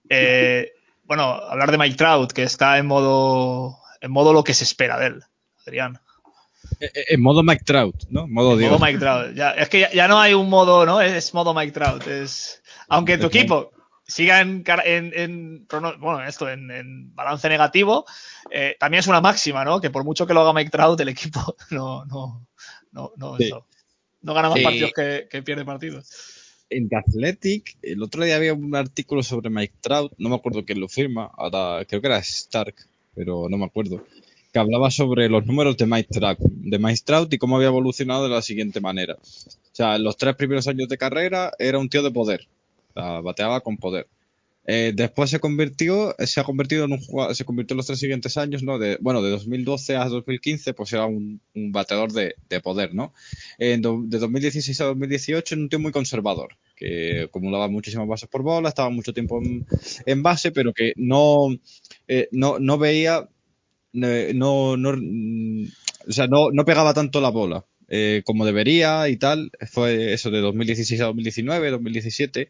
eh, 0.10 0.74
bueno, 1.04 1.24
hablar 1.24 1.72
de 1.72 1.78
Mike 1.80 1.96
Trout, 1.98 2.32
que 2.34 2.44
está 2.44 2.78
en 2.78 2.86
modo, 2.86 3.80
en 4.02 4.12
modo 4.12 4.32
lo 4.34 4.44
que 4.44 4.54
se 4.54 4.64
espera 4.64 5.00
de 5.00 5.08
él, 5.08 5.24
Adrián. 5.66 6.00
Eh, 6.80 6.90
eh, 6.94 7.04
En 7.10 7.22
modo 7.22 7.44
Mike 7.44 7.64
Trout, 7.66 7.96
¿no? 8.10 8.28
Modo 8.28 8.54
En 8.54 8.60
Dios. 8.60 8.72
modo 8.72 8.86
Mike 8.86 9.00
Trout. 9.00 9.34
Ya, 9.36 9.52
es 9.52 9.70
que 9.70 9.80
ya, 9.82 9.92
ya 9.94 10.08
no 10.08 10.20
hay 10.20 10.34
un 10.34 10.50
modo, 10.50 10.86
¿no? 10.86 11.02
Es 11.02 11.34
modo 11.34 11.54
Mike 11.54 11.72
Trout. 11.72 12.06
Es, 12.08 12.62
aunque 12.88 13.18
tu 13.18 13.28
equipo 13.28 13.72
siga 14.08 14.42
en, 14.42 14.64
en, 14.68 15.12
en 15.16 15.68
bueno, 16.00 16.24
esto, 16.26 16.50
en, 16.50 16.70
en 16.72 17.16
balance 17.16 17.50
negativo, 17.50 18.06
eh, 18.52 18.76
también 18.80 19.00
es 19.00 19.08
una 19.08 19.22
máxima, 19.22 19.64
¿no? 19.66 19.82
Que 19.82 19.90
por 19.90 20.04
mucho 20.04 20.28
que 20.28 20.34
lo 20.34 20.42
haga 20.42 20.54
Mike 20.54 20.70
Trout, 20.72 21.00
el 21.00 21.10
equipo 21.10 21.56
no, 21.72 22.06
no, 22.06 22.46
no, 22.92 23.12
no, 23.16 23.38
Sí. 23.38 23.46
eso. 23.46 23.68
no 24.22 24.34
gana 24.34 24.50
más 24.50 24.58
Sí. 24.60 24.64
partidos 24.64 24.92
que, 24.96 25.28
que 25.30 25.44
pierde 25.44 25.66
partidos. 25.66 26.10
En 26.70 26.90
The 26.90 26.96
Athletic, 26.98 27.78
el 27.84 28.02
otro 28.02 28.24
día 28.24 28.36
había 28.38 28.54
un 28.56 28.76
artículo 28.76 29.22
sobre 29.22 29.52
Mike 29.52 29.76
Trout, 29.82 30.14
no 30.18 30.30
me 30.30 30.36
acuerdo 30.36 30.66
quién 30.66 30.80
lo 30.80 30.90
firma, 30.90 31.30
ahora 31.38 31.86
creo 31.86 32.02
que 32.02 32.08
era 32.08 32.18
Stark, 32.18 32.76
pero 33.14 33.48
no 33.50 33.58
me 33.58 33.66
acuerdo, 33.66 34.04
que 34.56 34.60
hablaba 34.60 34.90
sobre 34.90 35.28
los 35.28 35.46
números 35.46 35.76
de 35.76 35.86
Mike 35.86 36.18
de 36.40 36.80
Mike 36.80 37.28
y 37.30 37.38
cómo 37.38 37.58
había 37.58 37.68
evolucionado 37.68 38.24
de 38.24 38.30
la 38.30 38.42
siguiente 38.42 38.80
manera. 38.80 39.16
O 39.16 39.76
sea, 39.76 39.98
en 39.98 40.04
los 40.06 40.16
tres 40.16 40.34
primeros 40.38 40.66
años 40.70 40.88
de 40.88 40.98
carrera 40.98 41.52
era 41.60 41.78
un 41.78 41.90
tío 41.90 42.02
de 42.02 42.10
poder, 42.10 42.48
bateaba 42.96 43.60
con 43.60 43.76
poder. 43.76 44.08
Eh, 44.66 44.94
después 44.96 45.30
se 45.30 45.42
convirtió, 45.42 46.16
se 46.20 46.40
ha 46.40 46.46
convertido 46.46 46.86
en 46.86 46.94
un 46.94 47.36
se 47.36 47.44
convirtió 47.44 47.74
en 47.74 47.78
los 47.80 47.86
tres 47.86 48.00
siguientes 48.00 48.38
años, 48.38 48.64
¿no? 48.64 48.80
Bueno, 49.02 49.22
de 49.22 49.30
2012 49.30 49.98
a 49.98 50.06
2015, 50.06 50.74
pues 50.74 50.94
era 50.94 51.06
un, 51.06 51.42
bateador 51.54 52.14
de, 52.14 52.36
de 52.48 52.62
poder, 52.62 52.96
¿no? 52.96 53.14
De 53.60 53.78
2016 53.78 54.80
a 54.80 54.86
2018 54.86 55.56
en 55.56 55.62
un 55.64 55.70
tío 55.70 55.80
muy 55.80 55.92
conservador, 55.92 56.56
que 56.78 57.24
acumulaba 57.24 57.68
muchísimas 57.68 58.08
bases 58.08 58.30
por 58.30 58.42
bola, 58.42 58.70
estaba 58.70 58.90
mucho 58.90 59.14
tiempo 59.14 59.42
en, 60.06 60.24
base, 60.24 60.54
pero 60.54 60.74
que 60.74 60.94
no, 60.96 61.50
eh, 62.08 62.30
no, 62.32 62.58
no 62.58 62.78
veía, 62.78 63.28
no, 64.34 64.78
no, 64.78 64.90
o 66.08 66.12
sea, 66.12 66.28
no, 66.28 66.52
no 66.52 66.66
pegaba 66.66 66.94
tanto 66.94 67.22
la 67.22 67.30
bola 67.30 67.66
eh, 67.88 68.22
como 68.26 68.46
debería 68.46 69.08
y 69.10 69.18
tal. 69.18 69.52
Fue 69.72 70.14
eso 70.14 70.30
de 70.32 70.42
2016 70.42 71.02
a 71.02 71.06
2019, 71.06 71.72
2017. 71.72 72.42
eh, 72.42 72.50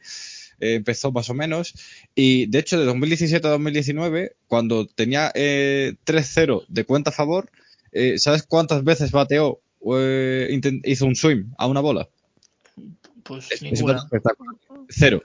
empezó 0.75 1.11
más 1.11 1.29
o 1.29 1.33
menos 1.33 1.73
y 2.15 2.45
de 2.47 2.59
hecho 2.59 2.79
de 2.79 2.85
2017 2.85 3.45
a 3.45 3.51
2019 3.51 4.35
cuando 4.47 4.87
tenía 4.87 5.31
eh, 5.35 5.95
3-0 6.05 6.63
de 6.69 6.85
cuenta 6.85 7.09
a 7.09 7.13
favor 7.13 7.49
eh, 7.91 8.17
¿sabes 8.19 8.43
cuántas 8.43 8.83
veces 8.85 9.11
bateó 9.11 9.59
eh, 9.93 10.57
hizo 10.85 11.05
un 11.05 11.15
swing 11.17 11.45
a 11.57 11.67
una 11.67 11.81
bola? 11.81 12.07
Pues 13.23 13.45
Es- 13.51 13.61
es 13.61 13.61
ninguna. 13.63 14.07
Cero, 14.89 15.23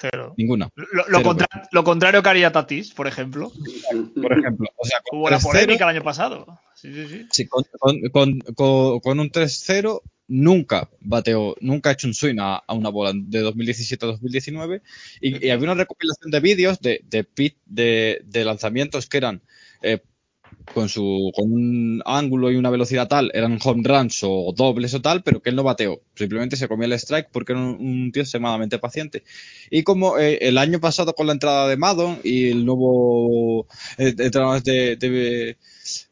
Cero. 0.00 0.34
ninguna. 0.36 0.68
Lo, 0.74 0.84
lo 0.92 1.04
Cero, 1.06 1.22
contra- 1.22 1.68
lo 1.72 1.84
contrario 1.84 2.22
que 2.22 2.28
haría 2.28 2.52
Tatis, 2.52 2.92
por 2.94 3.06
ejemplo. 3.06 3.52
Por 4.20 4.38
ejemplo, 4.38 4.68
o 4.76 4.84
sea, 4.86 4.98
con 5.08 5.18
Hubo 5.20 5.30
la 5.30 5.38
3-0, 5.38 5.42
polémica 5.42 5.84
el 5.84 5.96
año 5.96 6.02
pasado. 6.04 6.58
Sí, 6.74 6.92
sí, 6.94 7.06
sí. 7.08 7.26
sí, 7.30 7.46
con, 7.46 7.64
con- 7.78 8.00
con- 8.10 8.40
con- 8.54 9.00
con 9.00 9.20
un 9.20 9.30
3-0 9.30 10.00
nunca 10.28 10.88
bateó, 11.00 11.56
nunca 11.60 11.90
ha 11.90 11.92
hecho 11.92 12.06
un 12.06 12.14
swing 12.14 12.36
a, 12.38 12.56
a 12.56 12.72
una 12.74 12.88
bola 12.88 13.12
de 13.14 13.40
2017 13.40 14.04
a 14.06 14.08
2019 14.10 14.80
y, 15.20 15.44
y 15.46 15.50
había 15.50 15.64
una 15.64 15.74
recopilación 15.82 16.30
de 16.30 16.40
vídeos 16.40 16.80
de, 16.80 17.00
de, 17.04 17.24
pit- 17.24 17.58
de, 17.66 18.22
de 18.24 18.44
lanzamientos 18.44 19.06
que 19.08 19.16
eran 19.18 19.42
eh, 19.82 20.00
con 20.74 20.88
su 20.88 21.32
con 21.34 21.52
un 21.52 22.02
ángulo 22.04 22.50
y 22.50 22.56
una 22.56 22.70
velocidad 22.70 23.08
tal, 23.08 23.30
eran 23.34 23.58
home 23.62 23.82
runs 23.84 24.20
o 24.22 24.52
dobles 24.56 24.94
o 24.94 25.00
tal, 25.00 25.22
pero 25.22 25.40
que 25.40 25.50
él 25.50 25.56
no 25.56 25.62
bateó. 25.62 26.00
Simplemente 26.14 26.56
se 26.56 26.68
comía 26.68 26.86
el 26.86 26.92
strike 26.94 27.28
porque 27.32 27.52
era 27.52 27.60
un, 27.60 28.10
tío 28.12 28.22
extremadamente 28.22 28.78
paciente. 28.78 29.22
Y 29.70 29.82
como 29.82 30.18
eh, 30.18 30.38
el 30.42 30.58
año 30.58 30.80
pasado 30.80 31.14
con 31.14 31.26
la 31.26 31.32
entrada 31.32 31.68
de 31.68 31.76
Madon 31.76 32.18
y 32.24 32.50
el 32.50 32.64
nuevo 32.64 33.66
eh, 33.98 34.12
de, 34.12 34.96
de, 34.96 35.56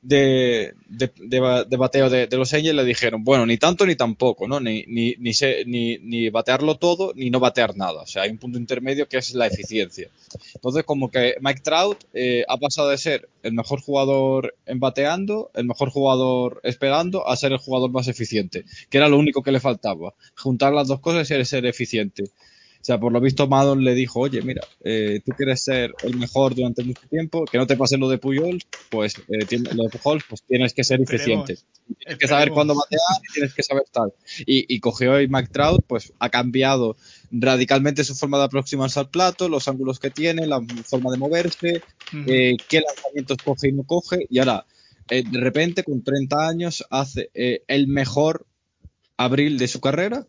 de, 0.03 0.75
de, 0.89 1.11
de 1.17 1.41
ba- 1.41 1.65
de 1.65 1.77
bateo 1.77 2.09
de, 2.11 2.27
de 2.27 2.37
los 2.37 2.53
Angels 2.55 2.75
le 2.77 2.85
dijeron, 2.85 3.25
bueno, 3.25 3.47
ni 3.47 3.59
tanto 3.59 3.87
ni 3.87 3.97
tampoco, 3.97 4.47
¿no? 4.49 4.61
Ni, 4.61 4.85
ni, 4.87 5.15
ni, 5.19 5.35
se- 5.35 5.65
ni, 5.67 5.99
ni 5.99 6.31
batearlo 6.31 6.77
todo 6.77 7.13
ni 7.15 7.31
no 7.31 7.41
batear 7.41 7.77
nada. 7.77 8.03
O 8.03 8.07
sea, 8.07 8.23
hay 8.23 8.31
un 8.31 8.39
punto 8.39 8.59
intermedio 8.59 9.09
que 9.09 9.19
es 9.19 9.35
la 9.35 9.47
eficiencia. 9.47 10.09
Entonces, 10.55 10.85
como 10.85 11.11
que 11.11 11.37
Mike 11.41 11.61
Trout 11.63 12.05
eh, 12.15 12.45
ha 12.49 12.57
pasado 12.59 12.91
de 12.91 12.99
ser 12.99 13.29
el 13.43 13.53
mejor 13.53 13.81
jugador 13.81 14.55
en 14.67 14.81
bateando, 14.81 15.51
el 15.55 15.65
mejor 15.65 15.91
jugador 15.91 16.61
esperando, 16.65 17.27
a 17.29 17.37
ser 17.37 17.53
el 17.53 17.59
jugador 17.59 17.91
más 17.91 18.09
eficiente, 18.09 18.65
que 18.91 18.99
era 18.99 19.09
lo 19.09 19.19
único 19.19 19.43
que 19.43 19.53
le 19.53 19.61
faltaba. 19.61 20.15
Juntar 20.37 20.73
las 20.73 20.89
dos 20.89 21.01
cosas 21.01 21.31
y 21.31 21.45
ser 21.45 21.67
eficiente. 21.67 22.25
O 22.89 22.91
sea, 22.91 22.99
por 22.99 23.13
lo 23.13 23.21
visto 23.21 23.47
Madon 23.49 23.85
le 23.85 23.95
dijo, 23.95 24.19
oye, 24.21 24.41
mira, 24.41 24.63
eh, 24.83 25.21
tú 25.23 25.33
quieres 25.33 25.63
ser 25.63 25.93
el 26.05 26.17
mejor 26.17 26.55
durante 26.55 26.83
mucho 26.83 27.07
tiempo, 27.11 27.45
que 27.45 27.59
no 27.59 27.67
te 27.67 27.77
pase 27.77 27.99
lo 27.99 28.09
de 28.09 28.17
Puyol, 28.17 28.63
pues 28.89 29.17
eh, 29.29 29.45
tiene- 29.47 29.75
lo 29.75 29.83
de 29.83 29.91
Pujol, 29.91 30.23
pues 30.27 30.43
tienes 30.45 30.73
que 30.73 30.85
ser 30.85 30.99
eficiente. 31.03 31.53
Esperemos. 31.53 31.99
Tienes 31.99 32.19
que 32.19 32.27
saber 32.29 32.49
cuándo 32.55 32.75
batear 32.75 33.01
y 33.29 33.33
tienes 33.35 33.53
que 33.53 33.63
saber 33.63 33.83
tal. 33.93 34.15
Y, 34.47 34.75
y 34.75 34.81
cogió 34.81 35.21
y 35.21 35.29
Mike 35.29 35.51
Trout, 35.53 35.85
pues 35.87 36.15
ha 36.19 36.31
cambiado 36.31 36.97
radicalmente 37.31 38.05
su 38.05 38.15
forma 38.15 38.39
de 38.39 38.45
aproximarse 38.45 38.99
al 39.01 39.11
plato, 39.11 39.51
los 39.51 39.69
ángulos 39.69 40.01
que 40.01 40.09
tiene, 40.11 40.47
la 40.47 40.63
forma 40.87 41.11
de 41.11 41.19
moverse, 41.19 41.83
eh, 42.27 42.57
qué 42.71 42.81
lanzamientos 42.81 43.37
coge 43.45 43.69
y 43.69 43.73
no 43.73 43.83
coge, 43.83 44.27
y 44.31 44.39
ahora, 44.39 44.65
eh, 45.11 45.25
de 45.31 45.41
repente, 45.41 45.85
con 45.85 46.03
30 46.03 46.49
años, 46.49 46.87
hace 46.89 47.29
eh, 47.35 47.65
el 47.69 47.87
mejor 47.87 48.47
abril 49.19 49.59
de 49.59 49.69
su 49.69 49.83
carrera 49.83 50.27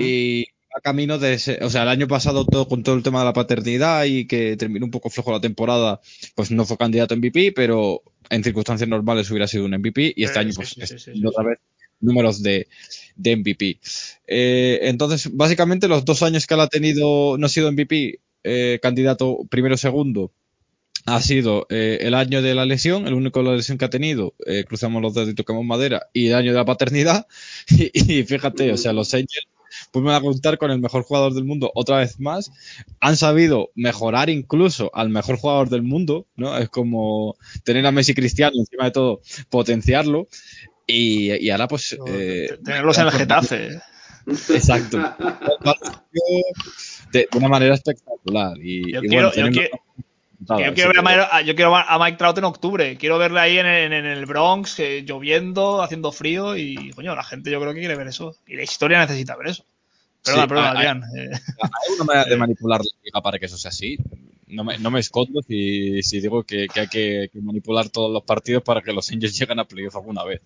y 0.00 0.46
a 0.76 0.80
camino 0.80 1.18
de 1.18 1.34
ese, 1.34 1.58
o 1.62 1.70
sea, 1.70 1.82
el 1.82 1.88
año 1.88 2.08
pasado 2.08 2.44
todo 2.44 2.68
con 2.68 2.82
todo 2.82 2.94
el 2.96 3.02
tema 3.02 3.20
de 3.20 3.24
la 3.26 3.32
paternidad 3.32 4.04
y 4.04 4.26
que 4.26 4.56
terminó 4.56 4.84
un 4.86 4.90
poco 4.90 5.10
flojo 5.10 5.32
la 5.32 5.40
temporada, 5.40 6.00
pues 6.34 6.50
no 6.50 6.64
fue 6.64 6.76
candidato 6.76 7.14
a 7.14 7.16
MVP, 7.16 7.52
pero 7.52 8.02
en 8.30 8.44
circunstancias 8.44 8.88
normales 8.88 9.30
hubiera 9.30 9.46
sido 9.48 9.64
un 9.64 9.72
MVP 9.72 10.12
y 10.16 10.24
este 10.24 10.38
Eh, 10.38 10.42
año 10.42 10.52
sí, 10.52 10.56
pues 10.56 10.68
sí, 10.70 10.98
sí, 10.98 10.98
otra 11.26 11.44
vez 11.44 11.58
números 12.00 12.42
de, 12.42 12.68
de 13.16 13.36
MVP. 13.36 13.80
Eh, 14.26 14.80
entonces, 14.82 15.34
básicamente 15.34 15.88
los 15.88 16.04
dos 16.04 16.22
años 16.22 16.46
que 16.46 16.54
él 16.54 16.60
ha 16.60 16.68
tenido, 16.68 17.36
no 17.38 17.46
ha 17.46 17.48
sido 17.48 17.68
MVP, 17.72 18.20
eh, 18.44 18.78
candidato 18.82 19.38
primero 19.50 19.74
o 19.74 19.78
segundo, 19.78 20.32
ha 21.06 21.20
sido 21.22 21.66
eh, 21.70 21.98
el 22.02 22.14
año 22.14 22.42
de 22.42 22.54
la 22.54 22.66
lesión, 22.66 23.06
el 23.06 23.14
único 23.14 23.40
de 23.40 23.46
la 23.50 23.56
lesión 23.56 23.78
que 23.78 23.84
ha 23.86 23.90
tenido, 23.90 24.34
eh, 24.46 24.64
cruzamos 24.64 25.00
los 25.02 25.14
dedos 25.14 25.30
y 25.30 25.34
tocamos 25.34 25.64
madera, 25.64 26.08
y 26.12 26.28
el 26.28 26.34
año 26.34 26.52
de 26.52 26.58
la 26.58 26.64
paternidad. 26.64 27.26
Y, 27.70 28.20
y 28.20 28.24
fíjate, 28.24 28.72
o 28.72 28.76
sea, 28.76 28.92
los 28.92 29.12
Angels 29.14 29.48
vuelven 29.92 30.14
a 30.14 30.20
contar 30.20 30.58
con 30.58 30.70
el 30.70 30.78
mejor 30.80 31.02
jugador 31.02 31.34
del 31.34 31.44
mundo 31.44 31.70
otra 31.74 31.98
vez 31.98 32.18
más. 32.20 32.50
Han 33.00 33.16
sabido 33.16 33.70
mejorar 33.74 34.30
incluso 34.30 34.90
al 34.94 35.08
mejor 35.10 35.36
jugador 35.38 35.68
del 35.68 35.82
mundo, 35.82 36.26
¿no? 36.36 36.56
Es 36.58 36.68
como 36.68 37.36
tener 37.64 37.86
a 37.86 37.92
Messi 37.92 38.14
Cristiano 38.14 38.52
encima 38.58 38.84
de 38.84 38.90
todo, 38.92 39.20
potenciarlo. 39.50 40.28
Y, 40.86 41.32
y 41.44 41.50
ahora, 41.50 41.68
pues. 41.68 41.96
eh, 42.06 42.58
Tenerlos 42.64 42.96
en 42.98 43.06
el 43.06 43.12
Getafe. 43.12 43.80
Exacto. 44.26 44.98
De, 47.12 47.20
de 47.20 47.28
una 47.38 47.48
manera 47.48 47.74
espectacular. 47.74 48.56
Y, 48.60 48.92
Yo 48.92 49.00
y 49.02 49.08
quiero- 49.08 49.08
bueno, 49.08 49.28
yo 49.28 49.34
teniendo- 49.34 49.60
quiero- 49.60 49.84
Nada, 50.46 50.66
Yo 50.68 50.74
quiero, 50.74 50.90
ver 50.90 50.98
a 50.98 51.02
que- 51.02 51.08
Mike, 51.36 51.46
yo 51.46 51.54
quiero 51.56 51.72
ver 51.72 51.84
a 51.88 51.98
Mike 51.98 52.16
Trout 52.16 52.38
en 52.38 52.44
octubre. 52.44 52.96
Quiero 52.96 53.18
verle 53.18 53.40
ahí 53.40 53.58
en, 53.58 53.66
en- 53.66 53.92
en 53.92 54.06
el 54.06 54.24
Bronx, 54.26 54.78
eh, 54.78 55.02
lloviendo, 55.04 55.82
haciendo 55.82 56.12
frío. 56.12 56.56
Y, 56.56 56.90
coño, 56.92 57.14
la 57.16 57.24
gente 57.24 57.50
yo 57.50 57.60
creo 57.60 57.72
que 57.74 57.80
quiere 57.80 57.96
ver 57.96 58.06
eso. 58.06 58.36
Y 58.46 58.54
la 58.56 58.62
historia 58.62 59.00
necesita 59.00 59.34
ver 59.36 59.48
eso. 59.48 59.64
Perdona, 60.24 60.42
Sí, 60.44 60.48
perdona, 60.48 60.70
hay- 60.70 60.76
Adrián. 60.76 61.02
Hay 61.04 61.94
una 61.96 62.04
manera 62.04 62.24
de 62.26 62.36
manipular 62.36 62.80
la 62.80 62.90
liga 63.04 63.20
para 63.20 63.38
que 63.38 63.46
eso 63.46 63.56
sea 63.58 63.70
así. 63.70 63.98
No 64.46 64.64
me, 64.64 64.78
no 64.78 64.90
me 64.90 65.00
escondo 65.00 65.42
si, 65.42 66.02
si 66.02 66.20
digo 66.20 66.42
que, 66.44 66.68
que 66.72 66.80
hay 66.80 66.88
que, 66.88 67.28
que 67.32 67.40
manipular 67.40 67.88
todos 67.90 68.10
los 68.12 68.22
partidos 68.22 68.62
para 68.62 68.80
que 68.80 68.92
los 68.92 69.10
Angels 69.10 69.38
lleguen 69.38 69.58
a 69.58 69.64
playoff 69.64 69.96
alguna 69.96 70.24
vez. 70.24 70.40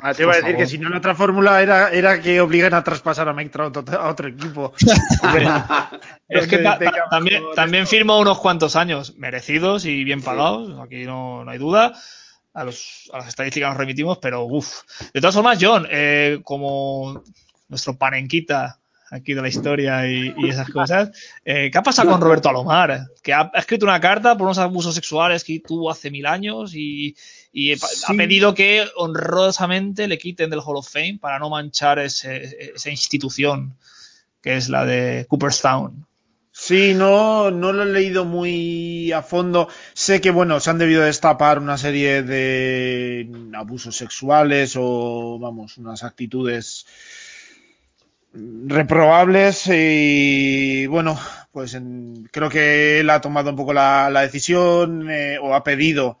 Ah, 0.00 0.14
te 0.14 0.22
iba 0.22 0.32
a 0.32 0.36
decir 0.36 0.52
favor. 0.52 0.64
que 0.64 0.70
si 0.70 0.78
no 0.78 0.88
la 0.88 0.98
otra 0.98 1.14
fórmula 1.14 1.60
era, 1.60 1.90
era 1.90 2.20
que 2.20 2.40
obliguen 2.40 2.74
a 2.74 2.84
traspasar 2.84 3.28
a 3.28 3.32
Mike 3.32 3.50
Trout 3.50 3.76
a 3.90 4.08
otro- 4.08 4.28
equipo. 4.28 4.72
Es 6.28 6.46
que 6.46 6.58
ta- 6.58 6.78
ta- 6.78 6.92
también, 7.10 7.42
también 7.54 7.86
firmó 7.86 8.18
unos 8.18 8.38
cuantos 8.38 8.76
años 8.76 9.16
merecidos 9.16 9.84
y 9.86 10.04
bien 10.04 10.22
pagados. 10.22 10.78
Aquí 10.80 11.04
no, 11.04 11.44
no 11.44 11.50
hay 11.50 11.58
duda. 11.58 11.92
A, 12.54 12.64
los, 12.64 13.08
a 13.12 13.18
las 13.18 13.28
estadísticas 13.28 13.70
nos 13.70 13.78
remitimos, 13.78 14.18
pero 14.18 14.44
uff. 14.44 14.82
De 15.12 15.20
todas 15.20 15.34
formas, 15.34 15.58
John, 15.60 15.86
eh, 15.90 16.40
como 16.42 17.22
nuestro 17.68 17.96
panenquita 17.96 18.80
aquí 19.10 19.32
de 19.32 19.40
la 19.42 19.48
historia 19.48 20.06
y, 20.06 20.34
esas 20.48 20.68
cosas. 20.70 21.10
Eh, 21.44 21.70
¿Qué 21.70 21.78
ha 21.78 21.82
pasado 21.82 22.10
con 22.10 22.20
Roberto 22.20 22.48
Alomar? 22.48 23.06
Que 23.22 23.32
ha, 23.32 23.50
escrito 23.54 23.86
una 23.86 24.00
carta 24.00 24.36
por 24.36 24.46
unos 24.46 24.58
abusos 24.58 24.94
sexuales 24.94 25.44
que 25.44 25.60
tuvo 25.60 25.90
hace 25.90 26.10
mil 26.10 26.26
años 26.26 26.74
y, 26.74 27.16
ha 28.06 28.14
pedido 28.14 28.54
que 28.54 28.86
honrosamente 28.96 30.08
le 30.08 30.18
quiten 30.18 30.50
del 30.50 30.60
Hall 30.60 30.76
of 30.76 30.90
Fame 30.90 31.18
para 31.20 31.38
no 31.38 31.50
manchar 31.50 31.98
esa 31.98 32.90
institución 32.90 33.76
que 34.42 34.56
es 34.56 34.68
la 34.68 34.84
de 34.84 35.26
Cooperstown. 35.28 36.06
Sí, 36.52 36.92
no, 36.92 37.52
no 37.52 37.72
lo 37.72 37.84
he 37.84 37.86
leído 37.86 38.24
muy 38.24 39.12
a 39.12 39.22
fondo. 39.22 39.68
Sé 39.94 40.20
que, 40.20 40.32
bueno, 40.32 40.58
se 40.58 40.70
han 40.70 40.78
debido 40.78 41.02
destapar 41.02 41.60
una 41.60 41.78
serie 41.78 42.22
de 42.22 43.30
abusos 43.54 43.96
sexuales 43.96 44.74
o, 44.76 45.38
vamos, 45.38 45.78
unas 45.78 46.02
actitudes 46.02 46.84
reprobables 48.32 49.68
y, 49.72 50.86
bueno, 50.88 51.18
pues 51.52 51.78
creo 52.32 52.50
que 52.50 53.00
él 53.00 53.10
ha 53.10 53.20
tomado 53.20 53.50
un 53.50 53.56
poco 53.56 53.72
la, 53.72 54.10
decisión 54.22 55.08
eh, 55.10 55.38
o 55.40 55.54
ha 55.54 55.62
pedido 55.62 56.18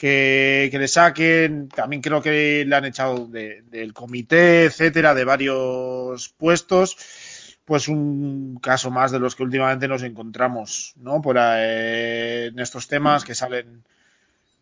que, 0.00 0.70
le 0.72 0.88
saquen. 0.88 1.68
También 1.68 2.00
creo 2.00 2.22
que 2.22 2.64
le 2.66 2.74
han 2.74 2.86
echado 2.86 3.26
del 3.26 3.92
comité, 3.92 4.64
etcétera, 4.64 5.14
de 5.14 5.24
varios 5.24 6.30
puestos 6.30 6.96
pues 7.66 7.86
un 7.86 8.58
caso 8.60 8.90
más 8.90 9.12
de 9.12 9.20
los 9.20 9.36
que 9.36 9.44
últimamente 9.44 9.86
nos 9.86 10.02
encontramos, 10.02 10.92
¿no? 10.96 11.22
Por 11.22 11.36
eh, 11.38 12.46
en 12.46 12.58
estos 12.58 12.88
temas 12.88 13.24
que 13.24 13.36
salen 13.36 13.84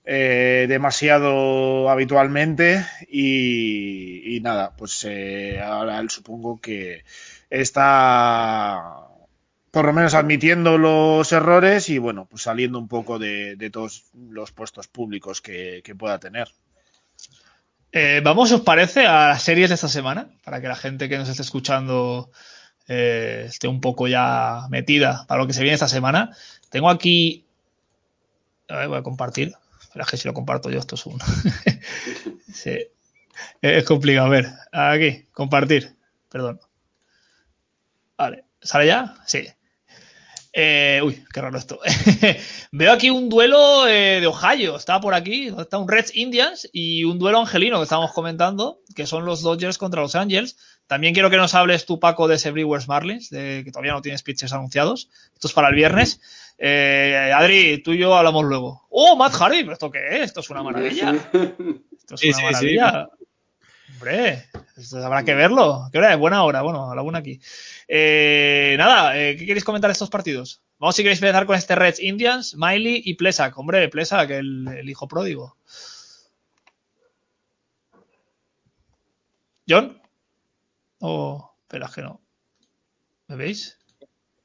eh, 0.04 0.66
demasiado 0.68 1.88
habitualmente 1.88 2.84
y, 3.10 4.38
nada, 4.42 4.76
pues 4.76 5.06
eh, 5.08 5.58
ahora 5.58 6.06
supongo 6.10 6.60
que 6.60 7.02
está 7.48 9.08
por 9.70 9.84
lo 9.84 9.92
menos 9.92 10.14
admitiendo 10.14 10.78
los 10.78 11.30
errores 11.32 11.88
y 11.88 11.98
bueno, 11.98 12.26
pues 12.26 12.42
saliendo 12.42 12.78
un 12.78 12.88
poco 12.88 13.18
de, 13.18 13.70
todos 13.72 14.04
los 14.14 14.52
puestos 14.52 14.88
públicos 14.88 15.40
que, 15.40 15.82
pueda 15.98 16.18
tener. 16.18 16.48
vamos, 18.22 18.52
¿os 18.52 18.60
parece, 18.62 19.06
a 19.06 19.28
las 19.28 19.42
series 19.42 19.68
de 19.68 19.74
esta 19.74 19.88
semana? 19.88 20.30
Para 20.44 20.60
que 20.60 20.68
la 20.68 20.76
gente 20.76 21.08
que 21.08 21.18
nos 21.18 21.28
esté 21.28 21.42
escuchando 21.42 22.30
eh, 22.88 23.44
esté 23.48 23.68
un 23.68 23.82
poco 23.82 24.08
ya 24.08 24.66
metida 24.70 25.26
para 25.28 25.42
lo 25.42 25.46
que 25.46 25.52
se 25.52 25.62
viene 25.62 25.74
esta 25.74 25.88
semana. 25.88 26.34
Tengo 26.70 26.88
aquí. 26.88 27.46
A 28.68 28.76
ver, 28.76 28.88
voy 28.88 28.98
a 28.98 29.02
compartir. 29.02 29.52
Espera, 29.80 30.06
que 30.06 30.16
si 30.16 30.26
lo 30.26 30.34
comparto 30.34 30.70
yo, 30.70 30.78
esto 30.78 30.94
es 30.94 31.06
un. 31.06 31.20
sí. 32.52 32.78
Es 33.62 33.84
complicado. 33.84 34.26
A 34.26 34.30
ver, 34.30 34.46
aquí, 34.72 35.24
compartir. 35.32 35.94
Perdón. 36.30 36.60
Vale, 38.16 38.44
¿sale 38.60 38.86
ya? 38.86 39.16
Sí. 39.26 39.46
Eh, 40.60 41.00
uy, 41.04 41.24
qué 41.32 41.40
raro 41.40 41.56
esto. 41.56 41.78
Veo 42.72 42.92
aquí 42.92 43.10
un 43.10 43.28
duelo 43.28 43.86
eh, 43.86 44.18
de 44.20 44.26
Ohio. 44.26 44.74
Está 44.74 45.00
por 45.00 45.14
aquí. 45.14 45.54
Está 45.56 45.78
un 45.78 45.86
Reds 45.86 46.16
Indians 46.16 46.68
y 46.72 47.04
un 47.04 47.20
duelo 47.20 47.38
angelino 47.38 47.76
que 47.76 47.84
estamos 47.84 48.10
comentando, 48.12 48.80
que 48.96 49.06
son 49.06 49.24
los 49.24 49.42
Dodgers 49.42 49.78
contra 49.78 50.02
los 50.02 50.16
Angels. 50.16 50.56
También 50.88 51.14
quiero 51.14 51.30
que 51.30 51.36
nos 51.36 51.54
hables 51.54 51.86
tú, 51.86 52.00
Paco, 52.00 52.26
de 52.26 52.34
ese 52.34 52.50
Brewers 52.50 52.88
Marlins, 52.88 53.30
de 53.30 53.62
que 53.64 53.70
todavía 53.70 53.92
no 53.92 54.02
tienes 54.02 54.24
pitches 54.24 54.52
anunciados. 54.52 55.10
Esto 55.32 55.46
es 55.46 55.54
para 55.54 55.68
el 55.68 55.76
viernes. 55.76 56.20
Eh, 56.58 57.30
Adri, 57.32 57.80
tú 57.80 57.92
y 57.92 57.98
yo 57.98 58.16
hablamos 58.16 58.44
luego. 58.44 58.84
¡Oh, 58.88 59.14
Matt 59.14 59.34
Hardy! 59.34 59.60
¿Esto 59.70 59.92
qué 59.92 60.08
es? 60.16 60.22
Esto 60.22 60.40
es 60.40 60.50
una 60.50 60.64
maravilla. 60.64 61.12
Esto 61.32 62.16
es 62.16 62.36
una 62.36 62.42
maravilla. 62.50 63.08
Hombre, 63.98 64.44
habrá 64.94 65.24
que 65.24 65.34
verlo. 65.34 65.88
¿Qué 65.90 65.98
hora 65.98 66.12
es? 66.12 66.18
Buena 66.20 66.44
hora. 66.44 66.62
Bueno, 66.62 66.88
a 66.88 66.94
la 66.94 67.02
una 67.02 67.18
aquí. 67.18 67.40
Eh, 67.88 68.76
nada, 68.78 69.18
eh, 69.18 69.36
¿qué 69.36 69.44
queréis 69.44 69.64
comentar 69.64 69.88
de 69.88 69.92
estos 69.92 70.08
partidos? 70.08 70.62
Vamos 70.78 70.94
si 70.94 71.02
queréis 71.02 71.20
empezar 71.20 71.46
con 71.46 71.56
este 71.56 71.74
Reds 71.74 71.98
Indians, 71.98 72.54
Miley 72.56 73.02
y 73.04 73.14
Plesak. 73.14 73.58
Hombre, 73.58 73.88
Plesak, 73.88 74.30
el, 74.30 74.68
el 74.68 74.88
hijo 74.88 75.08
pródigo. 75.08 75.56
¿John? 79.68 80.00
O, 81.00 81.56
pero 81.66 81.86
es 81.86 81.92
que 81.92 82.02
no. 82.02 82.20
¿Me 83.26 83.34
veis? 83.34 83.78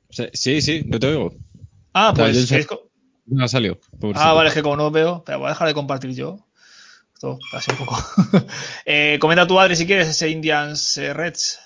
Sí, 0.10 0.62
sí, 0.62 0.84
yo 0.88 1.00
te 1.00 1.08
oigo. 1.08 1.36
Ah, 1.94 2.12
pues. 2.16 2.52
No 3.28 3.48
salió. 3.48 3.80
Ah, 4.16 4.34
vale, 4.34 4.50
es 4.50 4.56
que 4.56 4.64
como 4.64 4.78
no 4.78 4.90
veo, 4.90 5.24
pero 5.24 5.38
voy 5.38 5.48
a 5.48 5.52
dejar 5.52 5.68
de 5.68 5.76
compartir 5.76 6.12
yo. 6.16 6.44
Esto 7.24 7.40
así 7.54 7.72
un 7.72 7.78
poco. 7.78 7.96
eh, 8.86 9.18
comenta 9.22 9.48
tú, 9.48 9.58
Adri, 9.58 9.78
si 9.78 9.86
quieres, 9.86 10.10
ese 10.10 10.30
Indians 10.30 10.98
eh, 10.98 11.14
Reds. 11.14 11.58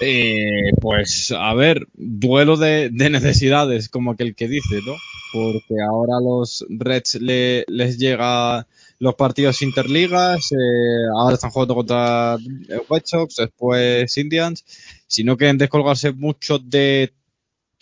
Eh, 0.00 0.72
pues 0.80 1.30
a 1.30 1.52
ver, 1.52 1.86
duelo 1.92 2.56
de, 2.56 2.88
necesidades, 2.90 3.90
como 3.90 4.12
aquel 4.12 4.34
que 4.34 4.48
dice, 4.48 4.80
¿no? 4.86 4.94
Porque 5.30 5.74
ahora 5.86 6.14
los 6.22 6.64
Reds 6.70 7.16
le, 7.16 7.66
les 7.68 7.98
llega 7.98 8.66
los 8.98 9.14
partidos 9.14 9.60
interligas, 9.60 10.48
ahora 11.16 11.34
están 11.34 11.50
jugando 11.50 11.74
contra 11.74 12.38
White 12.88 13.06
Sox, 13.06 13.36
después 13.36 14.16
Indians. 14.16 14.64
Si 15.06 15.22
no 15.22 15.36
quieren 15.36 15.58
descolgarse 15.58 16.12
mucho 16.12 16.58
de 16.58 17.12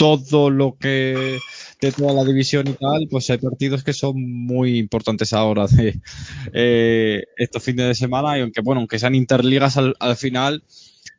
todo 0.01 0.49
lo 0.49 0.79
que 0.79 1.39
de 1.79 1.93
toda 1.93 2.15
la 2.15 2.25
división 2.25 2.67
y 2.69 2.73
tal, 2.73 3.07
pues 3.11 3.29
hay 3.29 3.37
partidos 3.37 3.85
que 3.85 3.93
son 3.93 4.15
muy 4.19 4.79
importantes 4.79 5.35
ahora 5.35 5.67
de 5.67 6.01
eh, 6.55 7.25
estos 7.37 7.63
fines 7.63 7.87
de 7.87 7.95
semana 7.95 8.39
y 8.39 8.41
aunque 8.41 8.63
bueno, 8.63 8.81
aunque 8.81 8.99
sean 8.99 9.15
interligas 9.15 9.77
al, 9.77 10.17
final 10.17 10.65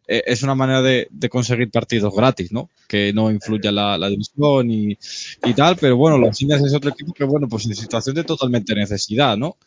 eh, 0.07 0.23
es 0.25 0.41
una 0.41 0.55
manera 0.55 0.82
de, 0.82 1.07
conseguir 1.29 1.69
partidos 1.69 2.11
gratis, 2.15 2.51
¿no? 2.51 2.71
Que 2.88 3.13
no 3.13 3.29
influya 3.29 3.71
la, 3.71 4.09
división 4.09 4.71
y, 4.71 4.97
y, 5.45 5.53
tal, 5.53 5.75
pero 5.75 5.95
bueno, 5.95 6.17
los 6.17 6.41
Indians 6.41 6.65
es 6.65 6.73
otro 6.73 6.89
equipo 6.89 7.13
que 7.13 7.23
bueno, 7.23 7.47
pues 7.47 7.67
en 7.67 7.75
situación 7.75 8.15
de 8.15 8.23
totalmente 8.23 8.73
necesidad, 8.73 9.38
¿no? 9.38 9.57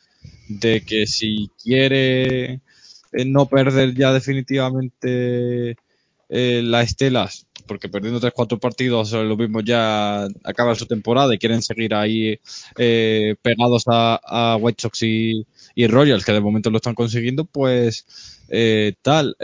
de 0.49 0.81
que 0.81 1.07
si 1.07 1.51
quiere 1.63 2.55
eh, 3.13 3.25
no 3.25 3.47
perder 3.47 3.95
ya 3.95 4.13
definitivamente 4.13 5.77
las 6.29 6.87
estelas, 6.89 7.47
porque 7.67 7.89
perdiendo 7.89 8.21
3-4 8.21 8.59
partidos 8.59 9.13
eh, 9.13 9.23
lo 9.25 9.37
mismo 9.37 9.61
ya 9.61 10.27
acaba 10.43 10.75
su 10.75 10.87
temporada 10.87 11.35
y 11.35 11.39
quieren 11.39 11.63
seguir 11.63 11.95
ahí 11.95 12.39
pegados 12.75 13.85
a, 13.87 14.21
a, 14.23 14.57
White 14.57 14.83
Sox 14.83 15.03
y, 15.03 15.47
y, 15.75 15.87
Royals, 15.87 16.25
que 16.25 16.33
de 16.33 16.41
momento 16.41 16.71
lo 16.71 16.77
están 16.77 16.95
consiguiendo, 16.95 17.45
pues 17.45 18.07
tal, 19.03 19.37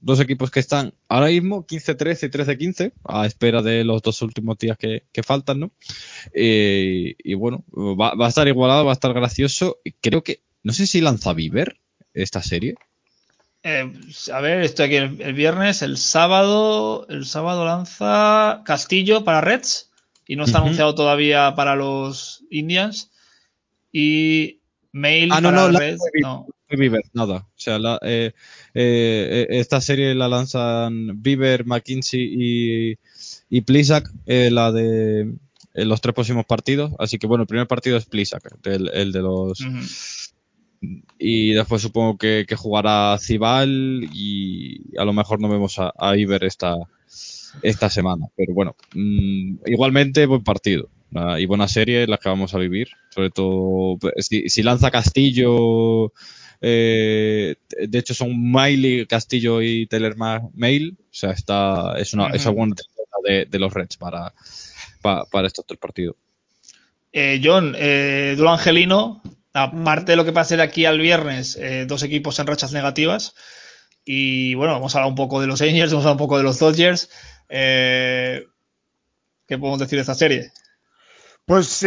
dos 0.00 0.20
equipos 0.20 0.50
que 0.50 0.60
están 0.60 0.94
ahora 1.08 1.26
mismo 1.26 1.66
15-13 1.66 2.26
y 2.26 2.30
13-15, 2.30 2.92
a 3.04 3.26
espera 3.26 3.62
de 3.62 3.84
los 3.84 4.02
dos 4.02 4.22
últimos 4.22 4.58
días 4.58 4.78
que, 4.78 5.04
que 5.12 5.22
faltan, 5.22 5.60
¿no? 5.60 5.72
y 6.34 7.34
bueno, 7.34 7.64
va, 7.72 8.14
va, 8.14 8.26
a 8.26 8.28
estar 8.28 8.46
igualado, 8.48 8.84
va 8.84 8.92
a 8.92 8.94
estar 8.94 9.12
gracioso. 9.12 9.78
Creo 10.00 10.22
que, 10.22 10.40
no 10.62 10.72
sé 10.72 10.86
si 10.86 11.00
lanza 11.00 11.32
Viver 11.32 11.78
esta 12.14 12.42
serie. 12.42 12.74
Eh, 13.64 13.92
a 14.32 14.40
ver, 14.40 14.62
estoy 14.62 14.86
aquí 14.86 14.96
el, 14.96 15.34
viernes, 15.34 15.82
el 15.82 15.96
sábado, 15.96 17.06
el 17.08 17.26
sábado 17.26 17.64
lanza 17.64 18.62
Castillo 18.64 19.22
para 19.22 19.40
Reds 19.40 19.90
y 20.26 20.34
no 20.34 20.44
está 20.44 20.58
anunciado 20.58 20.94
todavía 20.94 21.54
para 21.54 21.76
los 21.76 22.42
Indians 22.50 23.10
y 23.92 24.58
Mail 24.90 25.30
ah, 25.32 25.40
para 25.40 25.70
no, 25.70 25.78
Reds. 25.78 26.02
No. 26.20 26.46
Viver, 26.70 27.02
nada. 27.12 27.36
O 27.36 27.52
sea, 27.54 27.78
eh, 28.02 28.32
eh, 28.74 29.46
esta 29.50 29.80
serie 29.80 30.14
la 30.14 30.26
lanzan 30.26 31.22
Viver, 31.22 31.66
McKinsey 31.66 32.20
y, 32.20 32.98
y 33.50 33.60
Plisak, 33.60 34.10
la 34.26 34.72
de 34.72 35.34
en 35.74 35.88
los 35.88 36.00
tres 36.00 36.14
próximos 36.14 36.46
partidos. 36.46 36.92
Así 36.98 37.18
que 37.18 37.26
bueno, 37.26 37.42
el 37.42 37.48
primer 37.48 37.66
partido 37.66 37.96
es 37.96 38.06
Plisak, 38.06 38.56
el, 38.64 39.12
de 39.12 39.20
los. 39.20 39.58
Y 41.18 41.52
después 41.52 41.82
supongo 41.82 42.18
que, 42.18 42.46
jugará 42.56 43.16
Cibal 43.18 44.08
y 44.12 44.96
a 44.98 45.04
lo 45.04 45.12
mejor 45.12 45.40
no 45.40 45.48
vemos 45.48 45.78
a, 45.78 45.92
a 45.96 46.16
Iber 46.16 46.44
esta, 46.44 46.76
esta 47.62 47.88
semana. 47.88 48.26
Pero 48.36 48.54
bueno, 48.54 48.74
mm, 48.94 49.58
igualmente 49.66 50.26
buen 50.26 50.42
partido 50.42 50.88
y 51.38 51.44
buena 51.46 51.68
serie 51.68 52.06
la 52.06 52.18
que 52.18 52.28
vamos 52.28 52.54
a 52.54 52.58
vivir. 52.58 52.88
Sobre 53.10 53.30
todo 53.30 53.98
si, 54.18 54.62
lanza 54.62 54.90
Castillo. 54.90 56.12
Eh, 56.64 57.56
de 57.88 57.98
hecho 57.98 58.14
son 58.14 58.30
Miley, 58.52 59.06
Castillo 59.06 59.60
y 59.62 59.86
Taylor 59.86 60.16
Mail. 60.54 60.96
O 60.98 61.14
sea, 61.14 61.32
está, 61.32 61.94
es 61.98 62.14
una, 62.14 62.28
es 62.28 62.44
buena 62.46 62.74
de, 63.24 63.46
de 63.46 63.58
los 63.58 63.72
Reds 63.72 63.96
para, 63.96 64.32
para 65.02 65.46
estos 65.46 65.66
tres 65.66 65.78
partidos. 65.78 66.16
Eh, 67.12 67.40
John, 67.44 67.74
eh, 67.76 68.34
Duro 68.36 68.52
Angelino, 68.52 69.22
aparte 69.52 70.12
de 70.12 70.16
lo 70.16 70.24
que 70.24 70.32
pase 70.32 70.56
de 70.56 70.62
aquí 70.62 70.84
al 70.84 70.98
viernes, 70.98 71.56
eh, 71.56 71.84
dos 71.86 72.02
equipos 72.02 72.38
en 72.38 72.46
rachas 72.46 72.72
negativas. 72.72 73.34
Y 74.04 74.54
bueno, 74.54 74.72
vamos 74.72 74.94
a 74.94 74.98
hablar 74.98 75.10
un 75.10 75.16
poco 75.16 75.40
de 75.40 75.46
los 75.46 75.62
Angels, 75.62 75.92
vamos 75.92 76.06
a 76.06 76.08
hablar 76.08 76.20
un 76.20 76.26
poco 76.26 76.38
de 76.38 76.44
los 76.44 76.58
Dodgers. 76.58 77.10
Eh, 77.48 78.46
¿Qué 79.46 79.58
podemos 79.58 79.78
decir 79.78 79.96
de 79.96 80.00
esta 80.00 80.14
serie? 80.14 80.52
Pues 81.44 81.84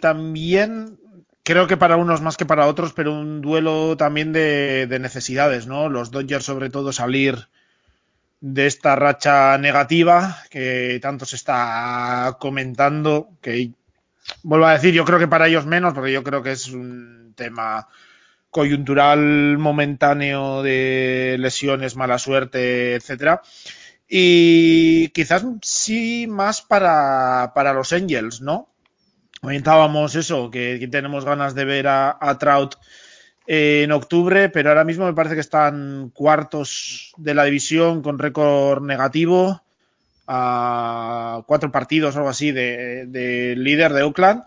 también 0.00 0.98
creo 1.42 1.66
que 1.66 1.76
para 1.76 1.96
unos 1.96 2.20
más 2.20 2.36
que 2.36 2.46
para 2.46 2.66
otros, 2.66 2.92
pero 2.92 3.12
un 3.12 3.40
duelo 3.40 3.96
también 3.96 4.32
de, 4.32 4.86
de, 4.86 4.98
necesidades, 4.98 5.66
¿no? 5.66 5.88
Los 5.88 6.10
Dodgers 6.10 6.44
sobre 6.44 6.70
todo 6.70 6.92
salir 6.92 7.48
de 8.42 8.66
esta 8.66 8.96
racha 8.96 9.56
negativa 9.58 10.42
que 10.50 10.98
tanto 11.00 11.24
se 11.24 11.36
está 11.36 12.36
comentando, 12.40 13.30
que 13.40 13.70
vuelvo 14.42 14.66
a 14.66 14.74
decir, 14.74 14.94
yo 14.94 15.04
creo 15.04 15.18
que 15.18 15.28
para 15.28 15.48
ellos 15.48 15.66
menos, 15.66 15.94
porque 15.94 16.12
yo 16.12 16.22
creo 16.22 16.42
que 16.42 16.52
es 16.52 16.68
un 16.68 17.34
tema 17.36 17.88
coyuntural 18.50 19.56
momentáneo 19.58 20.62
de 20.62 21.36
lesiones, 21.38 21.96
mala 21.96 22.18
suerte, 22.18 22.94
etcétera. 22.94 23.42
Y 24.06 25.08
quizás 25.08 25.44
sí 25.62 26.26
más 26.28 26.60
para, 26.60 27.52
para 27.54 27.72
los 27.72 27.92
Angels, 27.94 28.42
¿no? 28.42 28.68
Comentábamos 29.40 30.14
eso, 30.14 30.50
que, 30.50 30.86
tenemos 30.90 31.24
ganas 31.24 31.54
de 31.54 31.64
ver 31.64 31.88
a, 31.88 32.36
Trout 32.38 32.76
en 33.46 33.90
octubre, 33.90 34.50
pero 34.50 34.68
ahora 34.68 34.84
mismo 34.84 35.06
me 35.06 35.14
parece 35.14 35.34
que 35.34 35.40
están 35.40 36.10
cuartos 36.10 37.12
de 37.16 37.34
la 37.34 37.44
división 37.44 38.02
con 38.02 38.20
récord 38.20 38.84
negativo 38.84 39.62
a 40.26 41.42
cuatro 41.46 41.72
partidos 41.72 42.14
o 42.14 42.18
algo 42.18 42.30
así 42.30 42.52
de, 42.52 43.06
de 43.06 43.56
líder 43.56 43.92
de 43.92 44.02
Oakland. 44.02 44.44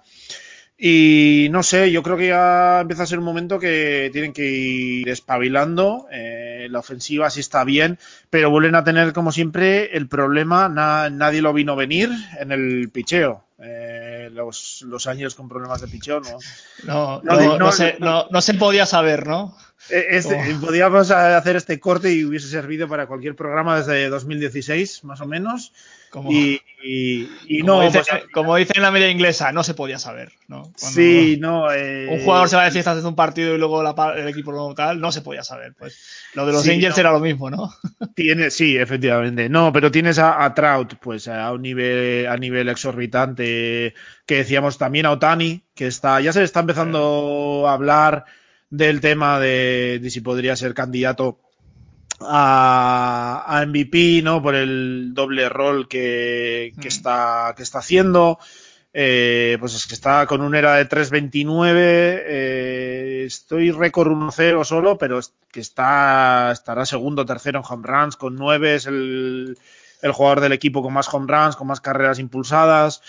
Y 0.77 1.47
no 1.51 1.63
sé, 1.63 1.89
yo 1.91 2.03
creo 2.03 2.17
que 2.17 2.27
ya 2.27 2.81
empieza 2.81 3.03
a 3.03 3.07
ser 3.07 3.19
un 3.19 3.25
momento 3.25 3.59
que 3.59 4.09
tienen 4.11 4.33
que 4.33 4.45
ir 4.45 5.09
espabilando. 5.09 6.07
Eh, 6.11 6.67
la 6.69 6.79
ofensiva 6.79 7.29
sí 7.29 7.39
está 7.39 7.63
bien, 7.63 7.97
pero 8.29 8.49
vuelven 8.49 8.75
a 8.75 8.83
tener, 8.83 9.13
como 9.13 9.31
siempre, 9.31 9.95
el 9.95 10.09
problema, 10.09 10.67
nadie 10.67 11.41
lo 11.41 11.53
vino 11.53 11.77
venir 11.77 12.09
en 12.39 12.51
el 12.51 12.89
picheo. 12.89 13.45
Eh, 13.57 14.29
los, 14.33 14.81
los, 14.81 15.07
años 15.07 15.33
con 15.33 15.47
problemas 15.47 15.79
de 15.79 15.87
picheo, 15.87 16.19
¿no? 16.19 16.37
No, 16.83 17.21
no, 17.23 17.57
no, 17.57 17.71
se, 17.71 17.95
no, 17.99 18.41
se 18.41 18.53
podía 18.55 18.85
saber, 18.85 19.25
¿no? 19.25 19.55
Eh, 19.89 20.07
este, 20.09 20.55
Podíamos 20.59 21.09
hacer 21.09 21.55
este 21.55 21.79
corte 21.79 22.11
y 22.11 22.25
hubiese 22.25 22.49
servido 22.49 22.89
para 22.89 23.07
cualquier 23.07 23.33
programa 23.35 23.77
desde 23.77 24.09
2016, 24.09 25.05
más 25.05 25.21
o 25.21 25.25
menos. 25.25 25.71
Como, 26.15 26.31
y, 26.31 26.61
y, 26.81 27.59
como 27.59 27.73
no, 27.73 27.81
dice, 27.81 28.01
pues, 28.09 28.23
como 28.31 28.55
dice 28.55 28.71
en 28.77 28.83
la 28.83 28.91
media 28.91 29.09
inglesa, 29.09 29.51
no 29.51 29.65
se 29.65 29.73
podía 29.73 29.99
saber, 29.99 30.31
¿no? 30.47 30.61
Cuando 30.61 30.77
sí, 30.77 31.35
no. 31.41 31.69
Eh, 31.73 32.07
un 32.09 32.21
jugador 32.21 32.47
se 32.47 32.55
va 32.55 32.61
a 32.61 32.65
decir 32.65 32.79
está 32.79 32.91
haciendo 32.91 33.09
un 33.09 33.17
partido 33.17 33.53
y 33.53 33.57
luego 33.57 33.83
la, 33.83 33.93
el 34.15 34.29
equipo 34.29 34.53
no 34.53 34.73
tal, 34.73 35.01
no 35.01 35.11
se 35.11 35.21
podía 35.21 35.43
saber. 35.43 35.73
Pues 35.77 35.99
lo 36.33 36.45
de 36.45 36.53
los 36.53 36.63
Sí, 36.63 36.71
Angels 36.71 36.95
no. 36.95 37.01
era 37.01 37.11
lo 37.11 37.19
mismo, 37.19 37.49
¿no? 37.49 37.73
Tiene, 38.15 38.49
sí, 38.49 38.77
efectivamente. 38.77 39.49
No, 39.49 39.73
pero 39.73 39.91
tienes 39.91 40.17
a, 40.17 40.45
a 40.45 40.53
Trout, 40.53 40.95
pues 41.01 41.27
a 41.27 41.51
un 41.51 41.63
nivel, 41.63 42.27
a 42.27 42.37
nivel 42.37 42.69
exorbitante, 42.69 43.93
que 44.25 44.35
decíamos 44.37 44.77
también 44.77 45.05
a 45.05 45.11
Otani, 45.11 45.65
que 45.75 45.87
está, 45.87 46.21
ya 46.21 46.31
se 46.31 46.43
está 46.43 46.61
empezando 46.61 47.65
a 47.67 47.73
hablar 47.73 48.23
del 48.69 49.01
tema 49.01 49.37
de, 49.41 49.99
de 50.01 50.09
si 50.09 50.21
podría 50.21 50.55
ser 50.55 50.73
candidato 50.73 51.39
a, 52.21 53.43
a 53.47 53.65
MVP, 53.65 54.21
¿no? 54.23 54.41
Por 54.41 54.55
el 54.55 55.13
doble 55.13 55.49
rol 55.49 55.87
que, 55.87 56.73
que 56.79 56.87
Mm. 56.89 56.91
está, 56.91 57.53
que 57.55 57.63
está 57.63 57.79
haciendo. 57.79 58.39
Eh, 58.97 59.57
pues 59.59 59.73
es 59.75 59.87
que 59.87 59.93
está 59.93 60.25
con 60.25 60.41
un 60.41 60.55
era 60.55 60.75
de 60.75 60.85
3.29. 60.87 61.75
eh, 62.25 63.23
estoy 63.27 63.71
récord 63.71 64.09
1-0 64.11 64.63
solo, 64.63 64.97
pero 64.97 65.19
es 65.19 65.33
que 65.51 65.59
está, 65.59 66.51
estará 66.53 66.85
segundo, 66.85 67.25
tercero 67.25 67.59
en 67.59 67.65
home 67.69 67.83
runs 67.87 68.15
con 68.15 68.35
9. 68.35 68.75
Es 68.75 68.85
el, 68.87 69.57
el 70.01 70.11
jugador 70.11 70.41
del 70.41 70.53
equipo 70.53 70.81
con 70.81 70.93
más 70.93 71.11
home 71.13 71.25
runs, 71.27 71.55
con 71.55 71.67
más 71.67 71.81
carreras 71.81 72.19
impulsadas. 72.19 73.01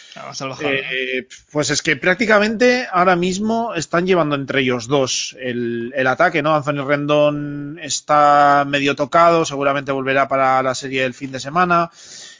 Eh, 0.61 1.28
pues 1.53 1.70
es 1.70 1.82
que 1.82 1.97
prácticamente 1.97 2.87
ahora 2.91 3.16
mismo 3.16 3.74
están 3.74 4.07
llevando 4.07 4.34
entre 4.34 4.61
ellos 4.61 4.87
dos 4.87 5.37
el, 5.41 5.93
el 5.95 6.07
ataque, 6.07 6.43
¿no? 6.43 6.55
Anthony 6.55 6.84
Rendón 6.87 7.78
está 7.82 8.64
medio 8.66 8.97
tocado, 8.97 9.45
seguramente 9.45 9.93
volverá 9.93 10.28
para 10.28 10.62
la 10.62 10.74
serie 10.74 11.03
del 11.03 11.14
fin 11.14 11.32
de 11.32 11.41
semana. 11.41 11.91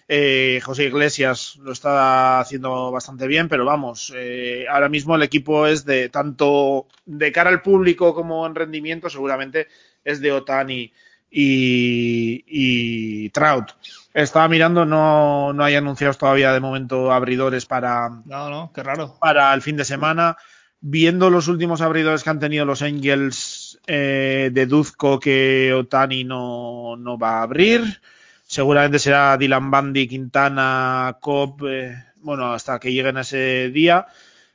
Eh, 0.09 0.61
José 0.63 0.85
Iglesias 0.85 1.57
lo 1.61 1.73
está 1.73 2.39
haciendo 2.39 2.93
bastante 2.93 3.27
bien, 3.27 3.49
pero 3.49 3.65
vamos, 3.65 4.13
eh, 4.15 4.65
ahora 4.71 4.89
mismo 4.89 5.17
el 5.17 5.23
equipo 5.23 5.67
es 5.67 5.85
de 5.85 6.09
tanto 6.11 6.87
de 7.07 7.33
cara 7.33 7.51
al 7.51 7.61
público 7.61 8.15
como 8.15 8.47
en 8.47 8.55
rendimiento, 8.55 9.11
seguramente 9.11 9.67
es 10.05 10.21
de 10.21 10.31
Otani 10.31 10.93
y, 11.29 12.45
y 12.47 13.31
Trout. 13.31 13.73
Estaba 14.17 14.49
mirando, 14.49 14.87
no, 14.87 15.53
no 15.53 15.63
hay 15.63 15.75
anunciados 15.75 16.17
todavía 16.17 16.51
de 16.55 16.61
momento 16.61 17.13
abridores 17.13 17.67
para, 17.67 18.09
No, 18.25 18.49
no, 18.49 18.73
qué 18.75 18.83
raro. 18.83 19.19
para 19.21 19.53
el 19.53 19.61
fin 19.61 19.77
de 19.77 19.85
semana. 19.85 20.39
Viendo 20.81 21.29
los 21.29 21.49
últimos 21.49 21.83
abridores 21.83 22.23
que 22.23 22.31
han 22.31 22.41
tenido 22.41 22.65
los 22.65 22.81
Angels, 22.81 23.79
eh, 23.87 24.49
deduzco 24.55 25.21
que 25.21 25.71
Otani 25.75 26.25
no, 26.25 26.97
no 26.97 27.19
va 27.19 27.41
a 27.41 27.43
abrir. 27.43 28.01
Seguramente 28.43 28.99
será 28.99 29.37
Dylan 29.37 29.71
Bundy, 29.71 30.09
Quintana, 30.09 31.19
Cobb, 31.21 31.67
eh, 31.69 32.05
bueno, 32.23 32.55
hasta 32.55 32.79
que 32.79 32.93
lleguen 32.95 33.19
a 33.19 33.21
ese 33.21 33.69
día. 33.69 34.07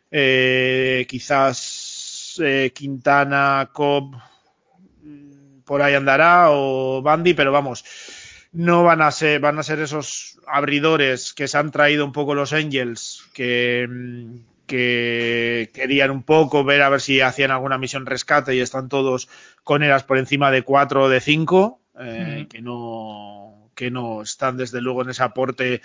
Eh, 0.09 1.05
quizás 1.07 2.41
eh, 2.43 2.72
Quintana, 2.74 3.70
Cobb, 3.72 4.16
mm, 5.03 5.62
por 5.66 5.84
ahí 5.84 5.93
andará, 5.93 6.47
o 6.49 7.03
Bundy, 7.03 7.36
pero 7.36 7.51
vamos, 7.51 7.86
no 8.52 8.84
van 8.84 9.02
a 9.02 9.12
ser, 9.12 9.39
van 9.39 9.60
a 9.60 9.64
ser 9.64 9.80
esos 9.80 10.39
abridores 10.47 11.34
que 11.34 11.47
se 11.47 11.58
han 11.58 11.72
traído 11.72 12.06
un 12.06 12.12
poco 12.12 12.36
los 12.36 12.54
Angels, 12.54 13.24
que, 13.34 13.88
mm, 13.89 14.36
que 14.68 15.70
querían 15.74 16.12
un 16.12 16.24
poco 16.24 16.64
ver 16.64 16.82
a 16.82 16.89
ver 16.89 17.02
si 17.02 17.22
hacían 17.22 17.52
alguna 17.52 17.78
misión 17.78 18.06
rescate 18.06 18.56
y 18.56 18.60
están 18.60 18.89
todos 18.89 19.30
con 19.64 19.84
eras 19.84 20.04
por 20.04 20.18
encima 20.18 20.52
de 20.52 20.64
4 20.64 21.04
o 21.04 21.10
de 21.10 21.20
5, 21.20 21.82
eh, 21.99 22.47
que 22.49 22.62
no 22.62 23.70
que 23.76 23.89
no 23.89 24.22
están 24.22 24.58
desde 24.58 24.82
luego 24.82 25.02
en 25.02 25.10
ese 25.10 25.24
aporte 25.24 25.82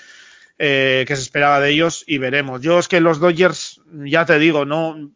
eh, 0.59 1.05
que 1.07 1.17
se 1.17 1.23
esperaba 1.23 1.61
de 1.61 1.71
ellos 1.71 2.05
y 2.07 2.19
veremos. 2.19 2.61
Yo 2.61 2.79
es 2.79 2.89
que 2.89 3.01
los 3.01 3.21
Dodgers, 3.21 3.81
ya 4.05 4.27
te 4.27 4.39
digo, 4.39 4.65
no 4.65 5.13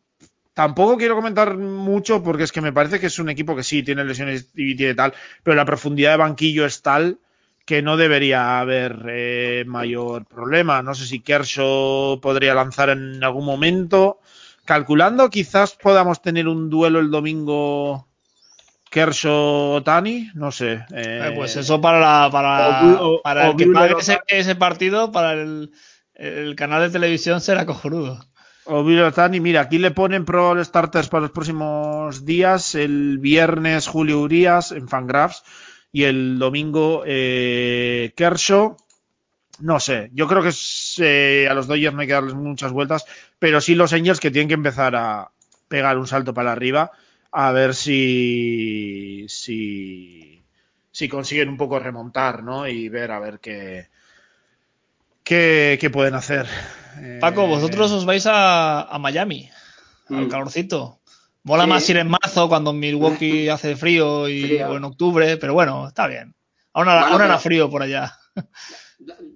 tampoco 0.55 0.96
quiero 0.96 1.14
comentar 1.14 1.57
mucho 1.57 2.22
porque 2.22 2.44
es 2.44 2.53
que 2.53 2.61
me 2.61 2.72
parece 2.72 3.01
que 3.01 3.07
es 3.07 3.18
un 3.18 3.28
equipo 3.28 3.57
que 3.57 3.62
sí 3.62 3.82
tiene 3.82 4.05
lesiones 4.05 4.51
y 4.55 4.76
tiene 4.76 4.94
tal, 4.94 5.14
pero 5.42 5.57
la 5.57 5.64
profundidad 5.64 6.12
de 6.12 6.16
banquillo 6.18 6.64
es 6.64 6.82
tal 6.82 7.18
que 7.66 7.82
no 7.82 7.96
debería 7.96 8.58
haber 8.61 9.04
eh, 9.08 9.64
mayor 9.66 10.26
problema. 10.26 10.82
No 10.82 10.94
sé 10.94 11.06
si 11.06 11.20
Kershaw 11.20 12.20
podría 12.20 12.54
lanzar 12.54 12.90
en 12.90 13.22
algún 13.22 13.44
momento. 13.44 14.20
Calculando, 14.64 15.30
quizás 15.30 15.74
podamos 15.74 16.20
tener 16.22 16.46
un 16.48 16.68
duelo 16.70 17.00
el 17.00 17.11
domingo 17.11 18.06
Kershaw-Tani, 18.90 20.30
no 20.34 20.50
sé. 20.52 20.72
eh, 20.92 21.28
Eh, 21.28 21.32
pues 21.36 21.56
eso 21.56 21.80
para, 21.80 22.00
la, 22.00 22.28
para, 22.30 22.68
o- 22.98 23.14
o- 23.16 23.22
para 23.22 23.48
o 23.48 23.52
el 23.52 23.56
que 23.56 23.66
pague 23.66 23.94
ese, 24.28 24.54
partido, 24.56 25.12
para 25.12 25.32
el, 25.32 25.70
el 26.14 26.56
canal 26.56 26.82
de 26.82 26.90
televisión 26.90 27.40
será 27.40 27.66
cojonudo. 27.66 28.20
O 28.66 28.84
Bill 28.84 29.02
Otani, 29.02 29.40
mira, 29.40 29.62
aquí 29.62 29.78
le 29.78 29.90
ponen 29.90 30.24
pro 30.24 30.62
starters 30.62 31.08
para 31.08 31.22
los 31.22 31.30
próximos 31.30 32.24
días. 32.24 32.74
El 32.74 33.18
viernes 33.18 33.86
Julio 33.88 34.20
Urias 34.20 34.70
en 34.72 34.86
Fangraphs 34.88 35.42
y 35.93 36.05
el 36.05 36.38
domingo 36.38 37.03
eh, 37.07 38.12
Kershaw. 38.16 38.76
No 39.61 39.78
sé, 39.78 40.11
yo 40.14 40.26
creo 40.26 40.43
que 40.43 40.49
es, 40.49 40.97
eh, 41.03 41.47
a 41.51 41.55
los 41.55 41.66
Dodgers 41.66 41.95
no 41.95 42.01
hay 42.01 42.07
que 42.07 42.14
darles 42.14 42.34
muchas 42.34 42.72
vueltas, 42.72 43.05
pero 43.38 43.61
sí 43.61 43.74
los 43.74 43.92
Angels 43.92 44.18
que 44.21 44.30
tienen 44.30 44.49
que 44.49 44.54
empezar 44.54 44.96
a 44.96 45.30
pegar 45.68 45.99
un 45.99 46.07
salto 46.07 46.33
para 46.33 46.53
arriba 46.53 46.92
a 47.33 47.53
ver 47.53 47.75
si 47.75 49.26
si, 49.29 50.42
si 50.91 51.08
consiguen 51.08 51.50
un 51.50 51.57
poco 51.58 51.79
remontar, 51.79 52.42
¿no? 52.42 52.67
Y 52.67 52.88
ver 52.88 53.11
a 53.11 53.21
ver 53.21 53.38
qué 53.41 53.88
qué, 55.22 55.79
qué 55.80 55.91
pueden 55.91 56.14
hacer. 56.14 56.46
Paco, 57.21 57.45
Eh, 57.45 57.49
vosotros 57.49 57.92
os 57.92 58.04
vais 58.04 58.26
a, 58.26 58.83
a 58.83 58.99
Miami, 58.99 59.49
al 60.08 60.29
calorcito. 60.29 61.00
Mola 61.42 61.64
Sí. 61.64 61.68
más 61.71 61.91
ir 61.91 61.96
en 61.96 62.08
marzo 62.08 62.49
cuando 62.49 62.71
en 62.71 62.79
Milwaukee 62.80 63.49
hace 63.50 63.76
frío, 63.76 64.29
y, 64.29 64.42
Frío. 64.42 64.71
o 64.71 64.76
en 64.76 64.84
octubre, 64.84 65.37
pero 65.37 65.54
bueno, 65.54 65.88
está 65.88 66.07
bien. 66.07 66.34
Bueno, 66.75 66.91
hará 66.91 67.17
pero- 67.18 67.38
frío 67.38 67.71
por 67.71 67.83
allá. 67.83 68.12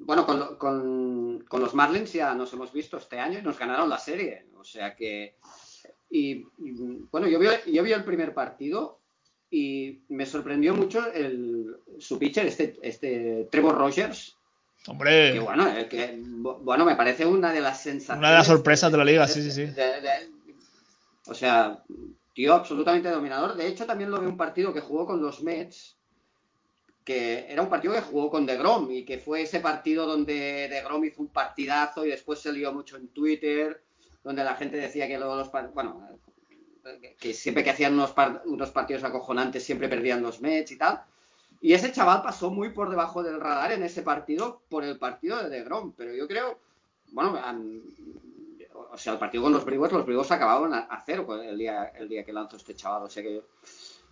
Bueno, 0.00 0.26
con, 0.26 0.56
con- 0.56 1.44
con 1.48 1.60
los 1.60 1.74
Marlins 1.74 2.12
ya 2.12 2.34
nos 2.34 2.52
hemos 2.52 2.72
visto 2.72 2.98
este 2.98 3.18
año 3.18 3.38
y 3.38 3.42
nos 3.42 3.58
ganaron 3.58 3.88
la 3.88 3.98
serie. 3.98 4.46
O 4.58 4.64
sea 4.64 4.94
que. 4.94 5.36
Y, 6.10 6.32
y, 6.58 6.72
bueno, 7.10 7.26
yo 7.26 7.38
vi, 7.38 7.46
yo 7.72 7.82
vi 7.82 7.92
el 7.92 8.04
primer 8.04 8.34
partido 8.34 9.00
y 9.50 10.02
me 10.10 10.26
sorprendió 10.26 10.74
mucho 10.74 11.10
el, 11.12 11.74
su 11.98 12.18
pitcher, 12.18 12.46
este, 12.46 12.78
este 12.82 13.48
Trevor 13.50 13.76
Rogers. 13.78 14.36
Que 14.84 14.90
Hombre, 14.90 15.40
bueno, 15.40 15.66
eh, 15.68 15.88
que, 15.88 16.18
bu- 16.18 16.58
bueno, 16.62 16.84
me 16.84 16.94
parece 16.94 17.24
una 17.24 17.50
de 17.52 17.60
las 17.62 17.80
sensaciones. 17.82 18.18
Una 18.18 18.30
de 18.32 18.36
las 18.38 18.46
sorpresas 18.46 18.92
de 18.92 18.98
la 18.98 19.04
liga, 19.04 19.26
sí, 19.26 19.42
sí, 19.42 19.50
sí. 19.50 19.62
de- 19.64 20.00
de- 20.02 20.33
o 21.26 21.34
sea, 21.34 21.82
tío 22.34 22.54
absolutamente 22.54 23.08
dominador. 23.10 23.56
De 23.56 23.66
hecho, 23.66 23.86
también 23.86 24.10
lo 24.10 24.20
vi 24.20 24.26
un 24.26 24.36
partido 24.36 24.72
que 24.72 24.80
jugó 24.80 25.06
con 25.06 25.22
los 25.22 25.42
Mets, 25.42 25.96
que 27.04 27.46
era 27.50 27.62
un 27.62 27.68
partido 27.68 27.94
que 27.94 28.00
jugó 28.00 28.30
con 28.30 28.46
DeGrom 28.46 28.90
y 28.90 29.04
que 29.04 29.18
fue 29.18 29.42
ese 29.42 29.60
partido 29.60 30.06
donde 30.06 30.68
DeGrom 30.68 31.04
hizo 31.04 31.22
un 31.22 31.28
partidazo 31.28 32.04
y 32.04 32.10
después 32.10 32.40
se 32.40 32.52
lió 32.52 32.72
mucho 32.72 32.96
en 32.96 33.08
Twitter, 33.08 33.82
donde 34.22 34.42
la 34.42 34.56
gente 34.56 34.76
decía 34.76 35.06
que 35.06 35.18
los 35.18 35.50
bueno, 35.74 36.08
que 37.18 37.34
siempre 37.34 37.62
que 37.62 37.70
hacían 37.70 37.94
unos, 37.94 38.14
unos 38.46 38.70
partidos 38.70 39.04
acojonantes 39.04 39.64
siempre 39.64 39.88
perdían 39.88 40.22
los 40.22 40.40
Mets 40.40 40.72
y 40.72 40.78
tal. 40.78 41.02
Y 41.60 41.72
ese 41.72 41.92
chaval 41.92 42.22
pasó 42.22 42.50
muy 42.50 42.70
por 42.70 42.90
debajo 42.90 43.22
del 43.22 43.40
radar 43.40 43.72
en 43.72 43.82
ese 43.82 44.02
partido 44.02 44.62
por 44.68 44.84
el 44.84 44.98
partido 44.98 45.42
de 45.42 45.48
DeGrom. 45.48 45.92
Pero 45.96 46.14
yo 46.14 46.28
creo, 46.28 46.58
bueno, 47.12 47.38
o 48.74 48.98
sea, 48.98 49.12
el 49.12 49.18
partido 49.18 49.44
con 49.44 49.52
los 49.52 49.64
Brewers, 49.64 49.92
los 49.92 50.04
Brewers 50.04 50.30
acabaron 50.30 50.74
a, 50.74 51.02
cero 51.06 51.26
el 51.42 51.56
día, 51.56 51.92
el 51.96 52.08
día 52.08 52.24
que 52.24 52.32
lanzó 52.32 52.56
este 52.56 52.74
chaval. 52.74 53.04
O 53.04 53.08
sea 53.08 53.22
que 53.22 53.42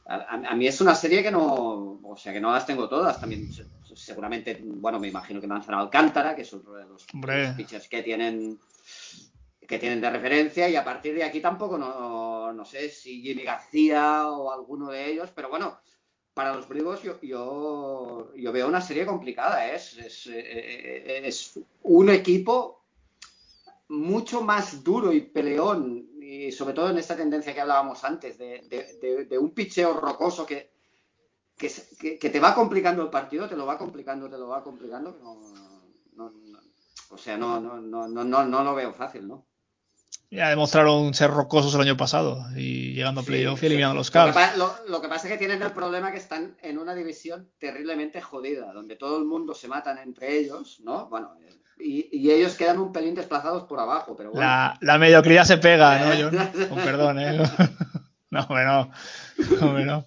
a, 0.06 0.55
mí 0.55 0.66
es 0.66 0.80
una 0.80 0.94
serie 0.94 1.22
que 1.22 1.30
no, 1.30 2.01
o 2.02 2.16
sea, 2.16 2.32
que 2.32 2.40
no 2.40 2.52
las 2.52 2.66
tengo 2.66 2.89
todas. 2.89 3.20
También 3.20 3.51
seguramente, 3.94 4.60
bueno, 4.62 4.98
me 4.98 5.09
imagino 5.09 5.40
que 5.40 5.47
lanzará 5.47 5.78
Alcántara, 5.78 6.34
que 6.34 6.43
es 6.43 6.52
otro 6.52 6.74
de 6.74 6.84
los, 6.86 7.06
pitchers 7.56 7.89
que 7.89 8.02
tienen 8.02 8.59
que 9.66 9.78
tienen 9.78 10.01
de 10.01 10.10
referencia 10.10 10.68
y 10.68 10.76
a 10.76 10.84
partir 10.84 11.14
de 11.14 11.24
aquí 11.24 11.40
tampoco 11.40 11.78
no, 11.78 12.52
no 12.52 12.64
sé 12.64 12.90
si 12.90 13.22
Jimmy 13.22 13.44
García 13.44 14.28
o 14.28 14.52
alguno 14.52 14.90
de 14.90 15.10
ellos, 15.10 15.30
pero 15.34 15.48
bueno, 15.48 15.78
para 16.34 16.55
los 16.55 16.68
Brewers 16.68 17.02
yo, 17.02 17.20
yo, 17.22 18.52
veo 18.52 18.68
una 18.68 18.80
serie 18.80 19.06
complicada. 19.06 19.66
¿eh? 19.68 19.76
Es, 19.76 19.97
es, 19.98 20.26
eh, 20.26 21.26
es, 21.26 21.59
un 21.82 22.10
equipo 22.10 22.81
mucho 23.93 24.43
más 24.43 24.82
duro 24.82 25.12
y 25.12 25.20
peleón, 25.20 26.09
y 26.20 26.51
sobre 26.51 26.73
todo 26.73 26.90
en 26.90 26.98
esta 26.98 27.14
tendencia 27.14 27.52
que 27.52 27.60
hablábamos 27.60 28.02
antes, 28.05 28.39
de, 28.39 29.27
de, 29.28 29.39
un 29.39 29.52
picheo 29.52 29.93
rocoso 29.94 30.47
que, 30.47 30.73
que, 31.56 32.31
te 32.31 32.40
va 32.40 32.55
complicando 32.55 33.02
el 33.02 33.10
partido, 33.10 33.48
te 33.48 33.56
lo 33.56 33.66
va 33.66 33.77
complicando, 33.77 34.31
te 34.31 34.39
lo 34.39 34.48
va 34.48 34.64
complicando. 34.64 35.19
o 37.10 37.19
sea, 37.19 37.36
no, 37.36 37.60
no, 37.60 37.78
no, 37.81 38.09
no, 38.09 38.44
no 38.44 38.64
lo 38.64 38.74
veo 38.74 38.94
fácil, 38.94 39.28
¿no? 39.28 39.47
Ya 40.32 40.48
demostraron 40.48 41.12
ser 41.12 41.30
rocosos 41.30 41.74
el 41.74 41.82
año 41.82 41.98
pasado 41.98 42.42
y 42.56 42.94
llegando 42.94 43.20
a 43.20 43.24
playoff 43.24 43.62
y 43.62 43.66
eliminando 43.66 43.96
los 43.96 44.10
Cavs. 44.10 44.34
Lo, 44.88 45.02
que 45.02 45.09
pasa 45.09 45.26
es 45.26 45.32
que 45.34 45.38
tienen 45.38 45.60
el 45.60 45.72
problema 45.72 46.10
que 46.10 46.16
están 46.16 46.56
en 46.62 46.78
una 46.78 46.94
división 46.94 47.50
terriblemente 47.59 48.22
jodida, 48.22 48.72
donde 48.72 48.96
todo 48.96 49.18
el 49.18 49.26
mundo 49.26 49.52
se 49.52 49.68
matan 49.68 49.98
entre 49.98 50.38
ellos, 50.38 50.80
¿no? 50.82 51.06
Bueno, 51.10 51.36
y, 51.78 52.30
ellos 52.30 52.54
quedan 52.54 52.78
un 52.78 52.94
pelín 52.94 53.14
desplazados 53.14 53.64
por 53.64 53.78
abajo, 53.78 54.16
pero 54.16 54.30
bueno. 54.30 54.40
La, 54.40 54.78
la 54.80 54.96
mediocridad 54.96 55.44
se 55.44 55.59
pega, 55.59 55.98
¿no, 55.98 56.30
John? 56.30 56.68
Con 56.70 56.78
perdón, 56.78 57.18
¿eh? 57.20 57.42
No, 58.30 58.48
no, 59.60 59.84
no. 59.84 60.06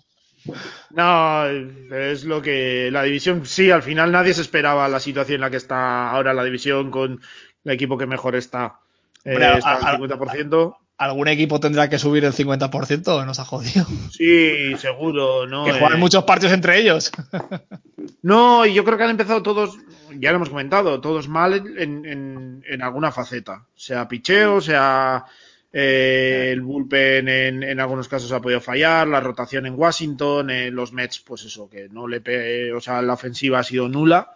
No, 0.89 1.45
es 1.45 2.23
lo 2.23 2.41
que 2.41 2.89
la 2.91 3.03
división, 3.03 3.45
sí, 3.45 3.69
al 3.69 3.83
final 3.83 4.11
nadie 4.11 4.33
se 4.33 4.41
esperaba 4.41 4.89
la 4.89 4.99
situación 4.99 5.35
en 5.35 5.41
la 5.41 5.51
que 5.51 5.57
está 5.57 6.09
ahora 6.09 6.33
la 6.33 6.43
división 6.43 6.89
con 6.89 7.21
el 7.63 7.71
equipo 7.71 7.99
que 7.99 8.07
mejor 8.07 8.35
está. 8.35 8.79
Eh, 9.25 9.57
está 9.57 9.75
al 9.75 9.97
50%. 9.97 10.77
¿Algún 10.97 11.27
equipo 11.27 11.59
tendrá 11.59 11.89
que 11.89 11.99
subir 11.99 12.23
el 12.23 12.31
50% 12.31 13.07
o 13.07 13.25
nos 13.25 13.39
ha 13.39 13.45
jodido? 13.45 13.85
Sí, 14.11 14.77
seguro, 14.77 15.45
¿no? 15.45 15.65
Que 15.65 15.71
juegan 15.71 15.97
eh, 15.97 15.99
muchos 15.99 16.23
partidos 16.23 16.53
entre 16.53 16.79
ellos. 16.79 17.11
no, 18.21 18.65
y 18.65 18.73
yo 18.73 18.85
creo 18.85 18.97
que 18.97 19.03
han 19.03 19.09
empezado 19.09 19.43
todos, 19.43 19.77
ya 20.17 20.29
lo 20.29 20.37
hemos 20.37 20.49
comentado, 20.49 21.01
todos 21.01 21.27
mal 21.27 21.53
en, 21.77 22.63
en, 22.65 22.81
alguna 22.81 23.11
faceta. 23.11 23.65
Sea 23.75 24.07
picheo, 24.07 24.61
sea 24.61 25.25
eh, 25.73 26.51
el 26.53 26.61
bullpen 26.61 27.27
en, 27.27 27.63
en, 27.63 27.79
algunos 27.81 28.07
casos 28.07 28.31
ha 28.31 28.41
podido 28.41 28.61
fallar, 28.61 29.05
la 29.07 29.19
rotación 29.19 29.65
en 29.65 29.77
Washington, 29.77 30.49
los 30.73 30.93
Mets, 30.93 31.19
pues 31.19 31.43
eso, 31.43 31.69
que 31.69 31.89
no 31.89 32.07
le... 32.07 32.71
o 32.71 32.79
sea, 32.79 33.01
la 33.01 33.13
ofensiva 33.13 33.59
ha 33.59 33.63
sido 33.63 33.89
nula, 33.89 34.31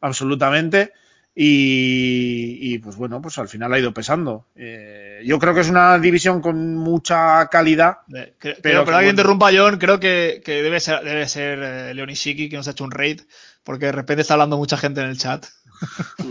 absolutamente. 0.00 0.94
Y, 1.40 2.78
pues 2.80 2.96
bueno, 2.96 3.22
pues 3.22 3.38
al 3.38 3.46
final 3.46 3.72
ha 3.72 3.78
ido 3.78 3.94
pesando. 3.94 4.46
Eh, 4.56 5.22
yo 5.24 5.38
creo 5.38 5.54
que 5.54 5.60
es 5.60 5.70
una 5.70 5.96
división 6.00 6.40
con 6.40 6.74
mucha 6.74 7.46
calidad. 7.46 7.98
pero, 8.10 8.56
pero, 8.60 8.96
alguien 8.96 9.12
interrumpa 9.12 9.52
John, 9.54 9.78
creo 9.78 10.00
que, 10.00 10.42
debe 10.44 10.80
ser, 10.80 11.04
debe 11.04 11.28
ser 11.28 11.60
eh, 11.62 11.94
Leonishiki 11.94 12.48
que 12.48 12.56
nos 12.56 12.66
ha 12.66 12.72
hecho 12.72 12.82
un 12.82 12.90
raid, 12.90 13.20
porque 13.62 13.86
de 13.86 13.92
repente 13.92 14.22
está 14.22 14.34
hablando 14.34 14.56
mucha 14.56 14.76
gente 14.76 15.00
en 15.00 15.10
el 15.10 15.18
chat. 15.18 15.46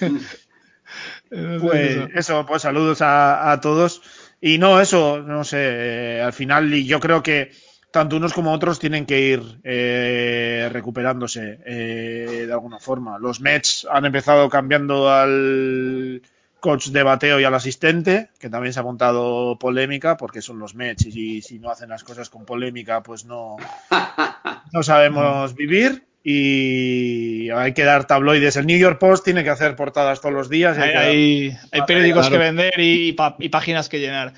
pues 1.60 1.98
eso, 2.16 2.44
pues 2.46 2.62
saludos 2.62 3.00
a, 3.00 3.52
a, 3.52 3.60
todos. 3.60 4.02
Y 4.40 4.58
no, 4.58 4.80
eso, 4.80 5.22
no 5.22 5.44
sé, 5.44 6.16
eh, 6.16 6.20
al 6.20 6.32
final 6.32 6.72
yo 6.82 6.98
creo 6.98 7.22
que 7.22 7.52
tanto 7.90 8.16
unos 8.16 8.32
como 8.32 8.52
otros 8.52 8.78
tienen 8.78 9.06
que 9.06 9.20
ir 9.20 9.60
eh, 9.64 10.68
recuperándose 10.72 11.58
eh, 11.64 12.44
de 12.46 12.52
alguna 12.52 12.78
forma. 12.78 13.18
Los 13.18 13.40
Mets 13.40 13.86
han 13.90 14.04
empezado 14.04 14.48
cambiando 14.48 15.10
al 15.10 16.22
coach 16.60 16.88
de 16.88 17.02
bateo 17.02 17.40
y 17.40 17.44
al 17.44 17.54
asistente, 17.54 18.30
que 18.38 18.50
también 18.50 18.72
se 18.72 18.80
ha 18.80 18.84
montado 18.84 19.58
polémica 19.58 20.16
porque 20.16 20.42
son 20.42 20.58
los 20.58 20.74
Mets 20.74 21.06
y 21.06 21.42
si, 21.42 21.58
no 21.58 21.70
hacen 21.70 21.88
las 21.88 22.04
cosas 22.04 22.30
con 22.30 22.44
polémica, 22.44 23.02
pues 23.02 23.24
no, 23.24 23.56
no 24.72 24.82
sabemos 24.82 25.54
vivir. 25.54 26.04
Y 26.22 27.48
hay 27.48 27.72
que 27.72 27.82
dar 27.82 28.06
tabloides. 28.06 28.56
El 28.56 28.66
New 28.66 28.78
York 28.78 28.98
Post 28.98 29.24
tiene 29.24 29.42
que 29.42 29.48
hacer 29.48 29.74
portadas 29.74 30.20
todos 30.20 30.34
los 30.34 30.50
días. 30.50 30.76
Hay, 30.76 31.56
hay, 31.72 31.82
periódicos 31.86 32.28
que 32.28 32.36
vender 32.36 32.78
y, 32.78 33.16
y 33.38 33.48
páginas 33.48 33.88
que 33.88 34.00
llenar. 34.00 34.34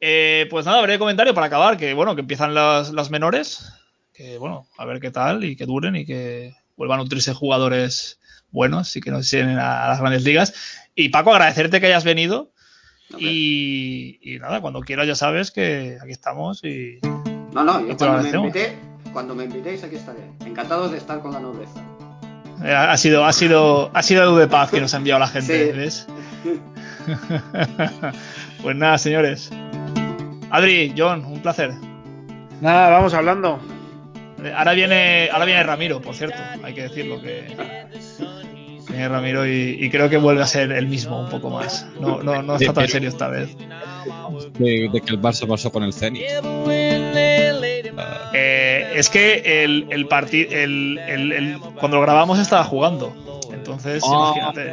Eh, 0.00 0.46
pues 0.50 0.66
nada, 0.66 0.82
breve 0.82 0.98
comentario 0.98 1.34
para 1.34 1.46
acabar, 1.46 1.76
que 1.76 1.94
bueno, 1.94 2.14
que 2.14 2.20
empiezan 2.20 2.54
las, 2.54 2.92
las, 2.92 3.10
menores, 3.10 3.72
que 4.12 4.38
bueno, 4.38 4.66
a 4.76 4.84
ver 4.84 5.00
qué 5.00 5.10
tal 5.10 5.44
y 5.44 5.56
que 5.56 5.66
duren 5.66 5.96
y 5.96 6.04
que 6.04 6.54
vuelvan 6.76 7.00
a 7.00 7.02
nutrirse 7.02 7.32
jugadores 7.32 8.20
buenos 8.50 8.94
y 8.96 9.00
que 9.00 9.10
nos 9.10 9.30
lleguen 9.30 9.58
a, 9.58 9.88
las 9.88 10.00
grandes 10.00 10.24
ligas. 10.24 10.54
Y 10.94 11.08
Paco, 11.08 11.32
agradecerte 11.32 11.80
que 11.80 11.86
hayas 11.86 12.04
venido. 12.04 12.52
Y, 13.18 14.38
nada, 14.40 14.60
cuando 14.60 14.80
quieras 14.80 15.06
ya 15.06 15.14
sabes 15.14 15.50
que 15.50 15.96
aquí 16.02 16.10
estamos 16.10 16.64
y... 16.64 16.98
No, 17.52 17.64
no, 17.64 17.86
yo 17.86 17.96
cuando 17.96 18.22
me, 18.22 18.36
invité, 18.36 18.76
cuando 19.12 19.34
me 19.34 19.44
invitéis 19.44 19.82
aquí 19.84 19.96
estaré. 19.96 20.20
Encantado 20.44 20.88
de 20.88 20.98
estar 20.98 21.20
con 21.20 21.32
la 21.32 21.40
nobleza. 21.40 21.80
Eh, 22.64 22.74
ha 22.74 22.96
sido, 22.96 23.24
ha 23.24 23.32
sido, 23.32 23.90
ha 23.94 24.02
sido 24.02 24.36
de 24.36 24.48
paz 24.48 24.70
que 24.70 24.80
nos 24.80 24.92
ha 24.92 24.96
enviado 24.96 25.20
la 25.20 25.28
gente, 25.28 25.72
¿ves? 25.72 26.06
pues 28.62 28.76
nada, 28.76 28.98
señores. 28.98 29.50
Adri, 30.56 30.94
John, 30.96 31.22
un 31.26 31.42
placer. 31.42 31.70
Nada, 32.62 32.88
vamos 32.88 33.12
hablando. 33.12 33.60
Eh, 34.42 34.50
ahora 34.56 34.72
viene, 34.72 35.28
ahora 35.30 35.44
viene 35.44 35.62
Ramiro, 35.62 36.00
por 36.00 36.14
cierto, 36.14 36.38
hay 36.62 36.72
que 36.72 36.84
decirlo 36.84 37.20
que 37.20 37.54
viene 38.88 39.06
Ramiro 39.06 39.46
y, 39.46 39.90
creo 39.90 40.08
que 40.08 40.16
vuelve 40.16 40.42
a 40.42 40.46
ser 40.46 40.72
el 40.72 40.86
mismo 40.86 41.20
un 41.20 41.28
poco 41.28 41.50
más. 41.50 41.86
No, 42.00 42.22
no, 42.22 42.40
no 42.42 42.56
está 42.56 42.72
tan 42.72 42.88
serio 42.88 43.10
esta 43.10 43.28
vez. 43.28 43.54
De, 44.58 44.90
que 44.90 45.12
el 45.12 45.20
Barça 45.20 45.46
pasó 45.46 45.70
con 45.70 45.82
el 45.82 45.92
Zenit. 45.92 46.22
Eh, 48.32 48.92
es 48.94 49.10
que 49.10 49.62
el, 49.62 49.88
el 49.90 50.08
partido, 50.08 50.52
el, 50.52 50.98
el, 51.06 51.58
cuando 51.78 51.98
lo 51.98 52.02
grabamos 52.02 52.38
estaba 52.38 52.64
jugando. 52.64 53.14
Entonces, 53.52 54.02
ah. 54.06 54.32
imagínate. 54.34 54.72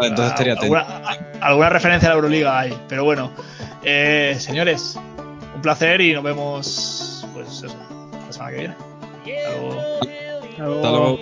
entonces 0.00 0.26
estaría 0.28 0.52
alguna, 0.52 0.86
alguna 1.40 1.70
referencia 1.70 2.08
a 2.08 2.10
la 2.10 2.14
Euroliga 2.14 2.56
hay, 2.56 2.72
pero 2.88 3.02
bueno. 3.02 3.32
Eh, 3.90 4.36
señores, 4.38 4.98
un 5.54 5.62
placer 5.62 6.02
y 6.02 6.12
nos 6.12 6.22
vemos 6.22 7.26
pues 7.32 7.62
eso, 7.62 7.74
la 8.26 8.30
semana 8.30 8.50
que 8.50 8.58
viene. 8.58 8.74
Hasta 10.52 10.90
luego. 10.90 11.18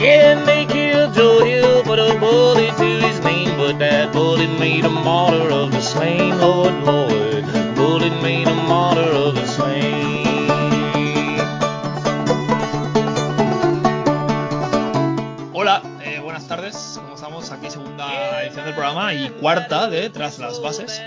Yeah, 0.00 0.42
they 0.46 0.64
killed 0.64 1.12
Joe 1.12 1.44
Hill, 1.44 1.82
put 1.82 1.98
a 1.98 2.18
bullet 2.18 2.74
to 2.78 2.84
his 3.06 3.20
name, 3.20 3.58
but 3.58 3.78
that 3.78 4.10
bullet 4.14 4.58
made 4.58 4.86
a 4.86 4.88
martyr 4.88 5.50
of 5.50 5.70
the 5.70 5.82
slain, 5.82 6.38
Lord, 6.38 6.72
Lord. 6.84 7.44
Bullet 7.76 8.22
made 8.22 8.48
a 8.48 8.54
martyr 8.54 9.10
of 9.12 9.34
the 9.34 9.46
slain. 9.46 10.09
Aquí 16.50 17.70
segunda 17.70 18.42
edición 18.42 18.64
del 18.64 18.74
programa 18.74 19.14
y 19.14 19.30
cuarta 19.30 19.88
de 19.88 20.10
Tras 20.10 20.40
las 20.40 20.60
Bases. 20.60 21.00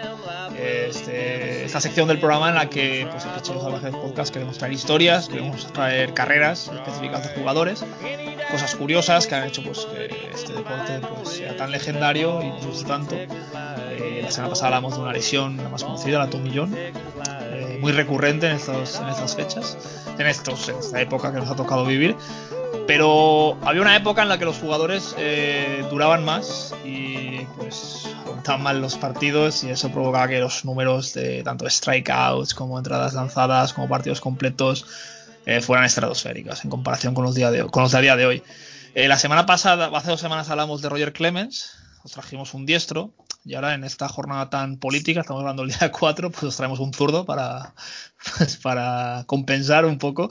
Este, 0.57 1.65
esta 1.65 1.81
sección 1.81 2.07
del 2.07 2.17
programa 2.19 2.47
en 2.47 2.55
la 2.55 2.69
que, 2.69 3.05
pues, 3.11 3.25
en 3.25 3.81
de 3.81 3.91
Podcast 3.91 4.31
queremos 4.31 4.57
traer 4.57 4.73
historias, 4.73 5.27
queremos 5.27 5.67
traer 5.73 6.13
carreras 6.13 6.71
específicas 6.73 7.23
de 7.27 7.35
jugadores, 7.35 7.83
cosas 8.51 8.73
curiosas 8.75 9.27
que 9.27 9.35
han 9.35 9.43
hecho 9.45 9.63
pues, 9.63 9.85
que 9.85 10.29
este 10.33 10.53
deporte 10.53 11.01
pues, 11.13 11.29
sea 11.29 11.57
tan 11.57 11.71
legendario 11.71 12.41
y 12.41 12.49
guste 12.65 12.85
tanto. 12.85 13.15
Eh, 13.15 14.21
la 14.23 14.31
semana 14.31 14.49
pasada 14.49 14.67
hablamos 14.67 14.95
de 14.95 15.01
una 15.01 15.11
lesión 15.11 15.57
la 15.57 15.67
más 15.67 15.83
conocida, 15.83 16.19
la 16.19 16.29
Tomillón, 16.29 16.73
eh, 16.73 17.77
muy 17.81 17.91
recurrente 17.91 18.47
en, 18.47 18.55
estos, 18.55 18.97
en 18.97 19.09
estas 19.09 19.35
fechas, 19.35 19.77
en, 20.17 20.25
estos, 20.25 20.69
en 20.69 20.77
esta 20.77 21.01
época 21.01 21.33
que 21.33 21.39
nos 21.39 21.49
ha 21.49 21.55
tocado 21.55 21.85
vivir. 21.85 22.15
Pero 22.87 23.57
había 23.63 23.81
una 23.81 23.95
época 23.95 24.23
en 24.23 24.29
la 24.29 24.37
que 24.37 24.45
los 24.45 24.57
jugadores 24.57 25.15
eh, 25.17 25.85
duraban 25.89 26.25
más 26.25 26.75
y 26.83 27.45
pues 27.57 28.09
contaban 28.25 28.61
mal 28.61 28.81
los 28.81 28.97
partidos 28.97 29.63
y 29.63 29.69
eso 29.69 29.89
provocaba 29.89 30.27
que 30.27 30.39
los 30.39 30.65
números 30.65 31.13
de 31.13 31.43
tanto 31.43 31.69
strikeouts 31.69 32.53
como 32.53 32.77
entradas 32.77 33.13
lanzadas 33.13 33.73
como 33.73 33.87
partidos 33.87 34.19
completos 34.19 34.85
eh, 35.45 35.61
fueran 35.61 35.85
estratosféricas 35.85 36.65
en 36.65 36.69
comparación 36.69 37.13
con 37.13 37.23
los, 37.23 37.35
día 37.35 37.51
de, 37.51 37.65
con 37.65 37.83
los 37.83 37.93
de 37.93 37.97
a 37.97 38.01
día 38.01 38.15
de 38.17 38.25
hoy. 38.25 38.43
Eh, 38.95 39.07
la 39.07 39.17
semana 39.17 39.45
pasada, 39.45 39.89
hace 39.95 40.09
dos 40.09 40.19
semanas 40.19 40.49
hablamos 40.49 40.81
de 40.81 40.89
Roger 40.89 41.13
Clemens, 41.13 41.77
os 42.03 42.11
trajimos 42.11 42.53
un 42.53 42.65
diestro 42.65 43.13
y 43.45 43.55
ahora 43.55 43.73
en 43.73 43.83
esta 43.83 44.07
jornada 44.07 44.49
tan 44.49 44.77
política, 44.77 45.21
estamos 45.21 45.41
hablando 45.41 45.63
del 45.63 45.71
día 45.77 45.91
4, 45.91 46.31
pues 46.31 46.43
os 46.43 46.57
traemos 46.57 46.79
un 46.79 46.93
zurdo 46.93 47.25
para, 47.25 47.73
para 48.63 49.23
compensar 49.27 49.85
un 49.85 49.97
poco. 49.97 50.29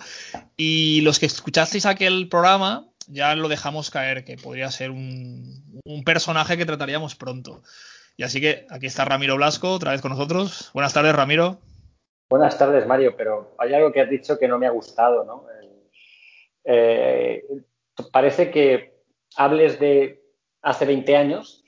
Y 0.57 1.01
los 1.03 1.19
que 1.19 1.27
escuchasteis 1.27 1.87
aquel 1.87 2.29
programa, 2.29 2.89
ya 3.09 3.35
lo 3.35 3.49
dejamos 3.49 3.91
caer, 3.91 4.25
que 4.25 4.37
podría 4.37 4.71
ser 4.71 4.91
un, 4.91 5.81
un 5.85 6.05
personaje 6.05 6.57
que 6.57 6.67
trataríamos 6.67 7.15
pronto. 7.15 7.63
Y 8.17 8.25
así 8.25 8.41
que 8.41 8.67
aquí 8.71 8.87
está 8.87 9.05
Ramiro 9.05 9.37
Blasco, 9.37 9.73
otra 9.73 9.93
vez 9.93 10.01
con 10.01 10.13
nosotros. 10.13 10.71
Buenas 10.75 10.93
tardes, 10.93 11.15
Ramiro. 11.15 11.59
Buenas 12.29 12.57
tardes, 12.57 12.87
Mario, 12.87 13.15
pero 13.17 13.55
hay 13.59 13.75
algo 13.75 13.93
que 13.93 14.01
has 14.01 14.09
dicho 14.09 14.39
que 14.39 14.49
no 14.49 14.59
me 14.59 14.67
ha 14.67 14.71
gustado, 14.71 15.25
¿no? 15.25 15.45
Eh, 16.65 17.45
parece 18.13 18.51
que 18.51 18.95
hables 19.37 19.79
de 19.79 20.23
hace 20.63 20.87
20 20.87 21.17
años 21.17 21.62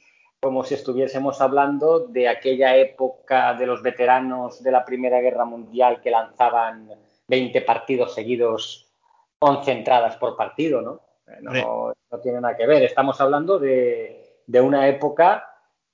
como 0.44 0.62
si 0.62 0.74
estuviésemos 0.74 1.40
hablando 1.40 2.00
de 2.00 2.28
aquella 2.28 2.76
época 2.76 3.54
de 3.54 3.64
los 3.64 3.80
veteranos 3.80 4.62
de 4.62 4.70
la 4.70 4.84
Primera 4.84 5.18
Guerra 5.18 5.46
Mundial 5.46 6.02
que 6.02 6.10
lanzaban 6.10 6.90
20 7.26 7.62
partidos 7.62 8.14
seguidos, 8.14 8.92
11 9.38 9.72
entradas 9.72 10.18
por 10.18 10.36
partido, 10.36 10.82
¿no? 10.82 11.00
No, 11.40 11.94
no 12.10 12.20
tiene 12.20 12.42
nada 12.42 12.58
que 12.58 12.66
ver. 12.66 12.82
Estamos 12.82 13.18
hablando 13.22 13.58
de, 13.58 14.42
de 14.46 14.60
una 14.60 14.86
época 14.86 15.48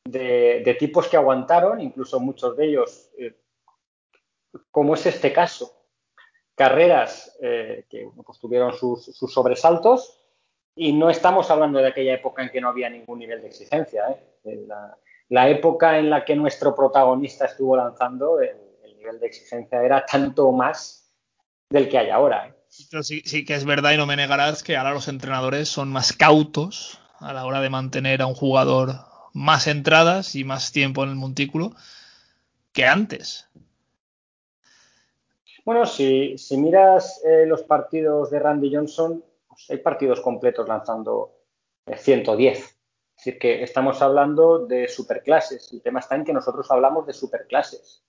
de, 0.04 0.62
de, 0.64 0.74
tipos 0.74 1.06
que 1.06 1.16
aguantaron, 1.16 1.80
incluso 1.80 2.18
muchos 2.18 2.56
de 2.56 2.66
ellos, 2.66 3.08
eh, 3.18 3.36
como 4.72 4.94
es 4.94 5.06
este 5.06 5.32
caso, 5.32 5.72
carreras 6.56 7.38
eh, 7.40 7.84
que 7.88 8.10
pues, 8.26 8.40
tuvieron 8.40 8.72
sus, 8.72 9.04
sus, 9.04 9.32
sobresaltos 9.32 10.19
y 10.80 10.94
no 10.94 11.10
estamos 11.10 11.50
hablando 11.50 11.78
de 11.78 11.88
aquella 11.88 12.14
época 12.14 12.42
en 12.42 12.48
que 12.48 12.58
no 12.58 12.70
había 12.70 12.88
ningún 12.88 13.18
nivel 13.18 13.42
de 13.42 13.48
exigencia. 13.48 14.16
¿eh? 14.44 14.64
La, 14.66 14.96
la, 15.28 15.48
época 15.50 15.98
en 15.98 16.08
la 16.08 16.24
que 16.24 16.34
nuestro 16.34 16.74
protagonista 16.74 17.44
estuvo 17.44 17.76
lanzando, 17.76 18.40
el, 18.40 18.56
el, 18.82 18.96
nivel 18.96 19.20
de 19.20 19.26
exigencia 19.26 19.82
era 19.82 20.06
tanto 20.06 20.50
más 20.52 21.12
del 21.68 21.86
que 21.86 21.98
hay 21.98 22.08
ahora. 22.08 22.48
¿eh? 22.48 22.54
Sí, 23.02 23.20
sí, 23.26 23.44
que 23.44 23.56
es 23.56 23.66
verdad 23.66 23.92
y 23.92 23.98
no 23.98 24.06
me 24.06 24.16
negarás 24.16 24.62
que 24.62 24.78
ahora 24.78 24.94
los 24.94 25.08
entrenadores 25.08 25.68
son 25.68 25.92
más 25.92 26.14
cautos 26.14 26.98
a 27.18 27.34
la 27.34 27.44
hora 27.44 27.60
de 27.60 27.68
mantener 27.68 28.22
a 28.22 28.26
un 28.26 28.34
jugador 28.34 28.94
más 29.34 29.66
entradas 29.66 30.34
y 30.34 30.44
más 30.44 30.72
tiempo 30.72 31.04
en 31.04 31.10
el 31.10 31.16
montículo 31.16 31.74
que 32.72 32.86
antes. 32.86 33.50
Bueno, 35.66 35.84
si, 35.84 36.38
si 36.38 36.56
miras 36.56 37.22
eh, 37.22 37.44
los 37.44 37.64
partidos 37.64 38.30
de 38.30 38.38
Randy 38.38 38.74
Johnson, 38.74 39.22
hay 39.68 39.78
partidos 39.78 40.20
completos 40.20 40.68
lanzando 40.68 41.36
110. 41.86 42.58
Es 42.58 42.76
decir, 43.16 43.38
que 43.38 43.62
estamos 43.62 44.00
hablando 44.00 44.66
de 44.66 44.88
superclases. 44.88 45.72
El 45.72 45.82
tema 45.82 46.00
está 46.00 46.16
en 46.16 46.24
que 46.24 46.32
nosotros 46.32 46.70
hablamos 46.70 47.06
de 47.06 47.12
superclases. 47.12 48.02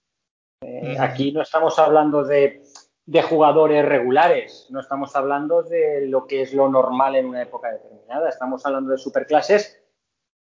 Eh. 0.62 0.96
Aquí 1.00 1.32
no 1.32 1.42
estamos 1.42 1.78
hablando 1.80 2.24
de, 2.24 2.64
de, 3.06 3.22
jugadores 3.22 3.84
regulares, 3.84 4.68
no 4.70 4.80
estamos 4.80 5.16
hablando 5.16 5.64
de 5.64 6.06
lo 6.08 6.28
que 6.28 6.44
es 6.44 6.54
lo 6.54 6.70
normal 6.70 7.16
en 7.16 7.26
una 7.26 7.42
época 7.42 7.72
determinada. 7.72 8.30
Estamos 8.30 8.66
hablando 8.66 8.92
de 8.92 8.98
superclases 8.98 9.84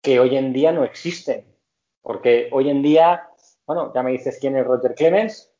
que 0.02 0.18
hoy 0.18 0.36
en 0.36 0.52
día 0.52 0.72
no 0.72 0.84
existen. 0.84 1.44
Porque 2.00 2.48
hoy 2.52 2.70
en 2.70 2.82
día, 2.82 3.28
bueno, 3.66 3.92
ya 3.92 4.02
me 4.02 4.12
dices 4.12 4.38
quién 4.40 4.56
es 4.56 4.64
Roger 4.64 4.94
Clemens, 4.94 5.52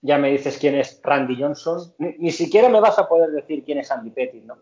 ya 0.00 0.18
me 0.18 0.30
dices 0.30 0.56
quién 0.58 0.76
es 0.76 1.00
Randy 1.02 1.40
Johnson, 1.40 1.92
ni, 1.98 2.16
ni, 2.18 2.30
siquiera 2.30 2.68
me 2.68 2.80
vas 2.80 2.98
a 2.98 3.08
poder 3.08 3.30
decir 3.30 3.64
quién 3.64 3.78
es 3.78 3.90
Andy 3.90 4.10
Pettit, 4.10 4.44
¿no? 4.44 4.56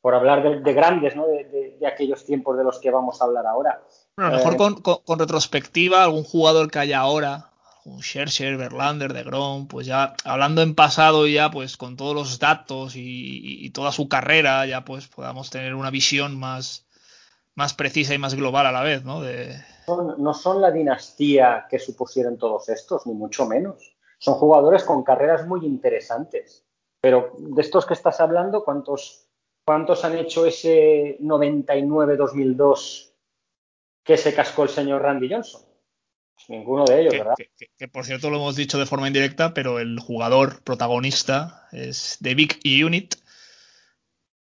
Por 0.00 0.14
hablar 0.14 0.42
de, 0.42 0.60
de 0.60 0.72
grandes, 0.72 1.14
¿no? 1.14 1.26
De, 1.26 1.44
de, 1.44 1.76
de, 1.78 1.86
aquellos 1.86 2.24
tiempos 2.24 2.56
de 2.56 2.64
los 2.64 2.78
que 2.78 2.90
vamos 2.90 3.20
a 3.20 3.24
hablar 3.24 3.46
ahora. 3.46 3.82
Bueno, 4.16 4.28
a 4.28 4.32
lo 4.32 4.38
mejor 4.38 4.54
eh, 4.54 4.56
con, 4.56 4.74
con, 4.80 4.96
con, 5.04 5.18
retrospectiva, 5.18 6.04
algún 6.04 6.24
jugador 6.24 6.70
que 6.70 6.78
haya 6.78 7.00
ahora, 7.00 7.50
un 7.84 8.00
Scherzer, 8.00 8.56
Verlander, 8.56 9.12
de 9.12 9.22
Grom, 9.22 9.66
pues 9.66 9.86
ya 9.86 10.14
hablando 10.24 10.62
en 10.62 10.74
pasado 10.74 11.26
ya, 11.26 11.50
pues 11.50 11.76
con 11.76 11.96
todos 11.96 12.14
los 12.14 12.38
datos 12.38 12.96
y, 12.96 13.64
y, 13.64 13.70
toda 13.70 13.92
su 13.92 14.08
carrera, 14.08 14.64
ya 14.66 14.84
pues 14.84 15.08
podamos 15.08 15.50
tener 15.50 15.74
una 15.74 15.90
visión 15.90 16.38
más, 16.38 16.86
más 17.54 17.74
precisa 17.74 18.14
y 18.14 18.18
más 18.18 18.34
global 18.34 18.66
a 18.66 18.72
la 18.72 18.82
vez, 18.82 19.04
¿no? 19.04 19.20
De... 19.20 19.56
Son, 19.86 20.22
no 20.22 20.32
son 20.34 20.62
la 20.62 20.70
dinastía 20.70 21.66
que 21.68 21.78
supusieron 21.78 22.38
todos 22.38 22.68
estos, 22.68 23.06
ni 23.06 23.12
mucho 23.12 23.46
menos 23.46 23.94
son 24.20 24.34
jugadores 24.34 24.84
con 24.84 25.02
carreras 25.02 25.46
muy 25.46 25.66
interesantes. 25.66 26.64
Pero 27.00 27.32
de 27.38 27.62
estos 27.62 27.86
que 27.86 27.94
estás 27.94 28.20
hablando, 28.20 28.62
¿cuántos, 28.62 29.26
cuántos 29.70 30.04
han 30.04 30.18
hecho 30.18 30.46
ese 30.46 31.16
99-2002 31.20 33.12
que 34.02 34.16
se 34.16 34.34
cascó 34.34 34.64
el 34.64 34.68
señor 34.68 35.02
Randy 35.02 35.30
Johnson? 35.30 35.62
Pues 36.34 36.48
ninguno 36.48 36.84
de 36.84 37.02
ellos, 37.02 37.12
que, 37.12 37.18
¿verdad? 37.18 37.34
Que, 37.36 37.52
que, 37.56 37.66
que, 37.78 37.86
por 37.86 38.04
cierto 38.04 38.30
lo 38.30 38.38
hemos 38.38 38.56
dicho 38.56 38.80
de 38.80 38.86
forma 38.86 39.06
indirecta, 39.06 39.54
pero 39.54 39.78
el 39.78 40.00
jugador 40.00 40.60
protagonista 40.64 41.68
es 41.70 42.18
The 42.20 42.34
Big 42.34 42.58
Unit, 42.84 43.14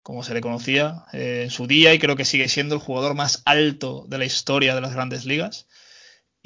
como 0.04 0.22
se 0.22 0.36
le 0.36 0.42
conocía 0.42 1.06
eh, 1.12 1.42
en 1.46 1.50
su 1.50 1.66
día, 1.66 1.92
y 1.96 1.98
creo 1.98 2.16
que 2.16 2.24
sigue 2.24 2.48
siendo 2.48 2.76
el 2.76 2.82
jugador 2.82 3.16
más 3.16 3.42
alto 3.46 4.06
de 4.08 4.20
la 4.20 4.26
historia 4.26 4.76
de 4.76 4.82
las 4.82 4.94
grandes 4.94 5.26
ligas. 5.26 5.68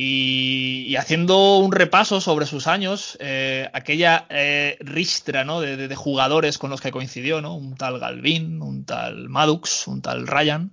Y, 0.01 0.85
y, 0.87 0.95
haciendo 0.95 1.57
un 1.57 1.73
repaso 1.73 2.21
sobre 2.21 2.45
sus 2.45 2.67
años, 2.67 3.17
eh, 3.19 3.69
aquella 3.73 4.27
eh, 4.29 4.77
ristra 4.79 5.43
¿no? 5.43 5.59
de, 5.59 5.75
de, 5.75 5.95
jugadores 5.97 6.57
con 6.57 6.69
los 6.69 6.79
que 6.79 6.91
coincidió, 6.91 7.41
¿no? 7.41 7.53
un 7.53 7.75
tal 7.75 7.99
Galvin, 7.99 8.61
un 8.61 8.85
tal 8.85 9.27
Maddox, 9.27 9.87
un 9.87 10.01
tal 10.01 10.25
Ryan, 10.25 10.71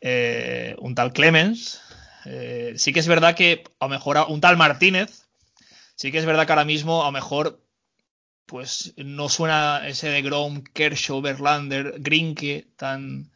eh, 0.00 0.76
un 0.78 0.94
tal 0.94 1.12
Clemens. 1.12 1.80
Sí 2.76 2.92
que 2.92 3.00
es 3.00 3.08
verdad 3.08 3.34
que 3.34 3.64
a 3.80 3.86
lo 3.86 3.88
mejor 3.88 4.24
un 4.28 4.40
tal 4.40 4.56
Martínez, 4.56 5.26
sí 5.96 6.12
que 6.12 6.18
es 6.18 6.24
verdad 6.24 6.46
que 6.46 6.52
ahora 6.52 6.64
mismo 6.64 7.02
a 7.02 7.06
lo 7.06 7.12
mejor 7.12 7.60
pues 8.46 8.94
no 8.96 9.28
suena 9.28 9.88
ese 9.88 10.08
de 10.08 10.22
Grom, 10.22 10.62
Kershaw, 10.62 11.20
Verlander, 11.20 11.94
Grinke 11.98 12.68
tan, 12.76 13.32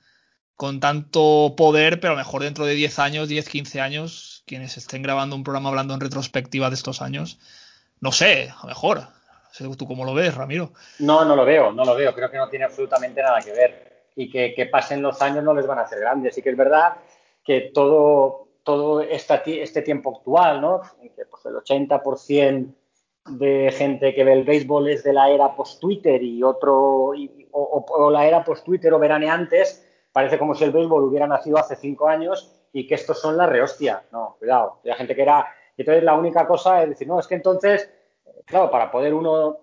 con 0.55 0.79
tanto 0.79 1.55
poder, 1.57 1.99
pero 1.99 2.13
a 2.13 2.17
lo 2.17 2.23
mejor 2.23 2.43
dentro 2.43 2.65
de 2.65 2.75
10 2.75 2.99
años, 2.99 3.29
10, 3.29 3.49
15 3.49 3.81
años, 3.81 4.40
quienes 4.51 4.77
estén 4.77 5.05
grabando 5.05 5.37
un 5.37 5.45
programa 5.45 5.69
hablando 5.69 5.95
en 5.95 6.01
retrospectiva 6.01 6.71
de 6.71 6.75
estos 6.75 7.03
años, 7.03 7.39
no 8.01 8.11
sé, 8.11 8.51
a 8.51 8.63
lo 8.63 8.71
mejor. 8.71 9.03
Tú 9.79 9.87
cómo 9.87 10.05
lo 10.05 10.13
ves, 10.13 10.35
Ramiro. 10.35 10.73
No, 10.99 11.25
no 11.25 11.37
lo 11.37 11.45
veo, 11.45 11.71
no 11.71 11.85
lo 11.85 11.95
veo. 11.95 12.13
Creo 12.13 12.29
que 12.29 12.37
no 12.37 12.49
tiene 12.49 12.65
absolutamente 12.65 13.23
nada 13.23 13.41
que 13.41 13.53
ver. 13.53 14.07
Y 14.17 14.29
que, 14.29 14.53
que 14.53 14.67
pasen 14.67 15.03
los 15.03 15.23
años 15.23 15.45
no 15.45 15.55
les 15.55 15.69
van 15.69 15.79
a 15.79 15.83
hacer 15.83 16.01
grandes. 16.01 16.37
Y 16.37 16.43
que 16.43 16.51
es 16.51 16.57
verdad 16.57 16.95
que 17.45 17.71
todo, 17.73 18.49
todo 18.65 19.03
esta, 19.03 19.37
este 19.47 19.83
tiempo 19.83 20.17
actual, 20.17 20.61
¿no? 20.61 20.81
En 21.01 21.11
que 21.11 21.27
pues, 21.27 21.47
el 21.47 21.55
80% 21.55 22.75
de 23.29 23.73
gente 23.77 24.15
que 24.17 24.25
ve 24.25 24.33
el 24.33 24.45
béisbol 24.45 24.89
es 24.89 25.05
de 25.05 25.13
la 25.13 25.31
era 25.31 25.55
post-Twitter 25.55 26.21
y 26.25 26.43
otro, 26.43 27.15
y, 27.15 27.47
o, 27.53 27.87
o, 27.89 28.11
la 28.11 28.27
era 28.27 28.43
post-Twitter 28.43 28.93
o 28.93 28.99
veraneantes, 28.99 29.87
parece 30.13 30.39
como 30.39 30.57
si 30.57 30.65
el 30.65 30.73
béisbol 30.73 31.05
hubiera 31.05 31.29
nacido 31.29 31.57
hace 31.59 31.77
cinco 31.77 32.09
años 32.09 32.60
y 32.73 32.87
que 32.87 32.95
estos 32.95 33.21
son 33.21 33.37
la 33.37 33.47
rehostia. 33.47 34.03
No, 34.13 34.37
cuidado. 34.39 34.79
Había 34.81 34.95
gente 34.97 35.15
que 35.15 35.23
era. 35.23 35.47
Entonces 35.77 36.05
la 36.05 36.15
única 36.15 36.47
cosa 36.47 36.83
es 36.83 36.91
decir, 36.91 37.09
no, 37.09 37.19
es 37.19 37.27
que 37.27 37.35
entonces, 37.35 37.91
claro, 38.45 38.71
para 38.71 38.91
poder 38.91 39.15
uno 39.15 39.59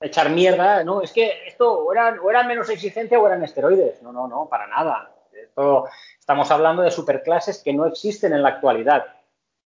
echar 0.00 0.30
mierda, 0.30 0.84
no, 0.84 1.02
es 1.02 1.12
que 1.12 1.46
esto 1.46 1.84
o 1.84 1.92
eran, 1.92 2.20
eran 2.28 2.46
menos 2.46 2.70
exigencia 2.70 3.18
o 3.18 3.26
eran 3.26 3.44
esteroides. 3.44 4.02
No, 4.02 4.12
no, 4.12 4.26
no, 4.26 4.48
para 4.48 4.66
nada. 4.66 5.14
Esto, 5.32 5.86
estamos 6.18 6.50
hablando 6.50 6.82
de 6.82 6.90
superclases 6.90 7.62
que 7.62 7.72
no 7.72 7.86
existen 7.86 8.32
en 8.32 8.42
la 8.42 8.50
actualidad. 8.50 9.06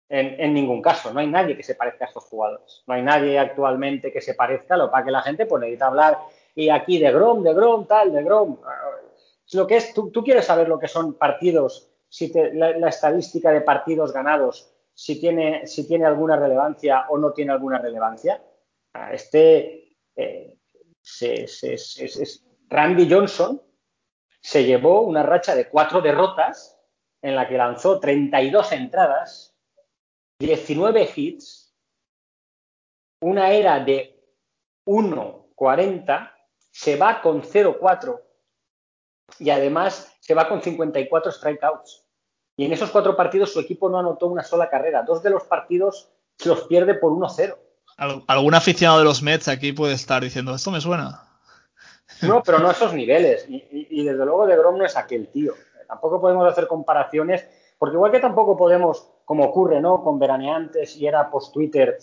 En, 0.10 0.40
en, 0.40 0.54
ningún 0.54 0.82
caso, 0.82 1.12
no 1.12 1.20
hay 1.20 1.28
nadie 1.28 1.58
que 1.58 1.64
se 1.64 1.76
parezca 1.76 2.06
a 2.06 2.08
estos 2.08 2.24
jugadores. 2.26 2.84
No 2.88 2.94
hay 2.94 3.02
nadie 3.02 3.38
actualmente 3.38 4.12
que 4.12 4.22
se 4.22 4.36
parezca, 4.36 4.78
lo 4.78 4.90
para 4.90 5.04
que 5.04 5.12
la 5.12 5.22
gente 5.22 5.46
pues 5.46 5.60
necesita 5.60 5.88
hablar 5.88 6.18
y 6.58 6.70
aquí 6.70 6.98
de 6.98 7.12
Grom, 7.12 7.44
de 7.44 7.54
Grom, 7.54 7.86
tal, 7.86 8.12
de 8.12 8.24
Grom. 8.24 8.58
Lo 9.54 9.68
que 9.68 9.78
es, 9.78 9.94
tú, 9.94 10.10
tú 10.10 10.24
quieres 10.24 10.46
saber 10.46 10.68
lo 10.68 10.80
que 10.80 10.88
son 10.88 11.14
partidos 11.14 11.88
si 12.10 12.32
la, 12.54 12.90
estadística 12.90 13.52
de 13.52 13.62
partidos 13.62 14.14
ganados, 14.14 14.74
si 14.94 15.20
tiene, 15.20 15.68
si 15.68 15.88
tiene 15.88 16.06
alguna 16.06 16.36
relevancia 16.36 17.06
o 17.10 17.18
no 17.18 17.32
tiene 17.32 17.52
alguna 17.52 17.78
relevancia. 17.78 18.42
Este 19.12 19.98
eh, 20.16 20.58
Randy 22.70 23.10
Johnson 23.10 23.62
se 24.42 24.64
llevó 24.64 25.02
una 25.02 25.24
racha 25.24 25.56
de 25.56 25.70
cuatro 25.70 26.02
derrotas 26.02 26.80
en 27.22 27.36
la 27.36 27.48
que 27.48 27.58
lanzó 27.58 28.00
32 28.00 28.72
entradas, 28.72 29.56
19 30.40 31.10
hits, 31.16 31.76
una 33.22 33.52
era 33.52 33.84
de 33.84 34.20
1.40, 34.86 36.32
se 36.70 36.96
va 36.96 37.22
con 37.22 37.42
0.4 37.42 38.22
y 39.40 39.50
además 39.50 40.17
se 40.28 40.34
va 40.34 40.50
con 40.50 40.62
54 40.62 41.32
strikeouts. 41.32 42.04
Y 42.58 42.66
en 42.66 42.74
esos 42.74 42.90
cuatro 42.90 43.16
partidos 43.16 43.54
su 43.54 43.62
equipo 43.62 43.90
no 43.90 43.98
anotó 43.98 44.28
una 44.28 44.44
sola 44.44 44.70
carrera. 44.70 45.04
Dos 45.04 45.24
de 45.24 45.30
los 45.30 45.44
partidos 45.44 46.10
se 46.38 46.50
los 46.50 46.64
pierde 46.64 46.96
por 46.96 47.14
1-0. 47.14 47.56
¿Algún 48.28 48.54
aficionado 48.54 49.00
de 49.00 49.06
los 49.06 49.24
Mets 49.24 49.48
aquí 49.48 49.72
puede 49.72 49.94
estar 49.94 50.22
diciendo, 50.22 50.54
esto 50.54 50.70
me 50.70 50.82
suena? 50.82 51.24
No, 52.24 52.44
pero 52.44 52.60
no 52.60 52.68
a 52.68 52.74
esos 52.74 52.94
niveles. 52.94 53.46
Y, 53.48 53.56
y, 53.56 54.02
y 54.02 54.04
desde 54.04 54.26
luego 54.26 54.46
de 54.46 54.58
Grom 54.58 54.78
no 54.78 54.86
es 54.86 54.98
aquel 54.98 55.30
tío. 55.30 55.54
Tampoco 55.88 56.20
podemos 56.20 56.46
hacer 56.52 56.68
comparaciones 56.68 57.48
Porque 57.78 57.96
igual 57.96 58.12
que 58.12 58.20
tampoco 58.20 58.58
podemos, 58.58 59.08
como 59.24 59.46
ocurre, 59.46 59.80
¿no? 59.80 60.04
Con 60.04 60.20
veraneantes 60.20 60.98
y 60.98 61.08
era 61.08 61.32
post-Twitter, 61.32 61.98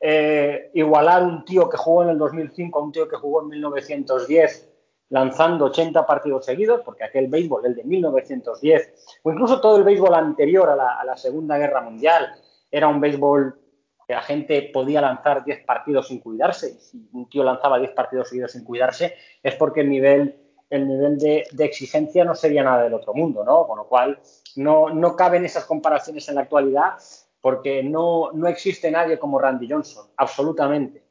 eh, 0.00 0.70
igualar 0.72 1.22
un 1.22 1.44
tío 1.44 1.68
que 1.68 1.76
jugó 1.76 2.04
en 2.04 2.10
el 2.10 2.18
2005 2.18 2.78
a 2.78 2.82
un 2.82 2.92
tío 2.92 3.06
que 3.06 3.16
jugó 3.16 3.42
en 3.42 3.48
1910 3.48 4.68
lanzando 5.10 5.66
80 5.66 6.06
partidos 6.06 6.44
seguidos, 6.44 6.82
porque 6.84 7.04
aquel 7.04 7.28
béisbol, 7.28 7.66
el 7.66 7.74
de 7.74 7.84
1910, 7.84 9.20
o 9.22 9.32
incluso 9.32 9.60
todo 9.60 9.76
el 9.76 9.84
béisbol 9.84 10.14
anterior 10.14 10.68
a 10.68 11.04
la, 11.04 11.16
Segunda 11.16 11.58
Guerra 11.58 11.80
Mundial, 11.80 12.34
era 12.70 12.88
un 12.88 13.00
béisbol 13.00 13.58
que 14.06 14.14
la 14.14 14.22
gente 14.22 14.70
podía 14.72 15.00
lanzar 15.00 15.44
10 15.44 15.64
partidos 15.64 16.08
sin 16.08 16.20
cuidarse. 16.20 16.70
Y 16.70 16.80
si 16.80 17.08
un 17.12 17.28
tío 17.28 17.42
lanzaba 17.42 17.78
10 17.78 17.92
partidos 17.92 18.28
seguidos 18.28 18.52
sin 18.52 18.64
cuidarse, 18.64 19.14
es 19.42 19.54
porque 19.54 19.80
el 19.80 19.90
nivel, 19.90 20.36
el 20.70 20.86
nivel 20.86 21.18
de, 21.18 21.44
de, 21.52 21.64
exigencia 21.64 22.24
no 22.24 22.34
sería 22.34 22.62
nada 22.62 22.84
del 22.84 22.94
otro 22.94 23.14
mundo, 23.14 23.44
¿no? 23.44 23.66
Con 23.66 23.78
lo 23.78 23.88
cual, 23.88 24.18
no, 24.56 24.90
no 24.90 25.16
caben 25.16 25.44
esas 25.44 25.64
comparaciones 25.64 26.28
en 26.28 26.36
la 26.36 26.42
actualidad 26.42 26.94
porque 27.40 27.82
no, 27.82 28.32
no 28.32 28.48
existe 28.48 28.90
nadie 28.90 29.18
como 29.18 29.38
Randy 29.38 29.68
Johnson, 29.70 30.06
absolutamente. 30.16 31.07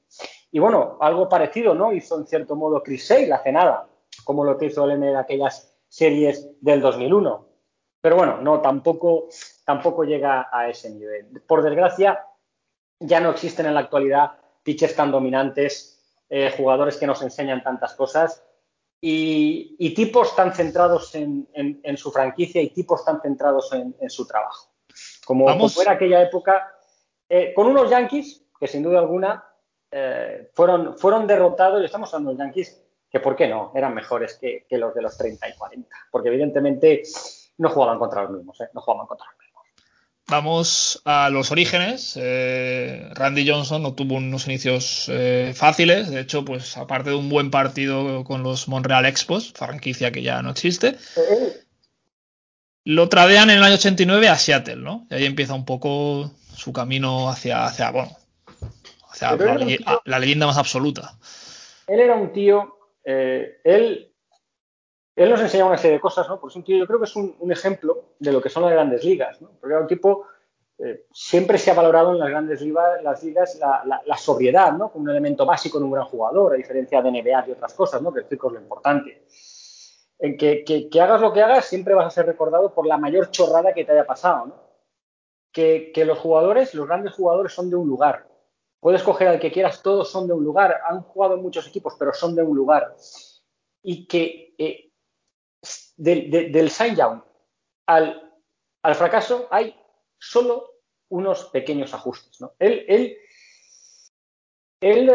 Y 0.51 0.59
bueno, 0.59 0.97
algo 1.01 1.27
parecido, 1.27 1.73
¿no? 1.73 1.91
Hizo 1.91 2.17
en 2.17 2.27
cierto 2.27 2.55
modo 2.55 2.81
Chris 2.81 3.07
Sale 3.07 3.33
hace 3.33 3.51
nada, 3.51 3.87
como 4.23 4.43
lo 4.43 4.57
que 4.57 4.67
hizo 4.67 4.85
él 4.85 5.03
en 5.03 5.15
aquellas 5.15 5.73
series 5.87 6.49
del 6.61 6.81
2001. 6.81 7.45
Pero 8.01 8.15
bueno, 8.15 8.37
no, 8.41 8.61
tampoco, 8.61 9.27
tampoco 9.65 10.03
llega 10.03 10.49
a 10.51 10.69
ese 10.69 10.89
nivel. 10.89 11.41
Por 11.45 11.63
desgracia, 11.63 12.25
ya 12.99 13.19
no 13.19 13.31
existen 13.31 13.65
en 13.65 13.73
la 13.73 13.81
actualidad 13.81 14.39
pitchers 14.63 14.95
tan 14.95 15.11
dominantes, 15.11 15.97
eh, 16.29 16.53
jugadores 16.55 16.97
que 16.97 17.07
nos 17.07 17.21
enseñan 17.21 17.63
tantas 17.63 17.93
cosas 17.95 18.43
y, 18.99 19.75
y 19.79 19.93
tipos 19.93 20.35
tan 20.35 20.53
centrados 20.53 21.13
en, 21.15 21.47
en, 21.53 21.79
en, 21.83 21.97
su 21.97 22.11
franquicia 22.11 22.61
y 22.61 22.71
tipos 22.71 23.05
tan 23.05 23.21
centrados 23.21 23.71
en, 23.73 23.95
en 23.99 24.09
su 24.09 24.25
trabajo. 24.27 24.69
Como, 25.25 25.45
como, 25.45 25.69
era 25.81 25.93
aquella 25.93 26.21
época, 26.21 26.75
eh, 27.29 27.53
con 27.53 27.67
unos 27.67 27.89
Yankees 27.89 28.43
que 28.59 28.67
sin 28.67 28.83
duda 28.83 28.99
alguna 28.99 29.46
eh, 29.91 30.49
fueron, 30.53 30.97
fueron 30.97 31.27
derrotados, 31.27 31.81
y 31.81 31.85
estamos 31.85 32.13
hablando 32.13 32.31
de 32.31 32.37
Yankees, 32.37 32.81
que 33.09 33.19
por 33.19 33.35
qué 33.35 33.47
no, 33.47 33.71
eran 33.75 33.93
mejores 33.93 34.35
que, 34.35 34.65
que, 34.67 34.77
los 34.77 34.93
de 34.93 35.01
los 35.01 35.17
30 35.17 35.49
y 35.49 35.53
40, 35.53 35.89
porque 36.11 36.29
evidentemente 36.29 37.03
no 37.57 37.69
jugaban 37.69 37.99
contra 37.99 38.23
los 38.23 38.31
mismos, 38.31 38.59
¿eh? 38.61 38.69
no 38.73 38.81
jugaban 38.81 39.07
contra 39.07 39.27
los 39.27 39.39
mismos. 39.39 39.63
Vamos 40.29 41.01
a 41.05 41.29
los 41.29 41.51
orígenes. 41.51 42.19
Eh, 42.21 43.09
Randy 43.13 43.49
Johnson 43.49 43.81
no 43.81 43.93
tuvo 43.93 44.15
unos 44.15 44.45
inicios 44.47 45.09
fáciles. 45.55 46.09
De 46.09 46.19
hecho, 46.19 46.43
pues 46.43 46.75
aparte 46.75 47.11
de 47.11 47.15
un 47.15 47.29
buen 47.29 47.49
partido 47.49 48.25
con 48.25 48.43
los 48.43 48.67
Montreal 48.67 49.05
Expos, 49.05 49.53
franquicia 49.53 50.11
que 50.11 50.23
ya 50.23 50.41
no 50.41 50.49
existe, 50.49 50.97
lo 52.83 53.09
tradean 53.09 53.49
en 53.49 53.57
el 53.57 53.63
año 53.63 53.75
89 53.75 54.29
a 54.29 54.37
Seattle, 54.37 54.77
¿no? 54.77 55.07
Y 55.09 55.15
ahí 55.15 55.25
empieza 55.25 55.53
un 55.53 55.65
poco 55.65 56.31
su 56.55 56.71
camino 56.71 57.29
hacia, 57.29 57.65
hacia 57.65 57.91
bueno, 57.91 58.17
la, 59.21 59.35
le 59.35 59.77
tío, 59.77 60.01
la, 60.05 60.19
leyenda 60.19 60.45
más 60.45 60.57
absoluta. 60.57 61.17
Él 61.87 61.99
era 61.99 62.15
un 62.15 62.31
tío, 62.33 62.77
eh, 63.03 63.59
él, 63.63 64.13
él 65.15 65.29
nos 65.29 65.41
enseña 65.41 65.65
una 65.65 65.77
serie 65.77 65.95
de 65.95 66.01
cosas, 66.01 66.27
¿no? 66.27 66.39
Pues 66.39 66.55
un 66.55 66.63
tío, 66.63 66.77
yo 66.77 66.87
creo 66.87 66.99
que 66.99 67.05
es 67.05 67.15
un, 67.15 67.35
un 67.39 67.51
ejemplo 67.51 68.13
de 68.19 68.31
lo 68.31 68.41
que 68.41 68.49
son 68.49 68.63
las 68.63 68.71
grandes 68.71 69.03
ligas, 69.03 69.41
¿no? 69.41 69.51
Porque 69.59 69.73
era 69.73 69.81
un 69.81 69.87
tipo, 69.87 70.27
eh, 70.79 71.05
siempre 71.11 71.57
se 71.57 71.71
ha 71.71 71.73
valorado 71.73 72.11
en 72.11 72.19
las 72.19 72.29
grandes 72.29 72.61
ligas, 72.61 73.01
las 73.01 73.23
ligas 73.23 73.55
la, 73.55 73.81
la, 73.85 74.01
la, 74.05 74.17
sobriedad, 74.17 74.73
¿no? 74.73 74.91
Como 74.91 75.05
un 75.05 75.09
elemento 75.09 75.43
básico 75.43 75.79
en 75.79 75.85
un 75.85 75.91
gran 75.91 76.05
jugador, 76.05 76.53
a 76.53 76.57
diferencia 76.57 77.01
de 77.01 77.11
NBA 77.11 77.47
y 77.47 77.51
otras 77.51 77.73
cosas, 77.73 78.01
¿no? 78.01 78.13
Que 78.13 78.19
el 78.19 78.27
circo 78.27 78.47
es 78.47 78.53
lo 78.53 78.59
importante. 78.59 79.23
En 80.19 80.37
que, 80.37 80.63
que, 80.63 80.87
que, 80.87 81.01
hagas 81.01 81.21
lo 81.21 81.33
que 81.33 81.41
hagas, 81.41 81.65
siempre 81.65 81.95
vas 81.95 82.07
a 82.07 82.11
ser 82.11 82.27
recordado 82.27 82.73
por 82.73 82.85
la 82.85 82.97
mayor 82.97 83.31
chorrada 83.31 83.73
que 83.73 83.85
te 83.85 83.91
haya 83.93 84.05
pasado, 84.05 84.45
¿no? 84.47 84.67
Que, 85.51 85.91
que 85.91 86.05
los 86.05 86.19
jugadores, 86.19 86.75
los 86.75 86.87
grandes 86.87 87.13
jugadores 87.13 87.53
son 87.53 87.71
de 87.71 87.75
un 87.75 87.87
lugar. 87.87 88.26
Puedes 88.79 89.01
coger 89.03 89.27
al 89.27 89.39
que 89.39 89.51
quieras, 89.51 89.81
todos 89.81 90.11
son 90.11 90.27
de 90.27 90.33
un 90.33 90.43
lugar. 90.43 90.81
Han 90.87 91.01
jugado 91.01 91.37
muchos 91.37 91.67
equipos, 91.67 91.95
pero 91.97 92.13
son 92.13 92.35
de 92.35 92.43
un 92.43 92.55
lugar. 92.55 92.95
Y 93.81 94.07
que 94.07 94.53
eh, 94.57 94.91
de, 95.97 96.27
de, 96.29 96.49
del 96.49 96.69
sign 96.69 96.95
down 96.95 97.23
al, 97.87 98.39
al, 98.83 98.95
fracaso 98.95 99.47
hay 99.49 99.75
solo 100.19 100.75
unos 101.09 101.45
pequeños 101.45 101.93
ajustes. 101.93 102.37
Él, 102.59 102.85
él, 102.87 103.17
él, 104.81 105.11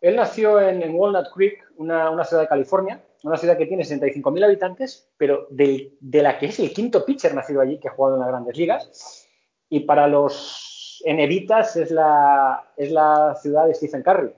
él 0.00 0.16
nació 0.16 0.60
en, 0.60 0.94
Walnut 0.94 1.28
Creek, 1.32 1.64
una, 1.76 2.10
una, 2.10 2.24
ciudad 2.24 2.42
de 2.42 2.48
California, 2.48 3.04
una 3.22 3.36
ciudad 3.36 3.56
que 3.56 3.66
tiene 3.66 3.84
65.000 3.84 4.44
habitantes, 4.44 5.10
pero 5.16 5.46
de, 5.50 5.96
de, 6.00 6.22
la 6.22 6.38
que 6.38 6.46
es 6.46 6.58
el 6.58 6.72
quinto 6.72 7.04
pitcher 7.04 7.34
nacido 7.34 7.60
allí 7.60 7.78
que 7.78 7.88
ha 7.88 7.92
jugado 7.92 8.16
en 8.16 8.20
las 8.20 8.30
grandes 8.30 8.56
ligas. 8.56 9.28
Y 9.68 9.80
para 9.80 10.08
los 10.08 10.67
enevitas 11.04 11.76
es 11.76 11.90
la, 11.90 12.72
es 12.76 12.90
la 12.90 13.36
ciudad 13.40 13.66
de 13.66 13.74
Stephen 13.74 14.02
Curry. 14.02 14.32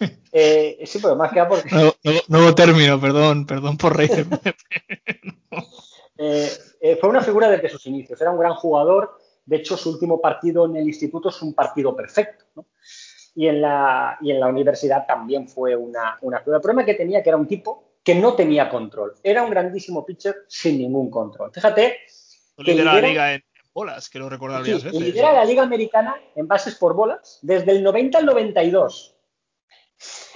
Eh, 0.36 0.82
sí, 0.84 0.98
pero 1.00 1.14
más 1.14 1.30
que 1.30 1.36
nada 1.36 1.48
porque... 1.48 1.70
Nuevo, 1.72 1.94
nuevo, 2.02 2.20
nuevo, 2.26 2.54
término, 2.56 3.00
perdón, 3.00 3.46
perdón 3.46 3.76
por 3.76 3.96
reírme. 3.96 4.36
no. 5.52 5.58
eh, 6.18 6.50
eh, 6.80 6.96
fue 6.96 7.08
una 7.08 7.22
figura 7.22 7.48
desde 7.48 7.68
sus 7.68 7.86
inicios, 7.86 8.20
era 8.20 8.32
un 8.32 8.40
gran 8.40 8.54
jugador, 8.54 9.16
de 9.46 9.56
hecho 9.58 9.76
su 9.76 9.90
último 9.90 10.20
partido 10.20 10.66
en 10.66 10.74
el 10.74 10.88
instituto 10.88 11.28
es 11.28 11.40
un 11.40 11.54
partido 11.54 11.94
perfecto, 11.94 12.46
¿no? 12.56 12.66
y, 13.36 13.46
en 13.46 13.60
la, 13.60 14.18
y 14.20 14.32
en 14.32 14.40
la 14.40 14.48
universidad 14.48 15.06
también 15.06 15.48
fue 15.48 15.76
una, 15.76 16.18
una 16.22 16.38
figura. 16.38 16.56
El 16.56 16.62
problema 16.62 16.84
que 16.84 16.94
tenía 16.94 17.22
que 17.22 17.30
era 17.30 17.38
un 17.38 17.46
tipo 17.46 17.98
que 18.02 18.14
no 18.14 18.34
tenía 18.34 18.68
control, 18.68 19.14
era 19.22 19.42
un 19.42 19.50
grandísimo 19.50 20.04
pitcher 20.04 20.44
sin 20.48 20.78
ningún 20.78 21.10
control. 21.10 21.50
Fíjate... 21.52 21.98
Que 22.56 22.72
lidera 22.72 22.94
la 22.94 23.00
liga 23.00 23.34
en 23.34 23.44
bolas, 23.74 24.08
que 24.08 24.18
lo 24.18 24.28
recordar 24.28 24.60
varias 24.60 24.80
sí, 24.80 24.86
veces. 24.86 25.00
Lidera 25.00 25.32
la 25.32 25.44
liga 25.44 25.62
americana 25.62 26.16
en 26.34 26.46
bases 26.46 26.76
por 26.76 26.94
bolas 26.94 27.40
desde 27.42 27.72
el 27.72 27.82
90 27.82 28.18
al 28.18 28.26
92 28.26 29.14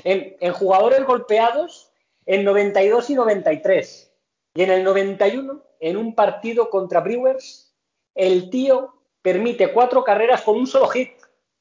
en, 0.05 0.36
en, 0.40 0.52
jugadores 0.52 1.05
golpeados 1.05 1.93
en 2.27 2.44
92 2.44 3.10
y 3.10 3.15
93. 3.15 4.12
Y 4.55 4.62
en 4.62 4.70
el 4.70 4.85
91, 4.85 5.62
en 5.81 5.97
un 5.97 6.15
partido 6.15 6.69
contra 6.69 7.01
Brewers, 7.01 7.73
el 8.15 8.51
tío 8.51 8.94
permite 9.23 9.73
cuatro 9.73 10.05
carreras 10.05 10.43
con 10.43 10.56
un 10.56 10.66
solo 10.66 10.89
hit 10.89 11.10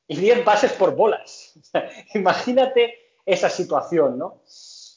y 0.07 0.17
10 0.17 0.45
bases 0.45 0.71
por 0.73 0.95
bolas. 0.95 1.59
Imagínate 2.13 2.95
esa 3.25 3.49
situación, 3.49 4.17
¿no? 4.17 4.41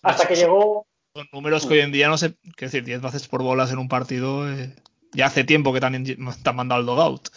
Hasta 0.02 0.27
que 0.27 0.36
llegó. 0.36 0.86
Son 1.15 1.28
números 1.32 1.66
que 1.66 1.74
hoy 1.74 1.81
en 1.81 1.93
día 1.93 2.09
no 2.09 2.16
sé. 2.16 2.35
Qué 2.57 2.66
decir, 2.66 2.85
10 2.85 3.01
bases 3.01 3.27
por 3.28 3.43
bolas 3.43 3.73
en 3.73 3.78
un 3.78 3.89
partido. 3.89 4.51
Eh, 4.51 4.74
ya 5.12 5.27
hace 5.27 5.45
tiempo 5.45 5.73
que 5.73 5.81
también 5.81 6.05
te 6.05 6.51
han 6.51 6.57
mandado 6.57 6.81
el 6.81 6.87
dogout. 6.87 7.28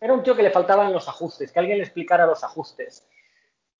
Era 0.00 0.12
un 0.12 0.22
tío 0.22 0.36
que 0.36 0.42
le 0.42 0.50
faltaban 0.50 0.92
los 0.92 1.08
ajustes, 1.08 1.50
que 1.50 1.58
alguien 1.58 1.78
le 1.78 1.84
explicara 1.84 2.26
los 2.26 2.44
ajustes. 2.44 3.04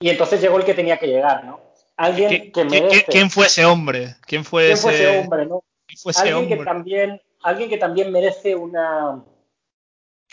Y 0.01 0.11
entonces 0.11 0.41
llegó 0.41 0.59
el 0.59 0.65
que 0.65 0.75
tenía 0.75 0.99
que 0.99 1.07
llegar, 1.07 1.45
¿no? 1.45 1.61
Alguien 1.97 2.29
¿Qué, 2.29 2.53
que 2.53 2.65
merece. 2.65 3.07
¿Quién 3.09 3.31
fue 3.31 3.47
ese 3.47 3.65
hombre? 3.65 4.17
¿Quién 4.27 4.45
fue, 4.45 4.75
¿Quién 4.75 4.95
ese... 4.95 5.19
hombre, 5.19 5.47
no? 5.47 5.65
¿Quién 5.87 5.99
fue 5.99 6.13
ese 6.13 6.21
alguien 6.21 6.37
hombre? 6.37 6.59
que 6.59 6.65
también, 6.65 7.23
alguien 7.43 7.71
que 7.71 7.79
también 7.79 8.13
merece 8.13 8.55
una 8.55 9.23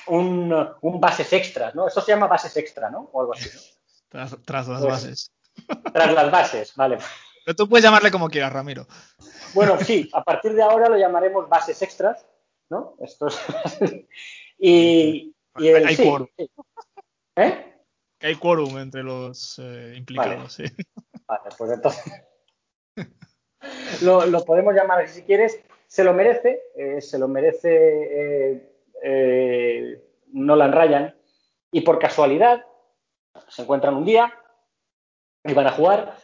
un, 0.07 0.53
un, 0.81 0.99
bases 0.99 1.31
extras, 1.33 1.73
¿no? 1.73 1.87
Eso 1.87 2.01
se 2.01 2.11
llama 2.11 2.27
bases 2.27 2.55
extra, 2.57 2.89
¿no? 2.89 3.09
O 3.11 3.21
algo 3.21 3.33
así, 3.33 3.49
¿no? 3.53 3.61
Tras, 4.09 4.37
tras 4.45 4.67
las 4.67 4.81
Pues, 4.81 4.91
bases. 4.91 5.31
Tras 5.93 6.13
las 6.13 6.31
bases, 6.31 6.75
vale. 6.75 6.97
Pero 7.43 7.55
tú 7.55 7.67
puedes 7.67 7.83
llamarle 7.83 8.11
como 8.11 8.29
quieras, 8.29 8.53
Ramiro. 8.53 8.87
Bueno, 9.53 9.77
sí, 9.79 10.09
a 10.13 10.23
partir 10.23 10.53
de 10.53 10.63
ahora 10.63 10.89
lo 10.89 10.97
llamaremos 10.97 11.49
bases 11.49 11.81
extras, 11.81 12.25
¿no? 12.69 12.95
Esto 12.99 13.27
es... 13.27 13.39
y, 14.59 15.35
y 15.57 15.67
el, 15.67 15.85
hay 15.85 15.95
sí, 15.95 16.03
quórum. 16.03 16.27
¿Eh? 17.35 17.73
Que 18.17 18.27
hay 18.27 18.35
quórum 18.35 18.77
entre 18.77 19.03
los 19.03 19.59
eh, 19.59 19.93
implicados, 19.97 20.57
Vale. 20.57 20.69
sí. 20.69 20.75
Vale, 21.27 21.49
pues 21.57 21.71
entonces 21.71 22.13
lo, 24.03 24.25
lo, 24.25 24.45
podemos 24.45 24.73
llamar 24.73 25.01
así 25.01 25.21
si 25.21 25.23
quieres. 25.23 25.59
Se 25.87 26.03
lo 26.03 26.13
merece, 26.13 26.61
eh, 26.75 27.01
se 27.01 27.17
lo 27.17 27.27
merece 27.27 28.69
eh, 29.03 30.03
Nolan 30.33 30.71
Ryan 30.71 31.15
y 31.71 31.81
por 31.81 31.99
casualidad 31.99 32.65
se 33.47 33.61
encuentran 33.61 33.95
un 33.95 34.05
día 34.05 34.33
y 35.43 35.53
van 35.53 35.67
a 35.67 35.71
jugar 35.71 36.17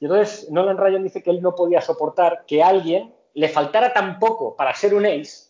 y 0.00 0.04
entonces 0.04 0.50
Nolan 0.50 0.76
Ryan 0.76 1.02
dice 1.02 1.22
que 1.22 1.30
él 1.30 1.42
no 1.42 1.54
podía 1.54 1.80
soportar 1.80 2.44
que 2.46 2.62
a 2.62 2.68
alguien 2.68 3.14
le 3.34 3.48
faltara 3.48 3.92
tan 3.92 4.18
poco 4.18 4.54
para 4.56 4.74
ser 4.74 4.94
un 4.94 5.06
ace 5.06 5.47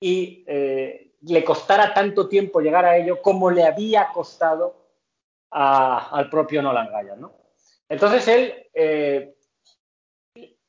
y 0.00 0.44
eh, 0.46 1.12
le 1.22 1.44
costara 1.44 1.94
tanto 1.94 2.28
tiempo 2.28 2.60
llegar 2.60 2.84
a 2.84 2.96
ello 2.96 3.22
como 3.22 3.50
le 3.50 3.64
había 3.64 4.10
costado 4.12 4.82
al 5.50 6.28
propio 6.30 6.62
Nolan 6.62 6.88
Ryan, 6.88 7.20
¿no? 7.20 7.32
Entonces 7.88 8.26
él 8.26 8.66
eh, 8.74 9.36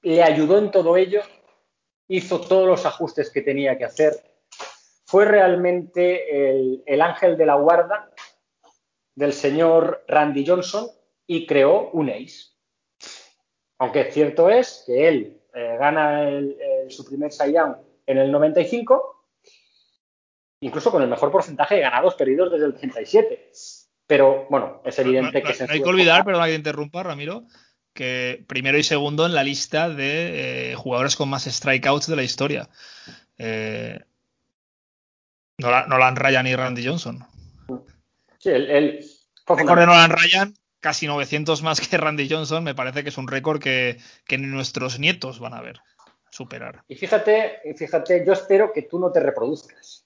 le 0.03 0.21
ayudó 0.21 0.59
en 0.59 0.69
todo 0.69 0.95
ello, 0.95 1.21
hizo 2.07 2.39
todos 2.39 2.67
los 2.67 2.85
ajustes 2.85 3.31
que 3.31 3.41
tenía 3.41 3.77
que 3.79 3.85
hacer, 3.85 4.13
fue 5.05 5.25
realmente 5.25 6.49
el, 6.49 6.83
el 6.85 7.01
ángel 7.01 7.35
de 7.35 7.47
la 7.47 7.55
guarda 7.55 8.11
del 9.15 9.33
señor 9.33 10.03
Randy 10.07 10.45
Johnson 10.45 10.87
y 11.25 11.47
creó 11.47 11.89
un 11.91 12.09
ace. 12.09 12.51
Aunque 13.79 14.11
cierto 14.11 14.49
es 14.49 14.83
que 14.85 15.07
él 15.07 15.41
eh, 15.53 15.77
gana 15.79 16.29
su 16.89 17.05
primer 17.05 17.31
Young 17.31 17.75
en 18.05 18.17
el 18.17 18.31
95, 18.31 19.14
incluso 20.59 20.91
con 20.91 21.01
el 21.01 21.09
mejor 21.09 21.31
porcentaje 21.31 21.75
de 21.75 21.81
ganados 21.81 22.15
perdidos 22.15 22.51
desde 22.51 22.65
el 22.65 22.75
37. 22.75 23.51
Pero 24.07 24.47
bueno, 24.49 24.81
es 24.85 24.97
evidente 24.99 25.41
No, 25.41 25.47
que 25.47 25.53
se 25.53 25.65
no 25.65 25.73
hay 25.73 25.81
que 25.81 25.89
olvidar, 25.89 26.23
perdona 26.23 26.45
que 26.45 26.51
te 26.51 26.57
interrumpa, 26.57 27.03
Ramiro, 27.03 27.45
que 27.93 28.43
primero 28.47 28.77
y 28.77 28.83
segundo 28.83 29.25
en 29.25 29.33
la 29.33 29.43
lista 29.43 29.89
de 29.89 30.71
eh, 30.71 30.75
jugadores 30.75 31.15
con 31.15 31.29
más 31.29 31.45
strikeouts 31.45 32.07
de 32.07 32.15
la 32.15 32.23
historia. 32.23 32.69
Eh, 33.37 33.99
Nolan, 35.57 35.89
Nolan 35.89 36.15
Ryan 36.15 36.47
y 36.47 36.55
Randy 36.55 36.85
Johnson. 36.85 37.25
Sí, 38.37 38.49
él, 38.49 38.69
él 38.69 39.05
récord 39.47 39.79
de. 39.79 39.85
Nolan 39.85 40.11
Ryan, 40.11 40.53
casi 40.79 41.07
900 41.07 41.63
más 41.63 41.81
que 41.81 41.97
Randy 41.97 42.29
Johnson, 42.29 42.63
me 42.63 42.75
parece 42.75 43.03
que 43.03 43.09
es 43.09 43.17
un 43.17 43.27
récord 43.27 43.59
que, 43.59 43.97
que 44.25 44.37
ni 44.37 44.47
nuestros 44.47 44.99
nietos 44.99 45.39
van 45.39 45.53
a 45.53 45.61
ver 45.61 45.79
superar. 46.29 46.83
Y 46.87 46.95
fíjate, 46.95 47.61
fíjate, 47.77 48.25
yo 48.25 48.33
espero 48.33 48.73
que 48.73 48.83
tú 48.83 48.99
no 48.99 49.11
te 49.11 49.21
reproduzcas. 49.21 50.04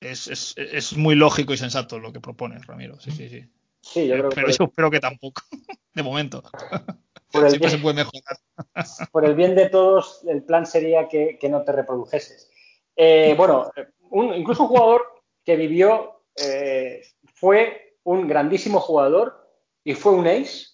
Es, 0.00 0.28
es- 0.28 0.54
es 0.56 0.96
muy 0.96 1.14
lógico 1.14 1.52
y 1.52 1.58
sensato 1.58 1.98
lo 1.98 2.12
que 2.12 2.20
propones, 2.20 2.66
Ramiro. 2.66 2.98
Sí, 3.00 3.10
sí, 3.10 3.28
sí. 3.28 3.44
Sí, 3.82 4.06
yo 4.06 4.14
creo 4.16 4.28
que 4.30 4.34
Pero 4.34 4.48
yo 4.50 4.64
espero 4.64 4.90
que 4.90 5.00
tampoco, 5.00 5.42
de 5.94 6.02
momento. 6.02 6.42
por 7.32 7.44
el, 7.44 7.50
Siempre 7.50 7.70
se 7.70 7.76
bien, 7.76 7.82
puede 7.82 7.94
mejorar. 7.96 8.38
por 9.12 9.24
el 9.24 9.34
bien 9.34 9.54
de 9.54 9.68
todos, 9.68 10.22
el 10.26 10.42
plan 10.42 10.66
sería 10.66 11.08
que, 11.08 11.38
que 11.38 11.48
no 11.48 11.62
te 11.64 11.72
reprodujeses. 11.72 12.50
Eh, 12.96 13.34
bueno, 13.36 13.70
un- 14.10 14.34
incluso 14.34 14.62
un 14.64 14.68
jugador 14.68 15.02
que 15.44 15.56
vivió, 15.56 16.22
eh, 16.36 17.02
fue 17.34 17.96
un 18.04 18.26
grandísimo 18.26 18.80
jugador 18.80 19.48
y 19.84 19.94
fue 19.94 20.12
un 20.12 20.26
ace 20.26 20.66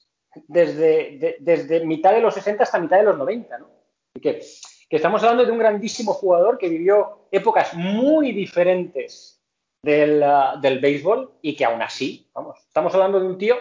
desde, 0.48 1.18
de- 1.18 1.36
desde 1.40 1.84
mitad 1.84 2.12
de 2.12 2.20
los 2.20 2.34
60 2.34 2.62
hasta 2.64 2.78
mitad 2.78 2.98
de 2.98 3.04
los 3.04 3.18
90, 3.18 3.58
¿no? 3.58 3.70
Así 4.14 4.20
que, 4.20 4.42
que 4.88 4.96
estamos 4.96 5.22
hablando 5.22 5.44
de 5.44 5.50
un 5.52 5.58
grandísimo 5.58 6.12
jugador 6.14 6.58
que 6.58 6.68
vivió 6.68 7.26
épocas 7.30 7.74
muy 7.74 8.32
diferentes 8.32 9.40
del, 9.82 10.22
ah, 10.22 10.56
del 10.60 10.78
béisbol 10.80 11.32
y 11.42 11.54
que 11.56 11.64
aún 11.64 11.82
así, 11.82 12.28
vamos, 12.34 12.58
estamos 12.66 12.94
hablando 12.94 13.20
de 13.20 13.26
un 13.26 13.38
tío 13.38 13.56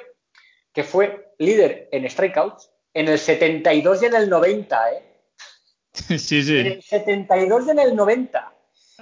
que 0.73 0.83
fue 0.83 1.33
líder 1.39 1.89
en 1.91 2.09
strikeouts 2.09 2.69
en 2.93 3.07
el 3.09 3.19
72 3.19 4.03
y 4.03 4.05
en 4.05 4.15
el 4.15 4.29
90, 4.29 4.91
¿eh? 4.93 5.03
Sí, 6.17 6.37
En 6.39 6.43
sí. 6.43 6.57
el 6.57 6.81
72 6.83 7.67
y 7.67 7.69
en 7.71 7.79
el 7.79 7.95
90. 7.95 8.51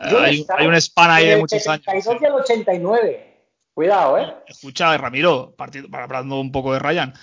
Yo 0.09 0.19
he 0.23 0.25
Hay, 0.25 0.45
hay 0.57 0.67
un 0.67 0.75
span 0.75 1.11
ahí 1.11 1.23
en 1.25 1.29
de 1.31 1.37
muchos 1.37 1.67
años. 1.67 1.85
72 1.85 2.17
sí. 2.17 2.23
y 2.23 2.25
el 2.27 2.33
89. 2.33 3.29
Cuidado, 3.73 4.17
¿eh? 4.19 4.33
Escucha, 4.47 4.95
Ramiro, 4.97 5.55
partido- 5.55 5.87
hablando 5.93 6.39
un 6.39 6.51
poco 6.51 6.73
de 6.73 6.79
Ryan. 6.79 7.13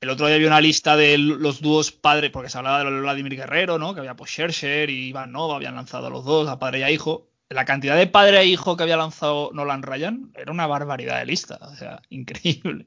El 0.00 0.10
otro 0.10 0.26
día 0.26 0.36
había 0.36 0.48
una 0.48 0.60
lista 0.60 0.94
de 0.96 1.16
los 1.16 1.62
dúos 1.62 1.90
padres, 1.90 2.30
porque 2.30 2.50
se 2.50 2.58
hablaba 2.58 2.84
de 2.84 3.00
Vladimir 3.00 3.36
Guerrero, 3.36 3.78
¿no? 3.78 3.94
Que 3.94 4.00
había 4.00 4.14
pues 4.14 4.30
Scherzer 4.30 4.90
y 4.90 5.08
Iván 5.08 5.32
Nova, 5.32 5.56
habían 5.56 5.74
lanzado 5.74 6.08
a 6.08 6.10
los 6.10 6.24
dos, 6.24 6.48
a 6.48 6.58
padre 6.58 6.80
y 6.80 6.82
a 6.82 6.90
hijo. 6.90 7.28
La 7.48 7.64
cantidad 7.64 7.96
de 7.96 8.06
padre 8.06 8.40
e 8.40 8.44
hijo 8.44 8.76
que 8.76 8.82
había 8.82 8.96
lanzado 8.96 9.50
Nolan 9.52 9.82
Ryan 9.82 10.32
era 10.34 10.52
una 10.52 10.66
barbaridad 10.66 11.18
de 11.18 11.26
lista, 11.26 11.58
o 11.62 11.74
sea, 11.74 12.02
increíble. 12.10 12.86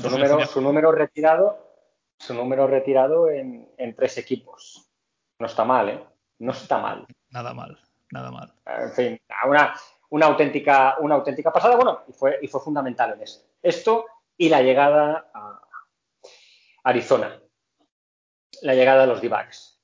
Su 0.00 0.10
número, 0.10 0.46
su 0.46 0.60
número 0.60 0.92
retirado, 0.92 1.58
su 2.18 2.34
número 2.34 2.66
retirado 2.66 3.30
en, 3.30 3.68
en 3.78 3.96
tres 3.96 4.18
equipos. 4.18 4.88
No 5.38 5.46
está 5.46 5.64
mal, 5.64 5.88
¿eh? 5.88 6.04
No 6.38 6.52
está 6.52 6.78
mal. 6.78 7.06
Nada 7.30 7.54
mal, 7.54 7.78
nada 8.10 8.30
mal. 8.30 8.52
En 8.66 8.92
fin, 8.92 9.20
una, 9.48 9.74
una 10.10 10.26
auténtica, 10.26 10.96
una 11.00 11.14
auténtica 11.14 11.50
pasada, 11.50 11.76
bueno, 11.76 12.02
y 12.06 12.12
fue, 12.12 12.38
y 12.42 12.46
fue 12.46 12.60
fundamental 12.60 13.14
en 13.14 13.22
esto. 13.22 13.46
Esto 13.62 14.06
y 14.36 14.48
la 14.48 14.62
llegada 14.62 15.30
a 15.34 15.60
Arizona. 16.84 17.40
La 18.62 18.74
llegada 18.74 19.02
de 19.02 19.06
los 19.08 19.20
D-backs. 19.20 19.80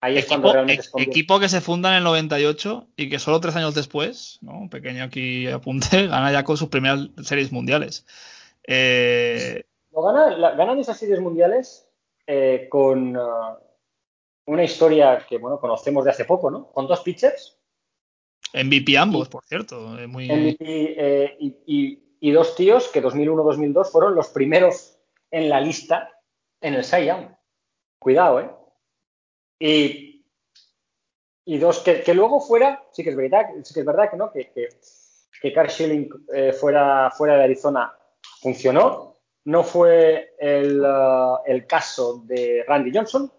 Ahí 0.00 0.16
es 0.18 0.26
cuando 0.26 0.46
Equipo, 0.48 0.52
realmente 0.52 0.82
e- 0.82 0.84
se 0.84 1.02
equipo 1.02 1.40
que 1.40 1.48
se 1.48 1.60
funda 1.60 1.90
en 1.90 1.96
el 1.96 2.04
98 2.04 2.86
y 2.96 3.08
que 3.10 3.18
solo 3.18 3.40
tres 3.40 3.56
años 3.56 3.74
después, 3.74 4.38
¿no? 4.42 4.52
Un 4.52 4.70
pequeño 4.70 5.02
aquí 5.04 5.48
apunte, 5.48 6.06
gana 6.06 6.30
ya 6.30 6.44
con 6.44 6.56
sus 6.56 6.68
primeras 6.68 7.08
series 7.24 7.50
mundiales. 7.50 8.06
Eh, 8.66 9.64
Lo 9.90 10.02
gana- 10.02 10.36
la- 10.36 10.52
ganan 10.54 10.78
esas 10.78 10.98
series 10.98 11.20
mundiales 11.20 11.88
eh, 12.26 12.68
con 12.70 13.16
ah, 13.16 13.58
una 14.46 14.62
historia 14.62 15.24
que 15.28 15.38
bueno 15.38 15.58
conocemos 15.58 16.04
de 16.04 16.10
hace 16.12 16.24
poco, 16.24 16.50
¿no? 16.50 16.70
Con 16.70 16.86
dos 16.86 17.00
pitchers, 17.00 17.58
MVP 18.54 18.96
ambos, 18.96 19.28
por 19.28 19.44
cierto. 19.46 19.98
eh, 19.98 20.06
muy, 20.06 20.26
MVP 20.30 20.56
eh, 20.96 21.36
y, 21.40 21.56
y- 21.66 22.07
y 22.20 22.30
dos 22.32 22.54
tíos 22.54 22.88
que 22.88 23.02
2001-2002 23.02 23.90
fueron 23.90 24.14
los 24.14 24.28
primeros 24.28 24.98
en 25.30 25.48
la 25.48 25.60
lista 25.60 26.10
en 26.60 26.74
el 26.74 26.84
Cy. 26.84 27.08
Cuidado, 27.98 28.40
¿eh? 28.40 28.50
Y, 31.44 31.58
dos 31.58 31.80
que, 31.80 32.14
luego 32.14 32.40
fuera, 32.40 32.84
sí 32.92 33.02
que 33.02 33.10
es 33.10 33.16
verdad, 33.16 33.46
sí 33.62 33.74
que 33.74 33.80
es 33.80 33.86
verdad 33.86 34.10
que 34.10 34.16
no, 34.16 34.30
que, 34.30 34.50
que, 34.50 34.68
que 35.40 35.52
Carl 35.52 35.70
Schilling 35.70 36.08
eh, 36.32 36.52
fuera, 36.52 37.10
fuera 37.10 37.36
de 37.36 37.44
Arizona 37.44 37.92
funcionó. 38.40 39.16
No 39.44 39.64
fue 39.64 40.34
el, 40.38 40.84
ah, 40.84 41.40
el 41.46 41.66
caso 41.66 42.22
de 42.24 42.64
Randy 42.66 42.92
Johnson. 42.94 43.32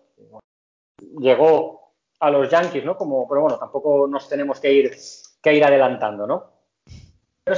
Llegó 1.20 1.94
a 2.20 2.32
los 2.32 2.50
Yankees, 2.50 2.84
¿no? 2.84 2.98
Como, 2.98 3.28
pero 3.28 3.42
bueno, 3.42 3.60
tampoco 3.60 4.08
nos 4.08 4.28
tenemos 4.28 4.60
que 4.60 4.74
ir, 4.74 4.98
que 5.42 5.54
ir 5.54 5.64
adelantando, 5.64 6.26
¿no? 6.26 6.59
Pero 7.50 7.58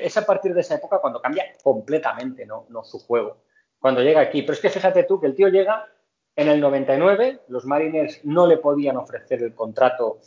es 0.00 0.16
a 0.16 0.26
partir, 0.26 0.52
de 0.52 0.60
esa 0.60 0.74
época 0.74 0.98
cuando 0.98 1.22
cambia 1.22 1.44
completamente 1.62 2.44
no 2.44 2.82
su 2.82 2.98
juego. 2.98 3.36
Cuando 3.78 4.02
llega 4.02 4.20
aquí. 4.20 4.42
Pero 4.42 4.54
es 4.54 4.58
que 4.58 4.68
fíjate 4.68 5.04
tú 5.04 5.20
que 5.20 5.28
el 5.28 5.36
tío 5.36 5.46
llega 5.46 5.86
en 6.34 6.48
el 6.48 6.60
99, 6.60 7.42
los 7.46 7.64
Mariners 7.64 8.24
no 8.24 8.48
le 8.48 8.56
podían 8.56 8.96
ofrecer 8.96 9.40
el 9.44 9.54
contrato 9.54 10.18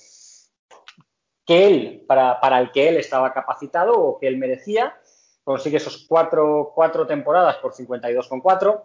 que 1.46 1.68
él, 1.68 2.06
para, 2.08 2.40
para 2.40 2.58
el 2.60 2.72
que 2.72 2.88
él 2.88 2.96
estaba 2.96 3.34
capacitado 3.34 4.00
o 4.00 4.18
que 4.18 4.30
él 4.30 4.38
merecía. 4.38 4.98
Consigue 5.44 5.76
esos 5.76 6.06
cuatro, 6.08 6.72
cuatro 6.74 7.06
temporadas 7.06 7.58
por 7.58 7.74
52,4 7.74 8.82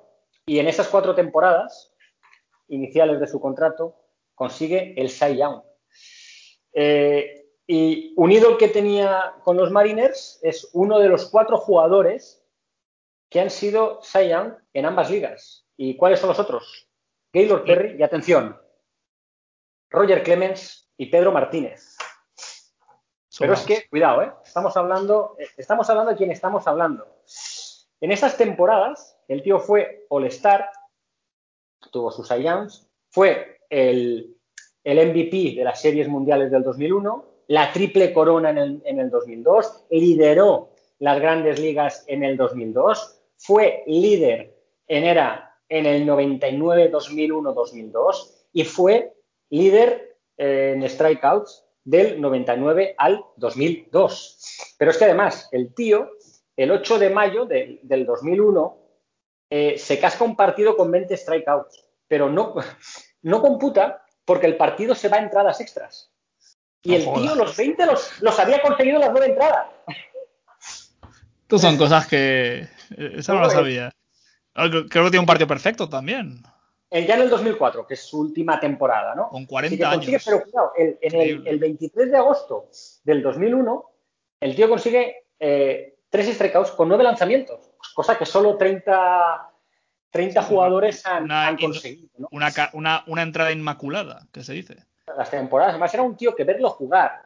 y 0.47 0.59
en 0.59 0.67
esas 0.67 0.89
cuatro 0.89 1.15
temporadas 1.15 1.95
iniciales 2.67 3.21
de 3.21 3.29
su 3.29 3.41
contrato 3.41 3.95
consigue 4.35 5.01
el 5.01 5.09
Cy 5.09 5.37
Young. 5.37 5.63
Eh, 6.73 7.46
y 7.67 8.15
unido 8.17 8.51
el 8.51 8.57
que 8.59 8.69
tenía 8.69 9.35
con 9.43 9.57
los 9.57 9.71
Mariners, 9.71 10.39
es 10.43 10.71
uno 10.73 10.99
de 10.99 11.09
los 11.09 11.27
cuatro 11.27 11.59
jugadores 11.59 12.45
que 13.29 13.41
han 13.41 13.51
sido 13.51 14.01
Cy 14.03 14.33
en 14.73 14.87
ambas 14.87 15.11
ligas. 15.11 15.67
¿Y 15.77 15.97
cuáles 15.97 16.21
son 16.21 16.29
los 16.29 16.39
otros? 16.39 16.89
Gaylord 17.33 17.65
Perry 17.65 17.97
y 17.99 18.03
atención, 18.03 18.59
Roger 19.91 20.23
Clemens 20.23 20.89
y 20.97 21.07
Pedro 21.07 21.33
Martínez. 21.33 21.97
Pero 23.39 23.53
es 23.53 23.61
que, 23.63 23.87
cuidado, 23.91 24.23
¿eh? 24.23 24.33
estamos, 24.43 24.75
hablando, 24.77 25.37
estamos 25.59 25.91
hablando 25.91 26.13
de 26.13 26.17
quién 26.17 26.31
estamos 26.31 26.67
hablando. 26.67 27.07
En 28.01 28.13
esas 28.13 28.39
temporadas, 28.39 29.19
el 29.29 29.43
tío 29.43 29.59
fue 29.59 30.07
All-Star, 30.09 30.71
tuvo 31.93 32.11
sus 32.11 32.29
Cy 32.29 32.47
fue 33.11 33.61
el, 33.69 34.39
el 34.85 35.09
MVP 35.11 35.55
de 35.57 35.65
las 35.65 35.81
series 35.81 36.09
mundiales 36.09 36.51
del 36.51 36.63
2001, 36.63 37.36
la 37.49 37.73
triple 37.73 38.13
corona 38.13 38.51
en 38.51 38.59
el, 38.59 38.83
en 38.85 39.01
el 39.01 39.11
2002, 39.11 39.85
lideró 39.91 40.71
las 40.99 41.21
grandes 41.21 41.59
ligas 41.59 42.05
en 42.07 42.25
el 42.25 42.37
2002, 42.37 43.21
fue 43.37 43.83
líder 43.87 44.57
en 44.89 45.05
era 45.05 45.57
en 45.69 45.87
el 45.87 46.07
99, 46.07 46.89
2001, 46.89 47.53
2002 47.53 48.49
y 48.53 48.65
fue 48.65 49.13
líder 49.51 50.17
eh, 50.37 50.75
en 50.77 50.89
strikeouts 50.89 51.65
del 51.85 52.21
99 52.21 52.95
al 52.99 53.25
2002. 53.37 54.75
Pero 54.79 54.91
es 54.91 54.99
que 54.99 55.05
además 55.05 55.49
el 55.53 55.75
tío, 55.75 56.11
el 56.57 56.71
8 56.71 56.99
de 56.99 57.11
mayo 57.11 57.47
de, 57.47 57.81
del 57.83 58.07
2001, 58.07 58.79
eh, 59.51 59.79
se 59.79 59.99
casca 59.99 60.25
un 60.25 60.37
partido 60.37 60.77
con 60.77 60.91
20 60.91 61.17
strikeouts, 61.17 61.85
pero 62.09 62.29
no, 62.29 62.55
no 63.23 63.43
computa 63.43 64.05
porque 64.25 64.47
el 64.47 64.57
partido 64.57 64.95
se 64.95 65.09
va 65.09 65.19
a 65.19 65.23
entradas 65.23 65.61
extras. 65.61 66.13
Y 66.87 67.05
No 67.05 67.17
el 67.17 67.23
tío 67.23 67.35
los 67.35 67.57
20 67.57 67.87
los, 67.87 68.23
los 68.23 68.39
había 68.39 68.63
conseguido 68.63 68.99
las 69.01 69.11
nueve 69.11 69.27
entradas. 69.27 69.67
Estas 71.43 71.61
son 71.61 71.77
cosas 71.77 72.07
que. 72.07 72.69
eh, 72.97 73.13
Esa 73.17 73.35
no 73.35 73.41
la 73.41 73.47
No, 73.47 73.53
eh. 73.53 73.57
sabía. 73.57 73.93
Ah, 74.55 74.69
Creo 74.71 74.85
que 74.89 75.11
tiene 75.11 75.19
un 75.21 75.27
partido 75.27 75.47
perfecto 75.47 75.89
también. 75.89 76.43
El, 76.91 77.07
ya 77.07 77.17
en 77.17 77.23
el 77.23 77.31
2004, 77.31 77.87
que 77.87 77.95
es 77.95 78.01
su 78.07 78.21
última 78.21 78.59
temporada, 78.61 79.15
¿no? 79.15 79.29
Con 79.29 79.43
Así 79.43 79.49
40 79.49 79.77
que 79.77 79.95
consigue, 79.97 80.17
años. 80.17 80.25
pero 80.25 80.43
cuidado, 80.43 80.73
el- 80.77 80.99
en 81.01 81.15
el, 81.15 81.21
Increíble. 81.21 81.51
el 81.51 81.59
23 81.59 82.11
de 82.13 82.17
agosto 82.17 82.69
del 83.05 83.23
2001, 83.23 83.91
el 84.41 84.55
tío 84.57 84.69
consigue 84.69 85.25
eh, 85.39 85.97
tres 86.09 86.33
strikeouts 86.35 86.71
con 86.71 86.89
nueve 86.89 87.03
lanzamientos, 87.05 87.59
cosa 87.95 88.17
que 88.17 88.25
solo 88.25 88.57
30, 88.57 89.51
30 90.11 90.43
Sí, 90.43 90.49
jugadores 90.49 91.05
han, 91.05 91.25
una- 91.25 91.49
han 91.49 91.57
conseguido, 91.59 92.09
¿no? 92.19 92.29
Una, 92.31 92.49
una, 92.73 93.05
una 93.09 93.23
entrada 93.23 93.51
inmaculada, 93.53 94.27
que 94.33 94.43
se 94.45 94.53
dice. 94.55 94.86
Las 95.15 95.31
temporadas. 95.31 95.73
Además, 95.73 95.93
era 95.95 96.03
un 96.03 96.17
tío 96.17 96.35
que 96.35 96.45
verlo 96.45 96.71
jugar. 96.71 97.23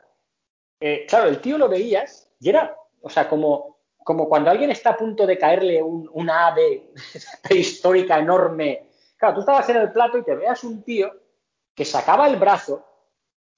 eh, 0.82 1.05
claro, 1.09 1.28
el 1.28 1.40
tío 1.40 1.59
lo 1.59 1.69
veías 1.69 2.31
y 2.40 2.48
era, 2.48 2.74
o 3.02 3.11
sea, 3.11 3.28
como, 3.28 3.78
como 3.98 4.28
cuando 4.28 4.51
alguien 4.51 4.70
está 4.70 4.90
a 4.90 4.97
punto 4.97 5.27
de 5.27 5.36
caerle 5.39 5.82
un- 5.82 6.09
una 6.15 6.47
ave 6.48 6.90
prehistórica 7.43 8.19
enorme. 8.19 8.89
Claro, 9.16 9.35
tú 9.35 9.40
estabas 9.40 9.69
en 9.69 9.77
el 9.77 9.93
plato 9.93 10.16
y 10.19 10.24
te 10.24 10.35
veas 10.35 10.65
un 10.65 10.82
tío 10.82 11.12
que 11.74 11.85
sacaba 11.85 12.27
el 12.28 12.36
brazo 12.36 12.86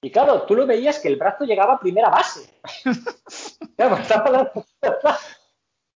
y 0.01 0.11
claro, 0.11 0.41
tú 0.43 0.53
lo 0.55 0.67
veías 0.67 0.99
que 0.99 1.07
el 1.07 1.15
brazo 1.15 1.45
llegaba 1.45 1.75
a 1.75 1.79
primera 1.79 2.09
base. 2.09 2.49
hablando- 3.77 4.65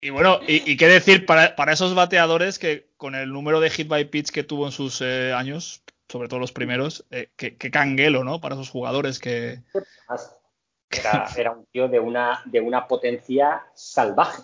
Y 0.02 0.10
bueno, 0.10 0.40
y, 0.48 0.72
y 0.72 0.78
qué 0.78 0.88
decir 0.88 1.26
para, 1.26 1.56
para 1.56 1.74
esos 1.74 1.94
bateadores 1.96 2.58
que 2.60 2.90
con 2.98 3.16
el 3.16 3.32
número 3.34 3.60
de 3.60 3.70
hit 3.70 3.88
by 3.88 4.06
pitch 4.06 4.30
que 4.32 4.44
tuvo 4.44 4.66
en 4.66 4.72
sus 4.72 5.02
eh, 5.02 5.34
años, 5.34 5.84
sobre 6.10 6.28
todo 6.30 6.40
los 6.40 6.52
primeros, 6.52 7.06
eh, 7.12 7.32
que, 7.36 7.58
que 7.58 7.72
canguelo, 7.72 8.24
¿no? 8.24 8.40
Para 8.42 8.56
esos 8.56 8.70
jugadores 8.70 9.20
que... 9.20 9.62
Era, 10.90 11.28
era 11.36 11.52
un 11.52 11.66
tío 11.66 11.90
de 11.90 12.00
una, 12.00 12.42
de 12.46 12.62
una 12.62 12.88
potencia 12.88 13.66
salvaje. 13.76 14.42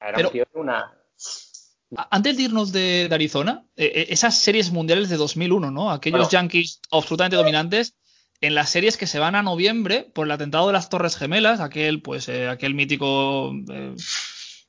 Era 0.00 0.14
Pero- 0.16 0.28
un 0.28 0.32
tío 0.32 0.46
de 0.52 0.60
una. 0.60 0.96
Antes 2.10 2.36
de 2.36 2.42
irnos 2.44 2.70
de, 2.72 3.08
de 3.08 3.14
Arizona, 3.14 3.64
eh, 3.76 3.92
eh, 3.94 4.06
esas 4.10 4.38
series 4.38 4.70
mundiales 4.70 5.08
de 5.08 5.16
2001, 5.16 5.70
¿no? 5.72 5.90
Aquellos 5.90 6.18
Bueno. 6.20 6.30
Yankees 6.30 6.80
absolutamente 6.92 7.36
dominantes, 7.36 7.94
en 8.40 8.54
las 8.54 8.70
series 8.70 8.96
que 8.96 9.06
se 9.08 9.18
van 9.18 9.34
a 9.34 9.42
noviembre 9.42 10.08
por 10.14 10.26
el 10.26 10.30
atentado 10.32 10.68
de 10.68 10.72
las 10.72 10.88
Torres 10.88 11.16
Gemelas, 11.16 11.60
aquel, 11.60 12.00
pues, 12.00 12.28
eh, 12.28 12.48
aquel 12.48 12.74
mítico 12.74 13.52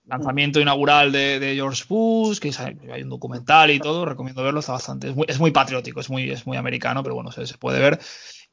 lanzamiento 0.06 0.60
inaugural 0.60 1.11
de, 1.11 1.40
de 1.40 1.56
George 1.56 1.84
Bush, 1.88 2.40
que 2.40 2.52
hay 2.91 3.03
un 3.03 3.10
documental 3.10 3.72
y 3.72 3.80
todo, 3.80 4.06
recomiendo 4.06 4.44
verlo, 4.44 4.60
está 4.60 4.73
bastante, 4.73 5.10
es 5.10 5.15
muy, 5.15 5.26
es 5.28 5.40
muy 5.40 5.52
patriótico, 5.52 5.99
es 5.99 6.10
muy, 6.10 6.30
es 6.30 6.45
muy 6.45 6.57
americano, 6.57 7.03
pero 7.03 7.15
bueno, 7.15 7.32
se, 7.32 7.45
se 7.48 7.57
puede 7.57 7.80
ver. 7.80 7.99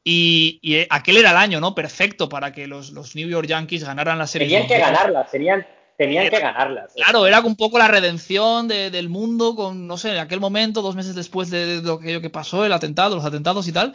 Y, 0.05 0.59
y, 0.63 0.77
eh, 0.77 0.87
aquel 0.91 1.17
era 1.17 1.33
el 1.33 1.37
año, 1.37 1.61
¿no? 1.61 1.75
Perfecto 1.75 2.29
para 2.29 2.53
que 2.53 2.67
los, 2.67 2.93
los 2.93 3.15
New 3.17 3.29
York 3.29 3.47
Yankees 3.49 3.85
ganaran 3.85 4.19
la 4.19 4.27
serie. 4.27 4.47
Tenían 4.49 4.69
que 4.69 4.79
ganarlas, 4.79 5.31
tenían, 5.31 5.67
tenían 5.97 6.31
que 6.31 6.39
ganarlas. 6.39 6.93
Claro, 6.95 7.27
era 7.27 7.41
un 7.41 7.57
poco 7.57 7.79
la 7.79 7.89
redención 7.89 8.69
de- 8.69 8.91
del 8.91 9.09
mundo 9.09 9.55
con, 9.57 9.87
no 9.87 9.99
sé, 9.99 10.13
en 10.13 10.19
aquel 10.19 10.41
momento, 10.41 10.83
dos 10.83 10.95
meses 10.97 11.15
después 11.15 11.51
de, 11.51 11.81
de 11.81 11.83
lo 11.83 11.99
que, 11.99 12.21
que 12.23 12.31
pasó, 12.31 12.65
el 12.65 12.73
atentado, 12.73 13.17
los 13.17 13.25
atentados 13.25 13.67
y 13.69 13.73
tal. 13.73 13.95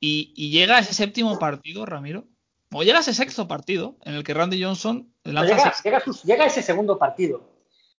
Y, 0.00 0.32
y 0.36 0.50
llega 0.50 0.78
ese 0.78 0.94
séptimo 0.94 1.38
partido, 1.38 1.84
Ramiro. 1.84 2.28
O 2.72 2.82
llega 2.82 2.98
ese 3.00 3.14
sexto 3.14 3.46
partido 3.46 3.94
en 4.04 4.14
el 4.14 4.24
que 4.24 4.34
Randy 4.34 4.62
Johnson 4.62 5.12
lanza 5.24 5.50
llega, 5.56 5.62
seis- 5.72 5.82
llega, 5.84 6.00
sus- 6.00 6.22
llega 6.24 6.46
ese 6.46 6.62
segundo 6.62 6.98
partido. 6.98 7.40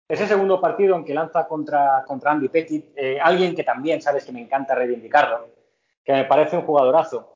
Ese 0.09 0.27
segundo 0.29 0.61
partido 0.61 0.95
en 0.97 1.05
que 1.05 1.15
lanza 1.15 1.47
contra, 1.49 2.05
contra 2.07 2.31
Andy 2.33 2.49
Pettit, 2.49 2.87
eh, 2.97 3.19
alguien 3.21 3.55
que 3.57 3.65
también 3.65 4.01
sabes 4.01 4.25
que 4.25 4.33
me 4.33 4.41
encanta 4.41 4.75
reivindicarlo, 4.75 5.49
que 6.05 6.13
me 6.13 6.25
parece 6.25 6.57
un 6.57 6.63
jugadorazo, 6.63 7.35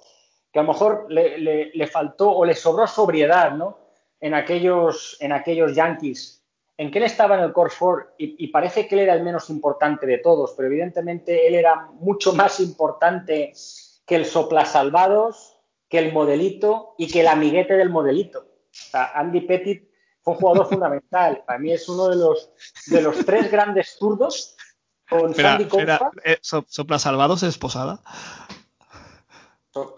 que 0.53 0.59
a 0.61 0.63
lo 0.63 0.73
mejor 0.73 1.07
le, 1.09 1.39
le- 1.39 1.71
le 1.75 1.87
faltó 1.89 2.31
o 2.31 2.45
le 2.45 2.55
sobró 2.55 2.87
sobriedad 2.87 3.53
¿no? 3.57 3.79
en, 4.21 4.35
aquellos, 4.35 5.17
en 5.21 5.33
aquellos 5.33 5.75
Yankees, 5.75 6.45
en 6.77 6.91
que 6.91 6.99
él 6.99 7.05
estaba 7.05 7.37
en 7.37 7.43
el 7.45 7.53
Core 7.53 7.73
4 7.77 8.15
y, 8.19 8.45
y 8.45 8.49
parece 8.49 8.87
que 8.87 8.95
él 8.95 9.01
era 9.03 9.15
el 9.15 9.23
menos 9.23 9.51
importante 9.51 10.07
de 10.07 10.19
todos, 10.19 10.55
pero 10.57 10.69
evidentemente 10.69 11.47
él 11.49 11.55
era 11.57 11.89
mucho 12.01 12.33
más 12.35 12.61
importante 12.61 13.53
que 14.07 14.15
el 14.15 14.25
soplasalvados, 14.27 15.50
que 15.91 15.99
el 15.99 16.13
modelito 16.15 16.95
y 16.97 17.09
que 17.09 17.21
el 17.21 17.29
amiguete 17.29 17.75
del 17.75 17.91
modelito. 17.91 18.39
O 18.39 18.73
sea, 18.73 19.11
Andy 19.17 19.43
Pettit 19.43 19.91
fue 20.23 20.35
un 20.35 20.41
jugador 20.41 20.69
fundamental. 20.71 21.43
Para 21.47 21.59
mí 21.59 21.73
es 21.73 21.87
uno 21.89 22.09
de 22.09 22.17
los, 22.17 22.51
de 22.87 23.03
los 23.03 23.27
tres 23.27 23.51
grandes 23.51 23.97
zurdos 23.99 24.57
con 25.09 25.31
Espera, 25.33 25.51
Sandy 25.59 25.65
espera, 25.65 26.11
eh, 26.25 26.39
so- 26.41 26.65
¿Sopla 26.69 26.99
Salvados 27.01 27.43
es 27.43 27.59
posada? 27.59 28.01
So- 29.73 29.97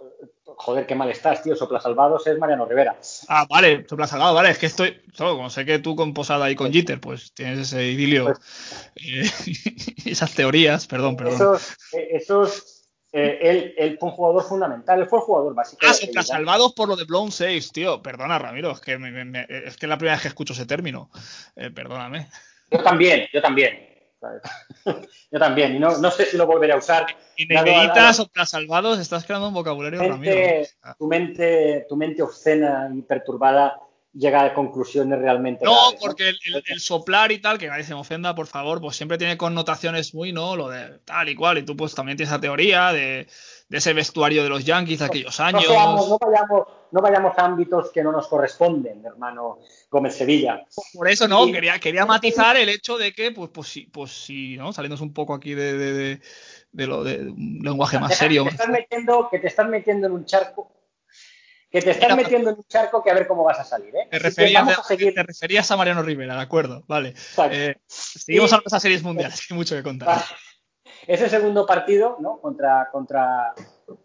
Joder, 0.54 0.86
qué 0.86 0.94
mal 0.94 1.10
estás, 1.10 1.42
tío. 1.42 1.56
Soplasalvados 1.56 2.24
es 2.28 2.38
Mariano 2.38 2.66
Rivera. 2.66 2.96
Ah, 3.28 3.46
vale, 3.50 3.84
Sopla 3.88 4.06
Salvados, 4.06 4.34
vale, 4.36 4.50
es 4.50 4.58
que 4.58 4.66
estoy. 4.66 5.00
solo 5.12 5.34
como 5.34 5.50
sé 5.50 5.64
que 5.64 5.80
tú 5.80 5.96
con 5.96 6.14
posada 6.14 6.48
y 6.50 6.54
con 6.54 6.72
Jeter, 6.72 7.00
pues 7.00 7.32
tienes 7.34 7.58
ese 7.58 7.84
idilio, 7.84 8.32
eh, 8.94 9.24
esas 10.06 10.32
teorías, 10.34 10.86
perdón, 10.86 11.16
perdón. 11.16 11.34
Esos, 11.34 11.76
eh, 11.94 12.08
esos 12.12 12.71
eh, 13.12 13.38
él, 13.42 13.74
él 13.76 13.96
fue 14.00 14.08
un 14.08 14.14
jugador 14.14 14.42
fundamental. 14.42 15.00
Él 15.00 15.06
fue 15.06 15.18
el 15.18 15.24
jugador 15.24 15.54
básico. 15.54 15.80
Ah, 15.86 15.92
de 16.12 16.22
salvados 16.22 16.72
por 16.72 16.88
lo 16.88 16.96
de 16.96 17.04
blown 17.04 17.30
saves, 17.30 17.70
tío. 17.72 18.02
Perdona, 18.02 18.38
Ramiro, 18.38 18.70
es 18.72 18.80
que, 18.80 18.96
me- 18.98 19.10
me- 19.10 19.24
me- 19.24 19.46
es 19.48 19.76
que 19.76 19.86
es 19.86 19.88
la 19.88 19.98
primera 19.98 20.14
vez 20.16 20.22
que 20.22 20.28
escucho 20.28 20.52
ese 20.54 20.66
término. 20.66 21.10
Eh, 21.56 21.70
perdóname. 21.70 22.28
Yo 22.70 22.82
también, 22.82 23.26
yo 23.32 23.42
también. 23.42 23.88
yo 25.30 25.38
también. 25.38 25.76
Y 25.76 25.78
no, 25.78 25.98
no 25.98 26.10
sé 26.10 26.26
si 26.26 26.36
lo 26.36 26.46
volveré 26.46 26.72
a 26.72 26.76
usar. 26.76 27.06
Y 27.36 27.46
neveritas, 27.46 28.16
sopla 28.16 28.46
salvados, 28.46 28.98
estás 28.98 29.24
creando 29.24 29.48
un 29.48 29.54
vocabulario, 29.54 30.00
Tu 30.00 30.08
Ramiro. 30.08 30.36
tu, 30.98 31.06
mente, 31.06 31.86
tu 31.88 31.96
mente 31.96 32.22
obscena 32.22 32.90
y 32.94 33.02
perturbada 33.02 33.78
llega 34.14 34.44
a 34.44 34.52
conclusiones 34.54 35.18
realmente 35.18 35.64
No, 35.64 35.72
graves, 35.72 36.00
porque 36.00 36.28
el, 36.28 36.38
el- 36.46 36.62
el 36.66 36.80
soplar 36.80 37.32
y 37.32 37.38
tal, 37.40 37.56
que 37.58 37.66
nadie 37.68 37.84
se 37.84 37.94
me 37.94 38.00
ofenda, 38.00 38.34
por 38.34 38.46
favor, 38.46 38.80
pues 38.80 38.96
siempre 38.96 39.16
tiene 39.16 39.38
connotaciones 39.38 40.14
muy, 40.14 40.32
¿no? 40.32 40.54
Lo 40.56 40.68
de 40.68 40.98
tal 41.04 41.28
y 41.30 41.34
cual, 41.34 41.58
y 41.58 41.62
tú 41.64 41.74
pues 41.76 41.94
también 41.94 42.16
tienes 42.16 42.30
esa 42.30 42.40
teoría 42.40 42.92
de, 42.92 43.26
de 43.68 43.78
ese 43.78 43.92
vestuario 43.94 44.42
de 44.42 44.50
los 44.50 44.64
Yankees 44.64 44.98
de 44.98 45.04
aquellos 45.06 45.38
No, 45.40 45.46
años. 45.46 45.64
seamos- 45.66 46.08
no 46.10 46.18
vayamos, 46.18 46.66
no 46.90 47.00
vayamos 47.00 47.38
a 47.38 47.44
ámbitos 47.46 47.90
que 47.90 48.02
no 48.02 48.12
nos 48.12 48.28
corresponden, 48.28 49.02
hermano 49.06 49.60
Gómez 49.90 50.14
Sevilla. 50.14 50.62
Por 50.92 51.08
eso 51.08 51.26
no, 51.26 51.46
Y- 51.48 51.52
quería, 51.52 51.78
quería 51.78 52.04
matizar 52.04 52.56
el 52.58 52.68
hecho 52.68 52.98
de 52.98 53.12
que, 53.14 53.30
pues, 53.32 53.50
pues 53.52 53.68
sí, 53.68 53.88
pues 53.90 54.10
sí, 54.12 54.56
¿no? 54.58 54.72
Saliéndonos 54.74 55.00
un 55.00 55.14
poco 55.14 55.32
aquí 55.32 55.54
de, 55.54 55.72
de, 55.78 55.92
de- 55.94 56.20
de 56.72 56.86
lo 56.86 57.02
de 57.04 57.18
un 57.30 57.60
lenguaje 57.62 57.98
más 57.98 58.16
serio. 58.16 58.44
Te 58.44 58.50
estás 58.50 58.68
metiendo, 58.68 59.28
que 59.30 59.38
te 59.38 59.46
estás 59.46 59.68
metiendo 59.68 60.06
en 60.06 60.12
un 60.14 60.24
charco. 60.26 60.70
Que 61.72 61.80
te 61.80 61.90
estás 61.92 62.14
metiendo 62.14 62.50
en 62.50 62.56
un 62.56 62.64
charco 62.64 63.02
que 63.02 63.10
a 63.10 63.14
ver 63.14 63.26
cómo 63.26 63.44
vas 63.44 63.58
a 63.58 63.64
salir, 63.64 63.96
¿eh? 63.96 64.06
Te 64.10 64.18
referías, 64.18 64.62
vamos 64.62 64.78
a 64.78 64.82
seguir. 64.84 65.14
te 65.14 65.22
referías 65.22 65.70
a 65.70 65.76
Mariano 65.78 66.02
Rivera, 66.02 66.34
de 66.34 66.40
acuerdo, 66.42 66.84
vale. 66.86 67.14
Eh, 67.50 67.76
seguimos 67.86 68.52
Y- 68.52 68.56
de 68.56 68.62
esas 68.66 68.82
series 68.82 69.02
mundiales, 69.02 69.42
hay 69.50 69.56
mucho 69.56 69.74
que 69.74 69.82
contar. 69.82 70.08
Vale. 70.08 70.22
Ese 71.06 71.30
segundo 71.30 71.64
partido, 71.66 72.18
¿no? 72.20 72.40
Contra, 72.42 72.90
contra, 72.92 73.54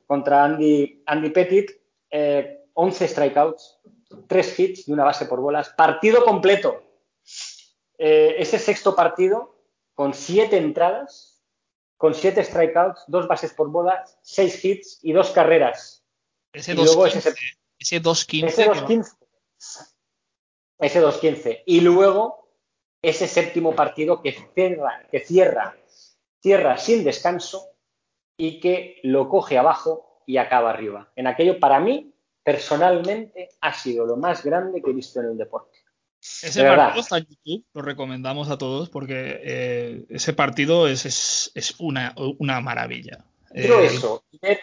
contra 0.08 0.46
Andy, 0.46 1.04
Andy 1.06 1.30
Pettit, 1.32 1.72
eh, 2.10 2.64
11 2.74 3.06
strikeouts, 3.08 3.80
3 4.28 4.60
hits 4.60 4.88
y 4.88 4.94
una 4.94 5.04
base 5.04 5.26
por 5.26 5.42
bolas, 5.42 5.70
partido 5.70 6.24
completo. 6.24 6.82
Eh, 7.98 8.36
ese 8.40 8.60
sexto 8.60 8.96
partido, 8.96 9.60
con 9.94 10.14
7 10.14 10.56
entradas, 10.58 11.44
con 11.98 12.14
7 12.14 12.44
strikeouts, 12.44 13.04
2 13.08 13.28
bases 13.28 13.52
por 13.54 13.70
bolas, 13.70 14.18
6 14.22 14.64
hits 14.64 15.00
y 15.02 15.12
2 15.12 15.32
carreras. 15.32 16.06
Ese 16.54 16.72
y 16.72 16.76
luego 16.76 17.06
2-15, 17.06 17.18
ese- 17.30 17.36
ese 17.80 18.02
2-15 18.02 18.48
Ese 18.48 18.64
que- 18.64 18.70
2-15. 18.70 19.12
Ese 20.80 21.02
2-15. 21.02 21.64
Y 21.66 21.82
luego 21.82 22.50
ese 23.02 23.28
séptimo 23.28 23.76
partido 23.76 24.22
que 24.22 24.36
cierra, 24.54 25.08
que 25.12 25.20
cierra, 25.22 25.76
cierra 26.42 26.78
sin 26.78 27.04
descanso 27.04 27.70
y 28.38 28.60
que 28.60 29.00
lo 29.04 29.30
coge 29.30 29.58
abajo 29.58 30.22
y 30.26 30.38
acaba 30.38 30.70
arriba. 30.72 31.12
En 31.16 31.28
aquello, 31.28 31.60
para 31.60 31.80
mí, 31.80 32.14
personalmente, 32.44 33.50
ha 33.62 33.74
sido 33.74 34.06
lo 34.06 34.18
más 34.18 34.44
grande 34.44 34.82
que 34.82 34.92
he 34.92 34.94
visto 34.94 35.20
en 35.20 35.28
el 35.28 35.38
deporte. 35.38 35.78
Ese 36.20 36.62
De 36.64 36.70
partido 36.76 37.02
está 37.02 37.18
en 37.20 37.26
YouTube, 37.28 37.66
lo 37.74 37.82
recomendamos 37.82 38.50
a 38.50 38.58
todos 38.58 38.90
porque 38.90 39.40
eh, 39.44 40.06
ese 40.10 40.34
partido 40.34 40.88
es, 40.88 41.06
es, 41.06 41.52
es 41.56 41.76
una, 41.80 42.14
una 42.40 42.60
maravilla. 42.60 43.24
Pero 43.54 43.80
Eh, 43.80 43.86
eso, 43.86 44.24
ver, 44.42 44.60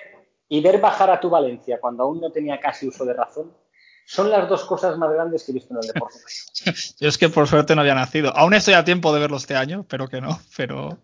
y 0.49 0.61
ver 0.61 0.81
bajar 0.81 1.11
a 1.11 1.21
tu 1.21 1.31
Valencia 1.31 1.79
cuando 1.81 2.05
aún 2.05 2.21
no 2.21 2.31
tenía 2.31 2.61
casi 2.61 2.87
uso 2.89 3.05
de 3.05 3.15
razón, 3.15 3.53
son 4.07 4.31
las 4.31 4.49
dos 4.49 4.65
cosas 4.65 4.99
más 4.99 5.11
grandes 5.13 5.45
que 5.45 5.53
he 5.53 5.55
visto 5.55 5.73
en 5.75 5.81
el 5.81 5.87
deporte. 5.87 6.19
Yo 7.01 7.09
es 7.09 7.17
que 7.19 7.29
por 7.31 7.47
suerte 7.49 7.75
no 7.75 7.81
había 7.81 7.95
nacido. 7.95 8.37
Aún 8.37 8.53
estoy 8.55 8.75
a 8.75 8.85
tiempo 8.85 9.15
de 9.15 9.21
verlo 9.21 9.39
este 9.39 9.57
año, 9.57 9.81
espero 9.81 10.09
que 10.09 10.21
no, 10.21 10.39
pero, 10.57 10.99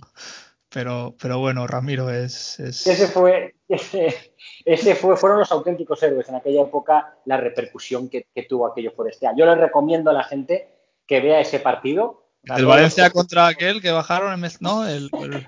pero, 0.69 1.15
pero 1.21 1.39
bueno, 1.39 1.67
Ramiro 1.67 2.11
es, 2.11 2.61
es- 2.61 2.87
Ese 2.87 3.07
fue, 3.09 3.55
ese, 3.69 4.35
ese 4.67 4.95
fue, 4.95 5.17
fueron 5.17 5.39
los 5.39 5.51
auténticos 5.51 6.03
héroes 6.03 6.29
en 6.29 6.35
aquella 6.37 6.63
época, 6.63 7.17
la 7.25 7.39
repercusión 7.39 8.09
que, 8.11 8.27
que 8.35 8.43
tuvo 8.43 8.67
aquello 8.67 8.95
por 8.95 9.09
este 9.09 9.27
año. 9.27 9.39
Yo 9.39 9.47
les 9.47 9.59
recomiendo 9.59 10.11
a 10.11 10.15
la 10.15 10.25
gente 10.25 10.69
que 11.07 11.21
vea 11.21 11.41
ese 11.41 11.59
partido. 11.61 12.27
el 12.55 12.67
Valencia 12.67 13.09
contra 13.11 13.47
aquel 13.47 13.81
que 13.81 13.91
bajaron 13.91 14.33
en 14.35 14.41
mes- 14.41 14.61
¿no? 14.61 14.87
El, 14.87 15.11
el- 15.23 15.47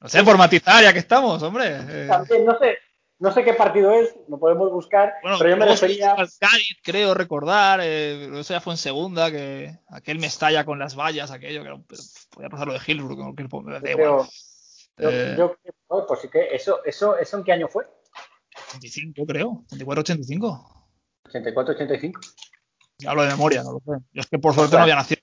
No 0.00 0.08
sé, 0.08 0.22
por 0.22 0.38
matizar, 0.38 0.82
ya 0.82 0.92
que 0.92 0.98
estamos, 1.00 1.42
hombre. 1.42 1.64
Eh, 1.88 2.06
También, 2.08 2.44
no 2.44 2.56
sé, 2.58 2.78
no 3.18 3.32
sé 3.32 3.44
qué 3.44 3.54
partido 3.54 3.90
es, 3.92 4.14
lo 4.28 4.38
podemos 4.38 4.70
buscar, 4.70 5.14
bueno, 5.22 5.38
pero 5.38 5.50
yo 5.50 5.56
me 5.56 5.66
refería. 5.66 6.12
al 6.12 6.28
Cádiz, 6.38 6.78
creo 6.84 7.14
recordar, 7.14 7.80
eh, 7.82 8.30
eso 8.38 8.54
ya 8.54 8.60
fue 8.60 8.74
en 8.74 8.78
segunda, 8.78 9.30
que 9.30 9.76
aquel 9.88 10.20
Mestalla 10.20 10.64
con 10.64 10.78
las 10.78 10.94
vallas, 10.96 11.30
aquello, 11.32 11.64
que 11.64 11.96
podía 12.30 12.48
pasar 12.48 12.68
lo 12.68 12.74
de 12.74 12.80
Hillsborough, 12.86 13.16
con 13.18 13.60
igual. 13.64 13.80
creo- 13.82 14.28
yo, 15.00 15.10
Eh, 15.10 15.34
yo- 15.38 15.56
oh, 15.88 16.06
pues 16.06 16.20
sí 16.20 16.28
que 16.28 16.48
eso, 16.54 16.80
eso, 16.84 17.16
¿eso 17.18 17.36
en 17.38 17.44
qué 17.44 17.52
año 17.52 17.68
fue? 17.68 17.84
85, 18.76 19.26
creo, 19.26 19.64
84-85. 19.70 20.88
84-85. 21.32 22.20
Hablo 23.06 23.22
de 23.22 23.28
memoria, 23.28 23.62
no 23.62 23.72
lo 23.72 23.78
sé. 23.78 24.02
Yo 24.12 24.20
es 24.20 24.26
que 24.26 24.38
por 24.38 24.54
suerte 24.54 24.76
no 24.76 24.82
había 24.82 24.96
nacido. 24.96 25.20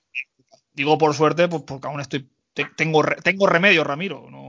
Digo 0.72 0.96
por 0.98 1.14
suerte, 1.14 1.48
pues 1.48 1.62
porque 1.62 1.86
aún 1.88 2.00
estoy. 2.00 2.30
te- 2.54 2.70
tengo, 2.74 3.02
tengo 3.22 3.46
remedio, 3.46 3.84
Ramiro. 3.84 4.30
No, 4.30 4.45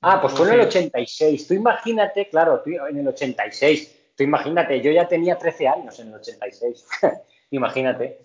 Ah, 0.00 0.20
pues 0.20 0.34
fue 0.34 0.46
en 0.48 0.60
el 0.60 0.72
sé. 0.72 0.78
86. 0.78 1.48
Tú 1.48 1.54
imagínate, 1.54 2.28
claro, 2.28 2.60
tú 2.60 2.70
en 2.70 2.98
el 2.98 3.08
86. 3.08 4.12
Tú 4.16 4.22
imagínate, 4.22 4.80
yo 4.80 4.90
ya 4.90 5.08
tenía 5.08 5.36
13 5.36 5.68
años 5.68 5.98
en 5.98 6.08
el 6.08 6.14
86. 6.14 6.86
imagínate. 7.50 8.20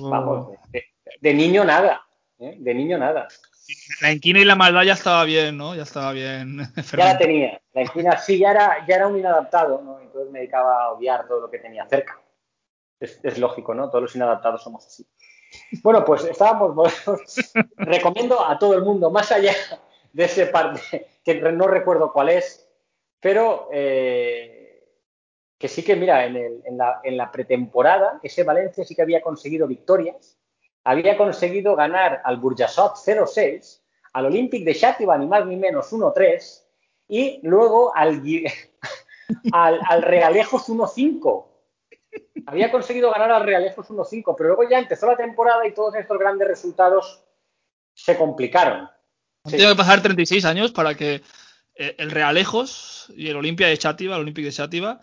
Vamos, 0.00 0.58
de, 0.70 0.84
de 1.20 1.34
niño 1.34 1.64
nada. 1.64 2.04
¿eh? 2.38 2.56
De 2.58 2.74
niño 2.74 2.98
nada. 2.98 3.28
La 4.00 4.12
inquina 4.12 4.40
y 4.40 4.44
la 4.44 4.56
maldad 4.56 4.82
ya 4.82 4.92
estaba 4.92 5.24
bien, 5.24 5.56
¿no? 5.56 5.74
Ya 5.74 5.82
estaba 5.82 6.12
bien. 6.12 6.60
Ya 6.96 7.04
la 7.04 7.18
tenía. 7.18 7.60
La 7.72 7.82
inquina 7.82 8.18
sí, 8.18 8.38
ya 8.38 8.50
era, 8.50 8.86
ya 8.86 8.96
era 8.96 9.06
un 9.06 9.18
inadaptado, 9.18 9.80
¿no? 9.82 10.00
Entonces 10.00 10.30
me 10.30 10.40
dedicaba 10.40 10.84
a 10.84 10.92
odiar 10.92 11.26
todo 11.26 11.40
lo 11.40 11.50
que 11.50 11.58
tenía 11.58 11.86
cerca. 11.86 12.20
Es, 13.00 13.20
es 13.22 13.38
lógico, 13.38 13.74
¿no? 13.74 13.88
Todos 13.88 14.02
los 14.02 14.16
inadaptados 14.16 14.62
somos 14.62 14.86
así. 14.86 15.06
Bueno, 15.82 16.04
pues 16.04 16.24
estábamos. 16.24 16.92
recomiendo 17.76 18.44
a 18.44 18.58
todo 18.58 18.74
el 18.74 18.82
mundo, 18.82 19.10
más 19.10 19.30
allá 19.32 19.52
de 20.14 20.24
ese 20.24 20.46
parte, 20.46 21.06
que 21.24 21.34
no 21.34 21.66
recuerdo 21.66 22.12
cuál 22.12 22.30
es, 22.30 22.66
pero 23.20 23.68
eh, 23.72 24.84
que 25.58 25.68
sí 25.68 25.82
que, 25.82 25.96
mira, 25.96 26.24
en, 26.24 26.78
la, 26.78 27.30
pretemporada, 27.32 28.20
ese 28.22 28.44
Valencia 28.44 28.84
sí 28.84 28.94
que 28.94 29.02
había 29.02 29.20
conseguido 29.20 29.66
victorias 29.66 30.38
había 30.86 31.16
conseguido 31.16 31.74
ganar 31.74 32.20
al 32.24 32.36
Burjasot 32.36 32.96
0-6, 32.96 33.80
al 34.12 34.26
Olympic 34.26 34.64
de 34.64 34.74
Xàtiva 34.74 35.18
ni 35.18 35.26
más 35.26 35.46
ni 35.46 35.56
menos 35.56 35.90
1-3 35.90 36.62
y 37.08 37.40
luego 37.42 37.96
al, 37.96 38.20
al, 39.52 39.80
al 39.88 40.02
Realejos 40.02 40.68
1-5. 40.68 41.46
Había 42.46 42.70
conseguido 42.70 43.10
ganar 43.10 43.32
al 43.32 43.44
Realejos 43.44 43.88
1-5, 43.88 44.34
pero 44.36 44.50
luego 44.50 44.68
ya 44.68 44.78
empezó 44.78 45.06
la 45.06 45.16
temporada 45.16 45.66
y 45.66 45.72
todos 45.72 45.94
estos 45.94 46.18
grandes 46.18 46.48
resultados 46.48 47.24
se 47.94 48.18
complicaron. 48.18 48.90
Sí. 49.46 49.56
Tiene 49.56 49.72
que 49.72 49.76
pasar 49.76 50.02
36 50.02 50.44
años 50.44 50.72
para 50.72 50.94
que 50.94 51.22
eh, 51.74 51.94
el 51.98 52.10
Realejos 52.10 53.12
y 53.16 53.28
el 53.28 53.36
Olimpia 53.36 53.66
de 53.66 53.78
Xàtiva, 53.78 54.14
el 54.14 54.22
Olympic 54.22 54.44
de 54.44 54.50
Xàtiva, 54.50 55.00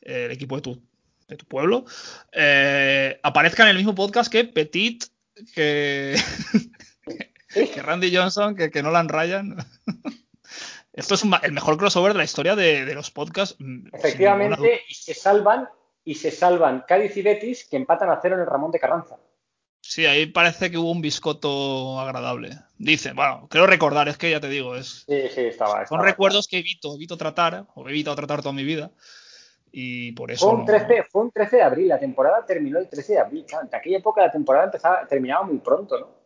eh, 0.00 0.24
el 0.26 0.30
equipo 0.32 0.56
de 0.56 0.62
tu, 0.62 0.82
de 1.28 1.36
tu 1.36 1.44
pueblo, 1.46 1.84
eh, 2.32 3.20
aparezcan 3.22 3.66
en 3.66 3.72
el 3.72 3.76
mismo 3.76 3.94
podcast 3.94 4.30
que 4.32 4.44
Petit 4.44 5.04
que, 5.54 6.16
que 7.48 7.82
Randy 7.82 8.14
Johnson, 8.14 8.54
que, 8.54 8.70
que 8.70 8.82
Nolan 8.82 9.08
Ryan. 9.08 9.56
Esto 10.92 11.14
es 11.14 11.24
un, 11.24 11.34
el 11.42 11.52
mejor 11.52 11.78
crossover 11.78 12.12
de 12.12 12.18
la 12.18 12.24
historia 12.24 12.54
de, 12.54 12.84
de 12.84 12.94
los 12.94 13.10
podcasts. 13.10 13.56
mm, 13.58 13.88
Efectivamente, 13.92 14.82
y 14.88 14.94
se 14.94 15.14
salvan, 15.14 15.68
y 16.04 16.14
se 16.14 16.30
salvan 16.30 16.84
Cádiz 16.86 17.16
y 17.16 17.22
Betis, 17.22 17.66
que 17.68 17.76
empatan 17.76 18.10
a 18.10 18.20
cero 18.20 18.34
en 18.34 18.42
el 18.42 18.46
Ramón 18.46 18.70
de 18.70 18.78
Carranza. 18.78 19.16
Sí, 19.82 20.06
ahí 20.06 20.26
parece 20.26 20.70
que 20.70 20.78
hubo 20.78 20.92
un 20.92 21.02
biscoto 21.02 22.00
agradable. 22.00 22.56
Dicen, 22.78 23.16
bueno, 23.16 23.48
creo 23.50 23.66
recordar, 23.66 24.08
es 24.08 24.16
que 24.16 24.30
ya 24.30 24.40
te 24.40 24.48
digo, 24.48 24.76
es. 24.76 25.04
Sí, 25.08 25.28
sí, 25.34 25.40
estaba. 25.42 25.84
Son 25.86 26.00
recuerdos 26.00 26.46
que 26.46 26.58
evito, 26.58 26.94
evito 26.94 27.16
tratar, 27.16 27.66
o 27.74 27.86
he 27.86 27.90
evitado 27.90 28.16
tratar 28.16 28.42
toda 28.42 28.54
mi 28.54 28.62
vida. 28.62 28.92
Y 29.72 30.12
por 30.12 30.30
eso. 30.30 30.48
Fue 30.48 30.60
un, 30.60 30.64
13, 30.64 30.86
no... 30.86 31.04
fue 31.10 31.22
un 31.22 31.30
13 31.32 31.56
de 31.56 31.62
abril, 31.62 31.88
la 31.88 31.98
temporada 31.98 32.46
terminó 32.46 32.78
el 32.78 32.88
13 32.88 33.14
de 33.14 33.18
abril. 33.18 33.44
Claro, 33.46 33.66
en 33.66 33.74
aquella 33.74 33.98
época 33.98 34.22
la 34.22 34.30
temporada 34.30 34.66
empezaba, 34.66 35.06
terminaba 35.06 35.44
muy 35.44 35.58
pronto, 35.58 35.98
¿no? 35.98 36.22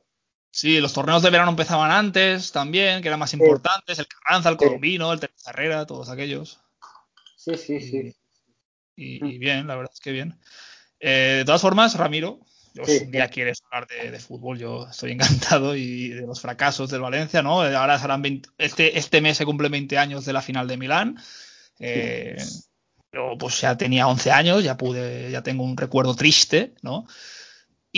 Sí, 0.50 0.78
los 0.80 0.92
torneos 0.92 1.22
de 1.22 1.30
verano 1.30 1.50
empezaban 1.50 1.90
antes 1.90 2.52
también, 2.52 3.02
que 3.02 3.08
eran 3.08 3.20
más 3.20 3.34
importantes, 3.34 3.98
el 3.98 4.06
Carranza, 4.06 4.50
el 4.50 4.56
Colombino, 4.56 5.12
el 5.12 5.20
Teresa 5.20 5.50
Herrera, 5.50 5.86
todos 5.86 6.10
aquellos. 6.10 6.60
Sí, 7.36 7.56
sí, 7.56 7.80
sí. 7.80 8.16
Y, 8.96 9.24
y, 9.24 9.34
y 9.34 9.38
bien, 9.38 9.66
la 9.66 9.76
verdad 9.76 9.92
es 9.92 10.00
que 10.00 10.12
bien. 10.12 10.38
Eh, 11.00 11.36
de 11.38 11.44
todas 11.44 11.60
formas, 11.60 11.96
Ramiro, 11.98 12.40
yo, 12.76 12.84
sí. 12.84 12.98
si 12.98 13.04
un 13.04 13.10
día 13.10 13.28
quieres 13.28 13.62
hablar 13.70 13.88
de, 13.88 14.10
de, 14.10 14.18
fútbol, 14.18 14.58
yo 14.58 14.86
estoy 14.90 15.12
encantado 15.12 15.74
y 15.74 16.08
de 16.10 16.26
los 16.26 16.40
fracasos 16.40 16.90
del 16.90 17.00
Valencia, 17.00 17.42
¿no? 17.42 17.62
Ahora 17.62 17.98
serán 17.98 18.22
20, 18.22 18.50
este, 18.58 18.98
este 18.98 19.20
mes 19.20 19.38
se 19.38 19.46
cumple 19.46 19.68
20 19.68 19.96
años 19.98 20.24
de 20.24 20.32
la 20.32 20.42
final 20.42 20.68
de 20.68 20.76
Milán. 20.76 21.16
Eh, 21.78 22.36
sí. 22.38 22.62
Yo 23.12 23.36
pues 23.38 23.60
ya 23.62 23.78
tenía 23.78 24.06
11 24.08 24.30
años, 24.30 24.62
ya 24.62 24.76
pude, 24.76 25.30
ya 25.30 25.42
tengo 25.42 25.64
un 25.64 25.76
recuerdo 25.76 26.14
triste, 26.14 26.74
¿no? 26.82 27.06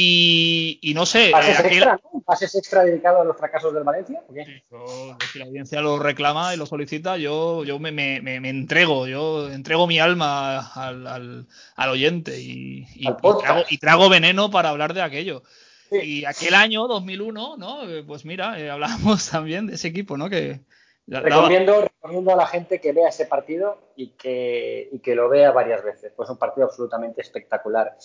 Y, 0.01 0.79
y 0.81 0.95
no 0.95 1.07
sé. 1.07 1.31
¿Pases, 1.33 1.57
eh, 1.57 1.59
aquel... 1.59 1.73
extra, 1.79 2.01
¿no? 2.15 2.21
¿Pases 2.21 2.55
extra 2.55 2.85
dedicado 2.85 3.21
a 3.21 3.25
los 3.25 3.37
fracasos 3.37 3.75
del 3.75 3.83
Valencia? 3.83 4.23
Sí, 4.33 4.63
yo, 4.71 5.17
si 5.33 5.39
la 5.41 5.47
audiencia 5.47 5.81
lo 5.81 5.99
reclama 5.99 6.55
y 6.55 6.57
lo 6.57 6.67
solicita, 6.67 7.17
yo, 7.17 7.65
yo 7.65 7.81
me, 7.81 7.91
me, 7.91 8.21
me 8.21 8.49
entrego, 8.49 9.09
yo 9.09 9.51
entrego 9.51 9.89
mi 9.89 9.99
alma 9.99 10.61
al, 10.73 11.05
al, 11.05 11.47
al 11.75 11.91
oyente 11.91 12.39
y, 12.39 12.87
y, 12.95 13.09
y, 13.09 13.13
trago, 13.41 13.65
y, 13.69 13.79
trago, 13.79 14.09
veneno 14.09 14.53
para 14.53 14.69
hablar 14.69 14.95
de 14.95 15.03
aquello. 15.03 15.43
Sí. 15.91 15.97
Y 15.97 16.25
aquel 16.27 16.55
año, 16.55 16.87
2001, 16.87 17.57
¿no? 17.57 17.81
Pues 18.07 18.25
mira, 18.25 18.61
eh, 18.61 18.71
hablábamos 18.71 19.29
también 19.33 19.67
de 19.67 19.75
ese 19.75 19.89
equipo, 19.89 20.17
¿no? 20.17 20.31
Que, 20.31 20.61
Recomiendo, 21.09 21.81
recomiendo, 21.81 22.33
a 22.35 22.37
la 22.37 22.47
gente 22.47 22.81
que 22.81 22.93
vea 22.93 23.09
ese 23.09 23.25
partido 23.25 23.79
y 23.97 24.11
que, 24.11 24.91
y 24.93 24.99
que 24.99 25.15
lo 25.15 25.31
vea 25.31 25.51
varias 25.53 25.83
veces. 25.83 26.13
Pues 26.15 26.29
un 26.29 26.37
partido 26.37 26.67
absolutamente 26.67 27.23
espectacular. 27.23 27.97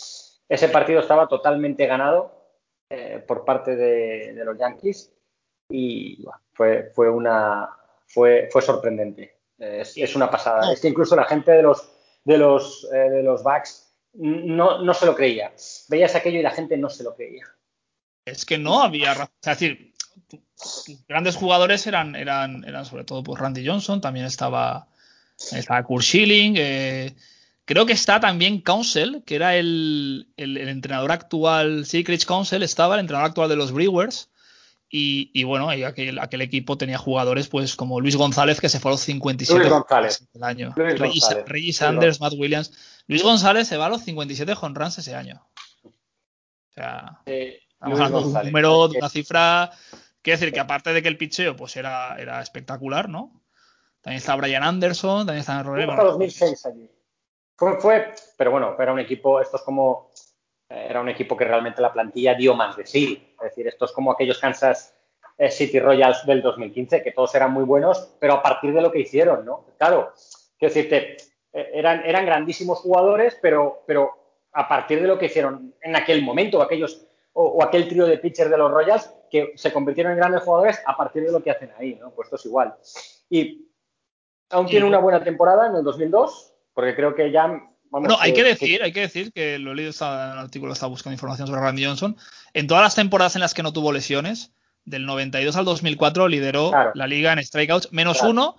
Ese 0.50 0.70
partido 0.70 1.00
estaba 1.00 1.28
totalmente 1.28 1.86
ganado 1.86 2.32
eh, 2.90 3.24
por 3.26 3.46
parte 3.46 3.76
de, 3.76 4.34
de, 4.34 4.46
los 4.46 4.58
Yankees 4.58 5.12
y 5.70 6.22
bueno, 6.24 6.40
fue, 6.54 6.92
fue, 6.94 7.10
una, 7.10 7.70
fue, 8.08 8.50
fue 8.52 8.62
sorprendente. 8.62 9.38
Es, 9.58 9.98
es, 9.98 10.16
una 10.16 10.30
pasada. 10.30 10.72
Es 10.74 10.82
que 10.82 10.90
incluso 10.90 11.16
la 11.16 11.26
gente 11.26 11.52
de 11.52 11.64
los, 11.64 11.90
de 12.24 12.38
los, 12.38 12.88
eh, 12.94 13.10
de 13.10 13.24
los 13.24 13.44
Bucks 13.44 13.94
no, 14.14 14.84
no 14.84 14.94
se 14.94 15.06
lo 15.06 15.16
creía. 15.16 15.54
Veías 15.90 16.16
aquello 16.16 16.40
y 16.40 16.44
la 16.44 16.52
gente 16.52 16.78
no 16.78 16.90
se 16.90 17.04
lo 17.04 17.16
creía. 17.16 17.46
Es 18.26 18.46
que 18.46 18.58
no 18.58 18.82
había. 18.82 19.14
Es 19.14 19.30
decir, 19.42 19.94
grandes 21.08 21.36
jugadores 21.36 21.88
eran, 21.88 22.16
eran, 22.16 22.64
eran 22.66 22.86
sobre 22.86 23.04
todo 23.04 23.24
pues 23.24 23.40
Randy 23.40 23.66
Johnson, 23.66 24.02
también 24.02 24.26
estaba, 24.26 24.88
estaba 25.38 25.84
Kurt 25.84 26.04
Schilling, 26.04 26.56
eh, 26.58 27.16
creo 27.66 27.86
que 27.86 27.94
está 27.94 28.20
también 28.20 28.62
Council, 28.62 29.24
que 29.26 29.36
era 29.36 29.56
el, 29.56 30.32
el, 30.38 30.58
el, 30.58 30.70
entrenador 30.70 31.12
actual, 31.12 31.86
sí, 31.86 32.04
Chris 32.04 32.26
Council 32.26 32.64
estaba, 32.64 32.96
el 32.96 33.02
entrenador 33.02 33.30
actual 33.30 33.50
de 33.50 33.56
los 33.56 33.72
Brewers, 33.72 34.30
y, 34.90 35.32
y 35.34 35.44
bueno, 35.44 35.70
aquel, 35.70 36.20
aquel, 36.20 36.42
equipo 36.42 36.78
tenía 36.78 37.00
jugadores 37.00 37.48
pues 37.48 37.76
como 37.76 38.00
Luis 38.00 38.16
González, 38.16 38.62
que 38.62 38.70
se 38.70 38.80
fue 38.80 38.92
a 38.92 38.94
los 38.94 39.02
57 39.02 39.60
Luis 39.60 39.72
González. 39.72 40.28
del 40.32 40.44
año, 40.44 40.74
Reggie 40.76 41.74
Sanders, 41.74 42.22
Matt 42.22 42.34
Williams, 42.38 42.72
Luis 43.08 43.24
González 43.24 43.68
se 43.68 43.78
va 43.78 43.88
a 43.88 43.90
los 43.90 44.04
57 44.04 44.56
con 44.56 44.76
runs 44.76 45.00
ese 45.00 45.16
año. 45.16 45.44
O 45.84 46.74
sea, 46.76 47.22
eh, 47.26 47.60
estamos 47.74 48.00
hablando 48.00 48.22
de 48.22 48.28
un 48.28 48.46
número, 48.46 48.88
de 48.88 48.98
una 49.00 49.10
cifra 49.10 49.72
Quiere 50.24 50.40
decir 50.40 50.54
que 50.54 50.60
aparte 50.62 50.94
de 50.94 51.02
que 51.02 51.10
el 51.10 51.18
picheo 51.18 51.56
pues 51.58 51.76
era, 51.76 52.16
era 52.18 52.42
espectacular, 52.42 53.10
¿no? 53.10 53.44
También 54.02 54.20
está 54.20 54.36
Brian 54.36 54.64
Anderson, 54.64 55.26
también 55.26 55.42
está 55.42 55.62
Rodríguez. 55.62 55.92
Hasta 55.92 56.04
2006 56.04 56.66
allí. 56.66 56.90
Fue, 57.64 57.80
fue, 57.80 58.14
pero 58.38 58.52
bueno, 58.52 58.76
era 58.78 58.94
un 58.94 59.00
equipo, 59.00 59.40
esto 59.40 59.58
es 59.58 59.64
como, 59.64 60.12
era 60.70 61.02
un 61.02 61.10
equipo 61.10 61.38
que 61.38 61.46
realmente 61.46 61.82
la 61.82 61.94
plantilla 61.94 62.34
dio 62.36 62.56
más 62.56 62.76
de 62.76 62.86
sí. 62.86 63.36
Es 63.38 63.50
decir, 63.50 63.68
esto 63.68 63.86
es 63.86 63.92
como 63.92 64.12
aquellos 64.12 64.40
Kansas 64.40 64.96
City 65.50 65.80
Royals 65.80 66.26
del 66.26 66.42
2015, 66.42 67.02
que 67.02 67.12
todos 67.12 67.34
eran 67.36 67.52
muy 67.52 67.64
buenos, 67.64 68.16
pero 68.20 68.34
a 68.34 68.44
partir 68.44 68.74
de 68.74 68.82
lo 68.82 68.92
que 68.92 69.00
hicieron, 69.00 69.46
¿no? 69.46 69.66
Claro, 69.78 70.14
quiero 70.58 70.74
decirte, 70.74 71.18
eran, 71.52 72.04
eran 72.06 72.26
grandísimos 72.26 72.80
jugadores, 72.80 73.38
pero, 73.42 73.84
pero 73.86 74.12
a 74.52 74.68
partir 74.68 75.02
de 75.02 75.08
lo 75.08 75.18
que 75.18 75.26
hicieron 75.26 75.74
en 75.82 75.96
aquel 75.96 76.24
momento, 76.24 76.62
aquellos 76.62 77.06
o, 77.34 77.44
o, 77.46 77.64
aquel 77.64 77.88
trío 77.88 78.06
de 78.06 78.20
pitchers 78.20 78.52
de 78.52 78.58
los 78.58 78.72
Royals 78.72 79.12
que 79.30 79.54
se 79.56 79.74
convirtieron 79.74 80.14
en 80.14 80.20
grandes 80.20 80.44
jugadores 80.44 80.80
a 80.86 80.96
partir 80.96 81.24
de 81.24 81.32
lo 81.32 81.42
que 81.42 81.50
hacen 81.50 81.72
ahí, 81.80 81.96
¿no? 81.96 82.12
Pues 82.12 82.28
esto 82.28 82.36
es 82.36 82.46
igual. 82.46 82.76
Y 83.30 83.68
aún 84.52 84.68
tiene 84.68 84.86
una 84.86 85.00
buena 85.00 85.24
temporada 85.24 85.68
en 85.68 85.76
el 85.76 85.84
2002, 85.84 86.53
porque 86.74 86.96
creo 86.96 87.16
que 87.16 87.32
ya... 87.32 87.48
Vamos, 87.90 88.10
no, 88.10 88.20
hay 88.20 88.34
que, 88.34 88.42
que 88.42 88.50
decir, 88.50 88.82
hay 88.82 88.92
que 88.92 89.02
decir 89.02 89.32
que 89.32 89.60
lo 89.60 89.72
he 89.72 89.76
leído 89.76 89.92
en 89.92 90.32
el 90.32 90.40
artículo, 90.40 90.74
estaba 90.74 90.90
buscando 90.90 91.14
información 91.14 91.48
sobre 91.48 91.62
Randy 91.62 91.86
Johnson. 91.86 92.18
En 92.54 92.66
todas 92.66 92.84
las 92.84 92.96
temporadas 92.96 93.36
en 93.36 93.42
las 93.42 93.54
que 93.54 93.62
no 93.62 93.72
tuvo 93.72 93.92
lesiones, 93.92 94.52
del 94.84 95.06
92 95.06 95.56
al 95.56 95.66
2004 95.66 96.28
lideró 96.28 96.72
claro. 96.72 96.92
la 96.96 97.08
liga 97.08 97.32
en 97.34 97.44
strikeouts, 97.44 97.92
menos 97.92 98.18
claro. 98.18 98.32
uno, 98.32 98.58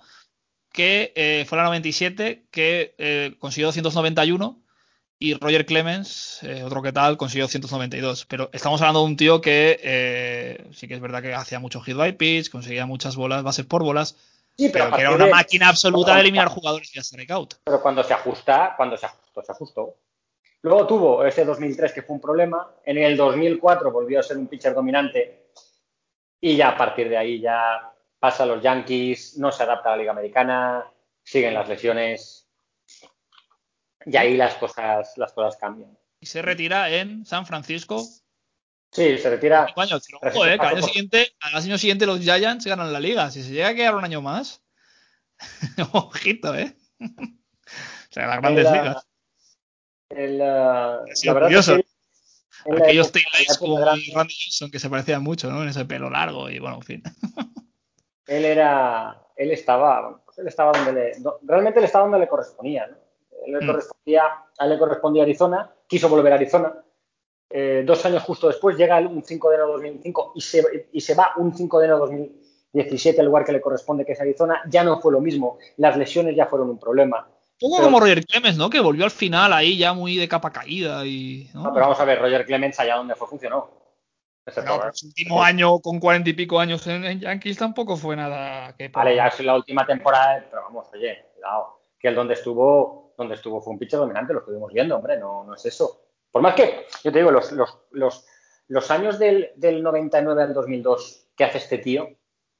que 0.71 1.11
eh, 1.15 1.45
fue 1.47 1.57
la 1.57 1.65
97, 1.65 2.45
que 2.49 2.95
eh, 2.97 3.35
consiguió 3.39 3.67
291 3.67 4.61
y 5.17 5.33
Roger 5.35 5.65
Clemens, 5.65 6.39
eh, 6.43 6.63
otro 6.63 6.81
que 6.81 6.91
tal, 6.91 7.17
consiguió 7.17 7.47
192. 7.47 8.25
Pero 8.25 8.49
estamos 8.51 8.81
hablando 8.81 8.99
de 8.99 9.05
un 9.05 9.17
tío 9.17 9.41
que 9.41 9.79
eh, 9.81 10.67
sí 10.73 10.87
que 10.87 10.95
es 10.95 11.01
verdad 11.01 11.21
que 11.21 11.33
hacía 11.33 11.59
mucho 11.59 11.81
hit 11.81 11.95
by 11.95 12.17
pitch, 12.17 12.49
conseguía 12.49 12.85
muchas 12.85 13.15
bolas, 13.15 13.43
bases 13.43 13.65
por 13.65 13.83
bolas, 13.83 14.17
sí, 14.57 14.69
pero, 14.69 14.85
pero 14.85 14.95
que 14.95 15.01
era 15.01 15.11
una 15.11 15.25
de... 15.25 15.31
máquina 15.31 15.69
absoluta 15.69 16.15
de 16.15 16.21
eliminar 16.21 16.47
jugadores 16.47 16.95
y 16.95 16.99
strike 16.99 17.31
out. 17.31 17.55
Pero 17.63 17.81
cuando 17.81 18.03
se 18.03 18.13
ajusta, 18.13 18.73
cuando 18.75 18.97
se 18.97 19.05
ajustó, 19.05 19.41
se 19.41 19.51
ajustó. 19.51 19.95
Luego 20.61 20.87
tuvo 20.87 21.25
ese 21.25 21.45
2003 21.45 21.93
que 21.93 22.01
fue 22.01 22.15
un 22.15 22.21
problema, 22.21 22.75
en 22.83 22.97
el 22.97 23.15
2004 23.15 23.91
volvió 23.91 24.19
a 24.19 24.23
ser 24.23 24.37
un 24.37 24.47
pitcher 24.47 24.73
dominante 24.73 25.51
y 26.41 26.55
ya 26.55 26.69
a 26.69 26.77
partir 26.77 27.07
de 27.09 27.17
ahí 27.17 27.39
ya 27.39 27.93
pasa 28.19 28.43
a 28.43 28.45
los 28.47 28.61
Yankees, 28.61 29.37
no 29.37 29.51
se 29.51 29.63
adapta 29.63 29.89
a 29.89 29.91
la 29.91 29.97
Liga 29.97 30.11
Americana, 30.11 30.91
siguen 31.23 31.53
las 31.53 31.69
lesiones, 31.69 32.45
y 34.05 34.17
ahí 34.17 34.37
las 34.37 34.55
cosas, 34.55 35.17
las 35.17 35.33
cosas 35.33 35.57
cambian. 35.57 35.97
Y 36.19 36.25
se 36.27 36.41
retira 36.41 36.89
en 36.89 37.25
San 37.25 37.45
Francisco. 37.45 38.03
Sí, 38.95 39.17
se 39.17 39.29
retira. 39.29 39.67
Ojo, 39.75 40.45
eh, 40.45 40.57
año, 40.57 40.81
siguiente, 40.81 41.35
al 41.41 41.55
año 41.55 41.77
siguiente 41.77 42.05
los 42.05 42.21
Giants 42.21 42.65
ganan 42.65 42.93
la 42.93 43.01
liga. 43.01 43.29
Si 43.29 43.43
se 43.43 43.51
llega 43.51 43.67
a 43.67 43.75
quedar 43.75 43.93
un 43.93 44.05
año 44.05 44.21
más, 44.21 44.63
ojito, 45.91 46.55
¿eh? 46.55 46.73
o 47.01 47.07
sea, 48.09 48.27
las 48.27 48.39
grandes 48.39 48.65
el, 48.67 48.71
ligas. 48.71 49.07
El, 50.09 50.35
uh, 50.35 51.05
la 51.25 51.33
verdad 51.33 51.51
es 51.51 51.65
que 51.65 51.85
En 52.65 52.73
la 52.75 52.79
Aquellos 52.79 53.07
época 53.07 53.59
como 53.59 53.83
Randy 53.83 54.11
Johnson 54.13 54.71
que 54.71 54.79
se 54.79 54.89
parecían 54.89 55.21
mucho, 55.21 55.51
¿no? 55.51 55.61
En 55.61 55.67
ese 55.67 55.83
pelo 55.83 56.09
largo 56.09 56.49
y 56.49 56.59
bueno, 56.59 56.77
en 56.77 56.81
fin. 56.83 57.03
él 58.27 58.45
era, 58.45 59.21
él 59.35 59.51
estaba, 59.51 60.21
él 60.37 60.47
estaba 60.47 60.71
donde 60.71 60.93
le, 60.93 61.19
no- 61.19 61.35
realmente 61.43 61.79
él 61.79 61.85
estaba 61.85 62.05
donde 62.05 62.19
le 62.19 62.29
correspondía, 62.29 62.87
¿no? 62.87 62.95
Él 63.45 63.53
le 63.55 63.61
Mm. 63.61 63.67
correspondía, 63.67 64.23
a 64.57 64.63
él 64.63 64.69
le 64.69 64.79
correspondía 64.79 65.23
Arizona, 65.23 65.69
quiso 65.85 66.07
volver 66.07 66.31
a 66.31 66.35
Arizona. 66.37 66.81
Eh, 67.49 67.83
dos 67.85 68.05
años 68.05 68.23
justo 68.23 68.47
después 68.47 68.75
llega 68.77 68.99
un 68.99 69.23
5 69.23 69.49
de 69.49 69.55
enero 69.55 69.67
de 69.67 69.73
2005 69.73 70.33
y 70.35 70.41
se, 70.41 70.89
y 70.91 71.01
se 71.01 71.15
va 71.15 71.33
un 71.37 71.55
5 71.55 71.79
de 71.79 71.85
enero 71.85 72.07
de 72.07 72.17
2017 72.73 73.21
al 73.21 73.27
lugar 73.27 73.45
que 73.45 73.51
le 73.51 73.61
corresponde, 73.61 74.05
que 74.05 74.13
es 74.13 74.21
Arizona. 74.21 74.61
Ya 74.69 74.83
no 74.83 74.99
fue 74.99 75.11
lo 75.11 75.21
mismo, 75.21 75.57
las 75.77 75.95
lesiones 75.97 76.35
ya 76.35 76.47
fueron 76.47 76.69
un 76.69 76.79
problema. 76.79 77.27
Pero- 77.59 77.83
como 77.83 77.99
Roger 77.99 78.25
Clemens, 78.25 78.57
¿no? 78.57 78.69
Que 78.69 78.81
volvió 78.81 79.05
al 79.05 79.11
final 79.11 79.53
ahí 79.53 79.77
ya 79.77 79.93
muy 79.93 80.17
de 80.17 80.27
capa 80.27 80.51
caída 80.51 81.05
y. 81.05 81.49
¿no? 81.53 81.63
No, 81.63 81.73
pero 81.73 81.85
vamos 81.85 81.99
a 81.99 82.05
ver, 82.05 82.19
Roger 82.19 82.45
Clemens 82.45 82.79
allá 82.79 82.97
donde 82.97 83.15
fue 83.15 83.27
funcionó. 83.27 83.69
No, 84.63 84.93
su 84.93 85.07
último 85.07 85.41
año 85.41 85.79
con 85.79 85.99
cuarenta 85.99 86.29
y 86.29 86.33
pico 86.33 86.59
años 86.59 86.85
en, 86.85 87.03
en 87.03 87.19
Yankees 87.19 87.57
tampoco 87.57 87.97
fue 87.97 88.15
nada 88.15 88.75
que. 88.75 88.89
Vale, 88.89 89.15
ya 89.15 89.27
es 89.27 89.39
la 89.39 89.55
última 89.55 89.87
temporada, 89.87 90.45
pero 90.49 90.63
vamos, 90.63 90.87
oye, 90.93 91.25
cuidado, 91.33 91.79
que 91.97 92.09
el 92.09 92.13
donde 92.15 92.35
estuvo, 92.35 93.15
donde 93.17 93.33
estuvo 93.35 93.59
fue 93.59 93.73
un 93.73 93.79
pitcher 93.79 93.97
dominante, 93.99 94.33
lo 94.33 94.39
estuvimos 94.39 94.71
viendo, 94.71 94.97
hombre, 94.97 95.17
no, 95.17 95.43
no 95.45 95.55
es 95.55 95.65
eso. 95.65 96.04
Por 96.35 96.41
más 96.41 96.53
que, 96.55 96.85
yo 97.01 97.13
te 97.13 97.19
digo, 97.19 97.31
los, 97.31 97.53
los, 97.53 97.77
los, 97.91 98.25
los 98.67 98.91
años 98.91 99.17
del, 99.19 99.51
del 99.55 99.81
99 99.81 100.43
al 100.43 100.53
2002 100.53 101.27
que 101.33 101.45
hace 101.45 101.59
este 101.59 101.77
tío, 101.77 102.09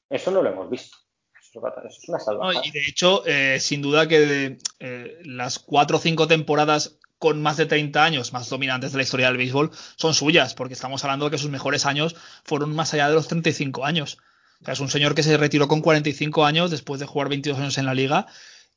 eso 0.09 0.31
no 0.31 0.41
lo 0.41 0.49
hemos 0.49 0.69
visto. 0.69 0.95
Eso, 1.37 1.59
eso 1.67 1.85
es 1.85 2.07
una 2.07 2.17
No, 2.17 2.23
salvajada. 2.23 2.65
y 2.65 2.71
de 2.71 2.79
hecho, 2.87 3.25
eh, 3.25 3.59
sin 3.59 3.81
duda 3.81 4.07
que 4.07 4.19
de, 4.21 4.57
eh, 4.79 5.19
las 5.25 5.59
cuatro 5.59 5.97
o 5.97 5.99
cinco 5.99 6.25
temporadas 6.25 6.99
con 7.19 7.41
más 7.41 7.57
de 7.57 7.65
30 7.65 8.01
años 8.01 8.31
más 8.31 8.49
dominantes 8.49 8.93
de 8.93 8.97
la 8.99 9.03
historia 9.03 9.27
del 9.27 9.35
béisbol 9.35 9.71
son 9.97 10.13
suyas, 10.13 10.53
porque 10.53 10.73
estamos 10.73 11.03
hablando 11.03 11.25
de 11.25 11.31
que 11.31 11.37
sus 11.37 11.51
mejores 11.51 11.85
años 11.85 12.15
fueron 12.45 12.73
más 12.73 12.93
allá 12.93 13.09
de 13.09 13.15
los 13.15 13.27
35 13.27 13.83
años. 13.83 14.19
O 14.61 14.63
sea, 14.63 14.73
es 14.73 14.79
un 14.79 14.87
señor 14.87 15.15
que 15.15 15.23
se 15.23 15.35
retiró 15.35 15.67
con 15.67 15.81
45 15.81 16.45
años 16.45 16.71
después 16.71 17.01
de 17.01 17.07
jugar 17.07 17.27
22 17.27 17.59
años 17.59 17.77
en 17.77 17.87
la 17.87 17.93
liga 17.93 18.25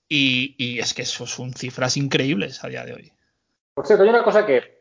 y, 0.09 0.57
y 0.59 0.81
es 0.81 0.93
que 0.93 1.03
eso 1.03 1.25
son 1.29 1.55
cifras 1.55 1.97
increíbles 1.97 2.65
a 2.65 2.69
día 2.69 2.85
de 2.85 2.95
hoy. 2.95 3.13
Por 3.75 3.87
cierto, 3.87 4.03
hay 4.03 4.11
una 4.11 4.25
cosa 4.25 4.45
que 4.45 4.78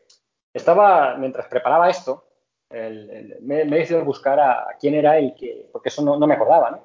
estaba, 0.52 1.16
mientras 1.16 1.46
preparaba 1.46 1.90
esto, 1.90 2.24
me, 2.70 3.38
me 3.40 3.62
he 3.62 3.64
decidido 3.64 4.04
buscar 4.04 4.38
a, 4.40 4.76
quién 4.78 4.94
era 4.94 5.18
el 5.18 5.34
que, 5.34 5.68
porque 5.72 5.88
eso 5.88 6.02
no, 6.02 6.26
me 6.26 6.34
acordaba, 6.34 6.70
¿no? 6.70 6.84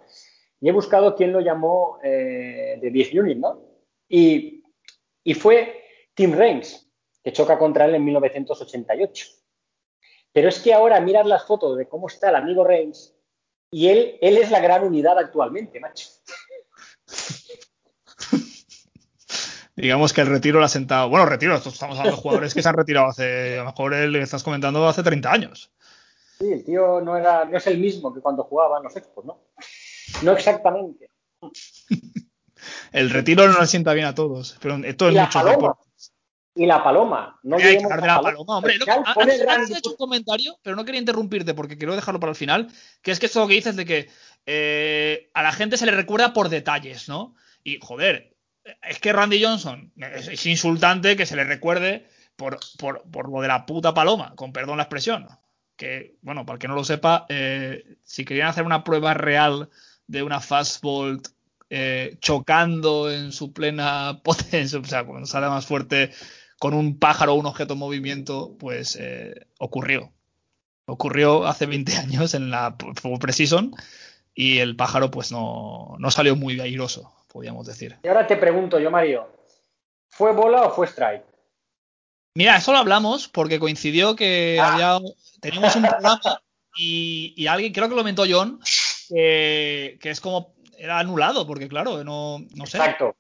Y 0.61 0.69
he 0.69 0.71
buscado 0.71 1.15
quién 1.15 1.33
lo 1.33 1.41
llamó 1.41 1.99
eh, 2.03 2.77
de 2.81 2.89
Big 2.89 3.19
Unit, 3.19 3.37
¿no? 3.37 3.61
Y, 4.07 4.63
y 5.23 5.33
fue 5.33 5.83
Tim 6.13 6.33
Raines, 6.33 6.89
que 7.21 7.33
choca 7.33 7.57
contra 7.57 7.85
él 7.85 7.95
en 7.95 8.05
1988. 8.05 9.27
Pero 10.31 10.49
es 10.49 10.59
que 10.59 10.73
ahora 10.73 10.99
miras 11.01 11.25
las 11.25 11.45
fotos 11.45 11.77
de 11.77 11.87
cómo 11.87 12.07
está 12.07 12.29
el 12.29 12.35
amigo 12.35 12.63
Raines 12.63 13.15
y 13.71 13.89
él, 13.89 14.17
él 14.21 14.37
es 14.37 14.51
la 14.51 14.59
gran 14.59 14.83
unidad 14.83 15.17
actualmente, 15.17 15.79
macho. 15.79 16.07
Digamos 19.75 20.13
que 20.13 20.21
el 20.21 20.27
retiro 20.27 20.59
lo 20.59 20.65
ha 20.65 20.69
sentado. 20.69 21.09
Bueno, 21.09 21.25
retiro, 21.25 21.55
estamos 21.55 21.81
hablando 21.97 22.11
de 22.15 22.21
jugadores 22.21 22.53
que 22.53 22.61
se 22.61 22.69
han 22.69 22.75
retirado 22.75 23.07
hace, 23.07 23.55
a 23.55 23.63
lo 23.63 23.65
mejor 23.65 23.93
el 23.93 24.13
que 24.13 24.21
estás 24.21 24.43
comentando 24.43 24.87
hace 24.87 25.01
30 25.03 25.31
años. 25.31 25.71
Sí, 26.39 26.51
el 26.51 26.63
tío 26.63 27.01
no, 27.01 27.17
era, 27.17 27.45
no 27.45 27.57
es 27.57 27.67
el 27.67 27.79
mismo 27.79 28.13
que 28.13 28.21
cuando 28.21 28.43
jugaba 28.43 28.77
en 28.77 28.83
los 28.83 28.95
Expos, 28.95 29.25
¿no? 29.25 29.39
No 30.21 30.31
exactamente. 30.33 31.09
El 32.93 33.09
retiro 33.09 33.47
no 33.49 33.59
le 33.59 33.67
sienta 33.67 33.93
bien 33.93 34.05
a 34.05 34.15
todos, 34.15 34.57
pero 34.61 34.77
esto 34.85 35.07
es 35.07 35.11
Y 35.13 35.15
la 35.15 35.23
mucho 35.25 35.39
paloma. 35.39 35.51
deporte. 35.57 35.83
Y 36.55 36.65
la 36.65 36.83
paloma. 36.83 37.39
No 37.43 37.55
Hay 37.57 37.61
que 37.61 37.67
olvidemos 37.67 37.91
hablar 37.91 38.01
de 38.01 38.07
la 38.07 38.15
paloma. 38.21 38.31
paloma, 38.31 38.57
hombre. 38.57 38.73
Final, 38.79 39.03
antes, 39.49 39.71
he 39.71 39.77
hecho 39.79 39.89
un 39.89 39.95
comentario, 39.97 40.57
pero 40.61 40.75
no 40.75 40.85
quería 40.85 40.99
interrumpirte 41.01 41.53
porque 41.55 41.77
quiero 41.77 41.95
dejarlo 41.95 42.19
para 42.19 42.29
el 42.29 42.35
final. 42.37 42.71
Que 43.01 43.11
es 43.11 43.19
que 43.19 43.25
esto 43.25 43.47
que 43.47 43.55
dices 43.55 43.75
de 43.75 43.85
que 43.85 44.09
eh, 44.45 45.29
a 45.33 45.43
la 45.43 45.51
gente 45.51 45.75
se 45.77 45.85
le 45.85 45.91
recuerda 45.91 46.31
por 46.31 46.47
detalles, 46.49 47.09
¿no? 47.09 47.35
Y 47.63 47.79
joder, 47.81 48.32
es 48.81 48.99
que 48.99 49.13
Randy 49.13 49.43
Johnson 49.43 49.91
es, 49.97 50.45
insultante 50.45 51.15
que 51.15 51.25
se 51.25 51.35
le 51.35 51.43
recuerde 51.43 52.07
por, 52.35 52.59
por, 52.77 53.03
por 53.09 53.29
lo 53.29 53.41
de 53.41 53.47
la 53.47 53.65
puta 53.65 53.93
paloma, 53.93 54.33
con 54.35 54.53
perdón 54.53 54.77
la 54.77 54.83
expresión. 54.83 55.27
Que, 55.75 56.17
bueno, 56.21 56.45
para 56.45 56.55
el 56.55 56.59
que 56.59 56.67
no 56.67 56.75
lo 56.75 56.83
sepa, 56.83 57.25
eh, 57.29 57.97
si 58.03 58.25
querían 58.25 58.47
hacer 58.47 58.63
una 58.63 58.83
prueba 58.83 59.13
real 59.13 59.69
de 60.07 60.23
una 60.23 60.39
fastball 60.39 61.21
eh, 61.69 62.17
chocando 62.19 63.11
en 63.11 63.31
su 63.31 63.51
plena 63.53 64.21
potencia, 64.23 64.79
o 64.79 64.85
sea, 64.85 65.05
cuando 65.05 65.25
sale 65.25 65.47
más 65.47 65.65
fuerte 65.65 66.11
con 66.59 66.73
un 66.73 66.99
pájaro 66.99 67.33
o 67.33 67.35
un 67.35 67.45
objeto 67.45 67.73
en 67.73 67.79
movimiento, 67.79 68.55
pues 68.59 68.97
eh, 68.99 69.47
ocurrió. 69.57 70.13
Ocurrió 70.85 71.47
hace 71.47 71.65
20 71.65 71.95
años 71.97 72.33
en 72.33 72.51
la 72.51 72.77
Precision 73.19 73.71
y 74.35 74.59
el 74.59 74.75
pájaro 74.75 75.11
pues 75.11 75.31
no, 75.31 75.95
no 75.99 76.11
salió 76.11 76.35
muy 76.35 76.59
airoso, 76.59 77.13
podríamos 77.33 77.65
decir. 77.67 77.97
Y 78.03 78.07
ahora 78.07 78.25
te 78.25 78.37
pregunto 78.37 78.79
yo, 78.79 78.89
Mario, 78.89 79.27
¿fue 80.09 80.31
bola 80.31 80.61
o 80.67 80.71
fue 80.71 80.87
strike? 80.87 81.25
Mira, 82.35 82.57
eso 82.57 82.71
lo 82.71 82.77
hablamos 82.77 83.27
porque 83.27 83.59
coincidió 83.59 84.15
que 84.15 84.57
Ah. 84.61 84.73
había, 84.73 84.99
teníamos 85.41 85.75
un 85.75 85.83
programa 85.83 86.21
y, 86.77 87.33
y 87.35 87.47
alguien, 87.47 87.73
creo 87.73 87.89
que 87.89 87.95
lo 87.95 88.01
comentó 88.01 88.23
John, 88.29 88.59
que, 89.09 89.97
que 90.01 90.09
es 90.11 90.21
como, 90.21 90.53
era 90.77 90.99
anulado, 90.99 91.45
porque 91.45 91.67
claro, 91.67 92.03
no, 92.03 92.39
no 92.55 92.65
sé. 92.65 92.77
Exacto. 92.77 93.15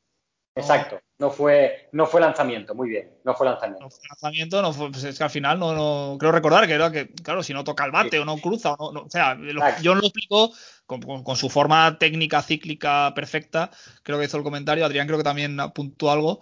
Exacto. 0.55 1.01
No 1.17 1.31
fue, 1.31 1.89
no 1.93 2.05
fue 2.05 2.21
lanzamiento, 2.21 2.75
muy 2.75 2.87
bien. 2.89 3.11
No 3.23 3.33
fue 3.33 3.47
lanzamiento. 3.47 3.85
No 3.85 3.89
fue 3.89 3.99
lanzamiento, 4.09 4.61
no 4.61 4.71
fue, 4.73 4.91
pues 4.91 5.03
es 5.03 5.17
que 5.17 5.23
al 5.23 5.29
final 5.31 5.57
no, 5.57 5.73
no 5.73 6.17
creo 6.19 6.31
recordar 6.31 6.67
que 6.67 6.73
era 6.73 6.91
que, 6.91 7.07
claro, 7.11 7.41
si 7.41 7.53
no 7.53 7.63
toca 7.63 7.85
el 7.85 7.91
bate 7.91 8.11
Sí. 8.11 8.17
o 8.17 8.25
no 8.25 8.37
cruza, 8.37 8.73
o, 8.73 8.91
no, 8.91 9.01
no- 9.01 9.07
o 9.07 9.09
sea, 9.09 9.33
lo-. 9.33 9.61
John 9.83 9.97
lo 9.99 10.05
explicó 10.05 10.51
con, 10.85 11.01
con- 11.01 11.23
con 11.23 11.35
su 11.35 11.49
forma 11.49 11.97
técnica 11.97 12.41
cíclica 12.41 13.13
perfecta, 13.15 13.71
creo 14.03 14.19
que 14.19 14.25
hizo 14.25 14.37
el 14.37 14.43
comentario, 14.43 14.85
Adrián 14.85 15.07
creo 15.07 15.17
que 15.17 15.23
también 15.23 15.59
apuntó 15.59 16.11
algo, 16.11 16.41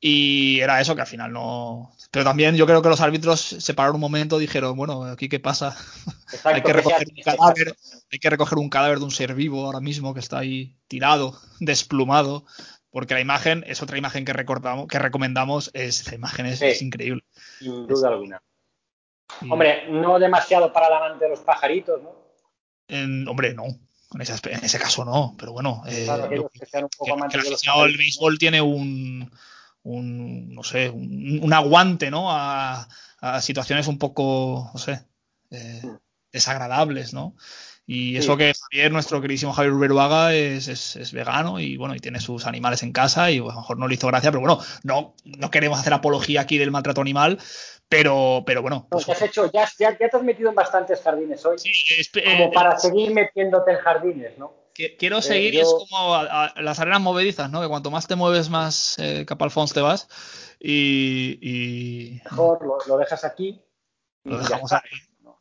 y 0.00 0.60
era 0.60 0.80
eso 0.80 0.94
que 0.94 1.00
al 1.00 1.06
final 1.08 1.32
no. 1.32 1.92
Pero 2.12 2.24
también 2.24 2.54
yo 2.56 2.66
creo 2.66 2.82
que 2.82 2.88
los 2.88 3.00
árbitros 3.00 3.40
se 3.40 3.74
pararon 3.74 3.96
un 3.96 4.00
momento, 4.00 4.38
dijeron, 4.38 4.76
bueno, 4.76 5.04
aquí 5.04 5.28
qué 5.28 5.40
pasa, 5.40 5.76
Exacto. 6.32 6.48
hay 6.50 6.62
que 6.62 6.72
que 6.72 6.82
sea 6.82 6.98
recoger 6.98 7.08
un 7.16 7.22
cadáver, 7.24 7.76
hay 8.12 8.18
que 8.18 8.30
recoger 8.30 8.58
un 8.58 8.68
cadáver 8.70 8.98
de 8.98 9.04
un 9.04 9.10
ser 9.10 9.34
vivo 9.34 9.64
ahora 9.66 9.80
mismo 9.80 10.14
que 10.14 10.20
está 10.20 10.38
ahí 10.38 10.76
tirado, 10.86 11.38
desplumado. 11.60 12.44
Porque 12.90 13.12
la 13.12 13.20
imagen 13.20 13.64
es 13.66 13.82
otra 13.82 13.98
imagen 13.98 14.24
que 14.24 14.32
recordamos, 14.32 14.88
que 14.88 14.98
recomendamos, 14.98 15.70
es 15.74 16.06
la 16.08 16.14
imagen 16.14 16.46
es, 16.46 16.58
Sí. 16.60 16.64
es 16.66 16.80
increíble. 16.82 17.22
Sin 17.58 17.86
duda 17.86 18.08
alguna. 18.08 18.42
Y- 19.42 19.50
Hombre, 19.50 19.88
no 19.90 20.18
demasiado 20.18 20.72
para 20.72 20.86
el 20.88 20.94
amante 20.94 21.24
de 21.26 21.30
los 21.32 21.40
pajaritos, 21.40 22.02
¿no? 22.02 22.27
En- 22.88 23.28
hombre, 23.28 23.54
no. 23.54 23.64
En 24.14 24.20
ese, 24.22 24.32
aspe- 24.34 24.56
en 24.56 24.64
ese 24.64 24.78
caso 24.78 25.04
no, 25.04 25.34
pero 25.38 25.52
bueno. 25.52 25.82
eh, 25.86 26.04
Claro, 26.06 26.22
yo- 26.22 26.26
aquellos 26.26 26.50
que 26.52 26.66
sean 26.66 26.84
un 26.84 26.88
que- 26.90 26.96
poco 26.98 27.28
que 27.28 27.36
el 27.36 27.40
aficionado 27.46 27.84
del 27.84 27.96
béisbol 27.98 28.38
tiene 28.38 28.60
un, 28.62 29.30
un 29.82 30.54
no 30.54 30.62
sé, 30.62 30.88
un, 30.90 31.40
un 31.42 31.52
aguante, 31.52 32.10
¿no? 32.10 32.32
A, 32.32 32.88
a 33.20 33.40
situaciones 33.42 33.86
un 33.86 33.98
poco, 33.98 34.70
no 34.72 34.78
sé, 34.80 35.04
eh, 35.50 35.78
Sí. 35.82 35.88
desagradables, 36.32 37.12
¿no? 37.12 37.34
Y 37.90 38.10
Sí. 38.12 38.16
eso 38.18 38.36
que 38.36 38.52
Javier, 38.54 38.92
nuestro 38.92 39.18
queridísimo 39.22 39.54
Javier 39.54 39.72
Uberuaga, 39.72 40.34
es, 40.34 40.68
es, 40.68 40.94
es 40.96 41.10
vegano 41.12 41.58
y 41.58 41.78
bueno, 41.78 41.94
y 41.94 42.00
tiene 42.00 42.20
sus 42.20 42.46
animales 42.46 42.82
en 42.82 42.92
casa 42.92 43.30
y 43.30 43.40
pues, 43.40 43.52
a 43.52 43.54
lo 43.54 43.60
mejor 43.62 43.78
no 43.78 43.88
le 43.88 43.94
hizo 43.94 44.06
gracia, 44.08 44.30
pero 44.30 44.42
bueno, 44.42 44.60
no, 44.82 45.14
no 45.24 45.50
queremos 45.50 45.80
hacer 45.80 45.94
apología 45.94 46.42
aquí 46.42 46.58
del 46.58 46.70
maltrato 46.70 47.00
animal, 47.00 47.38
pero, 47.88 48.42
pero 48.46 48.60
bueno. 48.60 48.88
No, 48.90 48.98
pues, 48.98 49.08
has 49.08 49.22
hecho, 49.22 49.50
ya, 49.50 49.66
ya, 49.78 49.96
ya 49.98 50.08
te 50.10 50.16
has 50.18 50.22
metido 50.22 50.50
en 50.50 50.54
bastantes 50.54 51.00
jardines 51.00 51.42
hoy, 51.46 51.58
sí, 51.58 51.70
es- 51.98 52.10
como 52.12 52.44
eh, 52.44 52.50
para 52.52 52.78
seguir 52.78 53.10
metiéndote 53.14 53.70
en 53.72 53.78
jardines, 53.78 54.36
¿no? 54.36 54.52
Quiero 54.98 55.18
Eh, 55.18 55.22
seguir, 55.22 55.54
yo- 55.54 55.62
es 55.62 55.74
como 55.88 56.14
a- 56.14 56.44
a 56.44 56.62
las 56.62 56.78
arenas 56.78 57.00
movedizas, 57.00 57.50
¿no? 57.50 57.62
Que 57.62 57.68
cuanto 57.68 57.90
más 57.90 58.06
te 58.06 58.14
mueves, 58.16 58.48
más 58.50 58.96
eh, 58.98 59.24
cap 59.26 59.42
al 59.42 59.50
fons 59.50 59.72
te 59.72 59.80
vas. 59.80 60.06
Y, 60.60 61.38
y 61.40 62.20
Mejor 62.26 62.64
lo, 62.64 62.78
lo 62.86 62.98
dejas 62.98 63.24
aquí 63.24 63.60
lo 64.24 64.38
dejamos 64.38 64.70
está. 64.70 64.82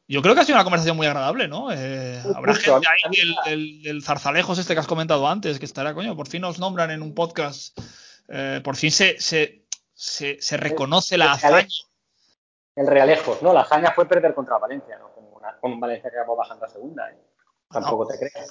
Yo 0.09 0.21
creo 0.21 0.34
que 0.35 0.41
ha 0.41 0.45
sido 0.45 0.55
una 0.57 0.63
conversación 0.63 0.95
muy 0.95 1.05
agradable, 1.05 1.47
¿no? 1.49 1.69
Eh, 1.71 2.21
habrá 2.34 2.55
gente 2.55 2.88
ahí 2.88 3.15
del, 3.17 3.35
me- 3.43 3.49
del- 3.49 3.81
del 3.84 4.03
zarzalejos 4.03 4.57
este 4.57 4.73
que 4.73 4.79
has 4.79 4.88
comentado 4.88 5.27
antes, 5.27 5.59
que 5.59 5.65
estará, 5.65 5.93
coño, 5.93 6.15
por 6.15 6.27
fin 6.27 6.41
nos 6.41 6.59
nombran 6.59 6.91
en 6.91 7.01
un 7.01 7.13
podcast, 7.13 7.77
eh, 8.29 8.61
por 8.63 8.77
fin 8.77 8.89
se, 8.91 9.19
se, 9.19 9.65
se, 9.93 10.38
se 10.41 10.57
reconoce 10.57 11.17
la 11.17 11.34
hazaña. 11.34 11.67
El 12.75 12.88
Realejos, 12.88 13.41
¿no? 13.41 13.51
La 13.53 13.61
hazaña 13.61 13.91
fue 13.93 14.07
perder 14.07 14.34
contra 14.34 14.57
Valencia, 14.57 14.97
¿no? 14.97 15.11
Con, 15.13 15.25
una- 15.34 15.57
con 15.59 15.79
Valencia 15.79 16.09
que 16.09 16.17
acabó 16.17 16.35
bajando 16.38 16.65
a 16.65 16.69
segunda, 16.69 17.09
¿eh? 17.11 17.17
Tampoco 17.69 18.05
No, 18.05 18.09
te 18.09 18.17
creas. 18.17 18.47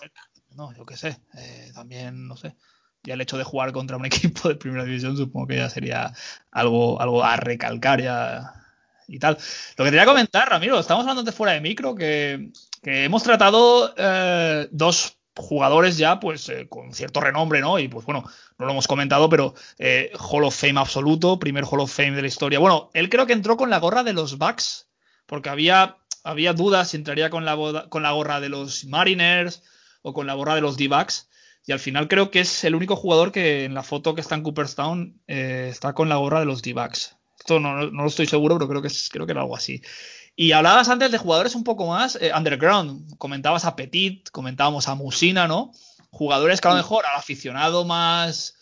No, 0.51 0.73
yo 0.75 0.85
qué 0.85 0.97
sé. 0.97 1.17
eh, 1.39 1.71
también, 1.75 2.29
no 2.29 2.37
sé. 2.37 2.55
Ya 3.03 3.15
el 3.15 3.21
hecho 3.23 3.39
de 3.39 3.45
jugar 3.45 3.73
contra 3.73 3.97
un 3.97 4.05
equipo 4.45 4.49
de 4.51 4.57
primera 4.57 4.85
división 4.85 5.17
supongo 5.17 5.47
que 5.47 5.57
ya 5.57 5.71
sería 5.71 6.13
algo, 6.51 7.01
algo 7.01 7.25
a 7.25 7.37
recalcar 7.37 8.03
ya 8.03 8.53
y 9.09 9.19
tal. 9.19 9.35
Lo 9.77 9.85
que 9.85 9.91
te 9.91 9.97
quería 9.97 10.07
comentar, 10.07 10.49
Ramiro, 10.49 10.79
estamos 10.79 11.03
hablando 11.03 11.23
de 11.23 11.33
fuera 11.33 11.53
de 11.53 11.61
micro, 11.61 11.95
que, 11.95 12.51
hemos 12.83 13.23
tratado 13.23 13.95
eh, 13.97 14.69
dos 14.71 15.17
jugadores 15.37 15.99
ya, 15.99 16.21
pues, 16.21 16.49
eh, 16.49 16.67
con 16.69 16.95
cierto 16.95 17.21
renombre, 17.21 17.61
¿no? 17.61 17.79
Y 17.79 17.89
pues 17.89 18.07
bueno, 18.07 18.25
no 18.59 18.67
lo 18.67 18.73
hemos 18.73 18.87
comentado, 18.87 19.29
pero 19.29 19.55
eh, 19.79 20.13
Hall 20.19 20.45
of 20.45 20.57
Fame 20.57 20.81
absoluto, 20.81 21.39
primer 21.39 21.65
Hall 21.65 21.81
of 21.81 21.93
Fame 21.93 22.13
de 22.13 22.23
la 22.23 22.29
historia. 22.29 22.59
Bueno, 22.59 22.91
él 22.95 23.09
creo 23.09 23.27
que 23.27 23.33
entró 23.33 23.57
con 23.57 23.71
la 23.71 23.79
gorra 23.79 24.03
de 24.03 24.13
los 24.13 24.39
Bucks 24.39 24.89
porque 25.27 25.49
había, 25.49 25.99
había 26.25 26.53
dudas 26.53 26.91
si 26.91 26.97
entraría 26.97 27.31
con 27.31 27.45
la, 27.45 27.87
con 27.89 28.03
la 28.03 28.13
gorra 28.13 28.41
de 28.41 28.49
los 28.49 28.85
Mariners 28.85 29.63
o 30.03 30.13
con 30.15 30.27
la 30.27 30.35
gorra 30.35 30.55
de 30.55 30.61
los 30.61 30.77
D-backs. 30.77 31.29
Y 31.67 31.73
al 31.73 31.81
final 31.81 32.07
creo 32.07 32.31
que 32.31 32.41
es 32.41 32.63
el 32.63 32.77
único 32.77 32.95
jugador 32.95 33.33
que 33.33 33.65
en 33.65 33.75
la 33.75 33.83
foto 33.83 34.15
que 34.15 34.21
está 34.21 34.37
en 34.37 34.45
Cooperstown 34.45 35.21
está 35.27 35.95
con 35.95 36.09
la 36.09 36.15
gorra 36.15 36.39
de 36.39 36.47
los 36.47 36.63
D-backs. 36.63 37.17
Esto 37.47 37.61
no, 37.61 37.77
no- 37.77 37.91
no 37.93 38.03
lo 38.03 38.09
estoy 38.09 38.27
seguro, 38.27 38.57
pero 38.59 38.69
creo 38.69 38.83
que, 38.83 38.89
es, 38.89 39.09
creo 39.09 39.25
que 39.25 39.31
era 39.31 39.43
algo 39.43 39.55
así. 39.55 39.81
Y 40.35 40.51
hablabas 40.51 40.89
antes 40.89 41.13
de 41.13 41.19
jugadores 41.19 41.55
un 41.55 41.63
poco 41.63 41.87
más 41.87 42.19
eh, 42.21 42.33
underground. 42.37 43.17
Comentabas 43.19 43.65
a 43.65 43.77
Petit, 43.77 44.29
comentábamos 44.31 44.89
a 44.89 44.97
Musina, 44.97 45.47
¿no? 45.47 45.71
Jugadores 46.11 46.61
que 46.61 46.67
a 46.67 46.73
lo 46.73 46.77
mejor 46.79 47.05
al 47.07 47.17
aficionado 47.17 47.85
más, 47.85 48.59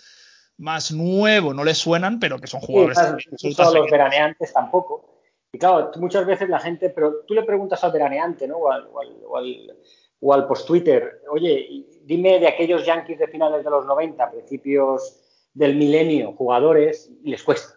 más 0.59 0.93
nuevo 0.93 1.55
no 1.55 1.65
le 1.65 1.75
suenan, 1.75 2.21
pero 2.21 2.39
que 2.39 2.47
son 2.47 2.61
Sí, 2.61 2.67
jugadores 2.67 2.99
claro, 2.99 3.17
incluso 3.19 3.35
absolutas 3.47 3.69
a 3.69 3.79
los 3.79 3.91
veraneantes 3.91 4.53
tampoco. 4.53 5.23
Y 5.51 5.59
claro, 5.59 5.91
muchas 5.97 6.27
veces 6.27 6.51
la 6.51 6.61
gente, 6.61 6.91
pero 6.91 7.23
tú 7.27 7.33
le 7.33 7.43
preguntas 7.45 7.83
al 7.85 7.93
veraneante, 7.93 8.47
¿no? 8.47 8.59
O 8.59 8.71
al, 8.71 8.87
o 8.93 9.01
al, 9.01 9.17
o 9.27 9.37
al, 9.39 9.77
o 10.21 10.35
al 10.35 10.47
post-Twitter, 10.47 11.23
oye, 11.31 11.87
dime 12.03 12.39
de 12.39 12.49
aquellos 12.49 12.85
Yankees 12.85 13.19
de 13.19 13.29
finales 13.29 13.65
de 13.65 13.71
los 13.71 13.87
90, 13.87 14.31
principios 14.31 15.21
del 15.55 15.75
milenio, 15.77 16.33
jugadores, 16.35 17.11
y 17.25 17.31
les 17.31 17.43
cuesta. 17.43 17.73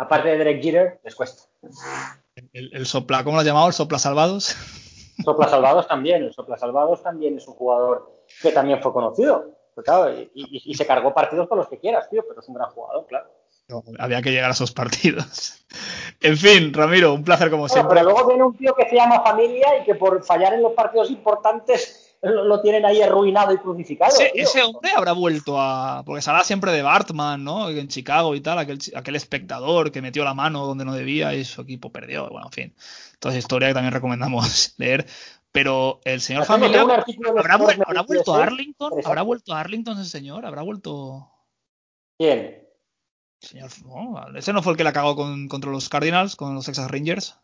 Aparte 0.00 0.28
de 0.28 0.38
Derek 0.38 0.62
Jeter, 0.62 1.00
les 1.04 1.14
cuesta. 1.14 1.42
El, 2.52 2.70
el 2.74 2.86
sopla, 2.86 3.22
¿cómo 3.22 3.36
lo 3.36 3.40
has 3.40 3.46
llamado? 3.46 3.66
El 3.68 3.72
sopla 3.74 3.98
salvados. 3.98 4.56
Sopla 5.22 5.48
Salvados 5.48 5.86
también, 5.86 6.22
el 6.24 6.32
Sopla 6.32 6.56
Salvados 6.56 7.02
también 7.02 7.36
es 7.36 7.46
un 7.46 7.52
jugador 7.52 8.10
que 8.40 8.52
también 8.52 8.80
fue 8.80 8.90
conocido. 8.90 9.50
Pues 9.74 9.84
claro, 9.84 10.10
y, 10.10 10.30
y- 10.34 10.62
y 10.70 10.74
se 10.74 10.86
cargó 10.86 11.12
partidos 11.12 11.46
con 11.46 11.58
los 11.58 11.68
que 11.68 11.78
quieras, 11.78 12.08
tío, 12.08 12.24
pero 12.26 12.40
es 12.40 12.48
un 12.48 12.54
gran 12.54 12.70
jugador, 12.70 13.04
claro. 13.06 13.28
Había 13.98 14.22
que 14.22 14.30
llegar 14.30 14.48
a 14.48 14.54
esos 14.54 14.72
partidos. 14.72 15.56
En 16.22 16.36
fin, 16.36 16.72
Ramiro, 16.74 17.14
un 17.14 17.22
placer 17.24 17.48
como 17.50 17.62
Bueno, 17.62 17.72
siempre. 17.74 17.98
pero 18.00 18.10
luego 18.10 18.28
viene 18.28 18.42
un 18.44 18.54
tío 18.56 18.74
que 18.74 18.86
se 18.90 18.94
llama 18.96 19.22
familia 19.22 19.78
y 19.80 19.84
que 19.84 19.94
por 19.94 20.22
fallar 20.22 20.52
en 20.54 20.62
los 20.62 20.72
partidos 20.72 21.10
importantes 21.10 21.99
lo, 22.22 22.44
lo 22.44 22.60
tienen 22.60 22.84
ahí 22.84 23.00
arruinado 23.00 23.52
y 23.52 23.58
crucificado. 23.58 24.12
Ese, 24.34 24.62
hombre 24.62 24.90
habrá 24.94 25.12
vuelto 25.12 25.60
a. 25.60 26.02
Porque 26.04 26.22
se 26.22 26.30
habla 26.30 26.44
siempre 26.44 26.72
de 26.72 26.82
Bartman, 26.82 27.42
¿no? 27.42 27.70
En 27.70 27.88
Chicago 27.88 28.34
y 28.34 28.40
tal, 28.40 28.58
aquel, 28.58 28.78
aquel 28.94 29.16
espectador 29.16 29.90
que 29.90 30.02
metió 30.02 30.22
la 30.24 30.34
mano 30.34 30.66
donde 30.66 30.84
no 30.84 30.94
debía 30.94 31.34
y 31.34 31.44
su 31.44 31.62
equipo 31.62 31.90
perdió. 31.90 32.28
Bueno, 32.28 32.46
en 32.48 32.52
fin. 32.52 32.74
Toda 33.18 33.32
esa 33.32 33.38
historia 33.38 33.68
que 33.68 33.74
también 33.74 33.94
recomendamos 33.94 34.74
leer. 34.78 35.06
Pero 35.52 36.00
el 36.04 36.20
señor 36.20 36.44
Familia. 36.44 36.84
de 36.84 36.92
¿Habrá, 37.36 37.56
vuelto 38.02 38.34
a 38.34 38.40
¿eh? 38.40 38.42
Arlington? 38.44 38.92
¿Habrá 39.04 39.22
vuelto 39.22 39.52
a 39.52 39.60
Arlington 39.60 39.98
ese 39.98 40.08
señor? 40.10 40.46
¿Habrá 40.46 40.62
vuelto.? 40.62 41.28
¿Quién? 42.18 42.68
Señor, 43.40 43.70
no, 43.86 44.36
ese 44.36 44.52
no 44.52 44.62
fue 44.62 44.72
el 44.74 44.76
que 44.76 44.84
la 44.84 44.92
cagó 44.92 45.16
con- 45.16 45.48
contra 45.48 45.70
los 45.70 45.88
Cardinals, 45.88 46.36
con 46.36 46.54
los 46.54 46.66
Texas 46.66 46.90
Rangers. 46.90 47.36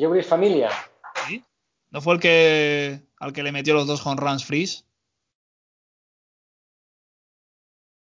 Jebris 0.00 0.26
Familia. 0.26 0.70
¿No 1.90 2.00
fue 2.00 2.14
el 2.14 2.20
que 2.20 3.02
al 3.18 3.32
que 3.32 3.42
le 3.42 3.52
metió 3.52 3.74
los 3.74 3.86
dos 3.86 4.04
home 4.06 4.20
runs 4.20 4.44
freeze? 4.44 4.84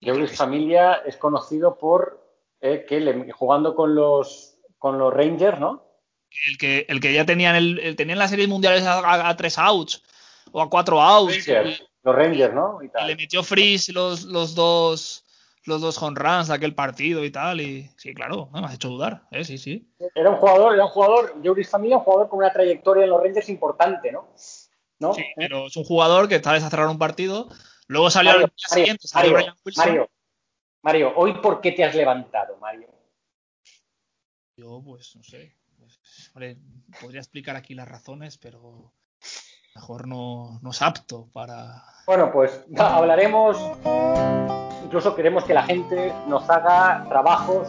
Jebris 0.01 0.37
Familia 0.37 0.95
es 1.07 1.17
conocido 1.17 1.79
por 1.79 2.23
eh, 2.61 2.85
que 2.89 3.01
le- 3.01 3.31
jugando 3.33 3.75
con 3.75 3.95
los 3.95 4.59
con 4.79 4.99
los 4.99 5.13
Rangers, 5.13 5.59
¿no? 5.59 5.85
El 6.47 6.59
que, 6.59 6.85
el 6.89 7.01
que 7.01 7.13
ya 7.15 7.25
tenían 7.25 7.57
el, 7.57 7.79
el- 7.79 7.97
tenían 7.97 8.19
las 8.19 8.31
series 8.31 8.49
mundiales 8.49 8.85
a, 8.85 8.99
a- 8.99 9.29
a 9.29 9.37
tres 9.37 9.59
outs 9.59 10.03
o 10.53 10.61
a 10.61 10.69
cuatro 10.71 11.01
outs. 11.01 11.47
Rangers, 11.47 11.83
los 12.03 12.15
Rangers, 12.15 12.55
¿no? 12.55 12.83
Y 12.83 12.87
Y 12.87 12.89
tal. 12.91 13.07
le 13.07 13.17
metió 13.17 13.43
freeze 13.43 13.93
los, 13.93 14.25
los 14.25 14.55
dos 14.55 15.25
los 15.67 15.81
dos 15.81 16.01
home 16.03 16.19
runs 16.19 16.49
de 16.49 16.55
aquel 16.55 16.75
partido 16.75 17.25
y 17.25 17.31
tal. 17.31 17.61
Y 17.61 17.91
sí, 17.97 18.15
claro, 18.15 18.49
me 18.53 18.61
has 18.61 18.75
hecho 18.75 18.89
dudar, 18.89 19.23
¿eh? 19.31 19.45
Sí, 19.45 19.59
sí. 19.59 19.93
Era 20.15 20.31
un 20.31 20.37
jugador, 20.37 20.75
era 20.75 20.85
un 20.85 20.91
jugador, 20.91 21.43
Jebris 21.43 21.69
Familia, 21.69 21.99
un 21.99 22.05
jugador 22.05 22.29
con 22.29 22.39
una 22.39 22.53
trayectoria 22.53 23.05
en 23.05 23.11
los 23.11 23.23
Rangers 23.23 23.49
importante, 23.49 24.13
¿no? 24.13 24.29
¿No? 24.99 25.13
Sí, 25.13 25.25
pero 25.37 25.67
es 25.67 25.77
un 25.77 25.85
jugador 25.85 26.29
que 26.29 26.41
tal 26.41 26.55
vez 26.55 26.65
a 26.65 26.71
cerrar 26.71 26.89
un 26.89 26.99
partido. 26.99 27.49
Luego 27.89 28.11
salió 28.11 28.33
al 28.33 28.37
Mario, 28.39 28.47
día 28.57 28.67
Mario, 28.71 28.85
siguiente, 28.85 29.09
salió 29.09 29.33
Mario, 29.33 29.47
Brian 29.47 29.57
Wilson. 29.65 29.85
Mario, 29.87 30.11
Mario, 30.83 31.13
hoy 31.17 31.35
por 31.35 31.61
qué 31.61 31.73
te 31.73 31.85
has 31.85 31.95
levantado, 31.95 32.57
Mario? 32.59 32.89
Yo, 34.57 34.83
pues, 34.85 35.15
no 35.17 35.23
sé. 35.23 35.55
pues, 35.79 36.01
hombre, 36.35 36.57
podría 37.01 37.21
explicar 37.21 37.57
aquí 37.57 37.75
las 37.75 37.89
razones, 37.89 38.39
pero 38.39 38.93
mejor 39.75 40.09
no, 40.09 40.59
no 40.63 40.71
es 40.71 40.83
apto 40.83 41.29
para. 41.33 41.83
Bueno, 42.07 42.33
pues 42.33 42.65
hablaremos, 42.79 43.59
incluso 44.87 45.15
queremos 45.15 45.45
que 45.45 45.53
la 45.53 45.65
gente 45.65 46.13
nos 46.29 46.49
haga 46.49 47.05
trabajos 47.09 47.67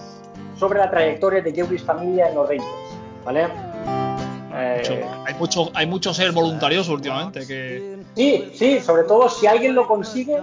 sobre 0.55 0.79
la 0.79 0.89
trayectoria 0.89 1.41
de 1.41 1.51
Jebris 1.51 1.83
Familia 1.83 2.29
en 2.29 2.35
los 2.35 2.47
Rangers, 2.47 2.97
¿vale? 3.25 3.47
Eh, 4.53 4.77
mucho- 4.79 5.23
hay 5.25 5.33
mucho, 5.35 5.71
hay 5.73 5.85
mucho 5.87 6.13
ser 6.13 6.31
voluntarioso 6.31 6.93
últimamente 6.93 7.45
que. 7.45 7.97
sí, 8.15 8.51
sí, 8.55 8.79
sobre 8.79 9.03
todo 9.03 9.29
si 9.29 9.45
alguien 9.47 9.75
lo 9.75 9.87
consigue, 9.87 10.37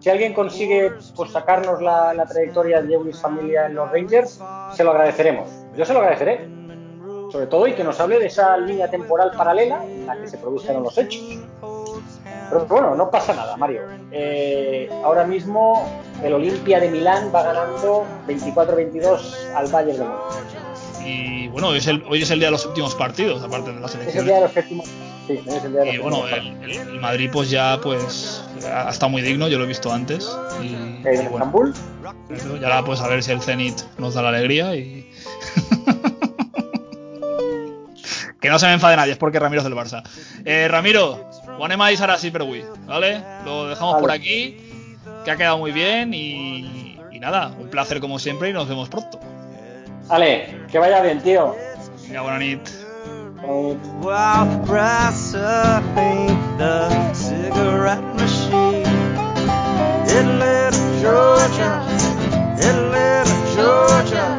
si 0.00 0.10
alguien 0.10 0.32
consigue 0.32 0.92
pues, 1.14 1.30
sacarnos 1.32 1.80
la, 1.82 2.12
la 2.14 2.24
trayectoria 2.26 2.80
de 2.82 2.88
Jebris 2.88 3.20
Familia 3.20 3.66
en 3.66 3.74
los 3.74 3.90
Rangers, 3.90 4.40
se 4.74 4.84
lo 4.84 4.90
agradeceremos. 4.92 5.48
Yo 5.76 5.84
se 5.84 5.92
lo 5.92 5.98
agradeceré. 6.00 6.48
Sobre 7.32 7.46
todo 7.48 7.66
y 7.66 7.72
que 7.74 7.82
nos 7.84 7.98
hable 8.00 8.18
de 8.20 8.26
esa 8.26 8.56
línea 8.56 8.88
temporal 8.88 9.32
paralela 9.36 9.84
en 9.84 10.06
la 10.06 10.16
que 10.16 10.28
se 10.28 10.38
produjeron 10.38 10.84
los 10.84 10.96
hechos. 10.96 11.22
Pero 12.48 12.66
bueno, 12.66 12.94
no 12.94 13.10
pasa 13.10 13.34
nada, 13.34 13.56
Mario. 13.56 13.82
Eh, 14.12 14.88
ahora 15.04 15.24
mismo 15.24 15.88
el 16.22 16.32
Olimpia 16.34 16.80
de 16.80 16.90
Milán 16.90 17.30
va 17.34 17.42
ganando 17.42 18.04
24-22 18.28 19.52
al 19.54 19.66
Bayern 19.68 19.98
de 19.98 20.04
Múnich. 20.04 21.04
Y 21.04 21.48
bueno, 21.48 21.68
hoy 21.68 21.78
es, 21.78 21.86
el, 21.86 22.02
hoy 22.08 22.22
es 22.22 22.30
el 22.30 22.38
día 22.40 22.48
de 22.48 22.52
los 22.52 22.66
últimos 22.66 22.94
partidos, 22.94 23.42
aparte 23.42 23.72
de 23.72 23.80
la 23.80 23.86
Es 23.86 23.94
el 23.94 24.00
selección. 24.00 24.24
día 24.26 24.34
de 24.36 24.40
los 24.42 24.52
séptimos. 24.52 24.86
Sí, 25.26 25.40
es 25.46 25.64
el 25.64 25.72
día 25.72 25.80
de 25.80 25.86
los 25.86 25.94
Y 25.94 25.98
bueno, 25.98 26.26
el, 26.28 26.46
el- 26.62 26.70
el 26.88 27.00
Madrid 27.00 27.30
pues 27.32 27.50
ya 27.50 27.78
pues 27.82 28.42
ha 28.72 28.90
estado 28.90 29.10
muy 29.10 29.22
digno, 29.22 29.48
yo 29.48 29.58
lo 29.58 29.64
he 29.64 29.68
visto 29.68 29.92
antes. 29.92 30.28
Y, 30.62 30.74
En 30.74 31.00
y 31.02 31.28
bueno, 31.28 31.46
Estambul. 31.46 31.74
ya 32.60 32.66
ahora 32.68 32.84
pues 32.84 33.00
a 33.00 33.08
ver 33.08 33.22
si 33.22 33.32
el 33.32 33.40
Zenit 33.42 33.80
nos 33.98 34.14
da 34.14 34.22
la 34.22 34.28
alegría 34.30 34.74
y... 34.74 35.10
que 38.40 38.50
no 38.50 38.58
se 38.58 38.66
me 38.66 38.74
enfade 38.74 38.96
nadie, 38.96 39.12
es 39.12 39.18
porque 39.18 39.38
Ramiro 39.38 39.60
es 39.62 39.64
del 39.64 39.74
Barça. 39.74 40.02
Eh, 40.44 40.68
Ramiro, 40.68 41.24
ahora 42.00 42.18
sí, 42.18 42.30
pero 42.30 42.44
uy, 42.44 42.64
¿vale? 42.86 43.22
Lo 43.44 43.68
dejamos 43.68 43.94
Vale. 43.94 44.02
por 44.02 44.10
aquí, 44.12 44.56
que 45.24 45.30
ha 45.30 45.36
quedado 45.36 45.58
muy 45.58 45.72
bien 45.72 46.12
y, 46.14 46.98
y 47.12 47.18
nada, 47.18 47.52
un 47.58 47.68
placer 47.68 48.00
como 48.00 48.18
siempre 48.18 48.50
y 48.50 48.52
nos 48.52 48.68
vemos 48.68 48.88
pronto. 48.88 49.18
Ale, 50.08 50.66
que 50.70 50.78
vaya 50.78 51.02
bien, 51.02 51.20
tío. 51.20 51.54
Venga, 52.06 52.22
buena 52.22 52.38
nit. 52.38 52.60
Georgia, 61.00 61.82
Georgia, 63.54 64.38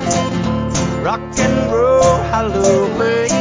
rock 1.03 1.39
and 1.39 1.71
roll 1.71 2.17
Halloween. 2.31 3.36